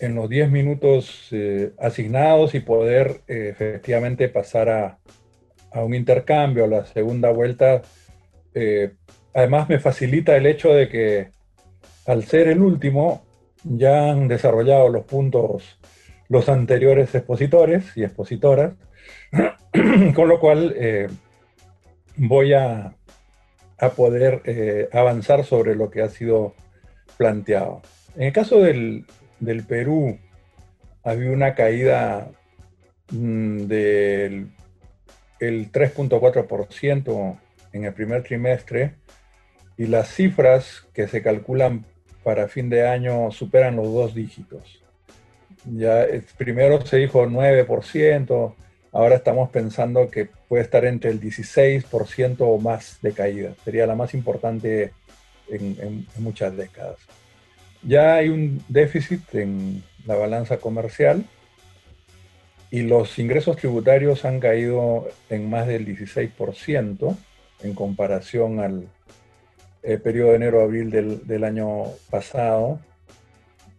en 0.00 0.14
los 0.14 0.28
10 0.28 0.50
minutos 0.50 1.28
eh, 1.32 1.72
asignados 1.78 2.54
y 2.54 2.60
poder 2.60 3.20
eh, 3.28 3.48
efectivamente 3.50 4.28
pasar 4.28 4.68
a, 4.68 4.98
a, 5.72 5.84
un 5.84 5.94
intercambio, 5.94 6.64
a 6.64 6.68
la 6.68 6.86
segunda 6.86 7.30
vuelta. 7.30 7.82
además 9.34 9.68
me 9.68 9.78
facilita 9.78 10.36
el 10.36 10.46
hecho 10.46 10.72
de 10.72 10.88
que 10.88 11.28
al 12.06 12.24
ser 12.24 12.48
el 12.48 12.60
último 12.60 13.24
ya 13.64 14.10
han 14.10 14.28
desarrollado 14.28 14.88
los 14.88 15.04
puntos 15.04 15.78
los 16.28 16.48
anteriores 16.48 17.14
expositores 17.14 17.96
y 17.96 18.04
expositoras, 18.04 18.74
con 20.14 20.28
lo 20.28 20.40
cual 20.40 20.74
voy 22.16 22.54
a, 22.54 22.96
a 23.78 23.88
poder 23.90 24.88
avanzar 24.92 25.44
sobre 25.44 25.74
lo 25.74 25.90
que 25.90 26.02
ha 26.02 26.08
sido 26.08 26.54
planteado. 27.16 27.82
En 28.16 28.24
el 28.24 28.32
caso 28.32 28.60
del, 28.60 29.04
Perú, 29.66 30.18
había 31.02 31.30
una 31.30 31.54
caída 31.54 32.30
mm, 33.10 33.66
del 33.66 34.50
3.4% 35.40 37.38
en 37.72 37.84
el 37.84 37.92
primer 37.92 38.22
trimestre 38.22 38.94
y 39.76 39.86
las 39.86 40.08
cifras 40.08 40.86
que 40.92 41.08
se 41.08 41.22
calculan 41.22 41.84
para 42.22 42.48
fin 42.48 42.70
de 42.70 42.88
año 42.88 43.30
superan 43.30 43.76
los 43.76 43.92
dos 43.92 44.14
dígitos. 44.14 44.82
Ya 45.64 46.06
primero 46.36 46.84
se 46.84 46.98
dijo 46.98 47.26
9%, 47.26 48.54
ahora 48.92 49.16
estamos 49.16 49.50
pensando 49.50 50.10
que 50.10 50.28
puede 50.48 50.62
estar 50.62 50.84
entre 50.84 51.10
el 51.10 51.20
16% 51.20 52.36
o 52.40 52.58
más 52.58 52.98
de 53.02 53.12
caída. 53.12 53.54
Sería 53.64 53.86
la 53.86 53.94
más 53.94 54.14
importante 54.14 54.92
en, 55.48 56.06
muchas 56.18 56.56
décadas. 56.56 56.96
Ya 57.86 58.14
hay 58.14 58.28
un 58.28 58.62
déficit 58.68 59.22
en 59.34 59.82
la 60.06 60.16
balanza 60.16 60.56
comercial 60.56 61.24
y 62.70 62.82
los 62.82 63.18
ingresos 63.18 63.56
tributarios 63.56 64.24
han 64.24 64.40
caído 64.40 65.08
en 65.30 65.48
más 65.48 65.66
del 65.66 65.86
16% 65.86 67.16
en 67.62 67.74
comparación 67.74 68.60
al 68.60 68.88
eh, 69.82 69.98
periodo 69.98 70.30
de 70.30 70.36
enero-abril 70.36 70.90
del, 70.90 71.26
del, 71.26 71.44
año 71.44 71.84
pasado. 72.10 72.80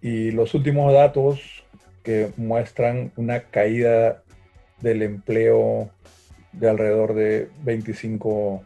Y 0.01 0.31
los 0.31 0.53
últimos 0.53 0.93
datos 0.93 1.65
que 2.03 2.31
muestran 2.37 3.11
una 3.15 3.41
caída 3.41 4.23
del 4.81 5.01
empleo 5.01 5.89
de 6.53 6.69
alrededor 6.69 7.15
de 7.15 7.49
25%, 7.65 8.61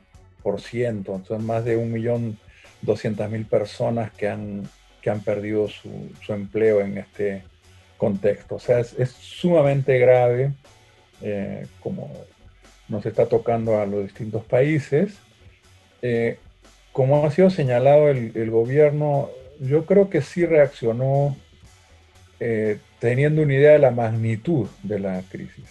entonces 0.88 1.40
más 1.40 1.66
de 1.66 1.78
un 1.78 1.92
millón 1.92 2.38
200.000 2.84 3.48
personas 3.48 4.12
que 4.12 4.28
han, 4.28 4.70
han 5.10 5.22
perdido 5.22 5.68
su, 5.68 6.12
empleo 6.30 6.82
en 6.82 6.98
este 6.98 7.44
contexto. 7.98 8.56
O 8.56 8.60
sea, 8.60 8.80
es, 8.80 9.10
sumamente 9.20 9.98
grave 10.00 10.52
eh, 11.22 11.66
como 11.82 12.12
nos 12.88 13.06
está 13.06 13.28
tocando 13.28 13.80
a 13.80 13.86
los 13.86 14.04
distintos 14.04 14.44
países. 14.46 15.18
Eh, 16.02 16.38
como 16.92 17.26
ha 17.26 17.32
sido 17.32 17.50
señalado 17.50 18.10
el, 18.10 18.32
el, 18.36 18.50
gobierno, 18.50 19.30
yo 19.60 19.86
creo 19.86 20.10
que 20.10 20.22
sí 20.22 20.46
reaccionó 20.46 21.38
eh, 22.40 22.80
teniendo 23.00 23.42
una 23.44 23.54
idea 23.54 23.74
de 23.74 23.80
la 23.80 23.92
magnitud 23.92 24.68
de 24.84 25.00
la 25.00 25.22
crisis. 25.30 25.70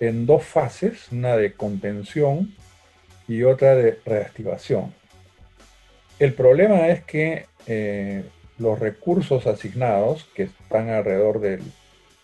en 0.00 0.26
dos 0.26 0.42
fases, 0.42 1.12
una 1.12 1.36
de 1.36 1.52
contención 1.52 2.54
y 3.28 3.42
otra 3.42 3.74
de 3.74 3.98
reactivación. 4.04 4.92
El 6.18 6.32
problema 6.34 6.88
es 6.88 7.02
que 7.04 7.46
eh, 7.66 8.24
los 8.58 8.78
recursos 8.78 9.46
asignados, 9.46 10.24
que 10.34 10.44
están 10.44 10.90
alrededor 10.90 11.40
del 11.40 11.62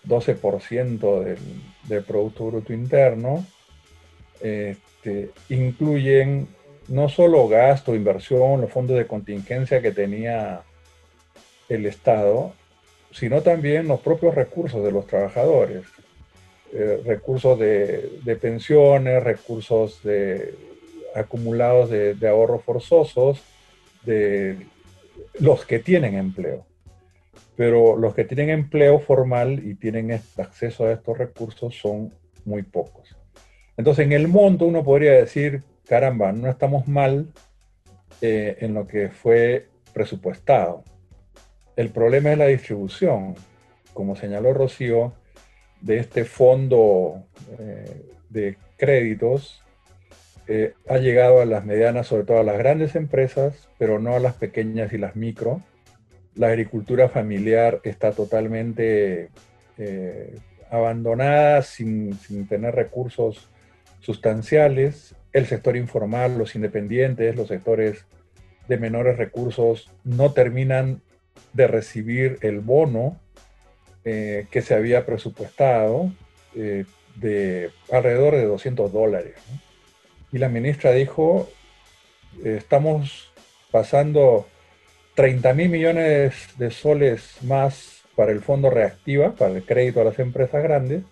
12% 0.06 1.24
del, 1.88 2.04
Producto 2.04 2.46
Bruto 2.46 2.72
Interno, 2.72 3.44
este, 4.40 5.30
incluyen 5.48 6.48
no 6.88 7.08
solo 7.08 7.48
gasto, 7.48 7.94
inversión, 7.94 8.60
los 8.60 8.70
fondos 8.70 8.96
de 8.96 9.06
contingencia 9.06 9.82
que 9.82 9.90
tenía 9.90 10.62
el 11.68 11.86
Estado, 11.86 12.52
sino 13.10 13.42
también 13.42 13.88
los 13.88 14.00
propios 14.00 14.34
recursos 14.34 14.84
de 14.84 14.92
los 14.92 15.06
trabajadores, 15.06 15.84
eh, 16.72 17.02
recursos 17.04 17.58
de, 17.58 18.38
pensiones, 18.40 19.22
recursos 19.22 20.02
de, 20.04 20.54
acumulados 21.14 21.90
de, 21.90 22.14
de 22.14 22.28
ahorros 22.28 22.62
forzosos, 22.62 23.42
de 24.04 24.56
los 25.38 25.64
que 25.66 25.78
tienen 25.78 26.14
empleo. 26.14 26.66
Pero 27.56 27.96
los 27.96 28.14
que 28.14 28.24
tienen 28.24 28.50
empleo 28.50 29.00
formal 29.00 29.60
y 29.64 29.74
tienen 29.74 30.12
acceso 30.12 30.86
a 30.86 30.92
estos 30.92 31.18
recursos 31.18 31.74
son 31.76 32.12
muy 32.44 32.62
pocos. 32.62 33.16
Entonces, 33.76 34.06
en 34.06 34.12
el 34.12 34.28
monto 34.28 34.66
uno 34.66 34.84
podría 34.84 35.12
decir, 35.12 35.62
caramba, 35.86 36.32
no 36.32 36.48
estamos 36.48 36.88
mal 36.88 37.32
eh, 38.20 38.58
en 38.60 38.74
lo 38.74 38.86
que 38.86 39.08
fue 39.08 39.68
presupuestado. 39.92 40.84
El 41.76 41.90
problema 41.90 42.32
es 42.32 42.38
la 42.38 42.46
distribución, 42.46 43.34
como 43.94 44.16
señaló 44.16 44.52
Rocío, 44.52 45.14
de 45.80 45.98
este 45.98 46.24
fondo 46.24 47.24
eh, 47.58 48.02
de 48.28 48.56
créditos 48.76 49.62
eh, 50.52 50.74
ha 50.88 50.98
llegado 50.98 51.40
a 51.40 51.44
las 51.44 51.64
medianas, 51.64 52.08
sobre 52.08 52.24
todo 52.24 52.40
a 52.40 52.42
las 52.42 52.58
grandes 52.58 52.96
empresas, 52.96 53.68
pero 53.78 54.00
no 54.00 54.16
a 54.16 54.18
las 54.18 54.34
pequeñas 54.34 54.92
y 54.92 54.98
las 54.98 55.14
micro. 55.14 55.62
La 56.34 56.48
agricultura 56.48 57.08
familiar 57.08 57.80
está 57.84 58.10
totalmente 58.10 59.28
eh, 59.78 60.34
abandonada, 60.68 61.62
sin, 61.62 62.18
tener 62.48 62.74
recursos 62.74 63.48
sustanciales. 64.00 65.14
El 65.32 65.46
sector 65.46 65.76
informal, 65.76 66.36
los 66.36 66.56
independientes, 66.56 67.36
los 67.36 67.46
sectores 67.46 68.06
de 68.66 68.76
menores 68.76 69.18
recursos 69.18 69.88
no 70.02 70.32
terminan 70.32 71.00
de 71.52 71.68
recibir 71.68 72.38
el 72.40 72.58
bono 72.58 73.20
eh, 74.04 74.48
que 74.50 74.62
se 74.62 74.74
había 74.74 75.06
presupuestado 75.06 76.10
de 76.52 77.70
alrededor 77.92 78.34
de 78.34 78.46
200 78.46 78.92
dólares. 78.92 79.36
Y 80.32 80.38
la 80.38 80.48
ministra 80.48 80.92
dijo, 80.92 81.48
estamos 82.44 83.32
pasando 83.70 84.46
30 85.14 85.54
mil 85.54 85.68
millones 85.68 86.34
de 86.56 86.70
soles 86.70 87.36
más 87.42 88.02
para 88.16 88.32
el 88.32 88.40
fondo 88.40 88.70
reactiva, 88.70 89.32
para 89.32 89.54
el 89.54 89.64
crédito 89.64 90.00
a 90.00 90.04
las 90.04 90.18
empresas 90.18 90.62
grandes, 90.62 91.02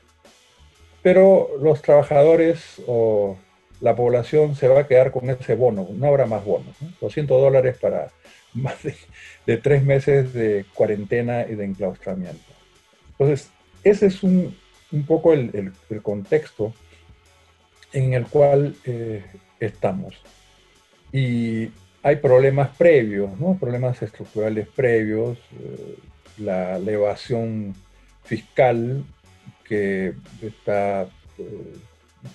pero 1.03 1.49
los 1.61 1.82
trabajadores 1.82 2.82
o 2.86 3.36
la 3.81 3.95
población 3.95 4.57
se 4.57 4.69
va 4.69 4.81
a 4.81 4.86
quedar 4.86 5.12
con 5.12 5.31
ese 5.31 5.55
bono, 5.55 5.89
no 5.93 6.07
habrá 6.07 6.27
más 6.27 6.45
bonos. 6.45 6.77
200 7.01 7.40
dólares 7.40 7.78
para 7.78 8.09
más 8.55 8.77
de, 8.82 9.57
tres 9.57 9.85
meses 9.85 10.32
de 10.32 10.65
cuarentena 10.74 11.47
y 11.49 11.55
de 11.55 11.65
enclaustramiento. 11.65 12.53
Entonces, 13.12 13.51
ese 13.85 14.07
es 14.07 14.23
un, 14.23 14.57
poco 15.07 15.32
el, 15.32 15.73
contexto 16.03 16.74
en 17.93 18.15
el 18.15 18.27
cual 18.27 18.77
eh, 18.85 19.24
estamos. 19.60 20.15
Y 21.12 21.70
hay 22.02 22.16
problemas 22.16 22.77
previos, 22.77 23.39
¿no? 23.39 23.56
problemas 23.59 24.01
estructurales 24.02 24.69
previos, 24.69 25.39
eh, 25.59 25.97
la, 26.39 26.78
evasión 26.78 27.74
fiscal 28.24 29.05
que 29.65 30.15
está 30.43 31.09
eh, 31.39 31.74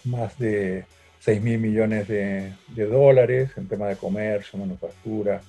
más 0.06 0.38
de 0.38 0.86
6 1.20 1.42
mil 1.42 1.60
millones 1.60 2.08
de, 2.08 2.54
dólares 2.76 3.52
en 3.56 3.68
tema 3.68 3.88
de 3.88 3.96
comercio, 3.96 4.60
manufactura, 4.60 5.42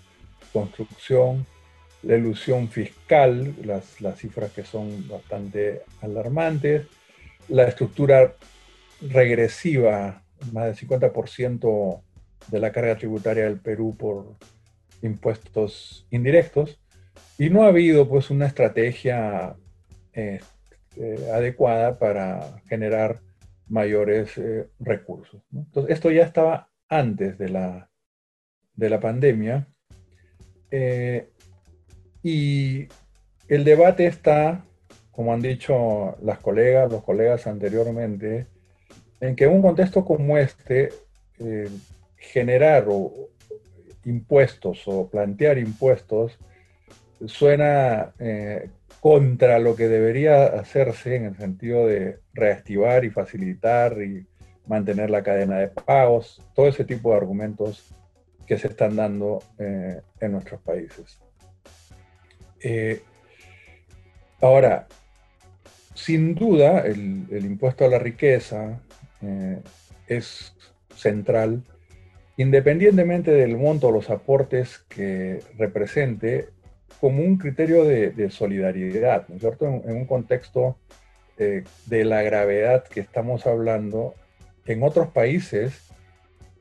construcción, 0.52 1.44
la 2.02 2.16
ilusión 2.16 2.68
fiscal, 2.68 3.55
las, 3.64 4.01
las 4.01 4.18
cifras 4.18 4.52
que 4.52 4.64
son 4.64 5.09
bastante 5.09 5.82
alarmantes, 6.02 6.86
la 7.48 7.64
estructura 7.64 8.35
regresiva, 9.01 10.25
más 10.53 10.66
del 10.66 10.89
50% 10.89 12.03
de 12.49 12.61
la 12.61 12.73
carga 12.73 12.97
tributaria 12.97 13.45
del 13.45 13.61
Perú 13.61 13.97
por 13.97 14.37
impuestos 15.03 16.07
indirectos, 16.11 16.81
y 17.39 17.51
no 17.51 17.65
ha 17.65 17.69
habido 17.69 18.09
pues 18.09 18.31
una 18.31 18.47
estrategia 18.47 19.57
este, 20.12 21.31
adecuada 21.33 21.99
para 21.99 22.62
generar 22.69 23.21
mayores 23.69 24.37
eh, 24.39 24.69
recursos. 24.79 25.43
Entonces, 25.53 25.95
esto 25.95 26.11
ya 26.11 26.23
estaba 26.23 26.69
antes 26.89 27.39
de 27.39 27.49
la, 27.49 27.91
de 28.75 28.91
la 28.91 29.01
pandemia 29.01 29.66
eh, 30.71 31.29
y 32.23 32.89
el 33.49 33.65
debate 33.65 34.07
está, 34.07 34.65
como 35.11 35.33
han 35.33 35.43
dicho 35.43 36.16
las 36.23 36.39
colegas, 36.39 36.91
los 36.91 37.05
colegas 37.05 37.47
anteriormente, 37.47 38.47
en 39.26 39.36
que 39.36 39.44
en 39.44 39.52
un 39.52 39.62
contexto 39.62 40.05
como 40.05 40.36
este, 40.38 40.90
eh, 41.38 41.68
generar 42.16 42.86
impuestos 44.05 44.82
o 44.86 45.09
plantear 45.09 45.59
impuestos 45.59 46.38
suena 47.26 48.12
contra 49.01 49.59
lo 49.59 49.76
que 49.76 49.88
debería 49.88 50.44
hacerse 50.46 51.16
en 51.16 51.26
el 51.26 51.36
sentido 51.36 51.86
de 51.86 52.20
reactivar 52.32 53.05
y 53.05 53.10
facilitar 53.10 54.01
y 54.02 54.26
mantener 54.66 55.10
la 55.10 55.22
cadena 55.22 55.59
de 55.59 55.68
pagos, 55.68 56.40
todo 56.55 56.68
ese 56.68 56.84
tipo 56.84 57.10
de 57.10 57.18
argumentos 57.18 57.94
que 58.46 58.59
se 58.59 58.68
están 58.68 58.96
dando 58.96 59.42
eh, 59.59 60.01
en 60.20 60.32
nuestros 60.32 60.60
países. 60.60 61.18
Eh, 62.60 63.02
ahora, 64.40 64.86
sin 65.94 66.34
duda, 66.34 66.80
el, 66.80 67.26
impuesto 67.30 67.84
a 67.84 67.88
la 67.88 67.98
riqueza 67.98 68.80
eh, 69.26 69.62
es 70.06 70.55
central, 70.94 71.62
independientemente 72.36 73.30
del 73.30 73.56
monto 73.56 73.88
o 73.88 73.92
los 73.92 74.10
aportes 74.10 74.78
que 74.88 75.40
represente, 75.56 76.48
como 77.01 77.22
un 77.22 77.38
criterio 77.38 77.84
de, 77.84 78.30
solidaridad, 78.30 79.28
¿no 79.28 79.36
es 79.36 79.40
cierto? 79.40 79.66
En, 79.66 79.96
un 79.96 80.06
contexto 80.06 80.78
eh, 81.38 81.64
de 81.86 82.05
la 82.05 82.22
gravedad 82.22 82.84
que 82.84 83.01
estamos 83.01 83.46
hablando, 83.46 84.14
en 84.66 84.82
otros 84.82 85.09
países, 85.09 85.90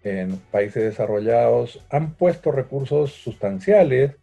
en 0.04 0.38
países 0.52 0.84
desarrollados, 0.84 1.86
han 1.90 2.14
puesto 2.16 2.52
recursos 2.52 3.14
sustanciales, 3.14 4.16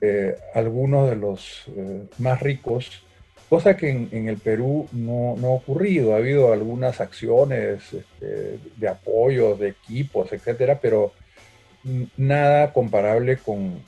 eh, 0.00 0.36
algunos 0.54 1.10
de 1.10 1.16
los 1.16 1.70
más 2.18 2.40
ricos, 2.40 3.04
cosa 3.50 3.76
que 3.76 3.90
en, 3.90 4.28
el 4.28 4.38
Perú 4.38 4.88
no, 4.92 5.36
ha 5.42 5.50
ocurrido. 5.50 6.14
Ha 6.14 6.18
habido 6.18 6.52
algunas 6.52 7.02
acciones 7.02 7.92
este, 7.92 8.58
de 8.76 8.88
apoyo, 8.88 9.56
de 9.56 9.68
equipos, 9.68 10.32
etcétera, 10.32 10.78
pero 10.80 11.12
nada 12.16 12.72
comparable 12.72 13.36
con 13.36 13.82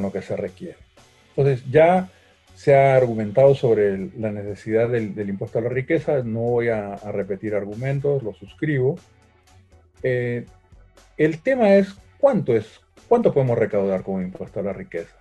lo 0.00 0.10
que 0.10 0.22
se 0.22 0.36
requiere. 0.36 0.78
Entonces 1.36 1.64
ya 1.70 2.08
se 2.54 2.74
ha 2.74 2.94
argumentado 2.94 3.54
sobre 3.54 4.10
la 4.18 4.30
necesidad 4.30 4.90
del, 4.90 5.28
impuesto 5.28 5.58
a 5.58 5.62
la 5.62 5.70
riqueza, 5.70 6.22
no 6.22 6.40
voy 6.40 6.68
a, 6.68 6.96
repetir 6.96 7.54
argumentos, 7.54 8.22
lo 8.22 8.34
suscribo. 8.34 8.98
Eh, 10.02 10.44
el 11.16 11.40
tema 11.40 11.76
es 11.76 11.94
cuánto 12.18 12.54
es, 12.54 12.82
cuánto 13.08 13.32
podemos 13.32 13.56
recaudar 13.56 14.02
como 14.02 14.20
impuesto 14.20 14.60
a 14.60 14.62
la 14.62 14.74
riqueza. 14.74 15.16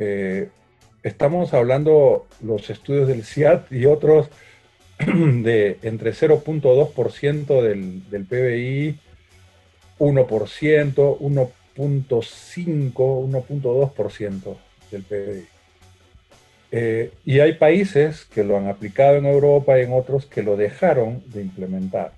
Eh, 0.00 0.48
estamos 1.04 1.54
hablando 1.54 2.26
los 2.42 2.68
estudios 2.70 3.06
del 3.06 3.24
CIAT 3.24 3.70
y 3.72 3.86
otros 3.86 4.28
de 4.98 5.78
entre 5.82 6.12
0.2% 6.12 7.62
del, 7.62 8.24
PBI, 8.26 8.98
1%, 9.98 11.18
1%. 11.18 11.50
1.5, 11.76 12.92
1.2% 12.94 14.56
del 14.90 15.02
PBI. 15.02 15.46
Eh, 16.70 17.12
y 17.24 17.40
hay 17.40 17.54
países 17.54 18.24
que 18.24 18.44
lo 18.44 18.56
han 18.56 18.68
aplicado 18.68 19.16
en 19.16 19.26
Europa 19.26 19.78
y 19.78 19.82
en 19.82 19.92
otros 19.92 20.26
que 20.26 20.42
lo 20.42 20.56
dejaron 20.56 21.22
de 21.26 21.42
implementar, 21.42 22.12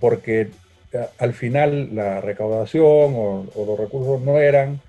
porque 0.00 0.48
eh, 0.92 1.06
al 1.18 1.34
final 1.34 1.94
la 1.94 2.20
recaudación 2.20 2.84
o, 2.86 3.46
los 3.54 3.78
recursos 3.78 4.20
no 4.22 4.38
eran 4.38 4.80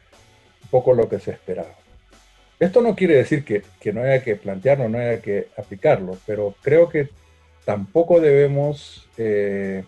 poco 0.70 0.94
lo 0.94 1.10
que 1.10 1.20
se 1.20 1.32
esperaba. 1.32 1.76
Esto 2.60 2.82
no 2.82 2.96
quiere 2.96 3.16
decir 3.16 3.44
que, 3.44 3.64
no 3.92 4.02
haya 4.02 4.24
que 4.24 4.36
plantearlo, 4.36 4.88
no 4.88 4.98
haya 4.98 5.22
que 5.22 5.48
aplicarlo, 5.58 6.18
pero 6.26 6.56
creo 6.62 6.88
que 6.88 7.10
tampoco 7.66 8.22
debemos 8.22 9.10
eh, 9.18 9.84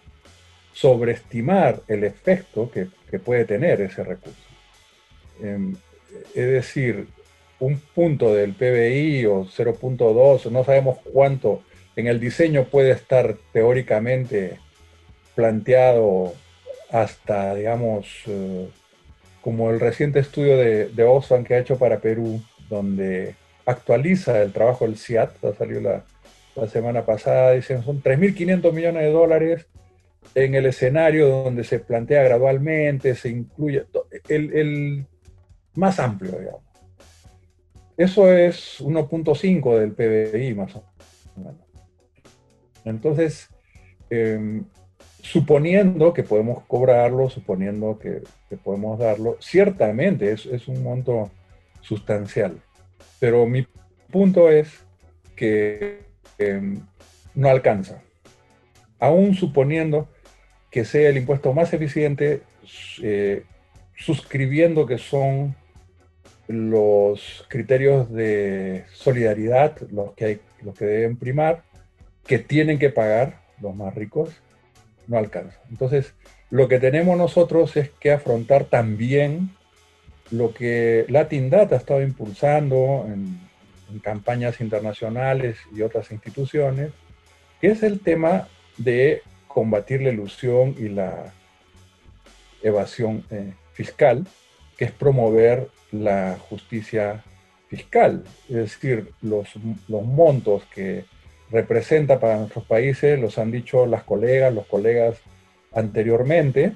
sobreestimar 0.73 1.81
el 1.87 2.03
efecto 2.03 2.69
que, 2.69 2.87
puede 3.19 3.45
tener 3.45 3.81
ese 3.81 4.03
recurso. 4.03 4.37
Em, 5.41 5.75
es 6.35 6.47
decir, 6.47 7.07
un 7.59 7.79
punto 7.79 8.35
del 8.35 8.53
PBI 8.53 9.25
o 9.25 9.45
0.2, 9.45 10.51
no 10.51 10.63
sabemos 10.63 10.97
cuánto 11.11 11.63
en 11.95 12.07
el 12.07 12.19
diseño 12.19 12.65
puede 12.65 12.91
estar 12.91 13.37
teóricamente 13.53 14.59
planteado 15.35 16.33
hasta, 16.91 17.55
digamos, 17.55 18.07
eh, 18.27 18.67
como 19.41 19.71
el 19.71 19.79
reciente 19.79 20.19
estudio 20.19 20.57
de, 20.57 20.89
de 20.89 21.03
Oxfam 21.03 21.43
que 21.43 21.55
ha 21.55 21.59
hecho 21.59 21.77
para 21.77 21.99
Perú, 21.99 22.41
donde 22.69 23.35
actualiza 23.65 24.41
el 24.41 24.53
trabajo 24.53 24.85
del 24.85 24.97
CIAT, 24.97 25.43
ha 25.43 25.53
salido 25.53 25.81
la, 25.81 26.05
la 26.55 26.67
semana 26.67 27.05
pasada, 27.05 27.51
dicen 27.51 27.83
son 27.83 28.01
3.500 28.01 28.73
millones 28.73 29.03
de 29.03 29.11
dólares 29.11 29.67
en 30.35 30.55
el 30.55 30.65
escenario 30.65 31.27
donde 31.27 31.63
se 31.63 31.79
plantea 31.79 32.23
gradualmente, 32.23 33.15
se 33.15 33.29
incluye 33.29 33.85
el, 34.27 35.05
más 35.75 35.99
amplio, 35.99 36.31
digamos. 36.39 36.61
Eso 37.95 38.31
es 38.31 38.79
1.5 38.81 39.79
del 39.79 39.93
PBI 39.93 40.53
más 40.55 40.75
o 40.75 40.83
menos. 41.35 41.55
Entonces, 42.85 43.49
em, 44.09 44.65
suponiendo 45.21 46.13
que 46.13 46.23
podemos 46.23 46.63
cobrarlo, 46.65 47.29
suponiendo 47.29 47.97
que, 47.99 48.21
podemos 48.63 48.99
darlo, 48.99 49.37
ciertamente 49.39 50.31
es, 50.31 50.45
es, 50.45 50.67
un 50.67 50.83
monto 50.83 51.31
sustancial. 51.87 52.61
Pero 53.19 53.45
mi 53.45 53.67
punto 54.11 54.49
es 54.49 54.85
que 55.35 56.01
em, 56.37 56.81
no 57.33 57.49
alcanza. 57.49 58.01
Aún 58.99 59.35
suponiendo 59.35 60.09
que 60.71 60.83
sea 60.83 61.09
el 61.09 61.17
impuesto 61.17 61.53
más 61.53 61.73
eficiente, 61.73 62.41
eh, 63.01 63.43
suscribiendo 63.95 64.85
que 64.85 64.97
son 64.97 65.55
los 66.47 67.45
criterios 67.49 68.11
de 68.11 68.85
solidaridad 68.93 69.77
los 69.91 70.13
que, 70.13 70.25
hay, 70.25 70.39
los 70.61 70.77
que 70.77 70.85
deben 70.85 71.17
primar, 71.17 71.63
que 72.25 72.39
tienen 72.39 72.79
que 72.79 72.89
pagar 72.89 73.41
los 73.61 73.75
más 73.75 73.93
ricos, 73.95 74.29
no 75.07 75.17
alcanza. 75.17 75.59
Entonces, 75.69 76.13
lo 76.49 76.67
que 76.67 76.79
tenemos 76.79 77.17
nosotros 77.17 77.75
es 77.77 77.89
que 77.89 78.11
afrontar 78.11 78.65
también 78.65 79.56
lo 80.31 80.53
que 80.53 81.05
Latin 81.09 81.49
Data 81.49 81.75
ha 81.75 81.77
estado 81.77 82.01
impulsando 82.01 83.05
en 83.07 83.39
campañas 83.99 84.59
internacionales 84.61 85.57
y 85.73 85.81
otras 85.81 86.11
instituciones, 86.11 86.91
que 87.61 87.67
es 87.67 87.83
el 87.83 87.99
tema 87.99 88.47
de 88.77 89.21
combatir 89.47 90.01
la 90.01 90.09
ilusión 90.09 90.75
y 90.77 90.89
la 90.89 91.33
evasión 92.61 93.23
eh, 93.31 93.53
fiscal, 93.73 94.27
que 94.77 94.85
es 94.85 94.91
promover 94.91 95.69
la 95.91 96.37
justicia 96.49 97.23
fiscal, 97.67 98.23
es 98.49 98.55
decir, 98.55 99.11
los, 99.21 99.49
los 99.87 100.03
montos 100.03 100.63
que 100.73 101.05
representa 101.49 102.19
para 102.19 102.37
nuestros 102.37 102.65
países, 102.65 103.19
los 103.19 103.37
han 103.37 103.51
dicho 103.51 103.85
las 103.85 104.03
colegas, 104.03 104.53
los 104.53 104.65
colegas 104.67 105.17
anteriormente, 105.73 106.73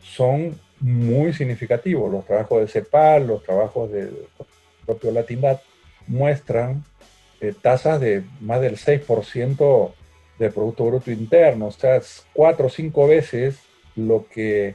son 0.00 0.58
muy 0.82 1.32
significativos. 1.32 2.12
Los 2.12 2.26
trabajos 2.26 2.60
de 2.60 2.68
CEPAL, 2.68 3.26
los 3.26 3.42
trabajos 3.42 3.90
del 3.90 4.16
propio 4.84 5.10
Latinat 5.12 5.62
muestran 6.06 6.84
eh, 7.40 7.54
tasas 7.60 8.00
de 8.00 8.22
más 8.40 8.60
del 8.60 8.76
6% 8.76 9.92
del 10.38 10.52
Producto 10.52 10.84
Bruto 10.86 11.10
Interno, 11.10 11.66
o 11.66 11.70
sea, 11.70 12.00
cuatro 12.32 12.66
o 12.66 12.70
cinco 12.70 13.06
veces 13.06 13.60
lo 13.96 14.26
que 14.28 14.74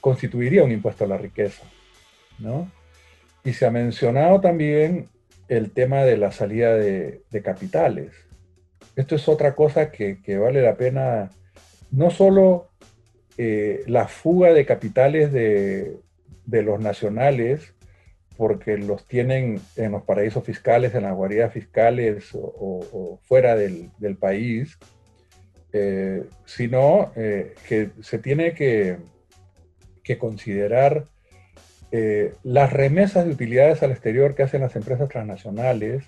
constituiría 0.00 0.62
un 0.62 0.72
impuesto 0.72 1.04
a 1.04 1.08
la 1.08 1.18
riqueza. 1.18 1.64
¿no? 2.38 2.70
Y 3.44 3.52
se 3.52 3.66
ha 3.66 3.70
mencionado 3.70 4.40
también 4.40 5.08
el 5.48 5.70
tema 5.70 6.02
de 6.02 6.16
la 6.16 6.32
salida 6.32 6.74
de, 6.74 7.22
capitales. 7.44 8.12
Esto 8.94 9.14
es 9.16 9.28
otra 9.28 9.54
cosa 9.54 9.90
que, 9.90 10.38
vale 10.38 10.62
la 10.62 10.76
pena, 10.76 11.30
no 11.90 12.10
solo 12.10 12.70
eh, 13.38 13.84
la 13.86 14.08
fuga 14.08 14.52
de 14.52 14.64
capitales 14.64 15.32
de, 15.32 16.00
los 16.46 16.80
nacionales, 16.80 17.74
porque 18.36 18.78
los 18.78 19.06
tienen 19.06 19.60
en 19.76 19.92
los 19.92 20.02
paraísos 20.02 20.44
fiscales, 20.44 20.94
en 20.94 21.02
las 21.02 21.14
guaridas 21.14 21.52
fiscales 21.52 22.30
o, 22.34 23.18
fuera 23.24 23.54
del, 23.56 24.16
país, 24.18 24.78
eh, 25.72 26.24
sino 26.46 27.12
eh, 27.16 27.54
que 27.68 27.90
se 28.00 28.18
tiene 28.18 28.54
que, 28.54 28.96
que 30.02 30.18
considerar 30.18 31.06
las 32.42 32.74
remesas 32.74 33.24
de 33.24 33.30
utilidades 33.30 33.82
al 33.82 33.90
exterior 33.90 34.34
que 34.34 34.42
hacen 34.42 34.60
las 34.60 34.76
empresas 34.76 35.08
transnacionales 35.08 36.04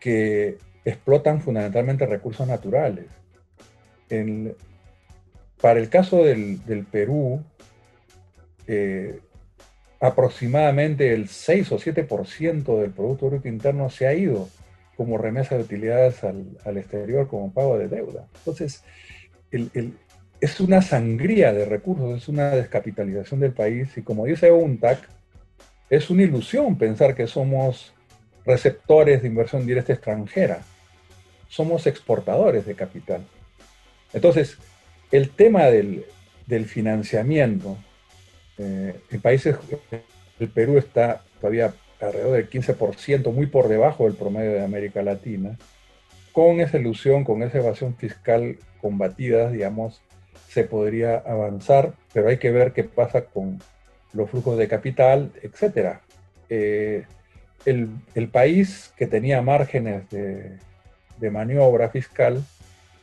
que 0.00 0.58
explotan 0.84 1.40
fundamentalmente 1.40 2.06
recursos 2.06 2.48
naturales. 2.48 3.06
Para 5.64 5.80
el 5.80 5.88
caso 5.88 6.22
del, 6.22 6.86
Perú, 6.92 7.42
eh, 8.66 9.18
aproximadamente 9.98 11.14
el 11.14 11.26
6 11.28 11.72
o 11.72 11.78
7% 11.78 12.82
del 12.82 12.90
Producto 12.90 13.30
Bruto 13.30 13.48
Interno 13.48 13.88
se 13.88 14.06
ha 14.06 14.12
ido 14.12 14.50
como 14.94 15.16
remesa 15.16 15.56
de 15.56 15.62
utilidades 15.62 16.22
al, 16.22 16.76
exterior 16.76 17.28
como 17.28 17.50
pago 17.50 17.78
de 17.78 17.88
deuda. 17.88 18.26
Entonces, 18.40 18.84
el, 19.50 19.94
es 20.38 20.60
una 20.60 20.82
sangría 20.82 21.54
de 21.54 21.64
recursos, 21.64 22.14
es 22.14 22.28
una 22.28 22.50
descapitalización 22.50 23.40
del 23.40 23.54
país 23.54 23.96
y 23.96 24.02
como 24.02 24.26
dice 24.26 24.52
UNTAC, 24.52 25.08
es 25.88 26.10
una 26.10 26.24
ilusión 26.24 26.76
pensar 26.76 27.14
que 27.14 27.26
somos 27.26 27.94
receptores 28.44 29.22
de 29.22 29.28
inversión 29.28 29.64
directa 29.64 29.94
extranjera, 29.94 30.60
somos 31.48 31.86
exportadores 31.86 32.66
de 32.66 32.74
capital. 32.74 33.24
Entonces, 34.12 34.58
el 35.14 35.30
tema 35.30 35.66
del, 35.66 36.04
financiamiento, 36.66 37.78
eh, 38.58 38.96
en 39.12 39.20
países, 39.20 39.56
el 40.40 40.48
Perú 40.48 40.76
está 40.76 41.22
todavía 41.40 41.72
alrededor 42.00 42.32
del 42.32 42.50
15%, 42.50 43.32
muy 43.32 43.46
por 43.46 43.68
debajo 43.68 44.04
del 44.04 44.14
promedio 44.14 44.50
de 44.50 44.64
América 44.64 45.04
Latina, 45.04 45.56
con 46.32 46.58
esa 46.58 46.78
ilusión, 46.78 47.22
con 47.22 47.44
esa 47.44 47.58
evasión 47.58 47.94
fiscal 47.94 48.56
combatida, 48.80 49.52
digamos, 49.52 50.02
se 50.48 50.64
podría 50.64 51.18
avanzar, 51.18 51.92
pero 52.12 52.28
hay 52.28 52.38
que 52.38 52.50
ver 52.50 52.72
qué 52.72 52.82
pasa 52.82 53.26
con 53.26 53.60
los 54.14 54.28
flujos 54.28 54.58
de 54.58 54.66
capital, 54.66 55.30
etc. 55.42 55.98
Eh, 56.48 57.04
el, 57.64 58.28
país 58.32 58.92
que 58.96 59.06
tenía 59.06 59.42
márgenes 59.42 60.10
de, 60.10 61.30
maniobra 61.30 61.88
fiscal 61.88 62.44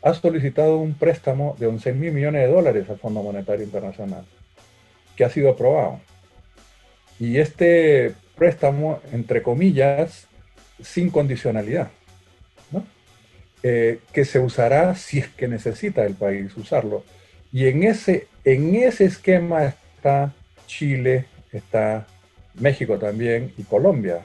ha 0.01 0.13
solicitado 0.13 0.77
un 0.77 0.93
préstamo 0.93 1.55
de 1.59 1.67
11 1.67 1.93
mil 1.93 2.11
millones 2.11 2.47
de 2.47 2.53
dólares 2.53 2.89
al 2.89 2.97
Fondo 2.97 3.21
Monetario 3.21 3.63
Internacional, 3.63 4.25
que 5.15 5.23
ha 5.23 5.29
sido 5.29 5.51
aprobado. 5.51 5.99
Y 7.19 7.37
este 7.37 8.15
préstamo, 8.35 8.99
entre 9.11 9.43
comillas, 9.43 10.27
sin 10.81 11.11
condicionalidad, 11.11 11.91
eh, 13.63 13.99
que 14.11 14.25
se 14.25 14.39
usará 14.39 14.95
si 14.95 15.19
es 15.19 15.27
que 15.27 15.47
necesita 15.47 16.03
el 16.03 16.15
país 16.15 16.57
usarlo. 16.57 17.03
Y 17.51 17.67
en 17.67 17.83
ese, 17.83 18.27
en 18.43 18.73
ese 18.73 19.05
esquema 19.05 19.65
está 19.65 20.33
Chile, 20.65 21.25
está 21.51 22.07
México 22.55 22.97
también 22.97 23.53
y 23.57 23.63
Colombia. 23.63 24.21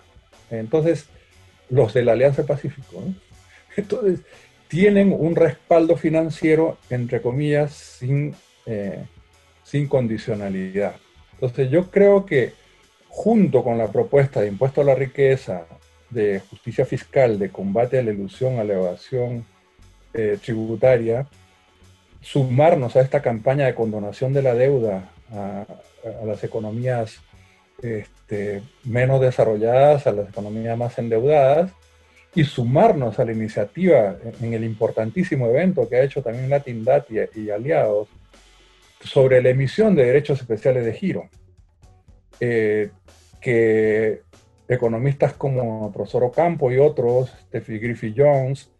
Entonces, 0.51 1.07
los 1.69 1.93
de 1.93 2.05
la 2.05 2.13
Alianza 2.13 2.47
Pacífico. 2.47 3.03
Entonces, 3.77 4.21
tienen 4.69 5.15
un 5.17 5.37
respaldo 5.37 5.97
financiero, 5.97 6.79
entre 6.91 7.23
comillas, 7.23 7.73
sin, 7.73 8.35
eh, 8.67 9.05
sin 9.63 9.89
condicionalidad. 9.89 10.97
Entonces, 11.35 11.71
yo 11.71 11.91
creo 11.91 12.27
que 12.27 12.53
junto 13.09 13.63
con 13.63 13.79
la 13.79 13.91
propuesta 13.91 14.41
de 14.41 14.49
impuesto 14.49 14.81
a 14.81 14.85
la 14.85 14.95
riqueza, 14.95 15.67
de 16.11 16.41
justicia 16.51 16.85
fiscal, 16.85 17.39
de 17.39 17.51
combate 17.51 17.99
a 17.99 18.03
la 18.03 18.13
ilusión, 18.13 18.59
a 18.59 18.65
la 18.65 18.75
evasión 18.75 19.45
eh, 20.15 20.39
tributaria, 20.43 21.27
sumarnos 22.21 22.97
a 22.97 23.01
esta 23.01 23.23
campaña 23.23 23.67
de 23.67 23.75
condonación 23.75 24.33
de 24.33 24.43
la 24.43 24.55
deuda 24.55 25.11
a, 25.33 25.67
las 26.25 26.45
economías 26.45 27.21
este, 27.83 28.63
menos 28.85 29.21
desarrolladas, 29.21 30.07
a 30.07 30.13
las 30.13 30.29
economías 30.29 30.79
más 30.79 30.99
endeudadas, 30.99 31.73
y 32.37 32.45
sumarnos 32.45 33.19
a 33.19 33.25
la 33.25 33.33
iniciativa 33.33 34.19
en, 34.43 34.53
el 34.53 34.63
importantísimo 34.63 35.49
evento 35.49 35.89
que 35.89 35.97
ha 35.97 36.03
hecho 36.03 36.23
también 36.23 36.51
Latindat 36.51 37.07
y, 37.35 37.51
aliados 37.51 38.09
sobre 39.01 39.43
la 39.43 39.49
emisión 39.49 39.95
de 39.95 40.05
derechos 40.05 40.43
especiales 40.43 40.85
de 40.85 40.93
giro, 40.93 41.31
eh, 42.39 42.91
que 43.41 44.21
economistas 44.69 45.33
como 45.33 45.91
profesor 45.91 46.25
Ocampo 46.25 46.71
y 46.71 46.77
otros, 46.77 47.33
Steffi 47.47 47.79
Griffith 47.79 48.15
Jones, 48.15 48.71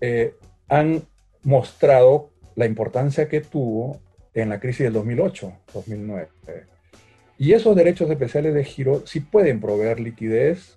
eh, 0.00 0.34
han 0.68 1.02
mostrado 1.42 2.30
la 2.54 2.64
importancia 2.64 3.28
que 3.28 3.42
tuvo 3.42 4.00
en 4.32 4.48
la 4.48 4.58
crisis 4.58 4.84
del 4.84 4.94
2008-2009. 4.94 6.28
Y 7.36 7.52
esos 7.52 7.76
derechos 7.76 8.08
especiales 8.08 8.54
de 8.54 8.64
giro 8.64 9.06
sí 9.06 9.20
pueden 9.20 9.60
proveer 9.60 10.00
liquidez, 10.00 10.75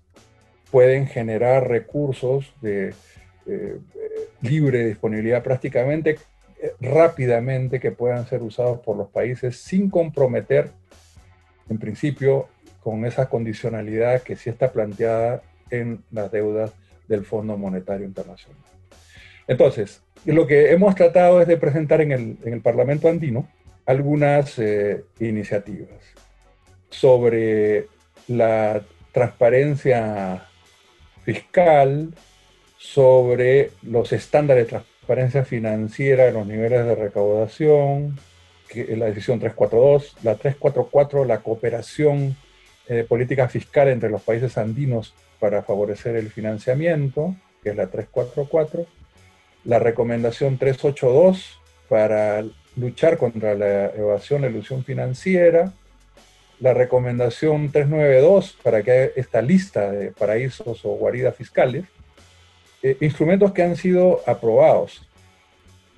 pueden 0.71 1.07
generar 1.07 1.67
recursos 1.67 2.53
de 2.61 2.93
eh, 3.45 3.79
libre 4.41 4.85
disponibilidad 4.85 5.43
prácticamente 5.43 6.17
eh, 6.61 6.73
rápidamente 6.81 7.79
que 7.79 7.91
puedan 7.91 8.27
ser 8.27 8.41
usados 8.43 8.79
por 8.79 8.97
los 8.97 9.07
países 9.09 9.57
sin 9.57 9.89
comprometer, 9.89 10.71
en 11.69 11.77
principio, 11.79 12.49
con 12.81 13.05
esa 13.05 13.29
condicionalidad 13.29 14.21
que 14.23 14.35
sí 14.35 14.49
está 14.49 14.71
planteada 14.71 15.41
en 15.69 16.03
las 16.11 16.31
deudas 16.31 16.71
del 17.07 17.25
Fondo 17.25 17.57
Monetario 17.57 18.05
Internacional. 18.05 18.61
Entonces, 19.47 20.03
lo 20.25 20.45
que 20.47 20.71
hemos 20.71 20.95
tratado 20.95 21.41
es 21.41 21.47
de 21.47 21.57
presentar 21.57 22.01
en 22.01 22.37
el, 22.43 22.61
Parlamento 22.61 23.07
andino 23.07 23.47
algunas 23.85 24.59
eh, 24.59 25.03
iniciativas 25.19 26.03
sobre 26.89 27.87
la 28.27 28.83
transparencia 29.11 30.48
fiscal, 31.23 32.13
sobre 32.79 33.71
los 33.81 34.13
estándares 34.13 34.65
de 34.65 34.69
transparencia 34.69 35.43
financiera, 35.43 36.31
los 36.31 36.47
niveles 36.47 36.85
de 36.85 36.95
recaudación, 36.95 38.17
que 38.69 38.95
la 38.95 39.07
decisión 39.07 39.39
342, 39.39 40.15
la 40.23 40.35
344, 40.35 41.25
la 41.25 41.39
cooperación 41.39 42.37
eh, 42.87 43.05
política 43.07 43.49
fiscal 43.49 43.89
entre 43.89 44.09
los 44.09 44.21
países 44.21 44.57
andinos 44.57 45.13
para 45.39 45.61
favorecer 45.63 46.15
el 46.15 46.29
financiamiento, 46.29 47.35
que 47.61 47.71
es 47.71 47.75
la 47.75 47.87
344, 47.87 48.85
la 49.65 49.79
recomendación 49.79 50.57
382 50.57 51.59
para 51.89 52.45
luchar 52.77 53.17
contra 53.17 53.55
la 53.55 53.87
evasión, 53.87 54.41
la 54.41 54.47
ilusión 54.47 54.85
financiera, 54.85 55.73
la 56.59 56.73
recomendación 56.73 57.71
392 57.71 58.57
para 58.61 58.83
que 58.83 58.91
haya 58.91 59.11
esta 59.15 59.41
lista 59.41 59.91
de 59.91 60.11
paraísos 60.11 60.83
o 60.83 60.89
guaridas 60.89 61.35
fiscales, 61.35 61.85
eh, 62.83 62.97
instrumentos 63.01 63.53
que 63.53 63.63
han 63.63 63.75
sido 63.75 64.21
aprobados. 64.27 65.07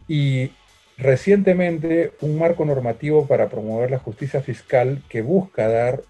Y 0.07 0.51
recientemente 0.97 2.11
un 2.21 2.37
marco 2.37 2.63
normativo 2.65 3.27
para 3.27 3.49
promover 3.49 3.89
la 3.89 3.99
justicia 3.99 4.41
fiscal 4.41 5.01
que 5.09 5.21
busca 5.21 5.67
dar 5.67 6.01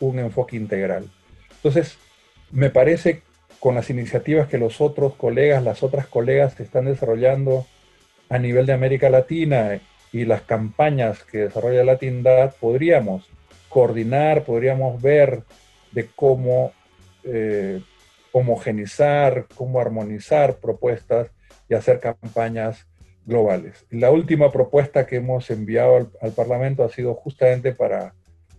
un 0.00 0.18
enfoque 0.18 0.56
integral. 0.56 1.10
Entonces, 1.56 1.98
me 2.50 2.70
parece 2.70 3.22
con 3.60 3.74
las 3.74 3.90
iniciativas 3.90 4.48
que 4.48 4.58
los 4.58 4.80
otros 4.80 5.14
colegas, 5.14 5.62
las 5.62 5.82
otras 5.82 6.06
colegas 6.06 6.58
están 6.58 6.86
desarrollando 6.86 7.66
a 8.28 8.38
nivel 8.38 8.66
de 8.66 8.72
América 8.72 9.10
Latina 9.10 9.80
y 10.12 10.24
las 10.24 10.42
campañas 10.42 11.22
que 11.24 11.38
desarrolla 11.38 11.84
Latindad, 11.84 12.54
podríamos 12.60 13.28
coordinar, 13.72 14.44
podríamos 14.44 15.00
ver 15.00 15.44
de 15.92 16.06
cómo 16.14 16.72
eh, 17.24 17.80
homogenizar, 18.32 19.46
cómo 19.54 19.80
armonizar 19.80 20.56
propuestas 20.56 21.30
y 21.68 21.74
hacer 21.74 22.00
campañas 22.00 22.86
globales. 23.24 23.86
la 23.90 24.10
última 24.10 24.50
propuesta 24.50 25.06
que 25.06 25.16
hemos 25.16 25.48
enviado 25.50 26.10
al, 26.20 26.32
Parlamento 26.32 26.82
ha 26.82 26.88
sido 26.88 27.14
justamente 27.14 27.72
para 27.72 28.14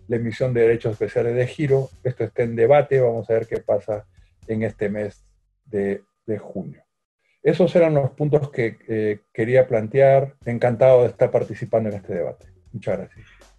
la 0.08 0.16
emisión 0.16 0.54
de 0.54 0.62
derechos 0.62 0.92
especiales 0.92 1.34
de 1.34 1.46
giro. 1.46 1.90
Esto 2.02 2.24
está 2.24 2.42
en 2.42 2.56
debate, 2.56 2.98
vamos 3.00 3.28
a 3.28 3.34
ver 3.34 3.46
qué 3.46 3.58
pasa 3.58 4.06
en 4.48 4.62
este 4.62 4.88
mes 4.88 5.22
de, 5.66 6.02
junio. 6.38 6.82
Esos 7.42 7.76
eran 7.76 7.94
los 7.94 8.10
puntos 8.12 8.50
que 8.50 8.78
eh, 8.88 9.20
quería 9.32 9.66
plantear. 9.66 10.34
Encantado 10.46 11.02
de 11.02 11.08
estar 11.08 11.30
participando 11.30 11.90
en 11.90 11.96
este 11.96 12.14
debate. 12.14 12.46
Muchas 12.72 12.98
gracias. 12.98 13.53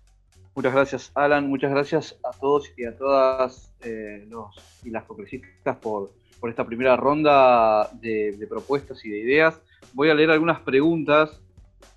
Muchas 0.56 0.74
gracias, 0.74 1.12
Alan. 1.16 1.50
Muchas 1.50 1.70
gracias 1.70 2.18
a 2.24 2.32
todos 2.32 2.72
y 2.78 2.86
a 2.86 2.96
todas 2.96 3.74
eh, 3.82 4.26
los 4.30 4.56
y 4.86 4.90
las 4.90 5.04
congresistas 5.04 5.76
por, 5.76 6.12
por 6.40 6.50
esta 6.50 6.66
primera 6.66 6.96
ronda 6.96 7.90
de, 8.00 8.48
propuestas 8.50 9.04
y 9.04 9.10
de 9.10 9.20
ideas. 9.20 9.60
Voy 9.92 10.10
a 10.10 10.14
leer 10.14 10.32
algunas 10.32 10.62
preguntas. 10.62 11.42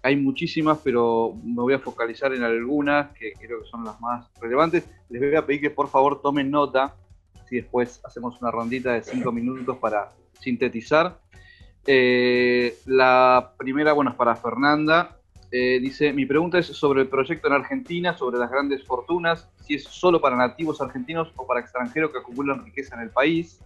Hay 0.03 0.17
muchísimas, 0.17 0.79
pero 0.83 1.35
me 1.45 1.63
voy 1.63 1.75
a 1.75 1.79
focalizar 1.79 2.35
en 2.35 2.43
algunas 2.43 3.17
que 3.17 3.33
creo 3.35 3.63
que 3.63 3.69
son 3.69 3.85
las 3.85 4.01
más 4.01 4.29
relevantes. 4.41 4.85
Les 5.09 5.23
voy 5.23 5.37
a 5.37 5.47
pedir 5.47 5.61
que 5.61 5.71
por 5.71 5.89
favor 5.89 6.21
tomen 6.21 6.51
nota. 6.51 6.97
Si 7.49 7.57
después 7.57 8.01
hacemos 8.05 8.43
una 8.43 8.51
rondita 8.51 8.93
de 8.93 9.05
cinco 9.05 9.31
minutos 9.31 9.77
para 9.77 10.09
sintetizar. 10.41 11.21
Eh, 11.87 12.77
la 12.87 13.53
primera, 13.57 13.93
bueno, 13.93 14.11
es 14.11 14.17
para 14.17 14.35
Fernanda. 14.35 15.18
Eh, 15.51 15.79
dice, 15.81 16.13
mi 16.13 16.27
pregunta 16.27 16.59
es 16.59 16.67
sobre 16.67 17.03
el 17.03 17.09
proyecto 17.09 17.49
en 17.49 17.55
Argentina, 17.55 18.17
sobre 18.17 18.39
las 18.39 18.51
grandes 18.51 18.85
fortunas, 18.85 19.49
si 19.65 19.75
es 19.75 19.85
solo 19.85 20.21
para 20.21 20.37
nativos 20.37 20.81
argentinos 20.83 21.33
o 21.37 21.47
para 21.47 21.61
extranjeros 21.61 22.13
que 22.13 22.19
acumulan 22.19 22.65
riqueza 22.65 22.97
en 22.97 23.03
el 23.03 23.11
país. 23.11 23.59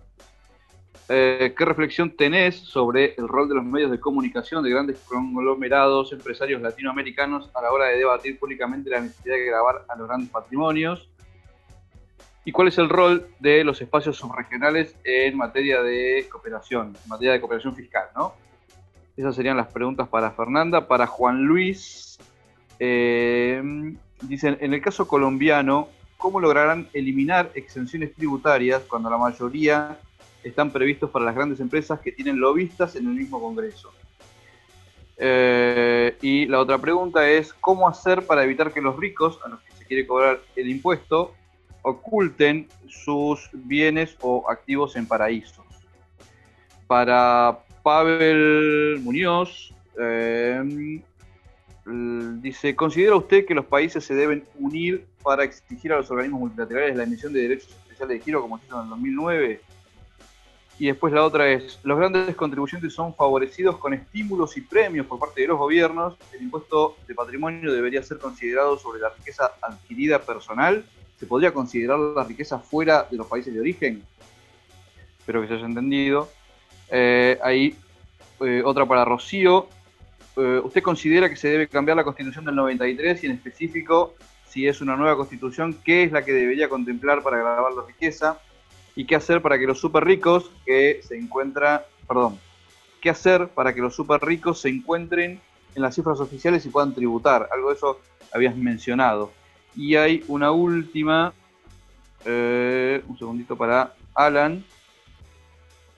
Eh, 1.08 1.52
¿Qué 1.58 1.64
reflexión 1.64 2.16
tenés 2.16 2.56
sobre 2.56 3.14
el 3.18 3.26
rol 3.26 3.48
de 3.48 3.56
los 3.56 3.64
medios 3.64 3.90
de 3.90 3.98
comunicación 3.98 4.62
de 4.62 4.70
grandes 4.70 5.00
conglomerados 5.00 6.12
empresarios 6.12 6.62
latinoamericanos 6.62 7.50
a 7.54 7.62
la 7.62 7.72
hora 7.72 7.86
de 7.86 7.98
debatir 7.98 8.38
públicamente 8.38 8.88
la 8.88 9.00
necesidad 9.00 9.34
de 9.34 9.44
grabar 9.46 9.84
a 9.88 9.96
los 9.96 10.06
grandes 10.06 10.30
patrimonios? 10.30 11.10
¿Y 12.44 12.52
cuál 12.52 12.68
es 12.68 12.78
el 12.78 12.88
rol 12.88 13.26
de 13.40 13.64
los 13.64 13.80
espacios 13.82 14.16
subregionales 14.16 14.96
en 15.04 15.36
materia 15.36 15.82
de 15.82 16.26
cooperación, 16.30 16.94
en 17.02 17.08
materia 17.08 17.32
de 17.32 17.40
cooperación 17.40 17.74
fiscal, 17.74 18.06
¿no? 18.16 18.34
Esas 19.16 19.34
serían 19.34 19.56
las 19.56 19.68
preguntas 19.68 20.08
para 20.08 20.30
Fernanda. 20.30 20.86
Para 20.88 21.06
Juan 21.06 21.42
Luis, 21.42 22.18
eh, 22.78 23.62
dicen, 24.22 24.56
en 24.60 24.72
el 24.72 24.80
caso 24.80 25.06
colombiano, 25.06 25.88
¿cómo 26.16 26.40
lograrán 26.40 26.88
eliminar 26.92 27.50
exenciones 27.54 28.14
tributarias 28.14 28.82
cuando 28.88 29.10
la 29.10 29.18
mayoría 29.18 29.98
están 30.42 30.70
previstos 30.70 31.10
para 31.10 31.24
las 31.24 31.34
grandes 31.34 31.60
empresas 31.60 32.00
que 32.00 32.12
tienen 32.12 32.40
lobistas 32.40 32.96
en 32.96 33.06
el 33.06 33.14
mismo 33.14 33.40
Congreso? 33.40 33.92
Eh, 35.18 36.16
y 36.22 36.46
la 36.46 36.58
otra 36.58 36.78
pregunta 36.78 37.28
es, 37.28 37.52
¿cómo 37.52 37.88
hacer 37.88 38.26
para 38.26 38.44
evitar 38.44 38.72
que 38.72 38.80
los 38.80 38.96
ricos, 38.96 39.38
a 39.44 39.48
los 39.50 39.60
que 39.60 39.72
se 39.72 39.84
quiere 39.84 40.06
cobrar 40.06 40.40
el 40.56 40.68
impuesto, 40.68 41.34
oculten 41.82 42.68
sus 42.88 43.50
bienes 43.52 44.16
o 44.22 44.50
activos 44.50 44.96
en 44.96 45.06
paraísos? 45.06 45.66
Para 46.86 47.60
Pavel 47.82 49.00
Muñoz 49.02 49.74
eh, 49.98 51.00
dice, 52.40 52.76
¿considera 52.76 53.16
usted 53.16 53.44
que 53.44 53.54
los 53.54 53.66
países 53.66 54.04
se 54.04 54.14
deben 54.14 54.44
unir 54.58 55.06
para 55.22 55.44
exigir 55.44 55.92
a 55.92 55.96
los 55.96 56.10
organismos 56.10 56.40
multilaterales 56.40 56.96
la 56.96 57.04
emisión 57.04 57.32
de 57.32 57.42
derechos 57.42 57.70
especiales 57.70 58.18
de 58.18 58.24
giro 58.24 58.40
como 58.40 58.58
se 58.58 58.66
hizo 58.66 58.76
en 58.76 58.84
el 58.84 58.90
2009? 58.90 59.60
Y 60.78 60.86
después 60.86 61.12
la 61.12 61.24
otra 61.24 61.48
es, 61.50 61.78
los 61.82 61.98
grandes 61.98 62.34
contribuyentes 62.34 62.92
son 62.92 63.14
favorecidos 63.14 63.76
con 63.78 63.94
estímulos 63.94 64.56
y 64.56 64.62
premios 64.62 65.06
por 65.06 65.18
parte 65.18 65.42
de 65.42 65.48
los 65.48 65.58
gobiernos. 65.58 66.16
El 66.32 66.42
impuesto 66.42 66.96
de 67.06 67.14
patrimonio 67.14 67.72
debería 67.72 68.02
ser 68.02 68.18
considerado 68.18 68.78
sobre 68.78 69.00
la 69.00 69.10
riqueza 69.10 69.52
adquirida 69.60 70.20
personal. 70.20 70.84
¿Se 71.20 71.26
podría 71.26 71.52
considerar 71.52 71.98
la 71.98 72.24
riqueza 72.24 72.58
fuera 72.58 73.06
de 73.08 73.16
los 73.16 73.26
países 73.26 73.54
de 73.54 73.60
origen? 73.60 74.02
Espero 75.20 75.42
que 75.42 75.48
se 75.48 75.54
haya 75.54 75.66
entendido. 75.66 76.28
Eh, 76.94 77.38
ahí 77.42 77.74
eh, 78.40 78.62
otra 78.64 78.84
para 78.84 79.04
Rocío. 79.06 79.66
Eh, 80.36 80.60
¿Usted 80.62 80.82
considera 80.82 81.28
que 81.28 81.36
se 81.36 81.48
debe 81.48 81.66
cambiar 81.66 81.96
la 81.96 82.04
constitución 82.04 82.44
del 82.44 82.54
93 82.54 83.24
y 83.24 83.26
en 83.26 83.32
específico, 83.32 84.14
si 84.46 84.66
es 84.68 84.82
una 84.82 84.94
nueva 84.94 85.16
constitución, 85.16 85.78
qué 85.84 86.04
es 86.04 86.12
la 86.12 86.22
que 86.22 86.32
debería 86.32 86.68
contemplar 86.68 87.22
para 87.22 87.38
grabar 87.38 87.72
la 87.72 87.82
riqueza? 87.86 88.38
¿Y 88.94 89.06
qué 89.06 89.16
hacer 89.16 89.40
para 89.40 89.58
que 89.58 89.66
los 89.66 89.80
super 89.80 90.04
ricos 90.04 90.50
que 90.66 91.00
se 91.02 91.16
encuentran, 91.16 91.80
perdón, 92.06 92.38
qué 93.00 93.08
hacer 93.08 93.48
para 93.48 93.74
que 93.74 93.80
los 93.80 93.96
super 93.96 94.20
ricos 94.20 94.60
se 94.60 94.68
encuentren 94.68 95.40
en 95.74 95.82
las 95.82 95.94
cifras 95.94 96.20
oficiales 96.20 96.66
y 96.66 96.68
puedan 96.68 96.94
tributar? 96.94 97.48
Algo 97.50 97.70
de 97.70 97.76
eso 97.76 98.00
habías 98.34 98.54
mencionado. 98.54 99.32
Y 99.74 99.96
hay 99.96 100.22
una 100.28 100.50
última, 100.50 101.32
un 102.26 103.16
segundito 103.18 103.56
para 103.56 103.94
Alan. 104.14 104.62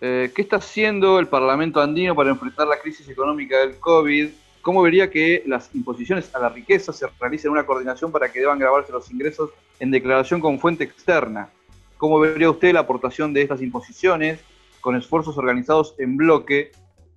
Eh, 0.07 0.33
¿Qué 0.35 0.43
está 0.43 0.57
haciendo 0.57 1.19
el 1.19 1.29
Parlamento 1.29 1.81
andino 1.81 2.15
para 2.15 2.29
enfrentar 2.29 2.69
la 2.69 2.79
crisis 2.79 3.09
económica 3.09 3.61
del 3.61 3.79
COVID? 3.79 4.29
¿Cómo 4.61 4.83
vería 4.83 5.09
que 5.09 5.43
las 5.47 5.75
imposiciones 5.75 6.35
a 6.35 6.41
la 6.41 6.51
riqueza 6.51 6.93
se 6.93 7.07
realicen 7.19 7.51
una 7.51 7.65
coordinación 7.65 8.13
para 8.13 8.31
que 8.31 8.41
deban 8.41 8.59
grabarse 8.59 8.93
los 8.93 9.11
ingresos 9.11 9.49
en 9.81 9.91
declaración 9.91 10.43
con 10.43 10.59
fuente 10.59 10.85
externa? 10.85 11.49
¿Cómo 11.97 12.21
vería 12.21 12.51
usted 12.51 12.75
la 12.75 12.81
aportación 12.81 13.33
de 13.33 13.41
estas 13.41 13.63
imposiciones 13.63 14.41
con 14.83 14.95
esfuerzos 14.95 15.39
organizados 15.39 15.95
en 15.97 16.19
bloque 16.19 16.73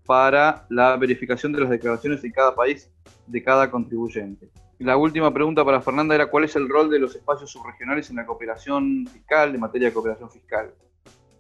para 0.06 0.66
la 0.70 0.96
verificación 0.96 1.52
de 1.52 1.60
las 1.60 1.70
declaraciones 1.70 2.24
en 2.24 2.32
cada 2.32 2.56
país 2.56 2.90
de 3.26 3.44
cada 3.44 3.70
contribuyente? 3.70 4.48
La 4.80 4.96
última 4.96 5.34
pregunta 5.34 5.66
para 5.66 5.82
Fernanda 5.82 6.16
era 6.16 6.28
cuál 6.28 6.46
es 6.46 6.56
el 6.56 6.70
rol 6.70 6.90
de 6.90 7.00
los 7.00 7.14
espacios 7.14 7.52
subregionales 7.52 8.10
en 8.12 8.16
la 8.16 8.26
cooperación 8.26 9.06
fiscal, 9.08 9.54
en 9.54 9.60
materia 9.60 9.90
de 9.90 9.94
cooperación 9.94 10.32
fiscal. 10.32 10.72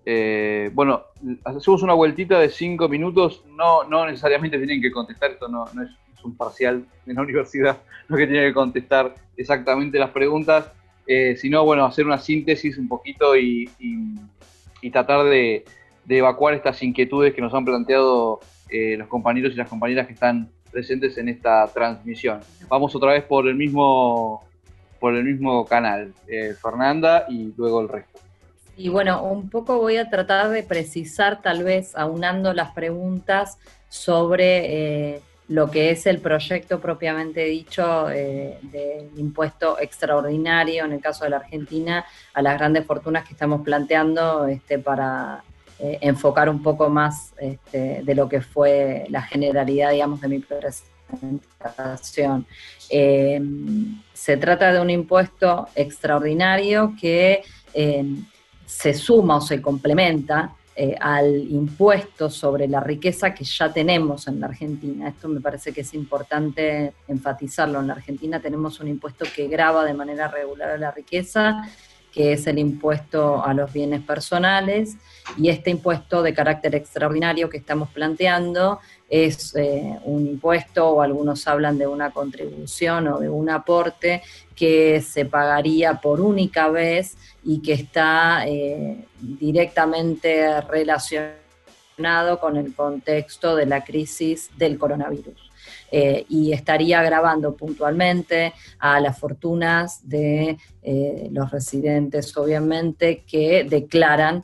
Eh, 0.10 0.72
bueno, 0.74 1.04
hacemos 1.44 1.84
una 1.84 1.94
vueltita 1.94 2.40
de 2.40 2.48
cinco 2.48 2.88
minutos, 2.88 3.44
no, 3.58 3.84
no 3.84 4.06
necesariamente 4.06 4.58
tienen 4.58 4.82
que 4.82 4.90
contestar, 4.90 5.32
esto 5.32 5.50
no, 5.50 5.66
es, 5.66 6.24
un 6.24 6.38
parcial 6.38 6.86
en 7.06 7.16
la 7.16 7.24
universidad, 7.24 7.80
no 8.08 8.16
que 8.16 8.26
tienen 8.26 8.48
que 8.48 8.54
contestar 8.54 9.14
exactamente 9.36 10.00
las 10.00 10.12
preguntas, 10.12 10.72
eh, 11.08 11.36
sino 11.36 11.66
bueno, 11.66 11.84
hacer 11.84 12.06
una 12.06 12.20
síntesis 12.20 12.78
un 12.78 12.88
poquito 12.88 13.36
y, 13.36 13.70
tratar 14.94 15.26
de, 15.26 15.66
evacuar 16.08 16.54
estas 16.54 16.82
inquietudes 16.82 17.34
que 17.34 17.42
nos 17.42 17.54
han 17.54 17.66
planteado 17.66 18.40
eh, 18.70 18.96
los 18.96 19.10
compañeros 19.10 19.52
y 19.52 19.58
las 19.58 19.68
compañeras 19.68 20.08
que 20.08 20.14
están 20.14 20.50
presentes 20.72 21.18
en 21.18 21.28
esta 21.28 21.68
transmisión. 21.68 22.40
Vamos 22.70 22.96
otra 22.96 23.12
vez 23.12 23.26
por 23.26 23.46
el 23.46 23.56
mismo, 23.56 24.48
por 25.02 25.16
el 25.16 25.26
mismo 25.26 25.66
canal, 25.66 26.14
Fernanda 26.62 27.26
y 27.28 27.52
luego 27.58 27.82
el 27.82 27.90
resto. 27.90 28.27
Y 28.78 28.90
bueno, 28.90 29.24
un 29.24 29.50
poco 29.50 29.80
voy 29.80 29.98
a 29.98 30.08
tratar 30.08 30.50
de 30.50 30.62
precisar, 30.62 31.42
tal 31.42 31.64
vez 31.64 31.96
aunando 31.96 32.54
las 32.54 32.74
preguntas 32.74 33.58
sobre 33.90 35.16
eh, 35.16 35.22
lo 35.48 35.72
que 35.72 35.90
es 35.90 36.06
el 36.06 36.20
proyecto 36.20 36.80
propiamente 36.80 37.44
dicho 37.46 38.08
eh, 38.12 38.60
del 38.62 39.10
impuesto 39.18 39.80
extraordinario, 39.80 40.86
en 40.86 40.92
el 40.92 41.02
caso 41.02 41.24
de 41.24 41.32
la 41.32 41.38
Argentina, 41.38 42.06
a 42.36 42.42
las 42.44 42.60
grandes 42.60 42.86
fortunas 42.86 43.26
que 43.26 43.34
estamos 43.34 43.64
planteando 43.64 44.46
este, 44.46 44.78
para 44.78 45.44
eh, 45.80 45.98
enfocar 46.02 46.48
un 46.48 46.62
poco 46.62 46.88
más 46.88 47.34
este, 47.40 48.04
de 48.04 48.16
lo 48.16 48.30
que 48.30 48.42
fue 48.42 49.08
la 49.10 49.24
generalidad, 49.24 49.90
digamos, 49.90 50.22
de 50.22 50.28
mi 50.28 50.38
presentación. 50.38 52.46
se 54.14 54.38
trata 54.38 54.72
de 54.72 54.82
un 54.82 54.92
impuesto 54.92 55.68
extraordinario 55.74 56.94
que 57.02 57.42
se 58.68 58.94
suma 58.94 59.38
o 59.38 59.42
se 59.42 59.62
complementa 59.62 60.54
eh, 60.76 60.94
al 61.00 61.36
impuesto 61.50 62.30
sobre 62.30 62.68
la 62.68 62.82
riqueza 62.82 63.34
que 63.34 63.46
ya 63.46 63.72
tenemos 63.72 64.28
en 64.28 64.42
la 64.42 64.48
Argentina. 64.48 65.08
Esto 65.08 65.30
me 65.30 65.40
parece 65.40 65.72
que 65.72 65.82
es 65.82 65.94
importante 65.94 66.94
enfatizarlo. 67.08 67.80
En 67.80 67.88
la 67.88 67.94
Argentina 67.94 68.40
tenemos 68.42 68.80
un 68.82 68.90
impuesto 68.90 69.26
que 69.34 69.48
graba 69.48 69.86
de 69.86 69.94
manera 69.94 70.28
regular 70.28 70.72
a 70.72 70.78
la 70.78 70.92
riqueza, 70.92 71.64
que 72.12 72.34
es 72.34 72.46
el 72.46 72.60
impuesto 72.60 73.44
a 73.44 73.54
los 73.54 73.72
bienes 73.72 74.02
personales, 74.02 74.98
y 75.38 75.50
este 75.50 75.72
impuesto 75.72 76.22
de 76.22 76.34
carácter 76.34 76.76
extraordinario 76.76 77.50
que 77.50 77.58
estamos 77.58 77.90
planteando 77.90 78.80
es 79.10 79.56
eh, 79.56 79.98
un 80.04 80.28
impuesto, 80.28 80.90
o 80.90 81.02
algunos 81.02 81.48
hablan 81.48 81.78
de 81.78 81.88
una 81.88 82.12
contribución 82.12 83.08
o 83.08 83.20
de 83.20 83.30
un 83.30 83.50
aporte 83.50 84.22
que 84.56 85.02
se 85.02 85.26
pagaría 85.26 85.96
por 86.02 86.20
única 86.20 86.68
vez 86.70 87.18
y 87.44 87.62
que 87.62 87.74
está 87.74 88.46
eh, 88.48 89.06
directamente 89.20 90.62
relacionado 90.62 92.40
con 92.40 92.58
el 92.58 92.76
contexto 92.76 93.56
de 93.56 93.66
la 93.66 93.84
crisis 93.84 94.50
del 94.58 94.78
coronavirus. 94.78 95.52
Eh, 95.90 96.26
y 96.28 96.52
estaría 96.52 97.02
grabando 97.02 97.56
puntualmente 97.56 98.54
a 98.80 99.00
las 99.00 99.18
fortunas 99.18 100.08
de 100.08 100.58
los 101.32 101.50
residentes, 101.52 102.36
obviamente, 102.38 103.24
que 103.26 103.66
declaran 103.66 104.44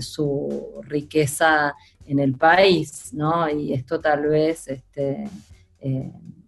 su 0.00 0.80
riqueza 0.82 1.74
en 2.10 2.18
el 2.18 2.34
país, 2.34 3.12
¿no? 3.12 3.48
Y 3.48 3.72
esto 3.72 4.00
tal 4.00 4.26
vez, 4.26 4.68
este, 4.68 5.28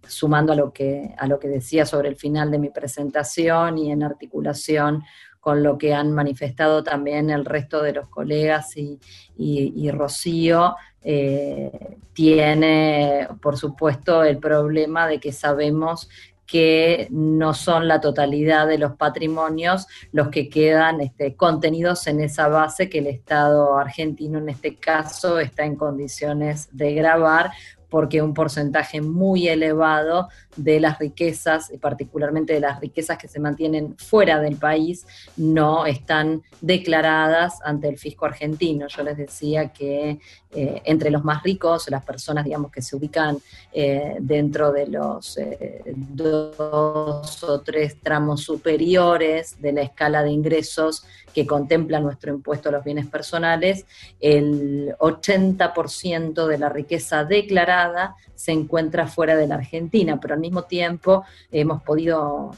sumando 0.07 0.53
a 0.53 0.55
lo, 0.55 0.71
que, 0.71 1.15
a 1.17 1.25
lo 1.27 1.39
que 1.39 1.47
decía 1.47 1.85
sobre 1.85 2.09
el 2.09 2.15
final 2.15 2.51
de 2.51 2.59
mi 2.59 2.69
presentación 2.69 3.77
y 3.77 3.91
en 3.91 4.03
articulación 4.03 5.03
con 5.39 5.63
lo 5.63 5.77
que 5.77 5.93
han 5.93 6.11
manifestado 6.11 6.83
también 6.83 7.29
el 7.29 7.45
resto 7.45 7.81
de 7.81 7.93
los 7.93 8.07
colegas 8.09 8.77
y, 8.77 8.99
y 9.35 9.91
Rocío, 9.91 10.75
eh, 11.05 11.97
tiene, 12.13 13.27
por 13.41 13.57
supuesto, 13.57 14.23
el 14.23 14.37
problema 14.37 15.07
de 15.07 15.19
que 15.19 15.33
sabemos 15.33 16.09
que 16.45 17.07
no 17.09 17.53
son 17.53 17.87
la 17.87 18.01
totalidad 18.01 18.67
de 18.67 18.77
los 18.77 18.95
patrimonios 18.95 19.87
los 20.11 20.29
que 20.29 20.49
quedan 20.49 21.01
este, 21.01 21.35
contenidos 21.35 22.05
en 22.07 22.19
esa 22.19 22.47
base 22.47 22.89
que 22.89 22.99
el 22.99 23.07
Estado 23.07 23.77
argentino 23.77 24.39
en 24.39 24.49
este 24.49 24.75
caso 24.75 25.39
está 25.39 25.63
en 25.63 25.75
condiciones 25.75 26.69
de 26.71 26.93
grabar 26.93 27.51
porque 27.93 28.23
un 28.23 28.33
porcentaje 28.33 29.01
muy 29.01 29.47
elevado 29.47 30.27
de 30.55 30.79
las 30.79 30.97
riquezas, 30.97 31.71
y 31.71 31.77
particularmente 31.77 32.53
de 32.53 32.59
las 32.59 32.79
riquezas 32.79 33.19
que 33.19 33.27
se 33.27 33.39
mantienen 33.39 33.95
fuera 33.99 34.39
del 34.39 34.55
país, 34.55 35.05
no 35.37 35.85
están 35.85 36.41
declaradas 36.59 37.59
ante 37.63 37.87
el 37.87 37.99
fisco 37.99 38.25
argentino. 38.25 38.87
Yo 38.87 39.03
les 39.03 39.15
decía 39.15 39.71
que 39.71 40.17
eh, 40.55 40.81
entre 40.85 41.11
los 41.11 41.23
más 41.23 41.43
ricos, 41.43 41.87
las 41.91 42.03
personas, 42.03 42.45
digamos, 42.45 42.71
que 42.71 42.81
se 42.81 42.95
ubican 42.95 43.37
eh, 43.71 44.15
dentro 44.19 44.71
de 44.71 44.87
los 44.87 45.37
eh, 45.37 45.83
dos 45.95 47.43
o 47.43 47.61
tres 47.61 48.01
tramos 48.01 48.41
superiores 48.41 49.61
de 49.61 49.71
la 49.71 49.83
escala 49.83 50.23
de 50.23 50.31
ingresos 50.31 51.05
que 51.33 51.47
contempla 51.47 51.99
nuestro 51.99 52.33
impuesto 52.33 52.69
a 52.69 52.73
los 52.73 52.83
bienes 52.83 53.07
personales, 53.07 53.85
el 54.19 54.95
80% 54.99 56.45
de 56.45 56.57
la 56.57 56.69
riqueza 56.69 57.23
declarada 57.25 58.15
se 58.35 58.51
encuentra 58.51 59.07
fuera 59.07 59.35
de 59.35 59.47
la 59.47 59.55
Argentina, 59.55 60.19
pero 60.19 60.35
al 60.35 60.39
mismo 60.39 60.63
tiempo 60.63 61.23
hemos 61.51 61.81
podido 61.81 62.55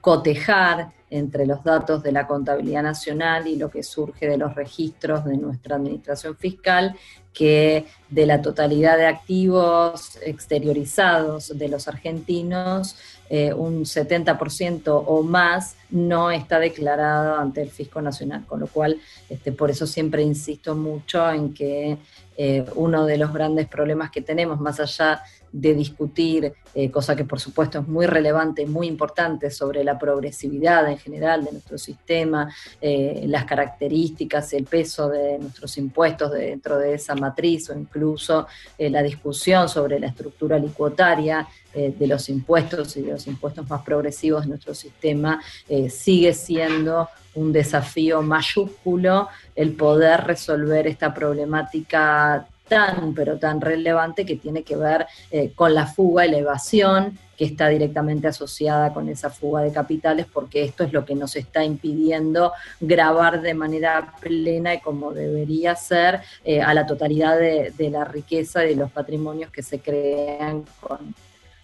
cotejar 0.00 0.92
entre 1.10 1.46
los 1.46 1.62
datos 1.62 2.02
de 2.02 2.12
la 2.12 2.26
contabilidad 2.26 2.82
nacional 2.82 3.46
y 3.46 3.56
lo 3.56 3.70
que 3.70 3.82
surge 3.82 4.28
de 4.28 4.36
los 4.36 4.54
registros 4.54 5.24
de 5.24 5.36
nuestra 5.36 5.76
administración 5.76 6.36
fiscal, 6.36 6.96
que 7.36 7.84
de 8.08 8.24
la 8.24 8.40
totalidad 8.40 8.96
de 8.96 9.06
activos 9.06 10.16
exteriorizados 10.24 11.56
de 11.58 11.68
los 11.68 11.86
argentinos, 11.86 12.96
eh, 13.28 13.52
un 13.52 13.84
70% 13.84 15.04
o 15.06 15.22
más 15.22 15.76
no 15.90 16.30
está 16.30 16.58
declarado 16.58 17.36
ante 17.36 17.60
el 17.60 17.70
Fisco 17.70 18.00
Nacional, 18.00 18.46
con 18.46 18.60
lo 18.60 18.68
cual 18.68 18.98
este, 19.28 19.52
por 19.52 19.70
eso 19.70 19.86
siempre 19.86 20.22
insisto 20.22 20.74
mucho 20.74 21.30
en 21.30 21.52
que 21.52 21.98
eh, 22.38 22.64
uno 22.74 23.04
de 23.04 23.18
los 23.18 23.32
grandes 23.34 23.66
problemas 23.66 24.10
que 24.10 24.22
tenemos, 24.22 24.58
más 24.58 24.80
allá 24.80 25.22
de 25.58 25.74
discutir, 25.74 26.52
eh, 26.74 26.90
cosa 26.90 27.16
que 27.16 27.24
por 27.24 27.40
supuesto 27.40 27.78
es 27.78 27.88
muy 27.88 28.04
relevante 28.04 28.66
muy 28.66 28.86
importante 28.86 29.50
sobre 29.50 29.82
la 29.82 29.98
progresividad 29.98 30.86
en 30.90 30.98
general 30.98 31.44
de 31.44 31.52
nuestro 31.52 31.78
sistema, 31.78 32.54
eh, 32.78 33.24
las 33.26 33.46
características, 33.46 34.52
el 34.52 34.64
peso 34.64 35.08
de 35.08 35.38
nuestros 35.38 35.78
impuestos 35.78 36.32
dentro 36.32 36.76
de 36.76 36.94
esa 36.94 37.14
matriz 37.14 37.70
o 37.70 37.78
incluso 37.78 38.46
eh, 38.76 38.90
la 38.90 39.02
discusión 39.02 39.66
sobre 39.70 39.98
la 39.98 40.08
estructura 40.08 40.58
licuotaria 40.58 41.48
de 41.74 42.06
los 42.06 42.30
impuestos 42.30 42.96
y 42.96 43.02
de 43.02 43.12
los 43.12 43.26
impuestos 43.26 43.68
más 43.68 43.82
progresivos 43.82 44.44
de 44.44 44.48
nuestro 44.48 44.74
sistema, 44.74 45.42
sigue 45.90 46.32
siendo 46.32 47.06
un 47.34 47.52
desafío 47.52 48.22
mayúsculo 48.22 49.28
el 49.54 49.74
poder 49.74 50.24
resolver 50.24 50.86
esta 50.86 51.12
problemática 51.12 52.48
tan, 52.68 53.14
pero 53.14 53.38
tan 53.38 53.60
relevante 53.60 54.26
que 54.26 54.36
tiene 54.36 54.62
que 54.62 54.76
ver 54.76 55.06
eh, 55.30 55.52
con 55.54 55.74
la 55.74 55.86
fuga 55.86 56.26
y 56.26 56.30
la 56.30 56.38
evasión 56.38 57.18
que 57.36 57.44
está 57.44 57.68
directamente 57.68 58.28
asociada 58.28 58.94
con 58.94 59.08
esa 59.08 59.28
fuga 59.28 59.60
de 59.60 59.70
capitales, 59.70 60.26
porque 60.32 60.64
esto 60.64 60.84
es 60.84 60.92
lo 60.92 61.04
que 61.04 61.14
nos 61.14 61.36
está 61.36 61.64
impidiendo 61.64 62.52
grabar 62.80 63.42
de 63.42 63.52
manera 63.52 64.14
plena 64.20 64.74
y 64.74 64.80
como 64.80 65.12
debería 65.12 65.76
ser 65.76 66.22
eh, 66.44 66.62
a 66.62 66.72
la 66.72 66.86
totalidad 66.86 67.38
de, 67.38 67.74
de, 67.76 67.90
la 67.90 68.04
riqueza 68.04 68.64
y 68.64 68.70
de 68.70 68.76
los 68.76 68.90
patrimonios 68.90 69.50
que 69.50 69.62
se 69.62 69.80
crean 69.80 70.64
con, 70.80 71.14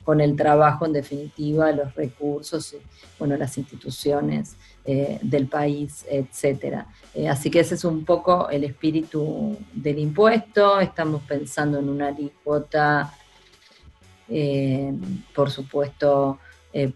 con 0.05 0.21
el 0.21 0.37
trabajo, 0.37 0.87
en 0.87 0.93
definitiva, 0.93 1.73
los 1.73 1.95
recursos 1.95 2.73
y 2.73 2.79
bueno, 3.19 3.37
las 3.37 3.57
instituciones 3.57 4.57
eh, 4.85 5.19
del 5.23 5.47
país, 5.47 6.05
etcétera. 6.11 6.89
Eh, 7.15 7.29
así 7.29 7.51
que 7.51 7.61
ese 7.61 7.77
es 7.77 7.85
un 7.85 8.05
poco 8.05 8.49
el 8.49 8.65
espíritu 8.65 9.57
del 9.73 9.99
impuesto. 9.99 10.81
Estamos 10.81 11.23
pensando 11.23 11.79
en 11.79 11.89
una 11.89 12.09
alícuota, 12.09 13.15
eh, 14.29 14.93
por 15.35 15.51
supuesto, 15.51 16.39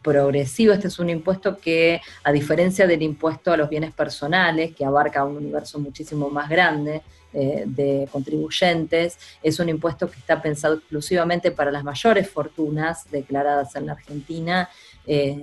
progresivo. 0.02 0.72
Este 0.72 0.88
es 0.88 0.98
un 0.98 1.10
impuesto 1.10 1.58
que, 1.58 2.00
a 2.24 2.32
diferencia 2.32 2.86
del 2.86 3.02
impuesto 3.02 3.52
a 3.52 3.56
los 3.56 3.68
bienes 3.68 3.92
personales, 3.92 4.74
que 4.74 4.84
abarca 4.84 5.24
un 5.24 5.36
universo 5.36 5.78
muchísimo 5.78 6.30
más 6.30 6.48
grande, 6.48 7.02
de 7.32 8.08
contribuyentes. 8.10 9.18
Es 9.42 9.60
un 9.60 9.68
impuesto 9.68 10.10
que 10.10 10.18
está 10.18 10.40
pensado 10.40 10.76
exclusivamente 10.76 11.50
para 11.50 11.70
las 11.70 11.84
mayores 11.84 12.30
fortunas 12.30 13.10
declaradas 13.10 13.76
en 13.76 13.86
la 13.86 13.92
Argentina 13.92 14.70
eh, 15.06 15.42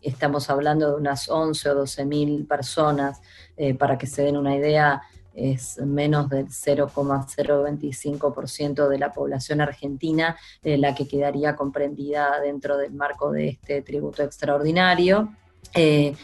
estamos 0.00 0.48
hablando 0.48 0.90
de 0.90 0.96
unas 0.96 1.28
11 1.28 1.70
o 1.70 1.74
12 1.74 2.04
mil 2.06 2.46
personas, 2.46 3.20
eh, 3.56 3.74
para 3.74 3.98
que 3.98 4.06
se 4.06 4.22
den 4.22 4.36
una 4.36 4.56
idea, 4.56 5.02
es 5.34 5.78
menos 5.78 6.28
del 6.28 6.48
0,025% 6.48 8.88
de 8.88 8.98
la 8.98 9.12
población 9.12 9.60
argentina 9.60 10.36
eh, 10.62 10.78
la 10.78 10.94
que 10.94 11.08
quedaría 11.08 11.56
comprendida 11.56 12.38
dentro 12.40 12.76
del 12.76 12.92
marco 12.92 13.32
de 13.32 13.48
este 13.48 13.82
tributo 13.82 14.22
extraordinario. 14.22 15.34
Eh, 15.74 16.14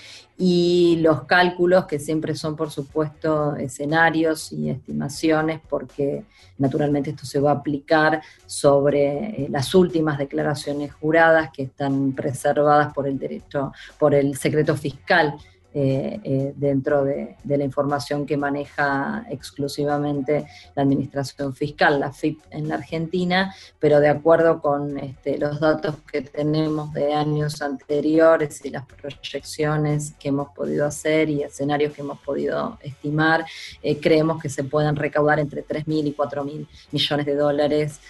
y 0.40 1.00
los 1.02 1.24
cálculos, 1.24 1.86
que 1.86 1.98
siempre 1.98 2.36
son, 2.36 2.54
por 2.54 2.70
supuesto, 2.70 3.56
escenarios 3.56 4.52
y 4.52 4.70
estimaciones, 4.70 5.60
porque 5.68 6.24
naturalmente 6.58 7.10
esto 7.10 7.26
se 7.26 7.40
va 7.40 7.50
a 7.50 7.54
aplicar 7.54 8.22
sobre 8.46 9.44
eh, 9.44 9.48
las 9.50 9.74
últimas 9.74 10.16
declaraciones 10.16 10.92
juradas 10.92 11.50
que 11.50 11.64
están 11.64 12.12
preservadas 12.12 12.94
por 12.94 13.08
el 13.08 13.18
derecho, 13.18 13.72
por 13.98 14.14
el 14.14 14.36
secreto 14.36 14.76
fiscal 14.76 15.34
eh, 15.74 16.18
eh, 16.24 16.54
dentro 16.56 17.04
de, 17.04 17.36
la 17.44 17.62
información 17.62 18.24
que 18.24 18.38
maneja 18.38 19.26
exclusivamente 19.28 20.46
la 20.74 20.82
Administración 20.82 21.54
Fiscal, 21.54 22.00
la 22.00 22.10
FIP 22.10 22.40
en 22.50 22.68
la 22.68 22.76
Argentina, 22.76 23.54
pero 23.78 24.00
de 24.00 24.08
acuerdo 24.08 24.62
con 24.62 24.98
este, 24.98 25.36
los 25.36 25.60
datos 25.60 25.96
que 26.10 26.22
tenemos 26.22 26.94
de 26.94 27.12
años 27.12 27.60
anteriores 27.60 28.64
y 28.64 28.70
las 28.70 28.86
proyecciones 28.86 30.14
que 30.18 30.30
hemos 30.30 30.48
podido 30.54 30.86
hacer 30.86 31.28
y 31.28 31.42
escenarios 31.42 31.92
que 31.92 32.00
hemos 32.00 32.18
podido 32.20 32.78
estimar, 32.82 33.44
eh, 33.82 34.00
creemos 34.00 34.40
que 34.40 34.48
se 34.48 34.64
puedan 34.64 34.96
recaudar 34.96 35.38
entre 35.38 35.66
3.000 35.66 36.06
y 36.06 36.14
4.000 36.14 36.66
millones 36.92 37.26
de 37.26 37.34
dólares 37.34 38.00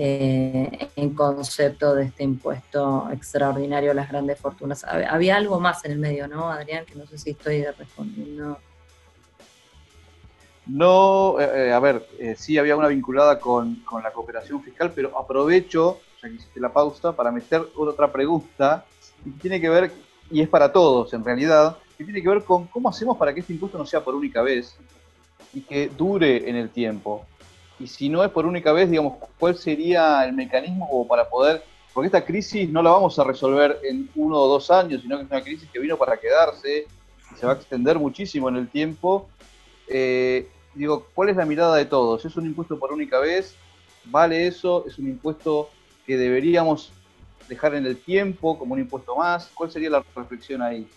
eh, 0.00 0.90
en 0.94 1.12
concepto 1.12 1.92
de 1.96 2.04
este 2.04 2.22
impuesto 2.22 3.08
extraordinario 3.12 3.90
a 3.90 3.94
las 3.94 4.08
grandes 4.08 4.38
fortunas. 4.38 4.84
Había 4.84 5.34
algo 5.34 5.58
más 5.58 5.84
en 5.84 5.90
el 5.90 5.98
medio, 5.98 6.28
¿no, 6.28 6.52
Adrián? 6.52 6.84
Que 6.86 6.94
no 6.94 7.04
sé 7.04 7.18
si 7.18 7.30
estoy 7.30 7.64
respondiendo. 7.64 8.58
No, 10.66 11.40
eh, 11.40 11.50
eh, 11.52 11.72
a 11.72 11.80
ver, 11.80 12.06
sí 12.36 12.58
había 12.58 12.76
una 12.76 12.86
vinculada 12.86 13.40
con, 13.40 13.82
la 14.00 14.12
cooperación 14.12 14.62
fiscal, 14.62 14.92
pero 14.94 15.18
aprovecho, 15.18 15.98
ya 16.22 16.28
que 16.28 16.36
hiciste 16.36 16.60
la 16.60 16.72
pausa, 16.72 17.10
para 17.16 17.32
meter 17.32 17.62
otra 17.74 18.12
pregunta 18.12 18.84
que 19.24 19.30
tiene 19.30 19.60
que 19.60 19.68
ver, 19.68 19.90
y 20.30 20.42
es 20.42 20.48
para 20.48 20.72
todos 20.72 21.12
en 21.12 21.24
realidad, 21.24 21.76
que 21.96 22.04
tiene 22.04 22.22
que 22.22 22.28
ver 22.28 22.44
con 22.44 22.68
cómo 22.68 22.88
hacemos 22.88 23.16
para 23.16 23.34
que 23.34 23.40
este 23.40 23.52
impuesto 23.52 23.76
no 23.76 23.84
sea 23.84 24.04
por 24.04 24.14
única 24.14 24.42
vez 24.42 24.76
y 25.52 25.62
que 25.62 25.88
dure 25.88 26.48
en 26.48 26.54
el 26.54 26.70
tiempo 26.70 27.26
y 27.78 27.86
si 27.86 28.08
no 28.08 28.24
es 28.24 28.30
por 28.30 28.46
única 28.46 28.72
vez, 28.72 28.90
digamos, 28.90 29.14
¿cuál 29.38 29.56
sería 29.56 30.24
el 30.24 30.32
mecanismo 30.32 31.06
para 31.06 31.28
poder, 31.28 31.62
porque 31.92 32.06
esta 32.06 32.24
crisis 32.24 32.68
no 32.68 32.82
la 32.82 32.90
vamos 32.90 33.18
a 33.18 33.24
resolver 33.24 33.78
en 33.84 34.08
uno 34.14 34.36
o 34.36 34.48
dos 34.48 34.70
años, 34.70 35.02
sino 35.02 35.16
que 35.16 35.24
es 35.24 35.30
una 35.30 35.42
crisis 35.42 35.68
que 35.70 35.78
vino 35.78 35.96
para 35.96 36.16
quedarse, 36.16 36.86
se 37.36 37.46
va 37.46 37.52
a 37.52 37.56
extender 37.56 37.98
muchísimo 37.98 38.48
en 38.48 38.56
el 38.56 38.68
tiempo. 38.68 39.28
Eh, 39.86 40.48
digo, 40.74 41.06
¿cuál 41.14 41.28
es 41.28 41.36
la 41.36 41.44
mirada 41.44 41.76
de 41.76 41.84
todos? 41.84 42.24
¿Es 42.24 42.36
un 42.36 42.46
impuesto 42.46 42.78
por 42.78 42.92
única 42.92 43.18
vez? 43.18 43.54
¿Vale 44.04 44.46
eso? 44.46 44.84
¿Es 44.86 44.98
un 44.98 45.08
impuesto 45.08 45.70
que 46.06 46.16
deberíamos 46.16 46.92
dejar 47.48 47.74
en 47.74 47.86
el 47.86 47.96
tiempo 47.96 48.58
como 48.58 48.74
un 48.74 48.80
impuesto 48.80 49.16
más? 49.16 49.50
¿Cuál 49.54 49.70
sería 49.70 49.90
la 49.90 50.04
reflexión 50.14 50.62
ahí? 50.62 50.88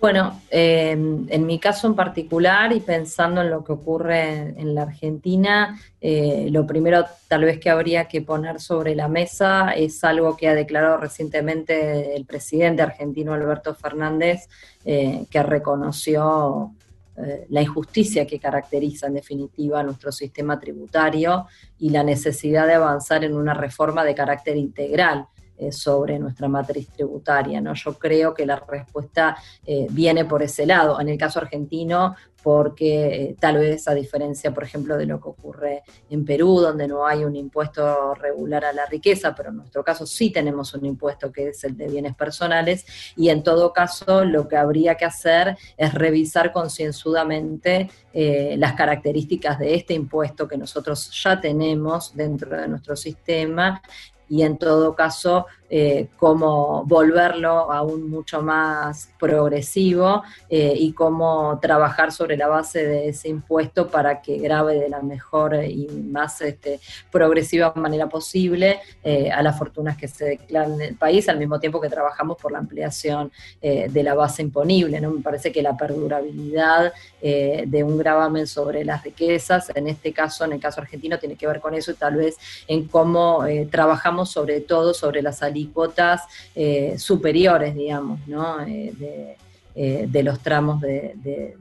Bueno, 0.00 0.40
em, 0.50 1.26
en 1.28 1.44
mi 1.44 1.58
caso 1.58 1.88
en 1.88 1.96
particular 1.96 2.72
y 2.72 2.78
pensando 2.78 3.40
en 3.40 3.50
lo 3.50 3.64
que 3.64 3.72
ocurre 3.72 4.54
en, 4.56 4.72
la 4.72 4.82
Argentina, 4.82 5.76
eh, 6.00 6.46
lo 6.52 6.64
primero 6.68 7.04
tal 7.26 7.42
vez 7.42 7.58
que 7.58 7.68
habría 7.68 8.04
que 8.06 8.22
poner 8.22 8.60
sobre 8.60 8.94
la 8.94 9.08
mesa 9.08 9.72
es 9.72 10.04
algo 10.04 10.36
que 10.36 10.46
ha 10.48 10.54
declarado 10.54 10.98
recientemente 10.98 12.14
el 12.14 12.26
presidente 12.26 12.82
argentino 12.82 13.34
Alberto 13.34 13.74
Fernández, 13.74 14.48
eh, 14.84 15.26
que 15.28 15.42
reconoció 15.42 16.72
eh, 17.16 17.46
la 17.48 17.62
injusticia 17.62 18.24
que 18.24 18.38
caracteriza 18.38 19.08
en 19.08 19.14
definitiva 19.14 19.82
nuestro 19.82 20.12
sistema 20.12 20.60
tributario 20.60 21.48
y 21.80 21.90
la 21.90 22.04
necesidad 22.04 22.68
de 22.68 22.74
avanzar 22.74 23.24
en 23.24 23.34
una 23.34 23.54
reforma 23.54 24.04
de 24.04 24.14
carácter 24.14 24.56
integral 24.56 25.26
eh, 25.60 25.72
sobre 25.72 26.20
nuestra 26.20 26.46
matriz 26.46 26.88
tributaria. 26.90 27.60
¿no? 27.60 27.74
Yo 27.74 27.94
creo 27.94 28.32
que 28.32 28.46
la 28.46 28.62
respuesta 28.68 29.36
eh, 29.66 29.88
viene 29.90 30.24
por 30.24 30.40
ese 30.40 30.64
lado. 30.64 31.00
En 31.00 31.08
el 31.08 31.18
caso 31.18 31.40
argentino, 31.40 32.14
porque 32.44 33.06
eh, 33.06 33.36
tal 33.40 33.56
vez 33.56 33.88
a 33.88 33.94
diferencia, 33.94 34.54
por 34.54 34.62
ejemplo, 34.62 34.96
de 34.96 35.06
lo 35.06 35.20
que 35.20 35.28
ocurre 35.28 35.82
en 36.10 36.24
Perú, 36.24 36.60
donde 36.60 36.86
no 36.86 37.04
hay 37.04 37.24
un 37.24 37.34
impuesto 37.34 38.14
regular 38.14 38.64
a 38.64 38.72
la 38.72 38.86
riqueza, 38.86 39.34
pero 39.34 39.48
en 39.48 39.56
nuestro 39.56 39.82
caso 39.82 40.06
sí 40.06 40.30
tenemos 40.30 40.72
un 40.74 40.86
impuesto 40.86 41.32
que 41.32 41.48
es 41.48 41.64
el 41.64 41.76
de 41.76 41.88
bienes 41.88 42.14
personales, 42.14 42.86
y 43.16 43.30
en 43.30 43.42
todo 43.42 43.72
caso 43.72 44.24
lo 44.24 44.46
que 44.46 44.56
habría 44.56 44.94
que 44.94 45.06
hacer 45.06 45.58
es 45.76 45.92
revisar 45.92 46.52
concienzudamente 46.52 47.90
las 48.14 48.72
características 48.72 49.60
de 49.60 49.76
este 49.76 49.94
impuesto 49.94 50.48
que 50.48 50.56
nosotros 50.56 51.10
ya 51.22 51.40
tenemos 51.40 52.16
dentro 52.16 52.60
de 52.60 52.66
nuestro 52.66 52.96
sistema 52.96 53.80
y 54.28 54.42
en 54.42 54.58
todo 54.58 54.94
caso 54.94 55.46
eh, 55.70 56.08
cómo 56.16 56.84
volverlo 56.86 57.70
aún 57.70 58.08
mucho 58.08 58.40
más 58.40 59.10
progresivo 59.18 60.22
eh, 60.48 60.72
y 60.74 60.94
cómo 60.94 61.58
trabajar 61.60 62.10
sobre 62.10 62.38
la 62.38 62.48
base 62.48 62.86
de 62.86 63.08
ese 63.10 63.28
impuesto 63.28 63.88
para 63.88 64.22
que 64.22 64.38
grave 64.38 64.78
de 64.78 64.88
la 64.88 65.02
mejor 65.02 65.62
y 65.62 65.86
más 65.88 66.40
este, 66.40 66.80
progresiva 67.10 67.74
manera 67.76 68.08
posible 68.08 68.80
eh, 69.04 69.30
a 69.30 69.42
las 69.42 69.58
fortunas 69.58 69.98
que 69.98 70.08
se 70.08 70.24
declaran 70.24 70.74
en 70.74 70.80
el 70.80 70.94
país, 70.94 71.28
al 71.28 71.38
mismo 71.38 71.60
tiempo 71.60 71.82
que 71.82 71.90
trabajamos 71.90 72.38
por 72.38 72.50
la 72.50 72.58
ampliación 72.58 73.30
de 73.60 74.02
la 74.02 74.14
base 74.14 74.42
imponible. 74.42 75.00
¿no? 75.00 75.10
Me 75.10 75.20
parece 75.20 75.52
que 75.52 75.62
la 75.62 75.76
perdurabilidad 75.76 76.92
de 77.20 77.84
un 77.84 77.98
gravamen 77.98 78.46
sobre 78.46 78.84
las 78.84 79.02
riquezas, 79.02 79.70
en 79.74 79.88
este 79.88 80.12
caso, 80.12 80.44
en 80.44 80.52
el 80.52 80.60
caso 80.60 80.80
argentino, 80.80 81.18
tiene 81.18 81.36
que 81.36 81.46
ver 81.46 81.60
con 81.60 81.74
eso 81.74 81.90
y 81.90 81.94
tal 81.94 82.16
vez 82.16 82.36
en 82.66 82.86
cómo 82.86 83.44
trabajamos 83.70 84.30
sobre 84.30 84.60
todo 84.60 84.94
sobre 84.94 85.22
la 85.22 85.32
salida 85.32 85.57
alícuotas 85.58 86.22
eh, 86.54 86.94
superiores, 86.98 87.74
digamos, 87.74 88.20
¿no? 88.26 88.60
Eh, 88.62 88.92
de, 88.96 89.36
eh, 89.80 90.06
de, 90.08 90.22
los 90.24 90.40
tramos 90.40 90.80
de, 90.80 91.14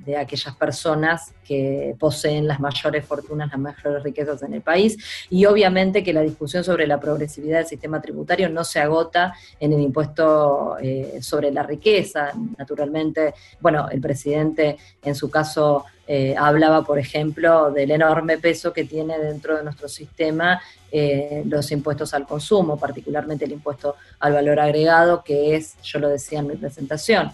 de, 0.03 0.17
aquellas 0.17 0.55
personas 0.55 1.33
que 1.45 1.95
poseen 1.99 2.47
las 2.47 2.59
mayores 2.59 3.05
fortunas, 3.05 3.51
las 3.51 3.59
mayores 3.59 4.01
riquezas 4.01 4.41
en 4.41 4.55
el 4.55 4.61
país. 4.61 4.97
Y 5.29 5.45
obviamente 5.45 6.03
que 6.03 6.13
la 6.13 6.21
discusión 6.21 6.63
sobre 6.63 6.87
la 6.87 6.99
progresividad 6.99 7.59
del 7.59 7.67
sistema 7.67 8.01
tributario 8.01 8.49
no 8.49 8.63
se 8.63 8.79
agota 8.79 9.33
en 9.59 9.73
el 9.73 9.81
impuesto 9.81 10.77
sobre 11.21 11.51
la 11.51 11.61
riqueza. 11.61 12.31
Naturalmente, 12.57 13.35
bueno, 13.59 13.87
el 13.89 14.01
presidente 14.01 14.77
en 15.03 15.13
su 15.13 15.29
caso 15.29 15.85
eh, 16.07 16.35
hablaba, 16.37 16.83
por 16.83 16.99
ejemplo, 16.99 17.69
del 17.71 17.91
enorme 17.91 18.37
peso 18.37 18.71
que 18.71 18.85
tiene 18.85 19.19
dentro 19.19 19.57
de 19.57 19.63
nuestro 19.63 19.89
sistema 19.89 20.61
eh, 20.89 21.43
los 21.45 21.69
impuestos 21.71 22.13
al 22.13 22.25
consumo, 22.25 22.79
particularmente 22.79 23.43
el 23.43 23.51
impuesto 23.51 23.95
al 24.19 24.31
valor 24.31 24.59
agregado, 24.61 25.21
que 25.21 25.55
es, 25.55 25.75
yo 25.83 25.99
lo 25.99 26.07
decía 26.07 26.39
en 26.39 26.47
mi 26.47 26.55
presentación, 26.55 27.31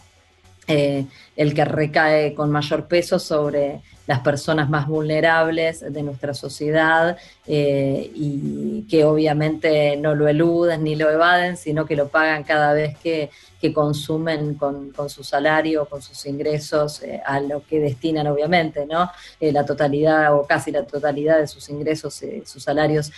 eh, 0.68 1.06
el 1.36 1.54
que 1.54 1.66
recae 1.66 2.34
con 2.34 2.52
mayor 2.52 2.88
peso 2.88 3.20
sobre 3.20 3.82
las 4.08 4.20
personas 4.20 4.70
más 4.70 4.88
vulnerables 4.88 5.80
de 5.82 6.04
nuestra 6.04 6.34
sociedad 6.34 7.18
y 7.46 8.86
que 8.90 9.06
obviamente 9.06 9.96
no 9.98 10.16
lo 10.16 10.28
eluden 10.28 10.84
ni 10.84 10.96
lo 10.96 11.10
evaden, 11.10 11.58
sino 11.58 11.86
que 11.86 11.96
lo 11.96 12.08
pagan 12.08 12.44
cada 12.44 12.74
vez 12.74 12.98
que, 12.98 13.30
que 13.64 13.74
consumen 13.74 14.56
con, 14.56 14.92
su 15.08 15.24
salario, 15.24 15.86
con 15.86 16.02
sus 16.02 16.26
ingresos, 16.26 17.02
eh, 17.02 17.22
a 17.26 17.40
lo 17.40 17.66
que 17.66 17.80
destinan 17.80 18.28
obviamente, 18.28 18.86
¿no? 18.86 19.10
Eh, 19.40 19.54
la 19.54 19.66
totalidad 19.66 20.36
o 20.36 20.46
casi 20.46 20.70
la 20.70 20.84
totalidad 20.86 21.40
de 21.40 21.48
sus 21.48 21.70
ingresos, 21.70 22.22
eh, 22.24 22.44
sus 22.46 22.62
salarios 22.62 23.10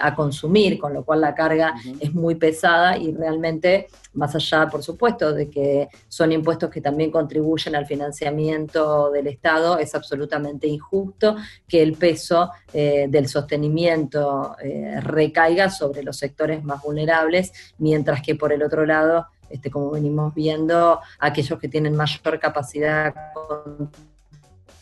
a 0.00 0.14
consumir, 0.16 0.78
con 0.78 0.92
lo 0.92 1.04
cual 1.04 1.20
la 1.20 1.36
carga 1.36 1.74
es 2.00 2.12
muy 2.12 2.34
pesada 2.34 2.96
y 2.96 3.12
realmente, 3.12 3.86
más 4.14 4.34
allá, 4.34 4.68
por 4.68 4.82
supuesto, 4.82 5.32
de 5.32 5.48
que 5.48 5.88
son 6.08 6.32
impuestos 6.32 6.68
que 6.68 6.80
también 6.80 7.12
contribuyen 7.12 7.76
al 7.76 7.86
financiamiento 7.86 9.10
del 9.12 9.28
Estado, 9.28 9.78
es 9.78 9.94
absolutamente 9.94 10.31
injusto 10.62 11.36
que 11.66 11.82
el 11.82 11.94
peso 11.94 12.50
del 12.72 13.28
sostenimiento 13.28 14.56
recaiga 15.00 15.70
sobre 15.70 16.02
los 16.02 16.16
sectores 16.16 16.64
más 16.64 16.82
vulnerables, 16.82 17.52
mientras 17.78 18.22
que 18.22 18.34
por 18.34 18.52
el 18.52 18.62
otro 18.62 18.86
lado 18.86 19.26
este, 19.52 19.70
como 19.70 19.90
venimos 19.90 20.34
viendo, 20.34 21.00
aquellos 21.18 21.58
que 21.58 21.68
tienen 21.68 21.94
mayor 21.94 22.40
capacidad 22.40 23.14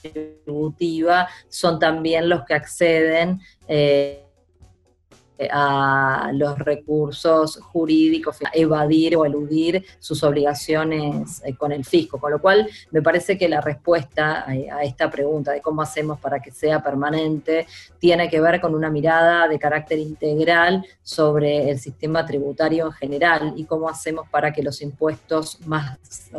contributiva 0.03 1.29
son 1.49 1.81
también 1.81 2.29
los 2.29 2.45
que 2.45 2.55
acceden 2.55 3.41
eh, 3.67 4.25
a 5.51 6.31
los 6.35 6.59
recursos 6.59 7.57
jurídicos, 7.63 8.39
evadir 8.53 9.17
o 9.17 9.25
eludir 9.25 9.85
sus 9.99 10.23
obligaciones 10.23 11.43
eh, 11.45 11.55
con 11.55 11.73
el 11.73 11.85
fisco. 11.85 12.19
Con 12.19 12.33
lo 12.33 12.41
cual, 12.41 12.69
me 12.91 13.03
parece 13.03 13.39
que 13.39 13.49
la 13.49 13.61
respuesta 13.61 14.45
a 14.47 14.83
esta 14.83 15.11
pregunta 15.11 15.53
de 15.53 15.61
cómo 15.61 15.83
hacemos 15.83 16.19
para 16.19 16.41
que 16.41 16.51
sea 16.51 16.83
permanente 16.83 17.67
tiene 17.99 18.29
que 18.29 18.41
ver 18.41 18.61
con 18.61 18.75
una 18.75 18.91
mirada 18.91 19.49
de 19.49 19.59
carácter 19.59 19.99
integral 19.99 20.85
sobre 21.03 21.71
el 21.71 21.79
sistema 21.79 22.25
tributario 22.25 22.87
en 22.87 22.93
general 22.93 23.53
y 23.57 23.65
cómo 23.65 23.89
hacemos 23.89 24.29
para 24.29 24.53
que 24.53 24.63
los 24.63 24.81
impuestos 24.83 25.59
más 25.67 25.99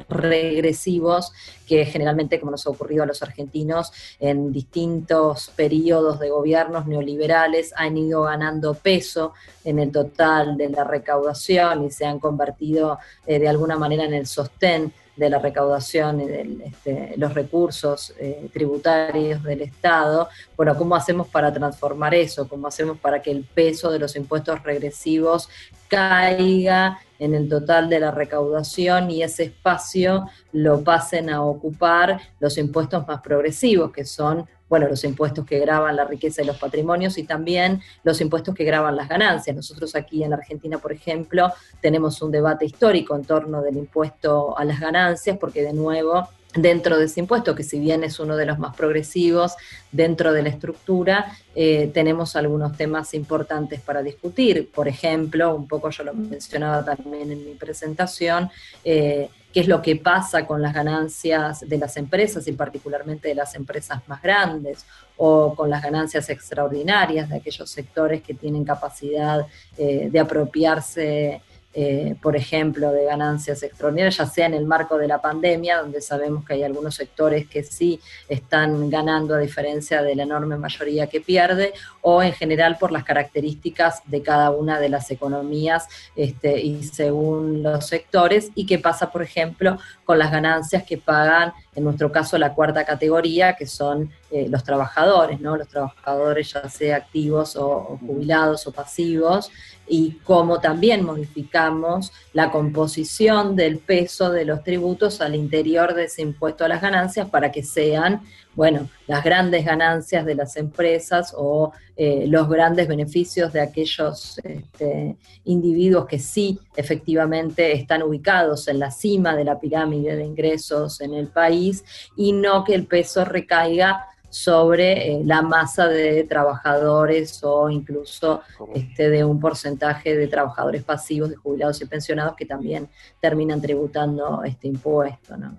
regresivos, 0.09 1.31
que 1.71 1.85
generalmente, 1.85 2.37
como 2.37 2.51
nos 2.51 2.67
ha 2.67 2.69
ocurrido 2.69 3.03
a 3.03 3.05
los 3.05 3.23
argentinos, 3.23 3.93
en 4.19 4.51
distintos 4.51 5.53
periodos 5.55 6.19
de 6.19 6.29
gobiernos 6.29 6.85
neoliberales 6.85 7.71
han 7.77 7.95
ido 7.97 8.23
ganando 8.23 8.73
peso 8.73 9.31
en 9.63 9.79
el 9.79 9.89
total 9.89 10.57
de 10.57 10.67
la 10.67 10.83
recaudación 10.83 11.85
y 11.85 11.89
se 11.89 12.05
han 12.05 12.19
convertido 12.19 12.99
eh, 13.25 13.39
de 13.39 13.47
alguna 13.47 13.77
manera 13.77 14.03
en 14.03 14.13
el 14.13 14.27
sostén 14.27 14.91
de 15.15 15.29
la 15.29 15.39
recaudación 15.39 16.21
y 16.21 16.25
de 16.25 16.57
este, 16.65 17.13
los 17.17 17.33
recursos 17.33 18.13
eh, 18.19 18.49
tributarios 18.53 19.43
del 19.43 19.61
Estado. 19.61 20.29
Bueno, 20.55 20.77
¿cómo 20.77 20.95
hacemos 20.95 21.27
para 21.27 21.51
transformar 21.53 22.15
eso? 22.15 22.47
¿Cómo 22.47 22.67
hacemos 22.67 22.97
para 22.97 23.21
que 23.21 23.31
el 23.31 23.43
peso 23.43 23.91
de 23.91 23.99
los 23.99 24.15
impuestos 24.15 24.63
regresivos 24.63 25.49
caiga 25.87 26.99
en 27.19 27.35
el 27.35 27.49
total 27.49 27.89
de 27.89 27.99
la 27.99 28.11
recaudación 28.11 29.11
y 29.11 29.21
ese 29.21 29.43
espacio 29.43 30.27
lo 30.53 30.83
pasen 30.83 31.29
a 31.29 31.43
ocupar 31.43 32.19
los 32.39 32.57
impuestos 32.57 33.05
más 33.07 33.21
progresivos, 33.21 33.91
que 33.91 34.05
son 34.05 34.47
bueno, 34.71 34.87
los 34.87 35.03
impuestos 35.03 35.45
que 35.45 35.59
graban 35.59 35.97
la 35.97 36.05
riqueza 36.05 36.41
y 36.41 36.45
los 36.45 36.57
patrimonios 36.57 37.17
y 37.17 37.23
también 37.23 37.81
los 38.05 38.21
impuestos 38.21 38.55
que 38.55 38.63
graban 38.63 38.95
las 38.95 39.09
ganancias. 39.09 39.53
Nosotros 39.53 39.97
aquí 39.97 40.23
en 40.23 40.29
la 40.29 40.37
Argentina, 40.37 40.77
por 40.77 40.93
ejemplo, 40.93 41.51
tenemos 41.81 42.21
un 42.21 42.31
debate 42.31 42.63
histórico 42.63 43.13
en 43.13 43.25
torno 43.25 43.61
del 43.61 43.75
impuesto 43.75 44.57
a 44.57 44.63
las 44.63 44.79
ganancias, 44.79 45.37
porque 45.37 45.61
de 45.61 45.73
nuevo 45.73 46.29
dentro 46.55 46.97
de 46.97 47.05
ese 47.05 47.19
impuesto, 47.19 47.53
que 47.53 47.63
si 47.63 47.79
bien 47.79 48.05
es 48.05 48.17
uno 48.21 48.37
de 48.37 48.45
los 48.45 48.59
más 48.59 48.73
progresivos 48.73 49.55
dentro 49.91 50.31
de 50.31 50.43
la 50.43 50.49
estructura, 50.49 51.33
eh, 51.53 51.91
tenemos 51.93 52.37
algunos 52.37 52.77
temas 52.77 53.13
importantes 53.13 53.81
para 53.81 54.01
discutir. 54.01 54.69
Por 54.69 54.87
ejemplo, 54.87 55.53
un 55.53 55.67
poco 55.67 55.89
yo 55.89 56.05
lo 56.05 56.13
mencionaba 56.13 56.85
también 56.85 57.29
en 57.29 57.45
mi 57.45 57.55
presentación, 57.55 58.49
eh, 58.85 59.29
qué 59.53 59.61
es 59.61 59.67
lo 59.67 59.81
que 59.81 59.95
pasa 59.95 60.45
con 60.45 60.61
las 60.61 60.73
ganancias 60.73 61.61
de 61.67 61.77
las 61.77 61.97
empresas 61.97 62.47
y 62.47 62.53
particularmente 62.53 63.29
de 63.29 63.35
las 63.35 63.55
empresas 63.55 64.01
más 64.07 64.21
grandes 64.21 64.85
o 65.17 65.53
con 65.55 65.69
las 65.69 65.83
ganancias 65.83 66.29
extraordinarias 66.29 67.29
de 67.29 67.37
aquellos 67.37 67.69
sectores 67.69 68.21
que 68.21 68.33
tienen 68.33 68.63
capacidad 68.63 69.45
eh, 69.77 70.09
de 70.11 70.19
apropiarse 70.19 71.41
eh, 71.73 72.15
por 72.21 72.35
ejemplo, 72.35 72.91
de 72.91 73.05
ganancias 73.05 73.63
extraordinarias, 73.63 74.17
ya 74.17 74.25
sea 74.25 74.45
en 74.45 74.55
el 74.55 74.65
marco 74.65 74.97
de 74.97 75.07
la 75.07 75.21
pandemia, 75.21 75.77
donde 75.77 76.01
sabemos 76.01 76.43
que 76.43 76.55
hay 76.55 76.63
algunos 76.63 76.95
sectores 76.95 77.47
que 77.47 77.63
sí 77.63 78.01
están 78.27 78.89
ganando 78.89 79.35
a 79.35 79.37
diferencia 79.37 80.01
de 80.03 80.13
la 80.15 80.23
enorme 80.23 80.57
mayoría 80.57 81.07
que 81.07 81.21
pierde, 81.21 81.71
o 82.01 82.21
en 82.23 82.33
general 82.33 82.77
por 82.77 82.91
las 82.91 83.03
características 83.03 84.01
de 84.05 84.21
cada 84.21 84.51
una 84.51 84.79
de 84.79 84.89
las 84.89 85.11
economías 85.11 85.87
este, 86.15 86.59
y 86.59 86.83
según 86.83 87.63
los 87.63 87.85
sectores, 87.85 88.49
y 88.55 88.65
qué 88.65 88.79
pasa, 88.79 89.11
por 89.11 89.21
ejemplo, 89.21 89.77
con 90.03 90.19
las 90.19 90.31
ganancias 90.31 90.83
que 90.83 90.97
pagan, 90.97 91.53
en 91.75 91.83
nuestro 91.83 92.11
caso, 92.11 92.37
la 92.37 92.53
cuarta 92.53 92.83
categoría, 92.85 93.55
que 93.55 93.67
son 93.67 94.11
eh, 94.31 94.47
los 94.49 94.63
trabajadores, 94.63 95.39
¿no? 95.39 95.55
Los 95.55 95.67
trabajadores 95.67 96.53
ya 96.53 96.67
sea 96.69 96.97
activos 96.97 97.55
o 97.55 97.99
jubilados 98.05 98.67
o 98.67 98.71
pasivos, 98.71 99.51
y 99.87 100.19
cómo 100.23 100.61
también 100.61 101.03
modificamos 101.03 102.13
la 102.31 102.49
composición 102.49 103.57
del 103.57 103.77
peso 103.77 104.29
de 104.29 104.45
los 104.45 104.63
tributos 104.63 105.19
al 105.19 105.35
interior 105.35 105.93
de 105.93 106.05
ese 106.05 106.21
impuesto 106.21 106.63
a 106.63 106.69
las 106.69 106.81
ganancias 106.81 107.29
para 107.29 107.51
que 107.51 107.61
sean, 107.61 108.21
bueno, 108.53 108.89
las 109.07 109.23
grandes 109.23 109.65
ganancias 109.65 110.25
de 110.25 110.35
las 110.35 110.57
empresas 110.57 111.33
o 111.37 111.71
eh, 111.95 112.25
los 112.27 112.49
grandes 112.49 112.87
beneficios 112.87 113.53
de 113.53 113.61
aquellos 113.61 114.39
este, 114.43 115.15
individuos 115.45 116.05
que 116.05 116.19
sí 116.19 116.59
efectivamente 116.75 117.71
están 117.71 118.03
ubicados 118.03 118.67
en 118.67 118.79
la 118.79 118.91
cima 118.91 119.35
de 119.35 119.45
la 119.45 119.59
pirámide 119.59 120.15
de 120.15 120.25
ingresos 120.25 120.99
en 120.99 121.13
el 121.13 121.27
país 121.27 121.83
y 122.17 122.33
no 122.33 122.63
que 122.63 122.75
el 122.75 122.87
peso 122.87 123.23
recaiga 123.23 124.07
sobre 124.29 125.11
eh, 125.11 125.21
la 125.25 125.41
masa 125.41 125.87
de 125.87 126.23
trabajadores 126.23 127.43
o 127.43 127.69
incluso 127.69 128.41
este, 128.73 129.09
de 129.09 129.25
un 129.25 129.39
porcentaje 129.39 130.15
de 130.15 130.27
trabajadores 130.27 130.83
pasivos, 130.83 131.29
de 131.29 131.35
jubilados 131.35 131.81
y 131.81 131.85
pensionados 131.85 132.35
que 132.35 132.45
también 132.45 132.87
terminan 133.19 133.61
tributando 133.61 134.43
este 134.43 134.69
impuesto. 134.69 135.35
¿no? 135.35 135.57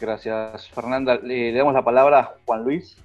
Gracias, 0.00 0.68
Fernanda. 0.70 1.16
Le, 1.16 1.52
damos 1.52 1.74
la 1.74 1.84
palabra 1.84 2.18
a 2.20 2.34
Juan 2.44 2.64
Luis. 2.64 2.96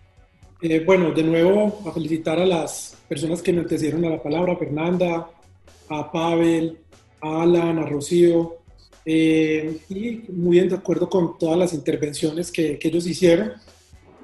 Eh, 0.61 0.84
bueno, 0.86 1.11
de 1.11 1.24
nuevo 1.24 1.82
a 1.88 1.91
felicitar 1.91 2.40
a 2.40 2.45
las 2.45 2.98
personas 3.07 3.41
que 3.41 3.53
me 3.53 3.61
antecedieron 3.61 4.03
a 4.06 4.10
la 4.10 4.22
palabra, 4.22 4.57
Fernanda, 4.57 5.30
a 5.88 6.11
Pavel, 6.11 6.78
a 7.22 7.44
Alan, 7.44 7.80
a 7.80 7.86
Rocío, 7.86 8.57
eh, 9.06 9.80
y 9.90 10.24
muy 10.32 10.57
bien 10.57 10.70
de 10.70 10.76
acuerdo 10.76 11.10
con 11.10 11.38
todas 11.38 11.57
las 11.57 11.74
intervenciones 11.74 12.52
que, 12.52 12.78
que 12.78 12.88
ellos 12.90 13.07
hicieron. 13.07 13.53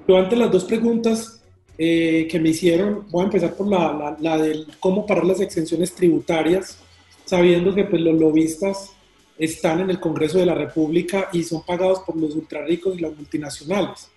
Yo 0.07 0.17
ante 0.17 0.35
las 0.35 0.51
dos 0.51 0.65
preguntas 0.65 1.41
eh, 1.77 2.27
que 2.29 2.39
me 2.39 2.49
hicieron, 2.49 3.05
voy 3.09 3.23
a 3.23 3.25
empezar 3.25 3.53
por 3.55 3.67
la, 3.67 3.93
la, 3.93 4.17
la, 4.19 4.37
del 4.37 4.67
cómo 4.79 5.05
parar 5.05 5.25
las 5.25 5.41
exenciones 5.41 5.93
tributarias, 5.93 6.77
sabiendo 7.25 7.73
que 7.73 7.85
pues, 7.85 8.01
los 8.01 8.19
lobistas 8.19 8.94
están 9.37 9.81
en 9.81 9.89
el 9.89 9.99
Congreso 9.99 10.37
de 10.37 10.45
la 10.45 10.55
República 10.55 11.29
y 11.33 11.43
son 11.43 11.63
pagados 11.65 11.99
por 11.99 12.15
los 12.15 12.35
ultrarricos 12.35 12.97
y 12.97 13.01
las 13.01 13.15
multinacionales. 13.15 14.09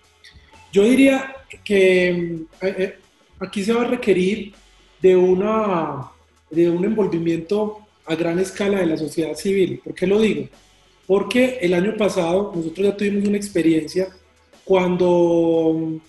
Yo 0.71 0.83
diría 0.83 1.35
que 1.63 2.09
eh, 2.09 2.45
eh, 2.61 2.95
aquí 3.39 3.63
se 3.63 3.73
va 3.73 3.81
a 3.81 3.87
requerir 3.87 4.53
de, 5.01 5.15
una, 5.15 6.11
de 6.49 6.69
un 6.69 6.85
envolvimiento 6.85 7.79
a 8.05 8.15
gran 8.15 8.39
escala 8.39 8.79
de 8.79 8.85
la 8.85 8.97
sociedad 8.97 9.35
civil. 9.35 9.81
¿Por 9.83 9.93
qué 9.93 10.07
lo 10.07 10.19
digo? 10.19 10.47
Porque 11.07 11.57
el 11.61 11.73
año 11.73 11.95
pasado 11.97 12.51
nosotros 12.55 12.87
ya 12.87 12.97
tuvimos 12.97 13.27
una 13.27 13.37
experiencia 13.37 14.09
cuando 14.63 15.99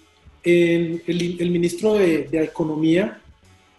el, 0.42 1.02
el, 1.06 1.50
ministro 1.50 1.94
de, 1.94 2.24
de 2.24 2.44
Economía, 2.44 3.20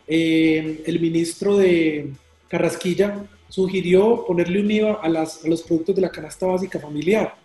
eh, 0.07 0.81
el 0.85 0.99
ministro 0.99 1.57
de 1.57 2.09
Carrasquilla, 2.47 3.23
sugirió 3.51 4.23
ponerle 4.25 4.61
un 4.61 4.71
IVA 4.71 4.93
a, 5.03 5.09
las, 5.09 5.43
a, 5.43 5.47
los 5.49 5.61
productos 5.61 5.95
de 5.95 6.01
la 6.01 6.09
canasta 6.09 6.45
básica 6.45 6.79
familiar. 6.79 7.35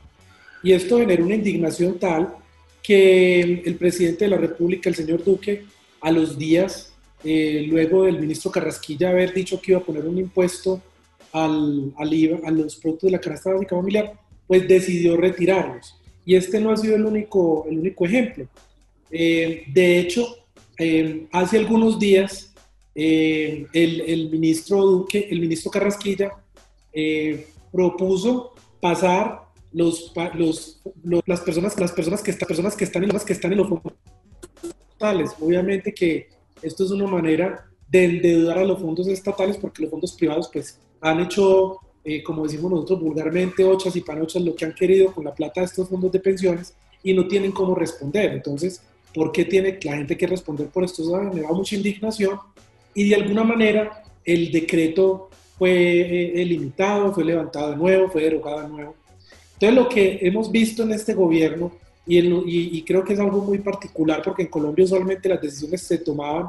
Y 0.63 0.73
esto 0.73 0.99
generó 0.99 1.25
una 1.25 1.35
indignación 1.35 1.99
tal 1.99 2.37
que 2.81 3.41
el 3.41 3.75
presidente 3.75 4.25
de 4.25 4.31
la 4.31 4.37
República, 4.37 4.89
el 4.89 4.95
señor 4.95 5.25
Duque, 5.25 5.65
a 6.01 6.13
los 6.13 6.39
días, 6.39 6.93
eh, 7.25 7.67
luego 7.69 8.05
del 8.05 8.21
ministro 8.21 8.53
Carrasquilla 8.53 9.11
haber 9.11 9.35
dicho 9.35 9.61
que 9.61 9.73
iba 9.73 9.81
a 9.81 9.85
poner 9.85 10.07
un 10.07 10.19
impuesto 10.19 10.81
al, 11.33 11.93
al 11.99 12.15
IVA, 12.15 12.39
a 12.47 12.53
los 12.53 12.77
productos 12.77 13.09
de 13.09 13.17
la 13.17 13.21
canasta 13.21 13.53
básica 13.53 13.75
familiar, 13.75 14.13
pues 14.47 14.69
decidió 14.69 15.17
retirarlos. 15.17 15.97
Y 16.25 16.37
este 16.37 16.61
no 16.61 16.71
ha 16.71 16.77
sido 16.77 16.95
el 16.95 17.05
único, 17.05 17.67
el 17.69 17.81
único 17.81 18.07
ejemplo. 18.07 18.47
Eh, 19.11 19.65
de 19.73 19.99
hecho, 19.99 20.47
eh, 20.79 21.27
hace 21.33 21.59
algunos 21.59 21.99
días, 21.99 22.53
eh, 22.97 23.67
el, 23.73 24.01
el, 24.01 24.31
ministro 24.31 24.83
Duque, 24.83 25.29
el 25.31 25.41
ministro 25.41 25.71
Carrasquilla, 25.71 26.33
propuso 27.71 28.55
pasar 28.81 29.43
los, 29.73 30.13
los, 30.35 30.83
las, 31.27 31.41
personas, 31.41 31.79
las 31.79 31.93
personas 31.93 32.23
que, 32.23 32.31
están, 32.31 32.49
personas 32.49 32.75
que 32.75 32.85
están 32.85 33.05
en 33.05 33.11
las 33.11 33.25
que 33.25 33.35
están 33.35 33.53
en 33.53 33.59
los 33.59 33.69
fondos 33.69 33.93
estatales. 34.63 35.33
Obviamente 35.39 35.93
que 35.93 36.29
esto 36.63 36.85
es 36.85 36.91
una 36.91 37.07
manera 37.07 37.67
de 37.89 38.05
endeudar 38.07 38.59
a 38.59 38.65
los 38.65 38.81
fondos 38.81 39.07
estatales 39.07 39.59
porque 39.59 39.83
los 39.83 39.91
fondos 39.91 40.15
privados 40.15 40.49
pues 40.51 40.81
han 41.03 41.21
hecho 41.21 41.79
eh, 42.09 42.23
como 42.23 42.45
decimos 42.45 42.71
nosotros 42.71 43.01
vulgarmente, 43.01 43.65
ochas 43.65 43.97
y 43.97 44.01
panochas, 44.01 44.41
lo 44.41 44.55
que 44.55 44.65
han 44.65 44.75
querido 44.75 45.13
con 45.13 45.25
la 45.25 45.35
plata 45.35 45.61
de 45.61 45.67
estos 45.67 45.89
fondos 45.89 46.13
de 46.13 46.21
pensiones 46.21 46.73
y 47.03 47.13
no 47.13 47.27
tienen 47.27 47.51
cómo 47.51 47.75
responder. 47.75 48.33
Entonces, 48.33 48.81
¿por 49.13 49.33
qué 49.33 49.45
tiene 49.45 49.77
la 49.83 49.97
gente 49.97 50.17
que 50.17 50.29
responder 50.29 50.69
por 50.69 50.85
esto? 50.85 51.03
Eso 51.03 51.17
ha 51.17 51.29
generado 51.29 51.55
mucha 51.57 51.75
indignación 51.75 52.39
y 52.97 53.11
de 53.11 53.15
alguna 53.15 53.45
manera 53.45 54.03
el 54.25 54.51
decreto 54.51 55.29
fue 55.59 56.41
eh, 56.41 56.45
limitado, 56.47 57.13
fue 57.13 57.25
levantado 57.25 57.71
de 57.71 57.77
nuevo, 57.77 58.11
fue 58.11 58.23
derogado 58.23 58.63
de 58.63 58.69
nuevo. 58.69 58.95
Entonces, 59.53 59.77
lo 59.77 59.89
que 59.89 60.19
hemos 60.23 60.51
visto 60.51 60.83
en 60.83 60.93
este 60.93 61.13
gobierno, 61.13 61.73
y, 62.07 62.19
y, 62.19 62.79
y 62.79 62.83
creo 62.83 63.05
que 63.05 63.13
es 63.13 63.21
algo 63.21 63.43
muy 63.43 63.59
particular 63.59 64.23
porque 64.25 64.43
en 64.43 64.49
Colombia 64.49 64.85
usualmente 64.85 65.29
las 65.29 65.43
decisiones 65.43 65.83
se 65.83 65.99
tomaban 65.99 66.49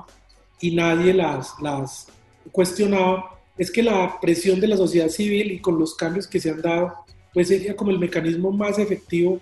y 0.62 0.74
nadie 0.74 1.14
las, 1.14 1.54
las 1.62 2.08
cuestionaba, 2.52 3.38
es 3.58 3.70
que 3.70 3.84
la 3.84 4.18
presión 4.22 4.60
de 4.62 4.68
la 4.68 4.78
sociedad 4.78 5.10
civil 5.10 5.52
y 5.52 5.60
con 5.60 5.78
los 5.78 5.96
cambios 5.96 6.28
que 6.28 6.40
se 6.40 6.52
han 6.52 6.62
dado, 6.62 6.94
pues 7.34 7.50
sería 7.50 7.76
como 7.76 7.92
el 7.92 8.00
mecanismo 8.00 8.52
más 8.52 8.80
efectivo 8.80 9.42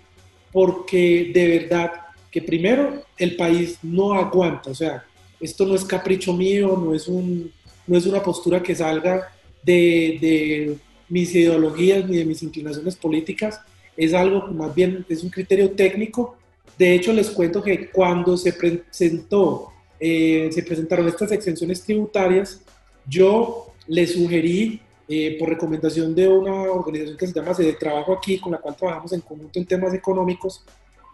porque 0.52 1.30
de 1.32 1.58
verdad 1.58 1.92
que 2.32 2.42
primero 2.42 3.02
el 3.16 3.36
país 3.36 3.78
no 3.82 4.12
aguanta, 4.14 4.70
o 4.70 4.74
sea, 4.74 5.04
esto 5.40 5.66
no 5.66 5.74
es 5.74 5.84
capricho 5.84 6.32
mío, 6.32 6.76
no 6.76 6.94
es, 6.94 7.08
un, 7.08 7.52
no 7.86 7.96
es 7.96 8.06
una 8.06 8.22
postura 8.22 8.62
que 8.62 8.74
salga 8.74 9.32
de, 9.62 10.18
de 10.20 10.76
mis 11.08 11.34
ideologías 11.34 12.08
ni 12.08 12.16
de 12.16 12.24
mis 12.24 12.42
inclinaciones 12.42 12.96
políticas, 12.96 13.60
es 13.96 14.12
algo 14.14 14.46
más 14.48 14.74
bien, 14.74 15.04
es 15.08 15.22
un 15.22 15.30
criterio 15.30 15.70
técnico. 15.70 16.36
De 16.78 16.94
hecho, 16.94 17.12
les 17.12 17.30
cuento 17.30 17.62
que 17.62 17.90
cuando 17.90 18.36
se 18.36 18.52
presentó, 18.52 19.72
eh, 19.98 20.50
se 20.52 20.62
presentaron 20.62 21.08
estas 21.08 21.32
exenciones 21.32 21.82
tributarias, 21.82 22.60
yo 23.08 23.72
le 23.86 24.06
sugerí, 24.06 24.80
eh, 25.08 25.36
por 25.38 25.48
recomendación 25.48 26.14
de 26.14 26.26
una 26.26 26.62
organización 26.62 27.16
que 27.16 27.26
se 27.28 27.32
llama 27.32 27.54
de 27.54 27.72
Trabajo 27.74 28.12
Aquí, 28.12 28.38
con 28.38 28.52
la 28.52 28.58
cual 28.58 28.74
trabajamos 28.76 29.12
en 29.12 29.20
conjunto 29.20 29.58
en 29.58 29.64
temas 29.64 29.94
económicos, 29.94 30.64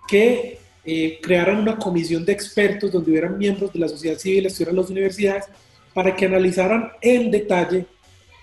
que 0.09 0.59
eh, 0.85 1.19
crearan 1.23 1.59
una 1.59 1.77
comisión 1.77 2.25
de 2.25 2.33
expertos 2.33 2.91
donde 2.91 3.11
hubieran 3.11 3.39
miembros 3.39 3.73
de 3.73 3.79
la 3.79 3.89
sociedad 3.89 4.19
civil, 4.19 4.47
estuvieran 4.47 4.77
las 4.77 4.91
universidades, 4.91 5.45
para 5.95 6.17
que 6.17 6.27
analizaran 6.27 6.91
en 7.01 7.31
detalle 7.31 7.87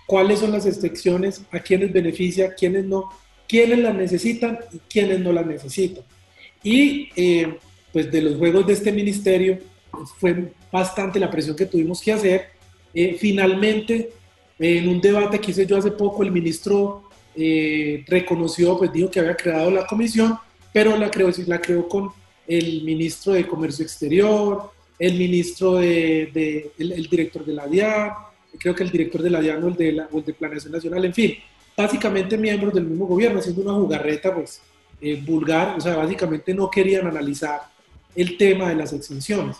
cuáles 0.05 0.39
son 0.39 0.51
las 0.51 0.65
excepciones, 0.65 1.41
a 1.51 1.59
quiénes 1.59 1.91
beneficia, 1.91 2.53
quiénes 2.53 2.85
no, 2.85 3.09
quiénes 3.47 3.79
las 3.79 3.95
necesitan 3.95 4.59
y 4.71 4.79
quiénes 4.89 5.19
no 5.19 5.31
las 5.31 5.45
necesitan. 5.45 6.03
Y 6.63 7.09
eh, 7.15 7.57
pues 7.91 8.11
de 8.11 8.21
los 8.21 8.37
juegos 8.37 8.67
de 8.67 8.73
este 8.73 8.91
ministerio 8.91 9.59
pues, 9.91 10.09
fue 10.17 10.53
bastante 10.71 11.19
la 11.19 11.31
presión 11.31 11.55
que 11.55 11.65
tuvimos 11.65 12.01
que 12.01 12.13
hacer. 12.13 12.47
Eh, 12.93 13.17
finalmente 13.19 14.11
en 14.59 14.89
un 14.89 14.99
debate 14.99 15.39
que 15.39 15.51
hice 15.51 15.65
yo 15.65 15.77
hace 15.77 15.91
poco, 15.91 16.21
el 16.21 16.31
ministro 16.31 17.03
eh, 17.35 18.03
reconoció, 18.07 18.77
pues 18.77 18.91
dijo 18.91 19.09
que 19.09 19.19
había 19.19 19.35
creado 19.35 19.71
la 19.71 19.87
comisión, 19.87 20.37
pero 20.73 20.97
la 20.97 21.09
creó, 21.09 21.31
la 21.47 21.61
creó 21.61 21.87
con 21.87 22.11
el 22.49 22.83
ministro 22.83 23.33
de 23.33 23.47
Comercio 23.47 23.83
Exterior, 23.83 24.71
el 24.97 25.13
ministro 25.13 25.75
de, 25.75 26.71
el, 26.79 27.07
director 27.07 27.45
de 27.45 27.53
la 27.53 27.67
DIAN, 27.67 28.11
creo 28.57 28.73
que 28.73 28.83
el 28.83 28.89
director 28.89 29.21
de 29.21 29.29
la 29.29 29.39
DIAN 29.39 29.63
o 29.63 29.67
el 29.67 29.75
de, 29.75 29.91
la, 29.91 30.09
o 30.11 30.17
el 30.17 30.25
de 30.25 30.33
Planeación 30.33 30.73
Nacional, 30.73 31.05
en 31.05 31.13
fin, 31.13 31.35
básicamente 31.77 32.37
miembros 32.37 32.73
del 32.73 32.85
mismo 32.85 33.05
gobierno, 33.05 33.39
haciendo 33.39 33.61
una 33.61 33.73
jugarreta, 33.73 34.33
pues, 34.33 34.61
eh, 34.99 35.21
vulgar, 35.23 35.75
o 35.77 35.81
sea, 35.81 35.95
básicamente 35.95 36.53
no 36.55 36.71
querían 36.71 37.05
analizar 37.05 37.61
el 38.15 38.35
tema 38.35 38.69
de 38.69 38.75
las 38.75 38.93
exenciones. 38.93 39.57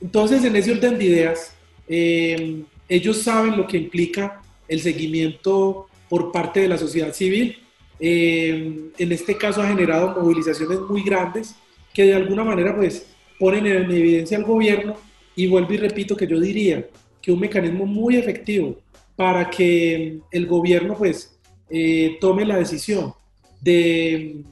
Entonces, 0.00 0.42
en 0.42 0.56
ese 0.56 0.72
orden 0.72 0.98
de 0.98 1.04
ideas, 1.04 1.52
eh, 1.86 2.62
ellos 2.88 3.18
saben 3.18 3.58
lo 3.58 3.66
que 3.66 3.76
implica 3.76 4.40
el 4.66 4.80
seguimiento 4.80 5.86
por 6.08 6.32
parte 6.32 6.60
de 6.60 6.68
la 6.68 6.78
sociedad 6.78 7.12
civil. 7.12 7.58
Eh, 8.00 8.90
en 8.96 9.12
este 9.12 9.36
caso 9.36 9.60
ha 9.60 9.68
generado 9.68 10.18
movilizaciones 10.18 10.80
muy 10.80 11.02
grandes 11.02 11.54
que 11.92 12.04
de 12.04 12.14
alguna 12.14 12.44
manera 12.44 12.74
pues 12.74 13.06
ponen 13.38 13.66
en 13.66 13.90
evidencia 13.90 14.38
al 14.38 14.44
gobierno 14.44 14.96
y 15.34 15.46
vuelvo 15.46 15.72
y 15.72 15.78
repito 15.78 16.16
que 16.16 16.26
yo 16.26 16.38
diría 16.40 16.86
que 17.20 17.32
un 17.32 17.40
mecanismo 17.40 17.86
muy 17.86 18.16
efectivo 18.16 18.76
para 19.16 19.48
que 19.50 20.18
el 20.30 20.46
gobierno 20.46 20.96
pues 20.96 21.38
eh, 21.70 22.16
tome 22.20 22.44
la 22.44 22.56
decisión 22.56 23.14
de 23.60 24.42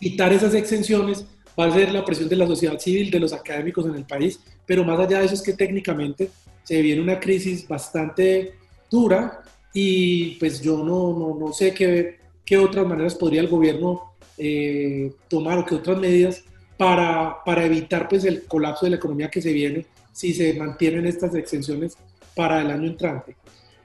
quitar 0.00 0.32
esas 0.32 0.54
exenciones 0.54 1.26
va 1.58 1.66
a 1.66 1.72
ser 1.72 1.92
la 1.92 2.04
presión 2.04 2.28
de 2.28 2.36
la 2.36 2.46
sociedad 2.46 2.78
civil, 2.78 3.10
de 3.10 3.20
los 3.20 3.32
académicos 3.32 3.86
en 3.86 3.94
el 3.94 4.04
país, 4.04 4.40
pero 4.66 4.84
más 4.84 4.98
allá 4.98 5.20
de 5.20 5.26
eso 5.26 5.34
es 5.34 5.42
que 5.42 5.52
técnicamente 5.52 6.30
se 6.62 6.80
viene 6.82 7.02
una 7.02 7.20
crisis 7.20 7.66
bastante 7.66 8.54
dura 8.90 9.42
y 9.72 10.36
pues 10.36 10.60
yo 10.60 10.78
no, 10.78 11.16
no, 11.18 11.36
no 11.38 11.52
sé 11.52 11.74
qué, 11.74 12.18
qué, 12.44 12.56
otras 12.56 12.86
maneras 12.86 13.14
podría 13.14 13.40
el 13.40 13.48
gobierno 13.48 14.13
eh, 14.38 15.12
tomar 15.28 15.58
o 15.58 15.64
qué 15.64 15.74
otras 15.76 15.98
medidas 15.98 16.42
para, 16.76 17.36
para, 17.44 17.64
evitar 17.64 18.08
pues 18.08 18.24
el 18.24 18.44
colapso 18.44 18.86
de 18.86 18.90
la 18.90 18.96
economía 18.96 19.30
que 19.30 19.40
se 19.40 19.52
viene 19.52 19.86
si 20.12 20.32
se 20.32 20.54
mantienen 20.54 21.06
estas 21.06 21.34
exenciones 21.34 21.96
para 22.34 22.60
el 22.60 22.70
año 22.70 22.86
entrante. 22.86 23.36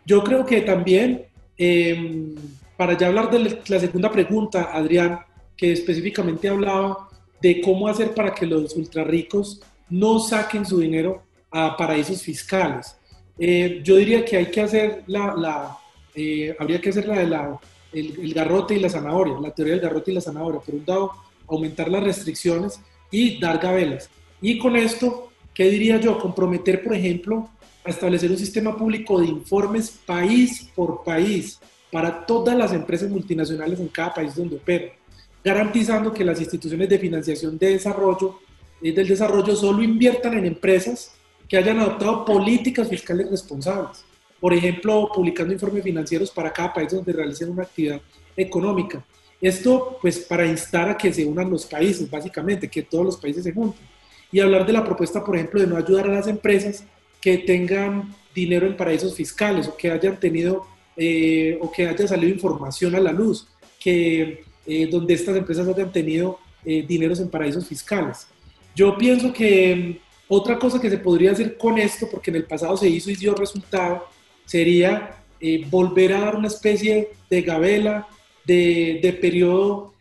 Yo 0.05 0.23
creo 0.23 0.45
que 0.45 0.61
también, 0.61 1.25
em, 1.57 2.35
para 2.77 2.97
ya 2.97 3.07
hablar 3.07 3.29
de 3.29 3.59
la 3.67 3.79
segunda 3.79 4.11
pregunta, 4.11 4.69
Adrián, 4.73 5.19
que 5.55 5.71
específicamente 5.71 6.49
hablaba 6.49 7.09
de 7.41 7.61
cómo 7.61 7.87
hacer 7.87 8.13
para 8.13 8.33
que 8.33 8.45
los 8.45 8.75
ultrarricos 8.75 9.61
no 9.89 10.19
saquen 10.19 10.65
su 10.65 10.79
dinero 10.79 11.23
a 11.51 11.75
paraísos 11.75 12.21
fiscales. 12.21 12.95
Eh, 13.37 13.81
yo 13.83 13.95
diría 13.95 14.25
que 14.25 14.37
hay 14.37 14.47
que 14.47 14.61
hacer 14.61 15.03
la, 15.07 15.33
la 15.35 15.77
eh, 16.15 16.55
habría 16.59 16.81
que 16.81 16.89
hacer 16.89 17.07
la 17.07 17.19
de 17.19 17.27
la, 17.27 17.59
el, 17.93 18.33
garrote 18.33 18.75
y 18.75 18.79
la 18.79 18.89
zanahoria, 18.89 19.39
la 19.39 19.51
teoría 19.51 19.75
del 19.75 19.83
garrote 19.83 20.11
y 20.11 20.15
la 20.15 20.21
zanahoria. 20.21 20.59
Por 20.59 20.75
un 20.75 20.83
lado, 20.85 21.11
aumentar 21.47 21.89
las 21.89 22.03
restricciones 22.03 22.79
y 23.11 23.39
dar 23.39 23.59
gabelas. 23.59 24.09
Y 24.41 24.57
con 24.57 24.75
esto, 24.75 25.31
¿qué 25.53 25.69
diría 25.69 25.99
yo? 25.99 26.19
Comprometer, 26.19 26.83
por 26.83 26.95
ejemplo, 26.95 27.49
a 27.83 27.89
establecer 27.89 28.29
un 28.31 28.37
sistema 28.37 28.75
público 28.75 29.19
de 29.19 29.27
informes 29.27 29.99
país 30.05 30.69
por 30.75 31.03
país 31.03 31.59
para 31.91 32.25
todas 32.25 32.55
las 32.55 32.71
empresas 32.73 33.09
multinacionales 33.09 33.79
en 33.79 33.87
cada 33.87 34.13
país 34.13 34.35
donde 34.35 34.57
operan 34.57 34.99
garantizando 35.43 36.13
que 36.13 36.25
las 36.25 36.39
instituciones 36.39 36.89
de 36.89 36.99
financiación 36.99 37.57
de 37.57 37.71
desarrollo, 37.71 38.39
eh, 38.81 38.91
del 38.91 39.07
desarrollo 39.07 39.55
solo 39.55 39.81
inviertan 39.81 40.37
en 40.37 40.45
empresas 40.45 41.13
que 41.47 41.57
hayan 41.57 41.79
adoptado 41.79 42.25
políticas 42.25 42.87
fiscales 42.87 43.29
responsables. 43.29 44.03
Por 44.39 44.53
ejemplo, 44.53 45.09
publicando 45.13 45.53
informes 45.53 45.83
financieros 45.83 46.31
para 46.31 46.51
cada 46.51 46.73
país 46.73 46.91
donde 46.91 47.13
realicen 47.13 47.49
una 47.49 47.63
actividad 47.63 48.01
económica. 48.35 49.03
Esto, 49.41 49.97
pues, 50.01 50.19
para 50.19 50.45
instar 50.45 50.89
a 50.89 50.97
que 50.97 51.13
se 51.13 51.25
unan 51.25 51.49
los 51.49 51.65
países, 51.65 52.09
básicamente, 52.09 52.69
que 52.69 52.83
todos 52.83 53.05
los 53.05 53.17
países 53.17 53.43
se 53.43 53.53
junten. 53.53 53.85
Y 54.31 54.39
hablar 54.39 54.65
de 54.65 54.73
la 54.73 54.83
propuesta, 54.83 55.23
por 55.23 55.35
ejemplo, 55.35 55.59
de 55.59 55.67
no 55.67 55.77
ayudar 55.77 56.07
a 56.07 56.13
las 56.13 56.27
empresas 56.27 56.83
que 57.21 57.37
tengan 57.37 58.13
dinero 58.33 58.67
en 58.67 58.77
paraísos 58.77 59.15
fiscales 59.15 59.67
o 59.67 59.75
que 59.75 59.91
hayan 59.91 60.19
tenido 60.19 60.65
eh, 60.95 61.57
o 61.61 61.71
que 61.71 61.87
haya 61.87 62.07
salido 62.07 62.33
información 62.33 62.93
a 62.95 62.99
la 62.99 63.11
luz, 63.11 63.47
que 63.79 64.43
eh, 64.65 64.87
donde 64.91 65.13
estas 65.13 65.37
empresas 65.37 65.67
hayan 65.67 65.91
tenido 65.91 66.39
eh, 66.65 66.85
dineros 66.85 67.19
en 67.19 67.29
paraísos 67.29 67.65
fiscales. 67.65 68.27
Yo 68.75 68.97
pienso 68.97 69.31
que 69.31 69.75
mm, 69.75 70.09
otra 70.27 70.59
cosa 70.59 70.79
que 70.79 70.89
se 70.89 70.97
podría 70.97 71.31
hacer 71.31 71.57
con 71.57 71.77
esto, 71.77 72.07
porque 72.11 72.29
en 72.29 72.35
el 72.35 72.43
pasado 72.43 72.75
se 72.75 72.89
hizo 72.89 73.09
y 73.09 73.15
dio 73.15 73.33
resultado, 73.33 74.07
sería 74.49 75.23
eh, 75.39 75.65
volver 75.69 76.13
a 76.13 76.21
dar 76.21 76.35
una 76.35 76.47
especie 76.47 77.09
de 77.29 77.41
gabela, 77.41 78.07
de, 78.45 78.99
de 79.01 79.13
periodo 79.13 79.93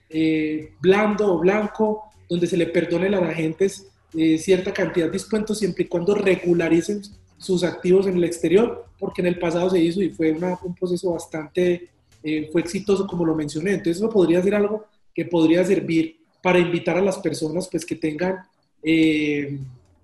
blando 0.80 1.34
o 1.34 1.38
blanco, 1.38 2.04
donde 2.30 2.46
se 2.46 2.56
le 2.56 2.64
perdone 2.66 3.08
a 3.08 3.10
las 3.10 3.22
agentes 3.22 3.88
cierta 4.38 4.72
cantidad 4.72 5.04
de 5.04 5.12
descuentos 5.12 5.58
siempre 5.58 5.84
y 5.84 5.86
cuando 5.86 6.14
regularicen 6.14 7.02
sus 7.36 7.62
activos 7.62 8.06
en 8.06 8.16
el 8.16 8.24
exterior, 8.24 8.86
porque 8.98 9.20
en 9.20 9.26
el 9.26 9.38
pasado 9.38 9.68
se 9.68 9.80
hizo 9.80 10.00
y 10.00 10.08
fue 10.08 10.32
un 10.32 10.74
proceso 10.74 11.12
bastante 11.12 11.90
eh, 12.22 12.48
fue 12.50 12.60
exitoso 12.60 13.06
como 13.06 13.24
lo 13.24 13.34
mencioné. 13.34 13.70
Entonces 13.72 13.98
eso 13.98 14.10
podría 14.10 14.42
ser 14.42 14.54
algo 14.54 14.86
que 15.14 15.24
podría 15.24 15.64
servir 15.64 16.18
para 16.42 16.58
invitar 16.58 16.96
a 16.96 17.02
las 17.02 17.18
personas 17.18 17.68
pues 17.70 17.84
que 17.84 17.94
tengan 17.94 18.38
eh, 18.82 19.58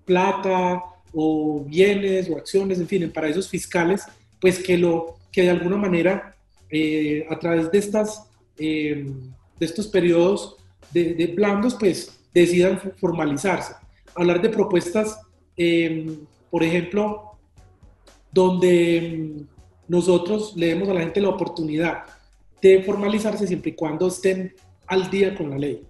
plata 0.05 0.83
o 1.13 1.63
bienes 1.65 2.29
o 2.29 2.37
acciones, 2.37 2.79
en 2.79 2.87
fin, 2.87 3.03
en 3.03 3.11
paraísos 3.11 3.49
fiscales, 3.49 4.03
pues 4.45 4.59
que, 4.59 4.77
lo, 4.77 5.15
que 5.31 5.41
de 5.41 5.49
alguna 5.49 5.75
manera 5.75 6.35
eh, 6.69 7.25
a 7.31 7.39
través 7.39 7.71
de, 7.71 7.79
estas, 7.79 8.29
de 8.55 9.15
estos 9.59 9.87
periodos 9.87 10.55
de, 10.91 11.15
de, 11.15 11.25
blandos 11.25 11.73
pues 11.73 12.15
decidan 12.31 12.79
formalizarse. 12.97 13.73
Hablar 14.13 14.43
de 14.43 14.49
propuestas, 14.49 15.19
por 16.51 16.63
ejemplo, 16.63 17.31
donde 18.31 19.47
nosotros 19.87 20.53
le 20.55 20.67
demos 20.67 20.87
a 20.89 20.93
la 20.93 20.99
gente 20.99 21.21
la 21.21 21.29
oportunidad 21.29 22.03
de 22.61 22.83
formalizarse 22.83 23.47
siempre 23.47 23.71
y 23.71 23.73
cuando 23.73 24.09
estén 24.09 24.53
al 24.85 25.09
día 25.09 25.35
con 25.35 25.49
la 25.49 25.57
ley. 25.57 25.81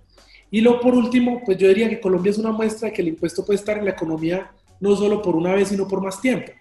Y 0.50 0.62
lo 0.62 0.80
por 0.80 0.96
último, 0.96 1.42
pues 1.46 1.58
yo 1.58 1.68
diría 1.68 1.90
que 1.90 2.00
Colombia 2.00 2.30
es 2.30 2.38
una 2.38 2.54
muestra 2.54 2.88
de 2.88 2.94
que 2.94 3.02
el 3.02 3.10
impuesto 3.10 3.46
puede 3.46 3.60
estar 3.60 3.78
en 3.78 3.84
la 3.84 3.92
economía 3.92 4.50
no 4.80 4.96
solo 4.96 5.22
por 5.22 5.36
una 5.36 5.54
vez, 5.54 5.68
sino 5.68 5.90
por 5.90 6.02
más 6.02 6.22
tiempo. 6.22 6.54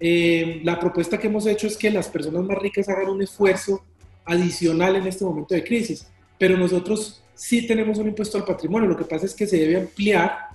Eh, 0.00 0.60
la 0.64 0.78
propuesta 0.78 1.18
que 1.18 1.26
hemos 1.26 1.46
hecho 1.46 1.66
es 1.66 1.76
que 1.76 1.90
las 1.90 2.08
personas 2.08 2.44
más 2.44 2.58
ricas 2.58 2.88
hagan 2.88 3.08
un 3.08 3.22
esfuerzo 3.22 3.84
adicional 4.24 4.96
en 4.96 5.06
este 5.06 5.24
momento 5.24 5.54
de 5.54 5.64
crisis, 5.64 6.06
pero 6.38 6.56
nosotros 6.56 7.22
sí 7.34 7.66
tenemos 7.66 7.98
un 7.98 8.08
impuesto 8.08 8.38
al 8.38 8.44
patrimonio, 8.44 8.88
lo 8.88 8.96
que 8.96 9.04
pasa 9.04 9.26
es 9.26 9.34
que 9.34 9.46
se 9.46 9.58
debe 9.58 9.76
ampliar, 9.76 10.48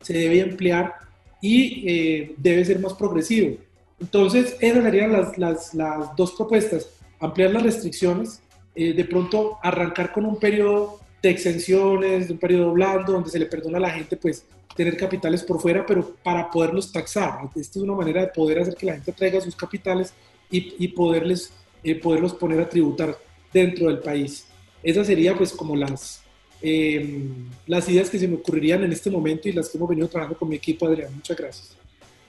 se 0.00 0.14
debe 0.14 0.42
ampliar 0.42 0.94
y 1.40 1.84
eh, 1.88 2.34
debe 2.36 2.64
ser 2.64 2.80
más 2.80 2.94
progresivo. 2.94 3.56
Entonces, 4.00 4.56
esas 4.60 4.84
serían 4.84 5.12
las, 5.12 5.36
las, 5.38 5.74
las 5.74 6.14
dos 6.16 6.32
propuestas. 6.32 6.88
Ampliar 7.20 7.52
las 7.52 7.64
restricciones, 7.64 8.40
eh, 8.74 8.92
de 8.92 9.04
pronto 9.04 9.58
arrancar 9.62 10.12
con 10.12 10.24
un 10.24 10.38
periodo 10.38 10.97
de 11.22 11.30
exenciones, 11.30 12.28
de 12.28 12.34
un 12.34 12.38
periodo 12.38 12.72
blando, 12.72 13.12
donde 13.12 13.30
se 13.30 13.38
le 13.38 13.46
perdona 13.46 13.78
a 13.78 13.82
la 13.82 13.90
gente 13.90 14.16
pues 14.16 14.44
tener 14.76 14.96
capitales 14.96 15.42
por 15.42 15.60
fuera, 15.60 15.84
pero 15.84 16.14
para 16.22 16.50
poderlos 16.50 16.92
taxar. 16.92 17.40
Esta 17.56 17.78
es 17.78 17.84
una 17.84 17.94
manera 17.94 18.20
de 18.20 18.28
poder 18.28 18.60
hacer 18.60 18.74
que 18.74 18.86
la 18.86 18.92
gente 18.94 19.12
traiga 19.12 19.40
sus 19.40 19.56
capitales 19.56 20.12
y, 20.50 20.74
y 20.84 20.88
poderles, 20.88 21.52
eh, 21.82 21.96
poderlos 21.96 22.34
poner 22.34 22.60
a 22.60 22.68
tributar 22.68 23.16
dentro 23.52 23.88
del 23.88 23.98
país. 23.98 24.46
Esas 24.82 25.06
serían 25.06 25.36
pues 25.36 25.52
como 25.52 25.74
las, 25.74 26.22
eh, 26.62 27.24
las 27.66 27.88
ideas 27.88 28.10
que 28.10 28.18
se 28.18 28.28
me 28.28 28.36
ocurrirían 28.36 28.84
en 28.84 28.92
este 28.92 29.10
momento 29.10 29.48
y 29.48 29.52
las 29.52 29.68
que 29.68 29.78
hemos 29.78 29.88
venido 29.88 30.08
trabajando 30.08 30.38
con 30.38 30.48
mi 30.48 30.56
equipo, 30.56 30.86
Adrián. 30.86 31.14
Muchas 31.14 31.36
gracias. 31.36 31.76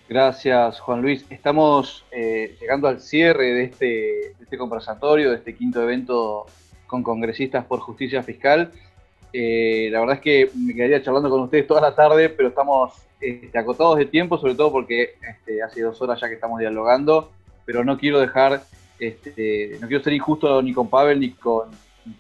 Gracias, 0.08 0.80
Juan 0.80 1.04
Luis. 1.04 1.24
Estamos 1.30 2.04
eh, 2.12 2.58
llegando 2.60 2.88
al 2.88 3.00
cierre 3.00 3.54
de 3.54 3.64
este, 3.66 3.86
de 3.86 4.36
este, 4.42 4.58
conversatorio, 4.58 5.30
de 5.30 5.38
este 5.38 5.56
quinto 5.56 5.84
evento 5.84 6.48
con 6.90 7.04
congresistas 7.04 7.64
por 7.66 7.80
justicia 7.80 8.24
fiscal. 8.24 8.72
Eh, 9.32 9.90
la 9.92 10.00
verdad 10.00 10.16
es 10.16 10.22
que 10.22 10.50
me 10.58 10.74
quedaría 10.74 11.04
charlando 11.04 11.30
con 11.30 11.42
ustedes 11.42 11.68
toda 11.68 11.82
la 11.82 11.96
tarde, 11.96 12.30
pero 12.30 12.50
estamos 12.50 12.94
este, 13.22 13.58
acotados 13.58 13.98
de 13.98 14.08
tiempo, 14.08 14.38
sobre 14.38 14.56
todo 14.56 14.72
porque 14.72 15.16
este, 15.22 15.62
hace 15.62 15.82
dos 15.82 16.02
horas 16.02 16.20
ya 16.20 16.28
que 16.28 16.34
estamos 16.34 16.60
dialogando, 16.60 17.32
pero 17.66 17.84
no 17.84 17.98
quiero 17.98 18.20
dejar, 18.20 18.64
este, 19.00 19.78
no 19.80 19.88
quiero 19.88 20.04
ser 20.04 20.14
injusto 20.14 20.62
ni 20.62 20.74
con 20.74 20.90
Pavel, 20.90 21.20
ni 21.20 21.32
con, 21.32 21.70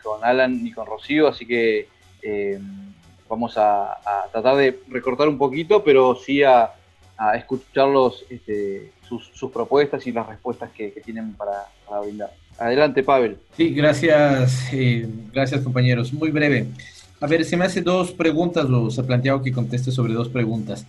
con 0.03 0.23
Alan, 0.23 0.63
ni 0.63 0.71
con 0.71 0.85
Rocío, 0.85 1.27
así 1.27 1.47
que 1.47 1.87
eh, 2.21 2.59
vamos 3.27 3.57
a, 3.57 3.97
tratar 4.31 4.55
de 4.55 4.79
recortar 4.89 5.27
un 5.27 5.39
poquito, 5.39 5.83
pero 5.83 6.15
sí 6.15 6.43
a 6.43 6.73
a 7.19 7.35
escucharlos 7.35 8.25
este, 8.29 8.91
sus, 9.09 9.51
propuestas 9.51 10.05
y 10.07 10.11
las 10.11 10.27
respuestas 10.27 10.69
que, 10.71 10.89
tienen 11.03 11.33
para, 11.33 11.65
brindar. 12.01 12.31
Adelante, 12.57 13.03
Pavel. 13.03 13.37
Sí, 13.55 13.69
gracias, 13.69 14.69
eh, 14.73 15.07
gracias 15.33 15.61
compañeros. 15.61 16.13
Muy 16.13 16.29
breve. 16.29 16.67
A 17.21 17.27
ver, 17.27 17.43
se 17.43 17.57
me 17.57 17.65
hace 17.65 17.81
dos 17.81 18.11
preguntas, 18.11 18.69
los 18.69 18.97
he 18.97 19.03
planteado 19.03 19.41
que 19.41 19.51
conteste 19.51 19.91
sobre 19.91 20.13
dos 20.13 20.29
preguntas. 20.29 20.85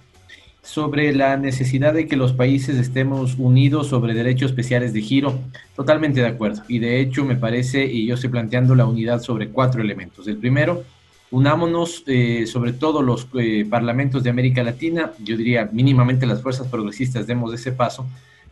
Sobre 0.63 1.13
la 1.13 1.37
necesidad 1.37 1.95
de 1.95 2.07
que 2.07 2.17
los 2.17 2.33
países 2.33 2.77
estemos 2.77 3.37
unidos 3.39 3.89
sobre 3.89 4.15
derechos 4.15 4.51
especiales 4.51 4.93
de 4.93 5.01
giro, 5.01 5.39
totalmente 5.75 6.21
de 6.21 6.27
acuerdo. 6.27 6.63
Y 6.69 6.79
de 6.79 7.01
hecho 7.01 7.25
me 7.25 7.37
parece, 7.37 7.87
y 7.87 8.07
yo 8.07 8.15
estoy 8.15 8.31
planteando 8.31 8.75
la 8.75 8.87
unidad 8.87 9.23
sobre 9.23 9.49
cuatro 9.49 9.81
elementos. 9.81 10.29
El 10.29 10.37
primero, 10.37 10.85
unámonos, 11.31 12.03
eh, 12.07 12.47
sobre 12.47 12.73
todo 12.73 13.03
los 13.03 13.29
eh, 13.35 13.65
parlamentos 13.69 14.23
de 14.23 14.31
América 14.31 14.63
Latina, 14.63 15.13
yo 15.23 15.37
diría 15.37 15.69
mínimamente 15.73 16.27
las 16.27 16.43
fuerzas 16.43 16.67
progresistas 16.69 17.27
demos 17.27 17.55
ese 17.55 17.73
paso 17.73 18.07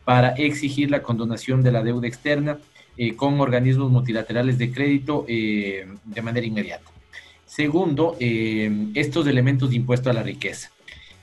para 0.05 0.31
exigir 0.31 0.91
la 0.91 1.03
condonación 1.03 1.63
de 1.63 1.73
la 1.73 1.83
deuda 1.83 2.07
externa 2.07 2.59
eh, 2.97 3.15
con 3.15 3.41
organismos 3.41 3.91
multilaterales 3.91 4.59
de 4.59 4.73
crédito 4.73 5.25
de 5.27 6.23
manera 6.23 6.47
inmediata. 6.47 6.91
Segundo, 7.45 8.17
estos 8.19 9.27
elementos 9.27 9.71
de 9.71 9.77
impuesto 9.77 10.11
a 10.11 10.13
la 10.13 10.23
riqueza, 10.23 10.71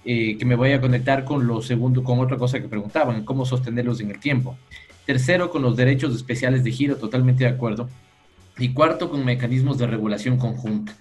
que 0.03 0.44
me 0.45 0.56
voy 0.56 0.72
a 0.72 0.82
conectar 0.82 1.23
con 1.23 1.48
lo 1.48 1.61
segundo, 1.61 2.03
con 2.03 2.19
otra 2.19 2.38
cosa 2.38 2.60
que 2.60 2.68
preguntaban, 2.68 3.23
cómo 3.26 3.45
sostenerlos 3.45 4.02
en 4.02 4.11
el 4.11 4.19
tiempo. 4.19 4.57
Tercero, 5.06 5.52
con 5.52 5.61
los 5.61 5.76
derechos 5.76 6.15
especiales 6.15 6.64
de 6.64 6.72
giro, 6.72 6.95
totalmente 6.98 7.44
de 7.44 7.52
acuerdo. 7.52 7.90
Y 8.57 8.73
cuarto, 8.73 9.10
con 9.10 9.23
mecanismos 9.23 9.77
de 9.77 9.88
regulación 9.88 10.38
conjunta 10.38 10.95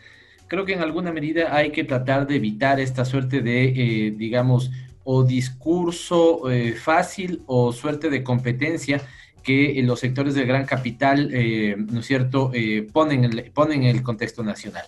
creo 0.49 0.65
que 0.65 0.73
en 0.73 0.81
alguna 0.81 1.13
medida 1.13 1.55
hay 1.55 1.71
que 1.71 1.85
tratar 1.85 2.27
de 2.27 2.37
evitar 2.37 2.81
esta 2.81 3.05
suerte 3.05 3.41
de, 3.41 3.65
eh, 3.65 4.15
digamos, 4.17 4.71
o 5.05 5.25
discurso 5.25 6.51
eh, 6.51 6.73
fácil 6.73 7.43
o 7.47 7.73
suerte 7.73 8.11
de 8.11 8.23
competencia 8.23 9.01
que 9.43 9.83
los 9.83 10.01
sectores 10.01 10.35
del 10.35 10.47
gran 10.47 10.65
capital, 10.65 11.31
¿no 11.91 12.01
es 12.01 12.07
cierto?, 12.07 12.51
ponen, 12.95 13.25
el, 13.25 13.51
ponen 13.53 13.83
en 13.83 13.95
el 13.95 14.03
contexto 14.03 14.43
nacional. 14.43 14.85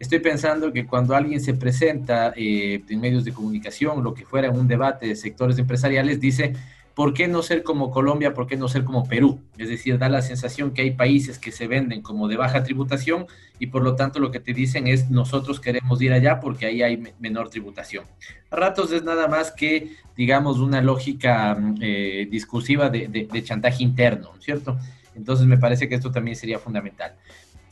Estoy 0.00 0.18
pensando 0.18 0.72
que 0.72 0.84
cuando 0.84 1.14
alguien 1.14 1.40
se 1.40 1.54
presenta 1.54 2.32
en 2.34 3.00
medios 3.00 3.24
de 3.24 3.32
comunicación, 3.32 4.02
lo 4.02 4.12
que 4.12 4.24
fuera 4.24 4.48
en 4.48 4.58
un 4.58 4.66
debate 4.66 5.06
de 5.06 5.14
sectores 5.14 5.56
empresariales, 5.58 6.18
dice, 6.18 6.54
¿por 6.94 7.14
qué 7.14 7.28
no 7.28 7.42
ser 7.42 7.62
como 7.62 7.90
Colombia? 7.90 8.34
¿Por 8.34 8.46
qué 8.46 8.56
no 8.56 8.68
ser 8.68 8.84
como 8.84 9.06
Perú? 9.06 9.40
Es 9.58 9.68
decir, 9.68 9.98
da 9.98 10.08
la 10.08 10.22
sensación 10.22 10.72
que 10.72 10.82
hay 10.82 10.90
países 10.92 11.38
que 11.38 11.52
se 11.52 11.66
venden 11.66 12.02
como 12.02 12.28
de 12.28 12.36
baja 12.36 12.62
tributación 12.62 13.26
y 13.58 13.68
por 13.68 13.82
lo 13.82 13.96
tanto 13.96 14.18
lo 14.18 14.30
que 14.30 14.40
te 14.40 14.52
dicen 14.52 14.86
es 14.86 15.10
nosotros 15.10 15.60
queremos 15.60 16.00
ir 16.02 16.12
allá 16.12 16.40
porque 16.40 16.66
ahí 16.66 16.82
hay 16.82 17.02
menor 17.18 17.50
tributación. 17.50 18.04
A 18.50 18.56
ratos 18.56 18.92
es 18.92 19.04
nada 19.04 19.28
más 19.28 19.52
que, 19.52 19.96
digamos, 20.16 20.58
una 20.58 20.80
lógica 20.80 21.54
mm, 21.54 21.74
eh, 21.80 22.28
discursiva 22.30 22.90
de, 22.90 23.42
chantaje 23.44 23.82
interno, 23.82 24.32
¿cierto? 24.40 24.78
Entonces 25.14 25.46
me 25.46 25.58
parece 25.58 25.88
que 25.88 25.94
esto 25.94 26.10
también 26.10 26.36
sería 26.36 26.58
fundamental. 26.58 27.14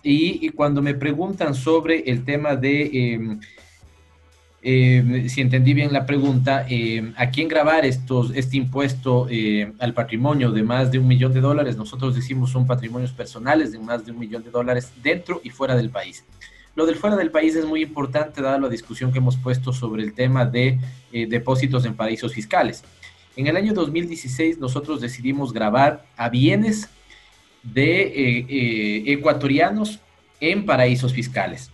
Y, 0.03 0.51
cuando 0.51 0.81
me 0.81 0.95
preguntan 0.95 1.55
sobre 1.55 2.01
el 2.11 2.25
tema 2.25 2.57
de... 2.57 3.13
Em, 3.13 3.41
eh, 4.61 5.27
si 5.29 5.41
entendí 5.41 5.73
bien 5.73 5.93
la 5.93 6.05
pregunta, 6.05 6.67
eh, 6.69 7.13
¿a 7.17 7.31
quién 7.31 7.47
grabar 7.47 7.87
estos, 7.87 8.33
este 8.35 8.57
impuesto 8.57 9.29
eh, 9.31 9.73
al 9.79 9.95
patrimonio 9.95 10.51
de 10.51 10.65
más 10.65 10.91
de 10.91 10.99
un 10.99 11.07
millón 11.07 11.33
de 11.33 11.41
dólares? 11.41 11.77
Nosotros 11.77 12.17
decimos 12.17 12.51
son 12.51 12.67
patrimonios 12.67 13.13
personales 13.13 13.71
de 13.71 13.79
más 13.79 14.05
de 14.05 14.11
un 14.11 14.19
millón 14.19 14.43
de 14.43 14.51
dólares 14.51 14.93
dentro 15.03 15.41
y 15.45 15.51
fuera 15.51 15.77
del 15.77 15.91
país. 15.91 16.25
Lo 16.75 16.87
del 16.87 16.97
fuera 16.97 17.17
del 17.17 17.31
país 17.31 17.55
es 17.55 17.65
muy 17.65 17.83
importante 17.83 18.43
dada 18.43 18.59
la 18.59 18.69
discusión 18.69 19.13
que 19.13 19.19
hemos 19.19 19.37
puesto 19.37 19.73
sobre 19.73 20.03
el 20.03 20.13
tema 20.13 20.45
de 20.45 20.79
depósitos 21.11 21.85
en 21.85 21.95
paraísos 21.95 22.33
fiscales. 22.33 22.85
En 23.35 23.49
el 23.49 23.57
año 23.57 23.75
2016 23.75 24.59
nosotros 24.59 25.01
decidimos 25.01 25.53
grabar 25.53 26.05
a 26.17 26.29
bienes 26.29 26.89
de 27.65 29.03
ecuatorianos 29.09 29.99
en 30.39 30.67
paraísos 30.67 31.13
fiscales. 31.13 31.73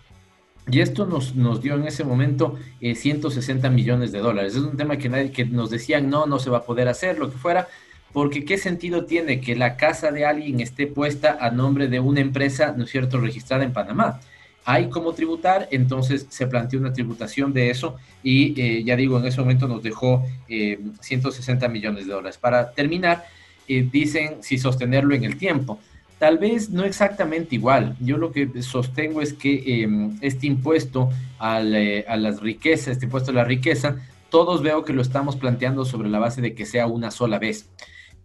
Y 0.69 0.79
esto 0.79 1.05
nos, 1.05 1.35
nos 1.35 1.61
dio 1.61 1.75
en 1.75 1.85
ese 1.85 2.03
momento 2.03 2.57
160 2.81 3.67
eh, 3.67 3.69
millones 3.69 4.11
de 4.11 4.19
dólares. 4.19 4.55
Es 4.55 4.61
un 4.61 4.77
tema 4.77 4.97
que, 4.97 5.09
nadie, 5.09 5.31
que 5.31 5.45
nos 5.45 5.69
decían, 5.69 6.09
no, 6.09 6.25
no 6.25 6.39
se 6.39 6.49
va 6.49 6.59
a 6.59 6.63
poder 6.63 6.87
hacer, 6.87 7.19
lo 7.19 7.31
que 7.31 7.37
fuera, 7.37 7.67
porque 8.13 8.45
¿qué 8.45 8.57
sentido 8.57 9.05
tiene 9.05 9.41
que 9.41 9.55
la 9.55 9.77
casa 9.77 10.11
de 10.11 10.25
alguien 10.25 10.59
esté 10.61 10.87
puesta 10.87 11.37
a 11.39 11.51
nombre 11.51 11.87
de 11.87 11.99
una 11.99 12.21
empresa, 12.21 12.73
¿no 12.75 12.85
es 12.85 12.89
cierto?, 12.89 13.19
registrada 13.19 13.63
en 13.63 13.73
Panamá. 13.73 14.19
Hay 14.67 14.89
como 14.89 15.13
tributar, 15.13 15.67
entonces 15.69 16.25
se 16.29 16.47
planteó 16.47 16.79
una 16.79 16.91
tributación 16.91 17.53
de 17.53 17.69
eso 17.69 17.97
y 18.23 18.59
eh, 18.59 18.83
ya 18.83 18.95
digo, 18.95 19.19
en 19.19 19.25
ese 19.25 19.39
momento 19.39 19.67
nos 19.67 19.83
dejó 19.83 20.25
160 20.47 21.63
eh, 21.63 21.69
millones 21.69 22.07
de 22.07 22.13
dólares. 22.13 22.39
Para 22.39 22.71
terminar, 22.71 23.25
dicen 23.67 24.37
si 24.41 24.57
sostenerlo 24.57 25.13
en 25.13 25.23
el 25.23 25.37
tiempo. 25.37 25.79
Tal 26.19 26.37
vez 26.37 26.69
no 26.69 26.85
exactamente 26.85 27.55
igual. 27.55 27.95
Yo 27.99 28.17
lo 28.17 28.31
que 28.31 28.61
sostengo 28.61 29.21
es 29.21 29.33
que 29.33 29.83
em, 29.83 30.17
este 30.21 30.47
impuesto 30.47 31.09
a 31.39 31.59
las 31.61 32.39
riquezas, 32.41 32.89
este 32.89 33.05
impuesto 33.05 33.31
a 33.31 33.35
la 33.35 33.43
riqueza, 33.43 33.97
todos 34.29 34.61
veo 34.61 34.83
que 34.83 34.93
lo 34.93 35.01
estamos 35.01 35.35
planteando 35.35 35.85
sobre 35.85 36.09
la 36.09 36.19
base 36.19 36.41
de 36.41 36.53
que 36.53 36.65
sea 36.65 36.87
una 36.87 37.11
sola 37.11 37.37
vez. 37.37 37.69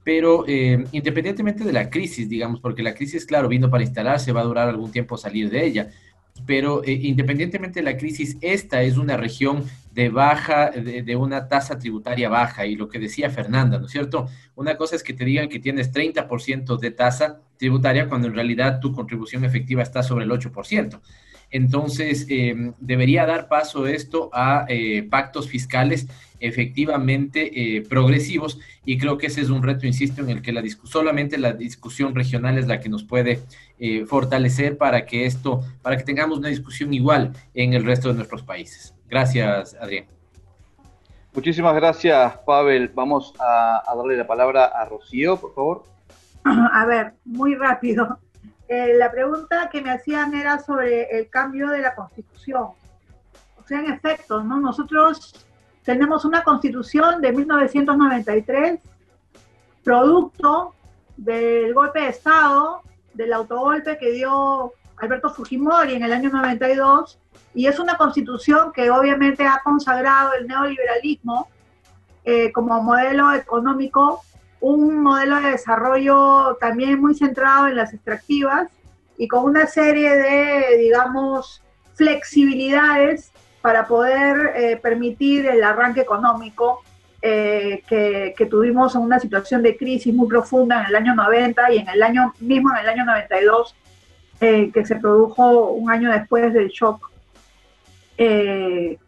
Pero 0.04 0.44
em, 0.46 0.86
independientemente 0.92 1.64
de 1.64 1.72
la 1.72 1.90
crisis, 1.90 2.28
digamos, 2.28 2.60
porque 2.60 2.82
la 2.82 2.94
crisis, 2.94 3.26
claro, 3.26 3.48
vino 3.48 3.70
para 3.70 3.82
instalarse, 3.82 4.32
va 4.32 4.40
a 4.40 4.44
durar 4.44 4.68
algún 4.68 4.92
tiempo 4.92 5.16
salir 5.18 5.50
de 5.50 5.66
ella, 5.66 5.90
pero 6.46 6.82
eh, 6.84 6.92
independientemente 6.92 7.80
de 7.80 7.84
la 7.84 7.96
crisis, 7.96 8.36
esta 8.40 8.82
es 8.82 8.96
una 8.96 9.16
región 9.16 9.64
de 9.92 10.08
baja, 10.08 10.70
de, 10.70 11.16
una 11.16 11.48
tasa 11.48 11.78
tributaria 11.78 12.28
baja, 12.28 12.66
y 12.66 12.76
lo 12.76 12.88
que 12.88 12.98
decía 12.98 13.30
Fernanda, 13.30 13.78
¿no 13.78 13.86
es 13.86 13.92
cierto? 13.92 14.28
Una 14.54 14.76
cosa 14.76 14.96
es 14.96 15.02
que 15.02 15.14
te 15.14 15.24
digan 15.24 15.48
que 15.48 15.58
tienes 15.58 15.92
30% 15.92 16.78
de 16.78 16.90
tasa 16.90 17.40
tributaria 17.56 18.08
cuando 18.08 18.28
en 18.28 18.34
realidad 18.34 18.80
tu 18.80 18.92
contribución 18.92 19.44
efectiva 19.44 19.82
está 19.82 20.02
sobre 20.02 20.24
el 20.24 20.30
8%. 20.30 21.00
Entonces, 21.50 22.26
eh, 22.28 22.72
debería 22.78 23.26
dar 23.26 23.48
paso 23.48 23.86
esto 23.86 24.30
a 24.32 24.66
eh, 24.68 25.02
pactos 25.02 25.48
fiscales 25.48 26.06
efectivamente 26.38 27.76
eh, 27.76 27.82
progresivos 27.82 28.60
y 28.86 28.96
creo 28.96 29.18
que 29.18 29.26
ese 29.26 29.42
es 29.42 29.50
un 29.50 29.62
reto, 29.62 29.86
insisto, 29.86 30.22
en 30.22 30.30
el 30.30 30.42
que 30.42 30.52
la 30.52 30.62
solamente 30.84 31.36
la 31.36 31.52
discusión 31.52 32.14
regional 32.14 32.56
es 32.56 32.66
la 32.66 32.80
que 32.80 32.88
nos 32.88 33.04
puede 33.04 33.40
fortalecer 34.06 34.76
para 34.76 35.06
que 35.06 35.24
esto, 35.24 35.62
para 35.80 35.96
que 35.96 36.04
tengamos 36.04 36.38
una 36.38 36.48
discusión 36.48 36.92
igual 36.92 37.32
en 37.54 37.72
el 37.72 37.84
resto 37.84 38.08
de 38.08 38.14
nuestros 38.14 38.42
países. 38.42 38.94
Gracias, 39.10 39.76
Adrián. 39.80 40.06
Muchísimas 41.34 41.74
gracias, 41.74 42.38
Pavel. 42.46 42.88
Vamos 42.94 43.34
a 43.40 43.82
darle 43.96 44.16
la 44.16 44.26
palabra 44.26 44.66
a 44.66 44.84
Rocío, 44.84 45.36
por 45.36 45.52
favor. 45.54 45.82
A 46.44 46.86
ver, 46.86 47.14
muy 47.24 47.56
rápido. 47.56 48.18
Eh, 48.68 48.94
la 48.96 49.10
pregunta 49.10 49.68
que 49.70 49.82
me 49.82 49.90
hacían 49.90 50.32
era 50.34 50.60
sobre 50.60 51.10
el 51.18 51.28
cambio 51.28 51.68
de 51.70 51.80
la 51.80 51.94
constitución. 51.94 52.68
O 53.58 53.66
sea, 53.66 53.80
en 53.80 53.92
efecto, 53.92 54.44
¿no? 54.44 54.60
Nosotros 54.60 55.44
tenemos 55.84 56.24
una 56.24 56.44
constitución 56.44 57.20
de 57.20 57.32
1993, 57.32 58.80
producto 59.82 60.74
del 61.16 61.74
golpe 61.74 62.00
de 62.00 62.08
Estado, 62.08 62.82
del 63.14 63.32
autogolpe 63.32 63.98
que 63.98 64.12
dio 64.12 64.72
Alberto 65.01 65.31
Fujimori 65.31 65.94
en 65.94 66.02
el 66.02 66.12
año 66.12 66.31
92, 66.31 67.18
y 67.55 67.66
es 67.66 67.78
una 67.78 67.97
constitución 67.97 68.72
que 68.72 68.90
obviamente 68.90 69.47
ha 69.47 69.60
consagrado 69.64 70.35
el 70.35 70.47
neoliberalismo 70.47 71.48
eh, 72.24 72.52
como 72.52 72.82
modelo 72.82 73.32
económico 73.32 74.22
un 74.60 75.02
modelo 75.02 75.36
de 75.40 75.52
desarrollo 75.52 76.56
también 76.60 77.01
muy 77.01 77.14
centrado 77.14 77.66
en 77.68 77.77
las 77.77 77.94
extractivas 77.94 78.68
y 79.16 79.27
con 79.27 79.44
una 79.44 79.66
serie 79.66 80.14
de, 80.14 80.77
digamos, 80.78 81.62
flexibilidades 81.94 83.32
para 83.62 83.86
poder 83.86 84.52
eh, 84.55 84.77
permitir 84.77 85.47
el 85.47 85.62
arranque 85.62 86.01
económico 86.01 86.82
eh, 87.22 87.82
que, 87.86 88.47
tuvimos 88.47 88.94
en 88.94 89.02
una 89.02 89.20
situación 89.20 89.62
de 89.62 89.77
crisis 89.77 90.14
muy 90.14 90.27
profunda 90.27 90.81
en 90.81 90.86
el 90.86 90.97
año 90.97 91.14
90 91.14 91.72
y 91.72 91.78
en 91.78 91.89
el 91.89 92.02
año 92.02 92.32
mismo, 92.40 92.70
en 92.72 92.78
el 92.78 92.89
año 92.89 93.05
92, 93.05 93.77
eh, 94.40 94.70
que 94.72 94.84
se 94.86 94.96
produjo 94.96 95.70
un 95.70 95.90
año 95.90 96.10
después 96.10 96.52
del 96.52 96.68
shock 96.68 97.10
en 98.16 98.98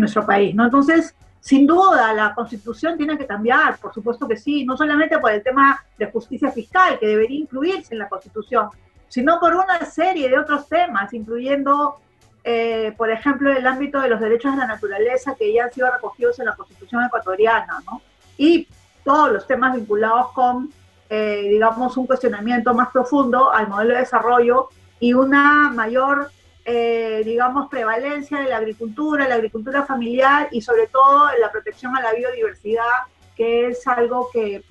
nuestro 0.00 0.24
país. 0.24 0.54
¿no? 0.54 0.64
Entonces, 0.64 1.14
sin 1.46 1.64
duda, 1.64 2.12
la 2.12 2.34
constitución 2.34 2.98
tiene 2.98 3.16
que 3.16 3.24
cambiar, 3.24 3.78
por 3.78 3.94
supuesto 3.94 4.26
que 4.26 4.36
sí, 4.36 4.64
no 4.64 4.76
solamente 4.76 5.16
por 5.20 5.30
el 5.30 5.44
tema 5.44 5.80
de 5.96 6.10
justicia 6.10 6.50
fiscal, 6.50 6.98
que 6.98 7.06
debería 7.06 7.38
incluirse 7.38 7.94
en 7.94 8.00
la 8.00 8.08
constitución, 8.08 8.68
sino 9.06 9.38
por 9.38 9.54
una 9.54 9.78
serie 9.84 10.28
de 10.28 10.36
otros 10.36 10.68
temas, 10.68 11.14
incluyendo, 11.14 12.00
eh, 12.42 12.92
por 12.96 13.10
ejemplo, 13.10 13.52
el 13.52 13.64
ámbito 13.64 14.00
de 14.00 14.08
los 14.08 14.18
derechos 14.18 14.54
de 14.54 14.58
la 14.58 14.66
naturaleza 14.66 15.36
que 15.36 15.52
ya 15.52 15.66
han 15.66 15.72
sido 15.72 15.88
recogidos 15.88 16.36
en 16.40 16.46
la 16.46 16.56
constitución 16.56 17.04
ecuatoriana, 17.04 17.80
¿no? 17.86 18.02
Y 18.36 18.66
todos 19.04 19.30
los 19.30 19.46
temas 19.46 19.76
vinculados 19.76 20.32
con, 20.32 20.72
eh, 21.08 21.46
digamos, 21.48 21.96
un 21.96 22.06
cuestionamiento 22.06 22.74
más 22.74 22.88
profundo 22.90 23.52
al 23.52 23.68
modelo 23.68 23.94
de 23.94 24.00
desarrollo 24.00 24.68
y 24.98 25.14
una 25.14 25.70
mayor 25.70 26.30
eh, 26.68 27.22
digamos, 27.24 27.68
prevalencia 27.68 28.40
de 28.40 28.48
la 28.48 28.56
agricultura, 28.56 29.28
la 29.28 29.36
agricultura 29.36 29.84
familiar 29.84 30.48
y 30.50 30.60
sobre 30.60 30.88
todo 30.88 31.28
la 31.40 31.52
protección 31.52 31.96
a 31.96 32.02
la 32.02 32.12
biodiversidad, 32.12 33.04
que 33.36 33.68
es 33.68 33.86
algo 33.86 34.28
que, 34.32 34.64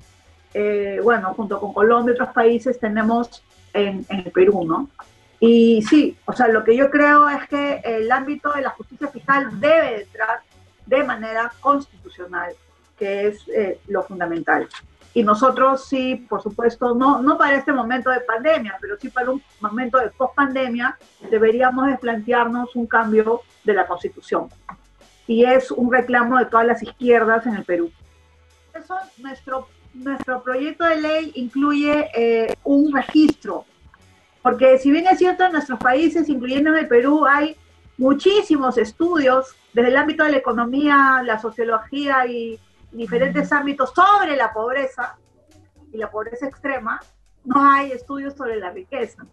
eh, 0.53 0.99
bueno, 1.01 1.33
junto 1.35 1.57
con 1.57 1.71
Colombia 1.73 2.11
y 2.11 2.15
otros 2.15 2.33
países 2.33 2.77
tenemos 2.81 3.41
en, 3.73 4.05
el 4.09 4.29
Perú, 4.31 4.65
¿no? 4.65 4.89
Y 5.39 5.83
sí, 5.83 6.17
o 6.25 6.33
sea, 6.33 6.49
lo 6.49 6.65
que 6.65 6.75
yo 6.75 6.89
creo 6.91 7.29
es 7.29 7.47
que 7.47 7.79
el 7.85 8.11
ámbito 8.11 8.51
de 8.51 8.63
la 8.63 8.71
justicia 8.71 9.07
fiscal 9.07 9.57
debe 9.61 10.01
entrar 10.01 10.41
de 10.85 11.01
manera 11.01 11.49
constitucional, 11.61 12.53
que 12.99 13.27
es 13.27 13.47
eh, 13.47 13.79
lo 13.87 14.03
fundamental. 14.03 14.67
Y 15.15 15.23
nosotros 15.23 15.85
sí, 15.85 16.17
por 16.27 16.43
supuesto, 16.43 16.93
no, 16.93 17.21
no 17.21 17.37
para 17.37 17.55
este 17.55 17.71
momento 17.71 18.09
de 18.09 18.19
pandemia, 18.19 18.77
pero 18.81 18.97
sí 18.99 19.07
para 19.07 19.31
un 19.31 19.41
momento 19.61 19.97
de 19.97 20.09
post-pandemia, 20.09 20.97
deberíamos 21.31 21.87
de 21.87 21.97
plantearnos 21.97 22.75
un 22.75 22.85
cambio 22.85 23.39
de 23.63 23.73
la 23.73 23.87
Constitución. 23.87 24.49
Y 25.25 25.45
es 25.45 25.71
un 25.71 25.89
reclamo 25.89 26.37
de 26.37 26.47
todas 26.47 26.67
las 26.67 26.83
izquierdas 26.83 27.47
en 27.47 27.55
el 27.55 27.63
Perú. 27.63 27.89
Eso, 28.73 28.93
nuestro, 29.19 29.69
nuestro 29.93 30.43
proyecto 30.43 30.83
de 30.83 30.97
ley 30.97 31.31
incluye 31.35 32.09
eh, 32.13 32.53
un 32.65 32.93
registro, 32.93 33.63
porque 34.41 34.77
si 34.79 34.91
bien 34.91 35.07
es 35.07 35.17
cierto, 35.17 35.45
en 35.45 35.53
nuestros 35.53 35.79
países, 35.79 36.27
incluyendo 36.27 36.71
en 36.71 36.79
el 36.79 36.87
Perú, 36.89 37.25
hay 37.25 37.55
muchísimos 37.97 38.77
estudios 38.77 39.55
desde 39.71 39.91
el 39.91 39.95
ámbito 39.95 40.25
de 40.25 40.31
la 40.31 40.37
economía, 40.37 41.21
la 41.23 41.39
sociología 41.39 42.27
y 42.27 42.59
diferentes 42.95 43.51
ámbitos 43.51 43.93
sobre 43.93 44.35
la 44.35 44.53
pobreza 44.53 45.17
y 45.91 45.97
la 45.97 46.09
pobreza 46.09 46.47
extrema, 46.47 46.99
no 47.43 47.61
hay 47.61 47.91
estudios 47.91 48.33
sobre 48.33 48.57
la 48.57 48.71
riqueza. 48.71 49.25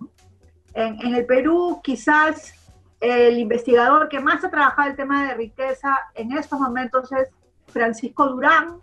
En, 0.74 1.14
el 1.14 1.26
Perú, 1.26 1.80
quizás 1.82 2.54
el 3.00 3.38
investigador 3.38 4.08
que 4.08 4.20
más 4.20 4.44
ha 4.44 4.50
trabajado 4.50 4.90
el 4.90 4.96
tema 4.96 5.28
de 5.28 5.34
riqueza 5.34 5.98
en 6.14 6.32
estos 6.32 6.58
momentos 6.58 7.10
es 7.12 7.28
Francisco 7.66 8.28
Durán, 8.28 8.78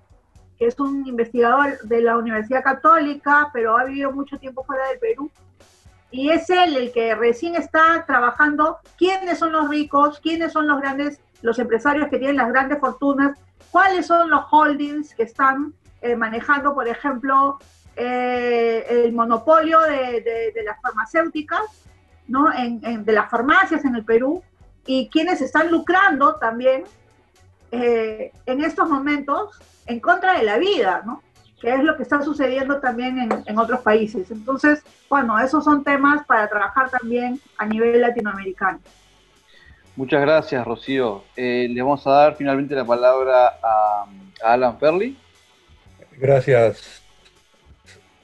que 0.58 0.68
es 0.68 0.80
un 0.80 1.08
investigador 1.08 1.80
de 1.84 2.02
la 2.02 2.18
Universidad 2.18 2.64
Católica, 2.64 3.50
pero 3.54 3.78
ha 3.78 3.86
vivido 3.86 4.12
mucho 4.12 4.38
tiempo 4.38 4.64
fuera 4.64 4.88
del 4.90 5.00
Perú. 5.00 5.32
Y 6.12 6.30
es 6.32 6.50
él 6.50 6.76
el 6.76 6.92
que 6.92 7.16
recién 7.16 7.56
está 7.56 8.04
trabajando 8.06 8.78
quiénes 8.98 9.40
son 9.40 9.52
los 9.52 9.70
ricos, 9.70 10.20
quiénes 10.20 10.52
son 10.52 10.68
los 10.68 10.82
grandes, 10.82 11.22
los 11.42 11.60
empresarios 11.60 12.10
que 12.10 12.18
tienen 12.18 12.38
las 12.38 12.50
grandes 12.50 12.80
fortunas, 12.80 13.40
cuáles 13.72 14.08
son 14.08 14.30
los 14.30 14.46
holdings 14.52 15.14
que 15.16 15.24
están 15.24 15.74
eh, 16.02 16.16
manejando, 16.16 16.74
por 16.74 16.88
ejemplo, 16.88 17.60
eh, 17.96 18.86
el 18.90 19.14
monopolio 19.14 19.80
de, 19.82 20.54
las 20.64 20.82
farmacéuticas, 20.82 21.62
¿no? 22.28 22.50
de 22.50 23.12
las 23.12 23.30
farmacias 23.30 23.84
en 23.86 23.96
el 23.96 24.06
Perú, 24.06 24.42
y 24.86 25.10
quienes 25.10 25.42
están 25.42 25.70
lucrando 25.70 26.36
también 26.36 26.84
eh, 27.72 28.32
en 28.46 28.64
estos 28.64 28.90
momentos 28.90 29.60
en 29.86 30.00
contra 30.00 30.38
de 30.38 30.44
la 30.44 30.58
vida, 30.58 31.04
¿no? 31.06 31.22
que 31.60 31.74
es 31.74 31.84
lo 31.84 31.98
que 31.98 32.04
está 32.04 32.22
sucediendo 32.22 32.80
también 32.80 33.30
en, 33.46 33.60
otros 33.60 33.82
países. 33.82 34.32
Entonces, 34.32 34.82
bueno, 35.10 35.38
esos 35.40 35.64
son 35.64 35.84
temas 35.84 36.26
para 36.26 36.48
trabajar 36.48 36.90
también 36.90 37.40
a 37.58 37.66
nivel 37.66 38.00
latinoamericano. 38.00 38.80
Muchas 40.00 40.22
gracias, 40.22 40.66
Rocío. 40.66 41.26
Eh, 41.36 41.68
le 41.70 41.82
vamos 41.82 42.08
a 42.08 42.12
dar 42.12 42.38
finalmente 42.38 42.74
la 42.74 42.86
palabra 42.86 43.60
a, 43.62 44.06
Alan 44.42 44.80
Ferli. 44.80 45.18
Gracias, 46.18 47.04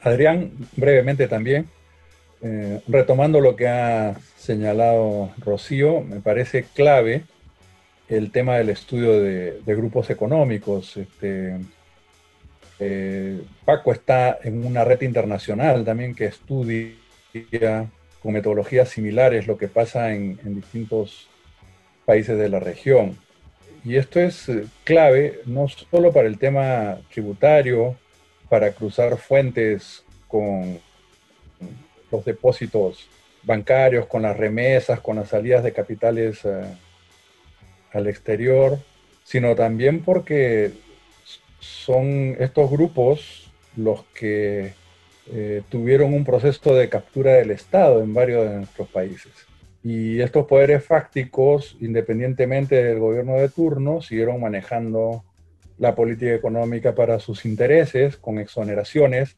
Adrián. 0.01 0.53
Brevemente 0.77 1.27
también, 1.27 1.67
eh, 2.41 2.81
retomando 2.87 3.41
lo 3.41 3.57
que 3.57 3.67
ha 3.67 4.15
señalado 4.37 5.31
Rocío, 5.39 5.99
me 5.99 6.21
parece 6.21 6.63
clave 6.63 7.25
el 8.07 8.31
tema 8.31 8.55
del 8.55 8.69
estudio 8.69 9.19
de, 9.19 9.59
grupos 9.65 10.09
económicos. 10.09 10.95
Este, 10.95 11.57
eh, 12.79 13.41
Paco 13.65 13.91
está 13.91 14.39
en 14.41 14.65
una 14.65 14.85
red 14.85 15.01
internacional 15.01 15.83
también 15.83 16.15
que 16.15 16.27
estudia 16.27 16.95
con 18.23 18.31
metodologías 18.31 18.87
similares 18.87 19.45
lo 19.45 19.57
que 19.57 19.67
pasa 19.67 20.13
en, 20.13 20.37
distintos 20.55 21.27
países 22.05 22.37
de 22.37 22.49
la 22.49 22.59
región. 22.59 23.17
Y 23.83 23.97
esto 23.97 24.19
es 24.19 24.49
eh, 24.49 24.65
clave 24.83 25.41
no 25.45 25.67
solo 25.67 26.11
para 26.11 26.27
el 26.27 26.37
tema 26.37 26.97
tributario, 27.13 27.95
para 28.49 28.71
cruzar 28.71 29.17
fuentes 29.17 30.03
con 30.27 30.79
los 32.11 32.25
depósitos 32.25 33.07
bancarios, 33.43 34.07
con 34.07 34.23
las 34.23 34.35
remesas, 34.35 34.99
con 34.99 35.17
las 35.17 35.29
salidas 35.29 35.63
de 35.63 35.73
capitales 35.73 36.43
eh, 36.45 36.63
al 37.93 38.07
exterior, 38.07 38.79
sino 39.23 39.55
también 39.55 40.03
porque 40.03 40.71
son 41.59 42.35
estos 42.39 42.69
grupos 42.69 43.51
los 43.75 44.03
que 44.13 44.73
eh, 45.31 45.63
tuvieron 45.69 46.13
un 46.13 46.23
proceso 46.23 46.75
de 46.75 46.89
captura 46.89 47.33
del 47.33 47.51
Estado 47.51 48.03
en 48.03 48.13
varios 48.13 48.49
de 48.49 48.57
nuestros 48.57 48.87
países. 48.89 49.31
Y 49.87 50.19
estos 50.19 50.47
poderes 50.47 50.83
fácticos, 50.83 51.77
independientemente 51.79 52.83
del 52.83 52.97
gobierno 52.97 53.35
de 53.35 53.49
turno, 53.49 54.01
siguieron 54.01 54.41
manejando 54.41 55.23
la 55.77 55.93
política 55.93 56.33
económica 56.33 56.95
para 56.95 57.19
sus 57.19 57.45
intereses, 57.45 58.17
con 58.17 58.39
exoneraciones 58.39 59.37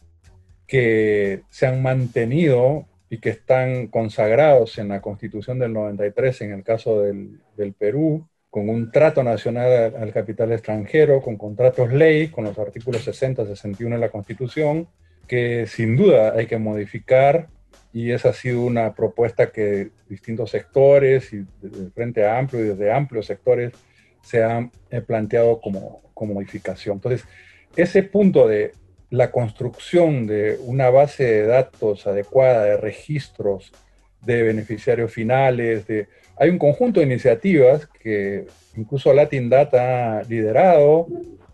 que 0.65 1.41
se 1.49 1.67
han 1.67 1.81
mantenido 1.81 2.85
y 3.09 3.17
que 3.17 3.31
están 3.31 3.87
consagrados 3.87 4.77
en 4.77 4.87
la 4.87 5.01
Constitución 5.01 5.59
del 5.59 5.73
93 5.73 6.39
en 6.43 6.53
el 6.53 6.63
caso 6.63 7.01
del, 7.01 7.41
del 7.57 7.73
Perú, 7.73 8.25
con 8.49 8.69
un 8.69 8.89
trato 8.89 9.23
nacional 9.23 9.95
al 9.99 10.13
capital 10.13 10.53
extranjero, 10.53 11.21
con 11.21 11.35
contratos 11.35 11.91
ley, 11.91 12.29
con 12.29 12.45
los 12.45 12.57
artículos 12.57 13.03
60, 13.03 13.45
61 13.45 13.95
de 13.95 13.99
la 13.99 14.11
Constitución, 14.11 14.87
que 15.27 15.67
sin 15.67 15.97
duda 15.97 16.35
hay 16.37 16.45
que 16.45 16.57
modificar 16.57 17.49
y 17.93 18.11
esa 18.11 18.30
ha 18.30 18.34
sido 18.34 18.61
una 18.61 18.93
propuesta 18.93 19.51
que 19.51 19.89
distintos 20.09 20.51
sectores 20.51 21.34
y 21.34 21.45
desde 21.61 21.89
Frente 21.91 22.27
Amplio 22.27 22.65
y 22.65 22.69
desde 22.69 22.91
amplios 22.91 23.26
sectores 23.26 23.73
se 24.22 24.43
han 24.43 24.72
eh, 24.89 25.01
planteado 25.01 25.59
como, 25.61 26.01
como 26.14 26.35
modificación. 26.35 26.97
Entonces, 26.97 27.26
ese 27.76 28.03
punto 28.03 28.47
de 28.47 28.73
la 29.09 29.31
construcción 29.31 30.27
de 30.27 30.57
una 30.65 30.89
base 30.89 31.23
de 31.23 31.47
datos 31.47 32.05
adecuada, 32.07 32.65
de 32.65 32.77
registros 32.77 33.72
de 34.22 34.43
beneficiarios 34.43 35.11
finales, 35.14 35.88
de 35.88 36.07
hay 36.39 36.49
un 36.49 36.59
conjunto 36.59 36.99
de 36.99 37.05
iniciativas 37.07 37.88
que 37.88 38.45
incluso 38.76 39.11
Latin 39.14 39.49
Data 39.49 40.19
ha 40.19 40.23
liderado 40.23 41.07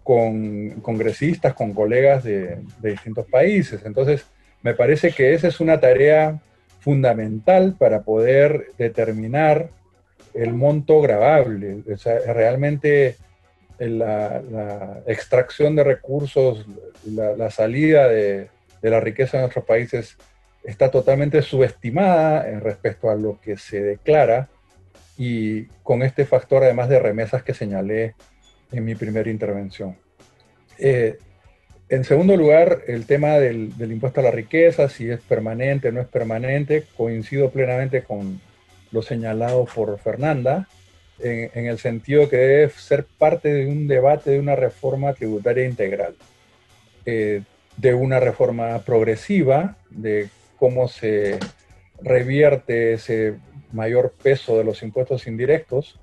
con 0.03 0.72
congresistas, 0.81 1.53
con 1.53 1.73
colegas 1.73 2.26
de, 2.26 2.60
distintos 2.81 3.26
países. 3.27 3.81
Entonces, 3.85 4.26
me 4.64 4.73
parece 4.73 5.11
que 5.11 5.34
esa 5.34 5.48
es 5.48 5.60
una 5.60 5.80
tarea 5.80 6.40
fundamental 6.80 7.76
para 7.77 8.02
poder 8.02 8.72
determinar 8.77 9.69
el 10.34 10.53
monto 10.53 10.99
grabable. 11.02 11.84
O 11.94 11.98
sea, 11.98 12.19
realmente 12.34 13.18
la, 13.77 15.02
extracción 15.06 15.76
de 15.76 15.84
recursos, 15.84 16.65
la, 17.06 17.52
salida 17.52 18.07
de, 18.07 18.49
de, 18.81 18.90
la 18.90 18.99
riqueza 18.99 19.38
de 19.38 19.44
nuestros 19.44 19.65
países 19.65 20.18
está 20.64 20.90
totalmente 20.90 21.41
subestimada 21.41 22.49
en 22.49 22.61
respecto 22.61 23.10
a 23.10 23.15
lo 23.15 23.40
que 23.41 23.57
se 23.57 23.81
declara 23.81 24.49
y 25.18 25.65
con 25.84 26.02
este 26.03 26.26
factor 26.26 26.64
además 26.64 26.90
de 26.90 26.99
remesas 26.99 27.44
que 27.44 27.53
señalé 27.53 28.15
en 28.72 28.85
mi 28.85 28.95
primera 28.95 29.30
intervención. 29.30 29.98
Eh, 30.80 31.18
en 31.93 32.03
segundo 32.05 32.35
lugar, 32.35 32.81
el 32.87 33.05
tema 33.05 33.37
del, 33.37 33.71
impuesto 33.79 34.19
a 34.19 34.23
la 34.23 34.31
riqueza, 34.31 34.89
si 34.89 35.11
es 35.11 35.21
permanente 35.21 35.89
o 35.89 35.91
no 35.91 36.01
es 36.01 36.07
permanente, 36.07 36.85
coincido 36.97 37.51
plenamente 37.51 38.01
con 38.01 38.41
lo 38.91 39.03
señalado 39.03 39.65
por 39.65 39.99
Fernanda, 39.99 40.67
en, 41.19 41.67
el 41.67 41.77
sentido 41.77 42.27
que 42.29 42.37
debe 42.37 42.69
ser 42.69 43.05
parte 43.05 43.53
de 43.53 43.67
un 43.67 43.87
debate 43.87 44.31
de 44.31 44.39
una 44.39 44.55
reforma 44.55 45.13
tributaria 45.13 45.65
integral, 45.65 46.15
eh, 47.05 47.43
de 47.77 47.93
una 47.93 48.19
reforma 48.19 48.79
progresiva, 48.79 49.77
de 49.91 50.29
cómo 50.57 50.87
se 50.87 51.37
revierte 52.01 52.93
ese 52.93 53.35
mayor 53.71 54.15
peso 54.23 54.57
de 54.57 54.63
los 54.63 54.81
impuestos 54.81 55.27
indirectos 55.27 55.99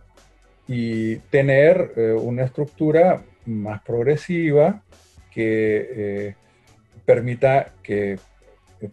y 0.68 1.16
tener 1.32 1.94
eh, 1.96 2.12
una 2.12 2.44
estructura 2.44 3.24
más 3.44 3.82
progresiva 3.82 4.84
que 5.30 5.88
eh, 5.90 6.34
permita 7.04 7.72
que 7.82 8.18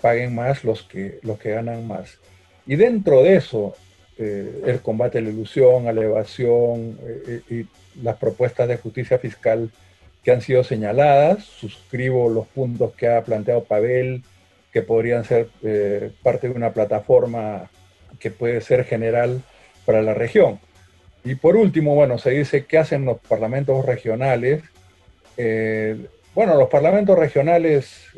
paguen 0.01 0.35
más 0.35 0.63
los 0.63 0.83
que, 0.83 1.19
los 1.23 1.39
que 1.39 1.51
ganan 1.51 1.87
más. 1.87 2.19
Y 2.65 2.75
dentro 2.75 3.23
de 3.23 3.35
eso, 3.35 3.75
eh, 4.17 4.63
el 4.65 4.81
combate 4.81 5.19
a 5.19 5.21
la 5.21 5.29
ilusión, 5.29 5.87
a 5.87 5.93
la 5.93 6.03
evasión 6.03 6.97
y 7.49 7.65
las 8.03 8.17
propuestas 8.17 8.67
de 8.67 8.77
justicia 8.77 9.17
fiscal 9.17 9.71
que 10.23 10.31
han 10.31 10.41
sido 10.41 10.63
señaladas, 10.63 11.45
suscribo 11.45 12.29
los 12.29 12.47
puntos 12.47 12.93
que 12.93 13.07
ha 13.07 13.23
planteado 13.23 13.63
Pavel, 13.63 14.23
que 14.73 14.81
podrían 14.81 15.23
ser 15.23 15.47
parte 16.21 16.49
de 16.49 16.53
una 16.53 16.73
plataforma 16.73 17.69
que 18.19 18.31
puede 18.31 18.59
ser 18.61 18.83
general 18.83 19.41
para 19.85 20.01
la 20.01 20.13
región. 20.13 20.59
Y 21.23 21.35
por 21.35 21.55
último, 21.57 21.95
bueno, 21.95 22.17
se 22.17 22.31
dice 22.31 22.65
qué 22.65 22.77
hacen 22.77 23.05
los 23.05 23.19
parlamentos 23.19 23.85
regionales. 23.85 24.63
Eh, 25.35 26.07
bueno, 26.37 26.53
los 26.53 26.69
parlamentos 26.69 27.17
regionales 27.17 28.09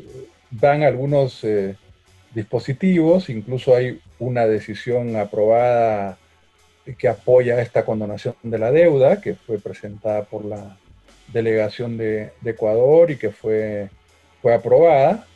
dan 0.50 0.82
algunos 0.82 1.42
eh, 1.42 1.76
dispositivos, 2.34 3.30
incluso 3.30 3.74
hay 3.74 3.98
una 4.18 4.46
decisión 4.46 5.16
aprobada 5.16 6.18
que 6.98 7.08
apoya 7.08 7.62
esta 7.62 7.86
condonación 7.86 8.34
de 8.42 8.58
la 8.58 8.72
deuda, 8.72 9.22
que 9.22 9.36
fue 9.36 9.58
presentada 9.58 10.24
por 10.24 10.44
la 10.44 10.76
delegación 11.32 11.96
de, 11.96 12.32
Ecuador 12.44 13.10
y 13.10 13.16
que 13.16 13.30
fue, 13.30 13.88
fue 14.42 14.52
aprobada 14.52 15.26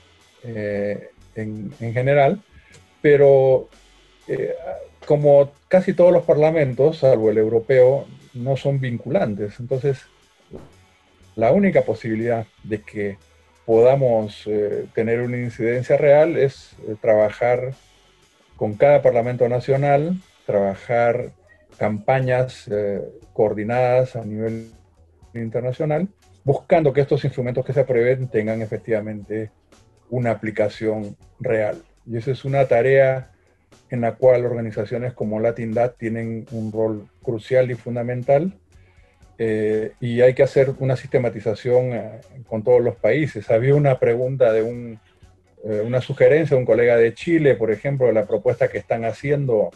eh, 0.43 1.09
en, 1.36 1.73
en 1.81 1.94
general, 1.94 2.43
pero 3.01 3.70
eh, 4.28 4.55
como 5.06 5.52
casi 5.69 5.94
todos 5.94 6.12
los 6.12 6.24
parlamentos, 6.24 6.98
salvo 6.98 7.31
el 7.31 7.39
europeo, 7.39 8.06
no 8.35 8.59
son 8.59 8.78
vinculantes. 8.78 9.59
Entonces, 9.59 10.05
la 11.36 11.52
única 11.52 11.82
posibilidad 11.82 12.47
de 12.62 12.82
que 12.82 13.19
podamos 13.66 14.44
eh, 14.47 14.86
tener 14.94 15.20
una 15.20 15.39
incidencia 15.39 15.97
real 15.97 16.36
es 16.36 16.77
eh, 16.86 16.97
trabajar 17.01 17.74
con 18.56 18.74
cada 18.74 19.02
parlamento 19.02 19.48
nacional, 19.48 20.16
trabajar 20.47 21.32
campañas 21.77 22.70
coordinadas 23.32 24.15
a 24.15 24.24
nivel 24.24 24.70
internacional, 25.35 26.06
buscando 26.44 26.93
que 26.93 27.01
estos 27.01 27.24
instrumentos 27.24 27.65
que 27.65 27.73
se 27.73 27.81
aprueben 27.81 28.28
tengan 28.28 28.62
efectivamente 28.62 29.51
una 30.11 30.31
aplicación 30.31 31.16
real. 31.40 31.82
Y 32.06 32.16
esa 32.16 32.31
es 32.31 32.44
una 32.44 32.66
tarea 32.66 33.32
en 33.90 34.02
la 34.02 34.15
cual 34.15 34.44
organizaciones 34.44 35.12
como 35.12 35.40
Latindad 35.40 35.94
tienen 35.98 36.47
un 36.52 36.73
rol 36.73 37.09
crucial 37.23 37.70
y 37.70 37.74
fundamental 37.74 38.52
eh, 39.39 39.93
y 40.01 40.20
hay 40.20 40.35
que 40.35 40.44
hacer 40.44 40.73
una 40.78 40.97
sistematización 40.97 41.93
eh, 41.93 42.20
con 42.47 42.62
todos 42.62 42.82
los 42.82 42.97
países. 42.97 43.51
Había 43.51 43.74
una 43.74 43.98
pregunta 43.98 44.52
de 44.52 44.62
un, 44.62 45.01
eh, 45.65 45.82
una 45.85 46.01
sugerencia 46.01 46.55
de 46.55 46.61
un 46.61 46.66
colega 46.66 46.97
de 46.97 47.15
Chile, 47.15 47.55
por 47.55 47.70
ejemplo, 47.70 48.06
de 48.06 48.12
la 48.12 48.27
propuesta 48.27 48.69
que 48.69 48.78
están 48.78 49.05
haciendo, 49.05 49.70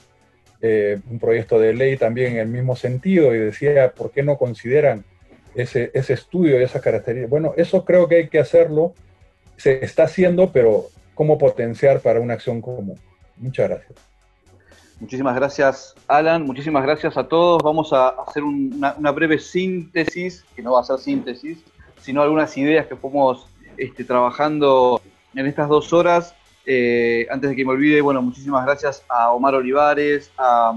un 0.60 1.20
proyecto 1.20 1.60
de 1.60 1.72
ley 1.72 1.97
también 1.97 2.32
en 2.32 2.39
el 2.39 2.48
mismo 2.48 2.74
sentido, 2.74 3.32
y 3.32 3.39
decía, 3.39 3.93
¿por 3.93 4.10
qué 4.10 4.24
no 4.24 4.36
consideran 4.36 5.05
ese, 5.55 5.93
ese 5.94 6.14
estudio 6.14 6.59
y 6.59 6.64
esas 6.64 6.82
características? 6.82 7.30
Bueno, 7.30 7.55
eso 7.56 7.85
creo 7.85 8.09
que 8.09 8.16
hay 8.16 8.28
que 8.28 8.40
hacerlo, 8.40 8.93
se 9.56 9.85
está 9.85 10.05
haciendo, 10.05 10.51
pero 10.51 10.86
¿cómo 11.14 11.39
potenciar 11.39 12.01
para 12.01 12.18
una 12.18 12.35
acción 12.35 12.60
común? 12.60 12.98
Muchas 13.36 13.68
gracias. 13.68 14.07
Muchísimas 15.00 15.36
gracias, 15.36 15.94
Alan. 16.08 16.44
Muchísimas 16.44 16.82
gracias 16.82 17.16
a 17.16 17.28
todos. 17.28 17.62
Vamos 17.62 17.92
a 17.92 18.08
hacer 18.08 18.42
una, 18.42 18.92
breve 19.12 19.38
síntesis, 19.38 20.44
que 20.56 20.62
no 20.62 20.72
va 20.72 20.80
a 20.80 20.84
ser 20.84 20.98
síntesis, 20.98 21.58
sino 22.00 22.20
algunas 22.20 22.56
ideas 22.56 22.86
que 22.88 22.96
fuimos 22.96 23.46
este, 23.76 24.02
trabajando 24.02 25.00
en 25.34 25.46
estas 25.46 25.68
dos 25.68 25.92
horas. 25.92 26.34
Eh, 26.66 27.28
antes 27.30 27.50
de 27.50 27.56
que 27.56 27.64
me 27.64 27.70
olvide, 27.70 28.00
bueno, 28.00 28.20
muchísimas 28.22 28.66
gracias 28.66 29.04
a 29.08 29.30
Omar 29.30 29.54
Olivares, 29.54 30.32
a, 30.36 30.74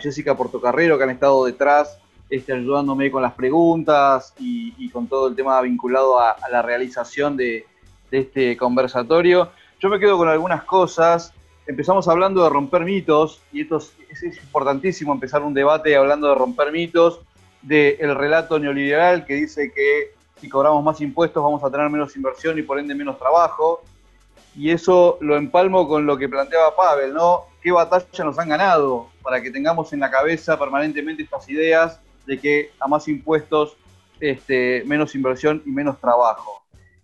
Jessica 0.00 0.36
Portocarrero, 0.36 0.98
que 0.98 1.04
han 1.04 1.10
estado 1.10 1.44
detrás 1.44 1.98
este, 2.30 2.54
ayudándome 2.54 3.10
con 3.10 3.22
las 3.22 3.34
preguntas 3.34 4.34
y, 4.38 4.90
con 4.90 5.06
todo 5.06 5.28
el 5.28 5.36
tema 5.36 5.60
vinculado 5.60 6.18
a, 6.18 6.36
la 6.50 6.62
realización 6.62 7.36
de, 7.36 7.66
de 8.10 8.18
este 8.18 8.56
conversatorio. 8.56 9.50
Yo 9.78 9.88
me 9.88 10.00
quedo 10.00 10.18
con 10.18 10.28
algunas 10.28 10.64
cosas 10.64 11.32
empezamos 11.68 12.08
hablando 12.08 12.42
de 12.42 12.48
romper 12.48 12.84
mitos, 12.84 13.42
y 13.52 13.60
esto 13.60 13.76
es, 13.76 13.92
importantísimo 14.42 15.12
empezar 15.12 15.42
un 15.42 15.52
debate 15.52 15.94
hablando 15.94 16.28
de 16.28 16.34
romper 16.34 16.72
mitos, 16.72 17.20
del 17.60 18.14
relato 18.14 18.58
neoliberal 18.58 19.26
que 19.26 19.34
dice 19.34 19.70
que 19.72 20.14
si 20.40 20.48
cobramos 20.48 20.82
más 20.82 21.00
impuestos 21.00 21.42
vamos 21.42 21.62
a 21.62 21.70
tener 21.70 21.90
menos 21.90 22.16
inversión 22.16 22.58
y 22.58 22.62
por 22.62 22.78
ende 22.78 22.94
menos 22.94 23.18
trabajo. 23.18 23.82
Y 24.56 24.70
eso 24.70 25.18
lo 25.20 25.36
empalmo 25.36 25.86
con 25.86 26.06
lo 26.06 26.16
que 26.16 26.28
planteaba 26.28 26.74
Pavel, 26.74 27.12
¿no? 27.12 27.44
¿Qué 27.60 27.70
batalla 27.70 28.24
nos 28.24 28.38
han 28.38 28.48
ganado 28.48 29.08
para 29.22 29.42
que 29.42 29.50
tengamos 29.50 29.92
en 29.92 30.00
la 30.00 30.10
cabeza 30.10 30.58
permanentemente 30.58 31.22
estas 31.22 31.48
ideas 31.50 32.00
de 32.26 32.38
que 32.38 32.70
a 32.80 32.88
más 32.88 33.06
impuestos, 33.08 33.76
este, 34.20 34.82
menos 34.86 35.14
inversión 35.14 35.62
y 35.66 35.70
menos 35.70 36.00
trabajo? 36.00 36.62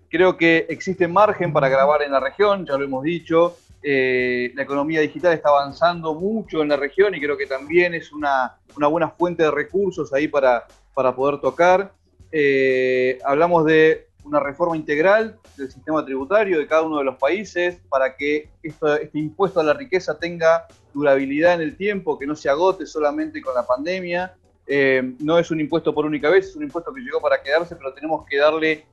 Creo 0.09 0.37
que 0.37 0.67
existe 0.69 1.07
margen 1.07 1.53
para 1.53 1.69
grabar 1.69 2.03
en 2.03 2.13
la 2.13 2.21
región, 2.21 2.65
ya 2.65 2.79
lo 2.79 2.85
hemos 2.85 3.03
dicho, 3.03 3.57
eh, 3.87 4.51
la 4.55 4.63
economía 4.63 5.03
digital 5.03 5.35
está 5.35 5.51
avanzando 5.51 6.15
mucho 6.15 6.63
en 6.63 6.69
la 6.69 6.77
región 6.77 7.15
y 7.15 7.21
creo 7.21 7.37
que 7.37 7.45
también 7.45 7.93
es 7.93 8.13
una, 8.13 8.57
buena 8.75 9.11
fuente 9.11 9.43
de 9.43 9.51
recursos 9.51 10.11
ahí 10.15 10.27
para, 10.27 10.67
para 10.95 11.15
poder 11.15 11.39
tocar. 11.39 11.93
Eh, 12.33 13.19
hablamos 13.27 13.67
de 13.67 14.09
una 14.25 14.41
reforma 14.41 14.75
integral 14.75 15.39
del 15.59 15.71
sistema 15.71 16.03
tributario 16.03 16.59
de 16.59 16.67
cada 16.67 16.81
uno 16.81 16.97
de 16.97 17.05
los 17.05 17.17
países 17.17 17.79
para 17.91 18.17
que 18.17 18.49
este 18.63 19.19
impuesto 19.19 19.61
a 19.61 19.65
la 19.65 19.75
riqueza 19.75 20.19
tenga 20.19 20.67
durabilidad 20.95 21.53
en 21.53 21.61
el 21.61 21.77
tiempo, 21.77 22.19
que 22.19 22.27
no 22.27 22.35
se 22.35 22.49
agote 22.49 22.87
solamente 22.87 23.43
con 23.43 23.55
la 23.55 23.67
pandemia. 23.67 24.35
Eh, 24.67 25.15
no 25.19 25.39
es 25.39 25.51
un 25.51 25.61
impuesto 25.61 25.95
por 25.95 26.07
única 26.07 26.31
vez, 26.31 26.49
es 26.49 26.57
un 26.57 26.63
impuesto 26.63 26.91
que 26.95 27.03
llegó 27.03 27.21
para 27.21 27.43
quedarse, 27.43 27.77
pero 27.77 27.93
tenemos 27.93 28.25
que 28.27 28.39
darle 28.39 28.87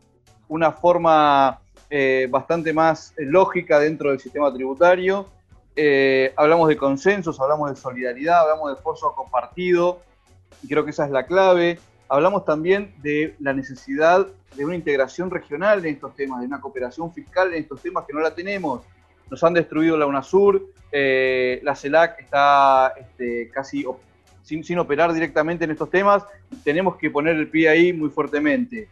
una 0.50 0.74
forma 0.74 1.62
eh, 1.94 2.28
bastante 2.30 2.72
más 2.72 3.14
eh, 3.18 3.26
lógica 3.26 3.78
dentro 3.78 4.12
del 4.12 4.20
sistema 4.22 4.54
tributario. 4.54 5.28
Eh, 5.76 6.32
hablamos 6.38 6.70
de 6.70 6.78
consensos, 6.78 7.38
hablamos 7.42 7.70
de 7.70 7.76
solidaridad, 7.76 8.44
hablamos 8.44 8.70
de 8.70 8.76
esfuerzo 8.76 9.14
compartido, 9.14 10.00
y 10.64 10.70
creo 10.70 10.86
que 10.86 10.92
esa 10.92 11.04
es 11.04 11.12
la 11.12 11.26
clave. 11.26 11.80
Hablamos 12.08 12.46
también 12.46 12.94
de 13.02 13.36
la 13.42 13.52
necesidad 13.52 14.26
de 14.56 14.64
una 14.64 14.76
integración 14.76 15.30
regional 15.30 15.86
en 15.86 15.96
estos 15.96 16.16
temas, 16.16 16.40
de 16.40 16.48
una 16.48 16.62
cooperación 16.62 17.12
fiscal 17.14 17.54
en 17.54 17.64
estos 17.64 17.82
temas 17.82 18.06
que 18.06 18.14
no 18.14 18.22
la 18.22 18.34
tenemos. 18.34 18.84
Nos 19.30 19.44
han 19.44 19.54
destruido 19.54 19.98
la 19.98 20.06
UNASUR, 20.06 20.66
la 20.94 21.76
CELAC 21.76 22.22
está 22.22 22.94
este, 22.98 23.50
casi 23.50 23.86
sin, 24.44 24.64
sin, 24.64 24.80
operar 24.80 25.12
directamente 25.12 25.66
en 25.66 25.72
estos 25.72 25.90
temas, 25.90 26.24
tenemos 26.64 26.96
que 26.96 27.12
poner 27.12 27.36
el 27.36 27.50
pie 27.50 27.68
ahí 27.68 27.92
muy 27.92 28.10
fuertemente 28.10 28.88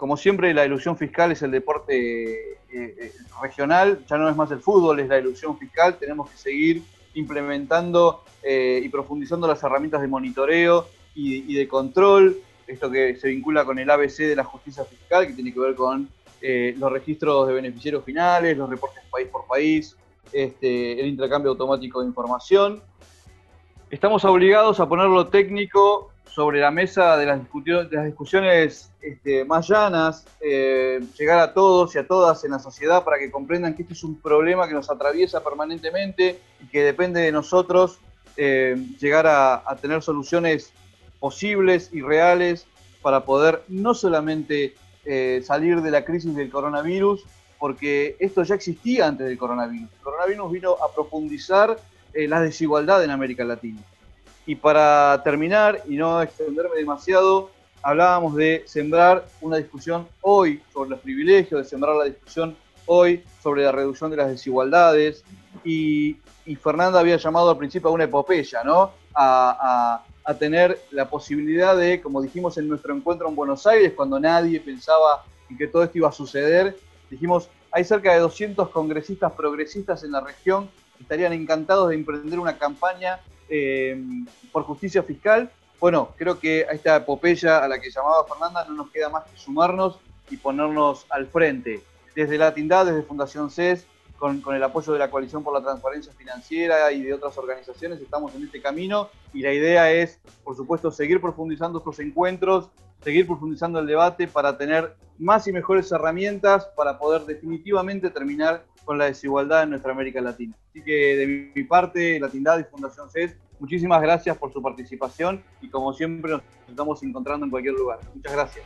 como 0.00 0.16
siempre, 0.16 0.54
la 0.54 0.64
ilusión 0.64 0.96
fiscal 0.96 1.30
es 1.30 1.42
el 1.42 1.50
deporte 1.50 2.52
eh, 2.54 2.56
eh, 2.72 3.12
regional, 3.42 4.02
ya 4.08 4.16
no 4.16 4.30
es 4.30 4.34
más 4.34 4.50
el 4.50 4.60
fútbol, 4.60 4.98
es 4.98 5.08
la 5.08 5.18
ilusión 5.18 5.58
fiscal. 5.58 5.98
Tenemos 5.98 6.30
que 6.30 6.38
seguir 6.38 6.82
implementando 7.12 8.24
eh, 8.42 8.80
y 8.82 8.88
profundizando 8.88 9.46
las 9.46 9.62
herramientas 9.62 10.00
de 10.00 10.08
monitoreo 10.08 10.86
y, 11.14 11.54
de 11.54 11.68
control. 11.68 12.38
Esto 12.66 12.90
que 12.90 13.16
se 13.16 13.28
vincula 13.28 13.66
con 13.66 13.78
el 13.78 13.90
ABC 13.90 14.20
de 14.20 14.36
la 14.36 14.44
justicia 14.44 14.84
fiscal, 14.84 15.26
que 15.26 15.34
tiene 15.34 15.52
que 15.52 15.60
ver 15.60 15.74
con 15.74 16.08
los 16.40 16.92
registros 16.92 17.48
de 17.48 17.52
beneficiarios 17.52 18.02
finales, 18.02 18.56
los 18.56 18.70
reportes 18.70 19.04
país 19.10 19.28
por 19.28 19.46
país, 19.46 19.98
este, 20.32 20.98
el 20.98 21.08
intercambio 21.08 21.50
automático 21.50 22.00
de 22.00 22.06
información. 22.06 22.80
Estamos 23.90 24.24
obligados 24.24 24.80
a 24.80 24.88
poner 24.88 25.08
lo 25.08 25.26
técnico 25.26 26.10
sobre 26.34 26.60
la 26.60 26.70
mesa 26.70 27.16
de 27.16 27.26
las, 27.26 27.40
discusiones 28.04 28.90
este, 29.00 29.44
más 29.44 29.68
llanas, 29.68 30.24
eh, 30.40 31.00
llegar 31.18 31.40
a 31.40 31.52
todos 31.52 31.94
y 31.94 31.98
a 31.98 32.06
todas 32.06 32.44
en 32.44 32.52
la 32.52 32.58
sociedad 32.58 33.04
para 33.04 33.18
que 33.18 33.30
comprendan 33.30 33.74
que 33.74 33.82
este 33.82 33.94
es 33.94 34.04
un 34.04 34.20
problema 34.20 34.68
que 34.68 34.74
nos 34.74 34.90
atraviesa 34.90 35.42
permanentemente 35.42 36.38
y 36.62 36.66
que 36.68 36.84
depende 36.84 37.20
de 37.20 37.32
nosotros 37.32 37.98
eh, 38.36 38.76
llegar 39.00 39.26
a, 39.26 39.62
tener 39.80 40.02
soluciones 40.02 40.72
posibles 41.18 41.90
y 41.92 42.00
reales 42.00 42.66
para 43.02 43.24
poder 43.24 43.62
no 43.68 43.92
solamente 43.94 44.74
eh, 45.04 45.42
salir 45.44 45.82
de 45.82 45.90
la 45.90 46.04
crisis 46.04 46.34
del 46.34 46.50
coronavirus, 46.50 47.24
porque 47.58 48.16
esto 48.20 48.42
ya 48.44 48.54
existía 48.54 49.08
antes 49.08 49.26
del 49.26 49.36
coronavirus. 49.36 49.90
El 49.92 50.02
coronavirus 50.02 50.52
vino 50.52 50.76
a 50.82 50.94
profundizar 50.94 51.76
la 52.12 52.40
desigualdad 52.40 53.04
en 53.04 53.10
América 53.10 53.44
Latina. 53.44 53.80
Y 54.46 54.56
para 54.56 55.20
terminar 55.22 55.82
y 55.88 55.96
no 55.96 56.20
extenderme 56.22 56.76
demasiado, 56.76 57.50
hablábamos 57.82 58.34
de 58.36 58.64
sembrar 58.66 59.26
una 59.40 59.56
discusión 59.56 60.08
hoy 60.20 60.62
sobre 60.72 60.90
los 60.90 61.00
privilegios, 61.00 61.62
de 61.62 61.68
sembrar 61.68 61.96
la 61.96 62.04
discusión 62.04 62.56
hoy 62.86 63.22
sobre 63.42 63.64
la 63.64 63.72
reducción 63.72 64.10
de 64.10 64.16
las 64.16 64.28
desigualdades. 64.28 65.24
Y, 65.64 66.16
Fernanda 66.60 66.98
había 66.98 67.16
llamado 67.16 67.50
al 67.50 67.58
principio 67.58 67.90
a 67.90 67.92
una 67.92 68.04
epopeya, 68.04 68.64
¿no? 68.64 68.90
A, 69.14 70.02
a, 70.24 70.34
tener 70.34 70.80
la 70.90 71.08
posibilidad 71.08 71.76
de, 71.76 72.00
como 72.00 72.20
dijimos 72.20 72.58
en 72.58 72.68
nuestro 72.68 72.94
encuentro 72.94 73.28
en 73.28 73.36
Buenos 73.36 73.66
Aires, 73.66 73.92
cuando 73.94 74.18
nadie 74.18 74.58
pensaba 74.60 75.24
en 75.48 75.56
que 75.56 75.68
todo 75.68 75.84
esto 75.84 75.98
iba 75.98 76.08
a 76.08 76.12
suceder, 76.12 76.76
dijimos, 77.08 77.48
hay 77.72 77.84
cerca 77.84 78.12
de 78.12 78.20
200 78.20 78.68
congresistas 78.70 79.32
progresistas 79.32 80.02
en 80.02 80.12
la 80.12 80.20
región 80.20 80.68
que 80.96 81.02
estarían 81.02 81.32
encantados 81.32 81.88
de 81.88 81.96
emprender 81.96 82.38
una 82.38 82.58
campaña 82.58 83.20
eh, 83.50 84.00
por 84.52 84.62
justicia 84.62 85.02
fiscal. 85.02 85.50
Bueno, 85.78 86.14
creo 86.16 86.38
que 86.38 86.66
a 86.68 86.72
esta 86.72 86.96
epopeya 86.96 87.64
a 87.64 87.68
la 87.68 87.80
que 87.80 87.90
llamaba 87.90 88.26
Fernanda 88.26 88.64
no 88.68 88.74
nos 88.74 88.90
queda 88.90 89.08
más 89.08 89.24
que 89.24 89.36
sumarnos 89.36 89.98
y 90.30 90.36
ponernos 90.36 91.06
al 91.10 91.26
frente. 91.26 91.82
Desde 92.14 92.38
la 92.38 92.54
Tindad, 92.54 92.86
desde 92.86 93.02
Fundación 93.02 93.50
CES, 93.50 93.86
con, 94.18 94.40
con, 94.40 94.54
el 94.54 94.62
apoyo 94.62 94.92
de 94.92 94.98
la 94.98 95.10
Coalición 95.10 95.42
por 95.42 95.54
la 95.54 95.62
Transparencia 95.62 96.12
Financiera 96.12 96.92
y 96.92 97.02
de 97.02 97.14
otras 97.14 97.36
organizaciones, 97.38 98.00
estamos 98.00 98.34
en 98.34 98.44
este 98.44 98.60
camino 98.60 99.08
y 99.32 99.40
la 99.40 99.52
idea 99.52 99.90
es, 99.90 100.20
por 100.44 100.54
supuesto, 100.54 100.90
seguir 100.90 101.20
profundizando 101.20 101.78
estos 101.78 101.98
encuentros, 102.00 102.68
seguir 103.02 103.26
profundizando 103.26 103.78
el 103.78 103.86
debate 103.86 104.28
para 104.28 104.58
tener 104.58 104.94
más 105.18 105.46
y 105.46 105.52
mejores 105.52 105.90
herramientas 105.92 106.66
para 106.76 106.98
poder 106.98 107.22
definitivamente 107.22 108.10
terminar 108.10 108.64
con 108.84 108.98
la 108.98 109.06
desigualdad 109.06 109.64
en 109.64 109.70
nuestra 109.70 109.92
América 109.92 110.20
Latina. 110.20 110.54
Así 110.68 110.82
que 110.82 111.16
de 111.16 111.52
mi 111.54 111.64
parte, 111.64 112.18
Latindad 112.20 112.58
y 112.58 112.64
Fundación 112.64 113.08
CES, 113.10 113.36
muchísimas 113.58 114.00
gracias 114.02 114.36
por 114.36 114.52
su 114.52 114.62
participación 114.62 115.42
y 115.60 115.68
como 115.68 115.92
siempre 115.92 116.32
nos 116.32 116.42
estamos 116.68 117.02
encontrando 117.02 117.46
en 117.46 117.50
cualquier 117.50 117.74
lugar. 117.74 118.00
Muchas 118.14 118.32
gracias. 118.32 118.64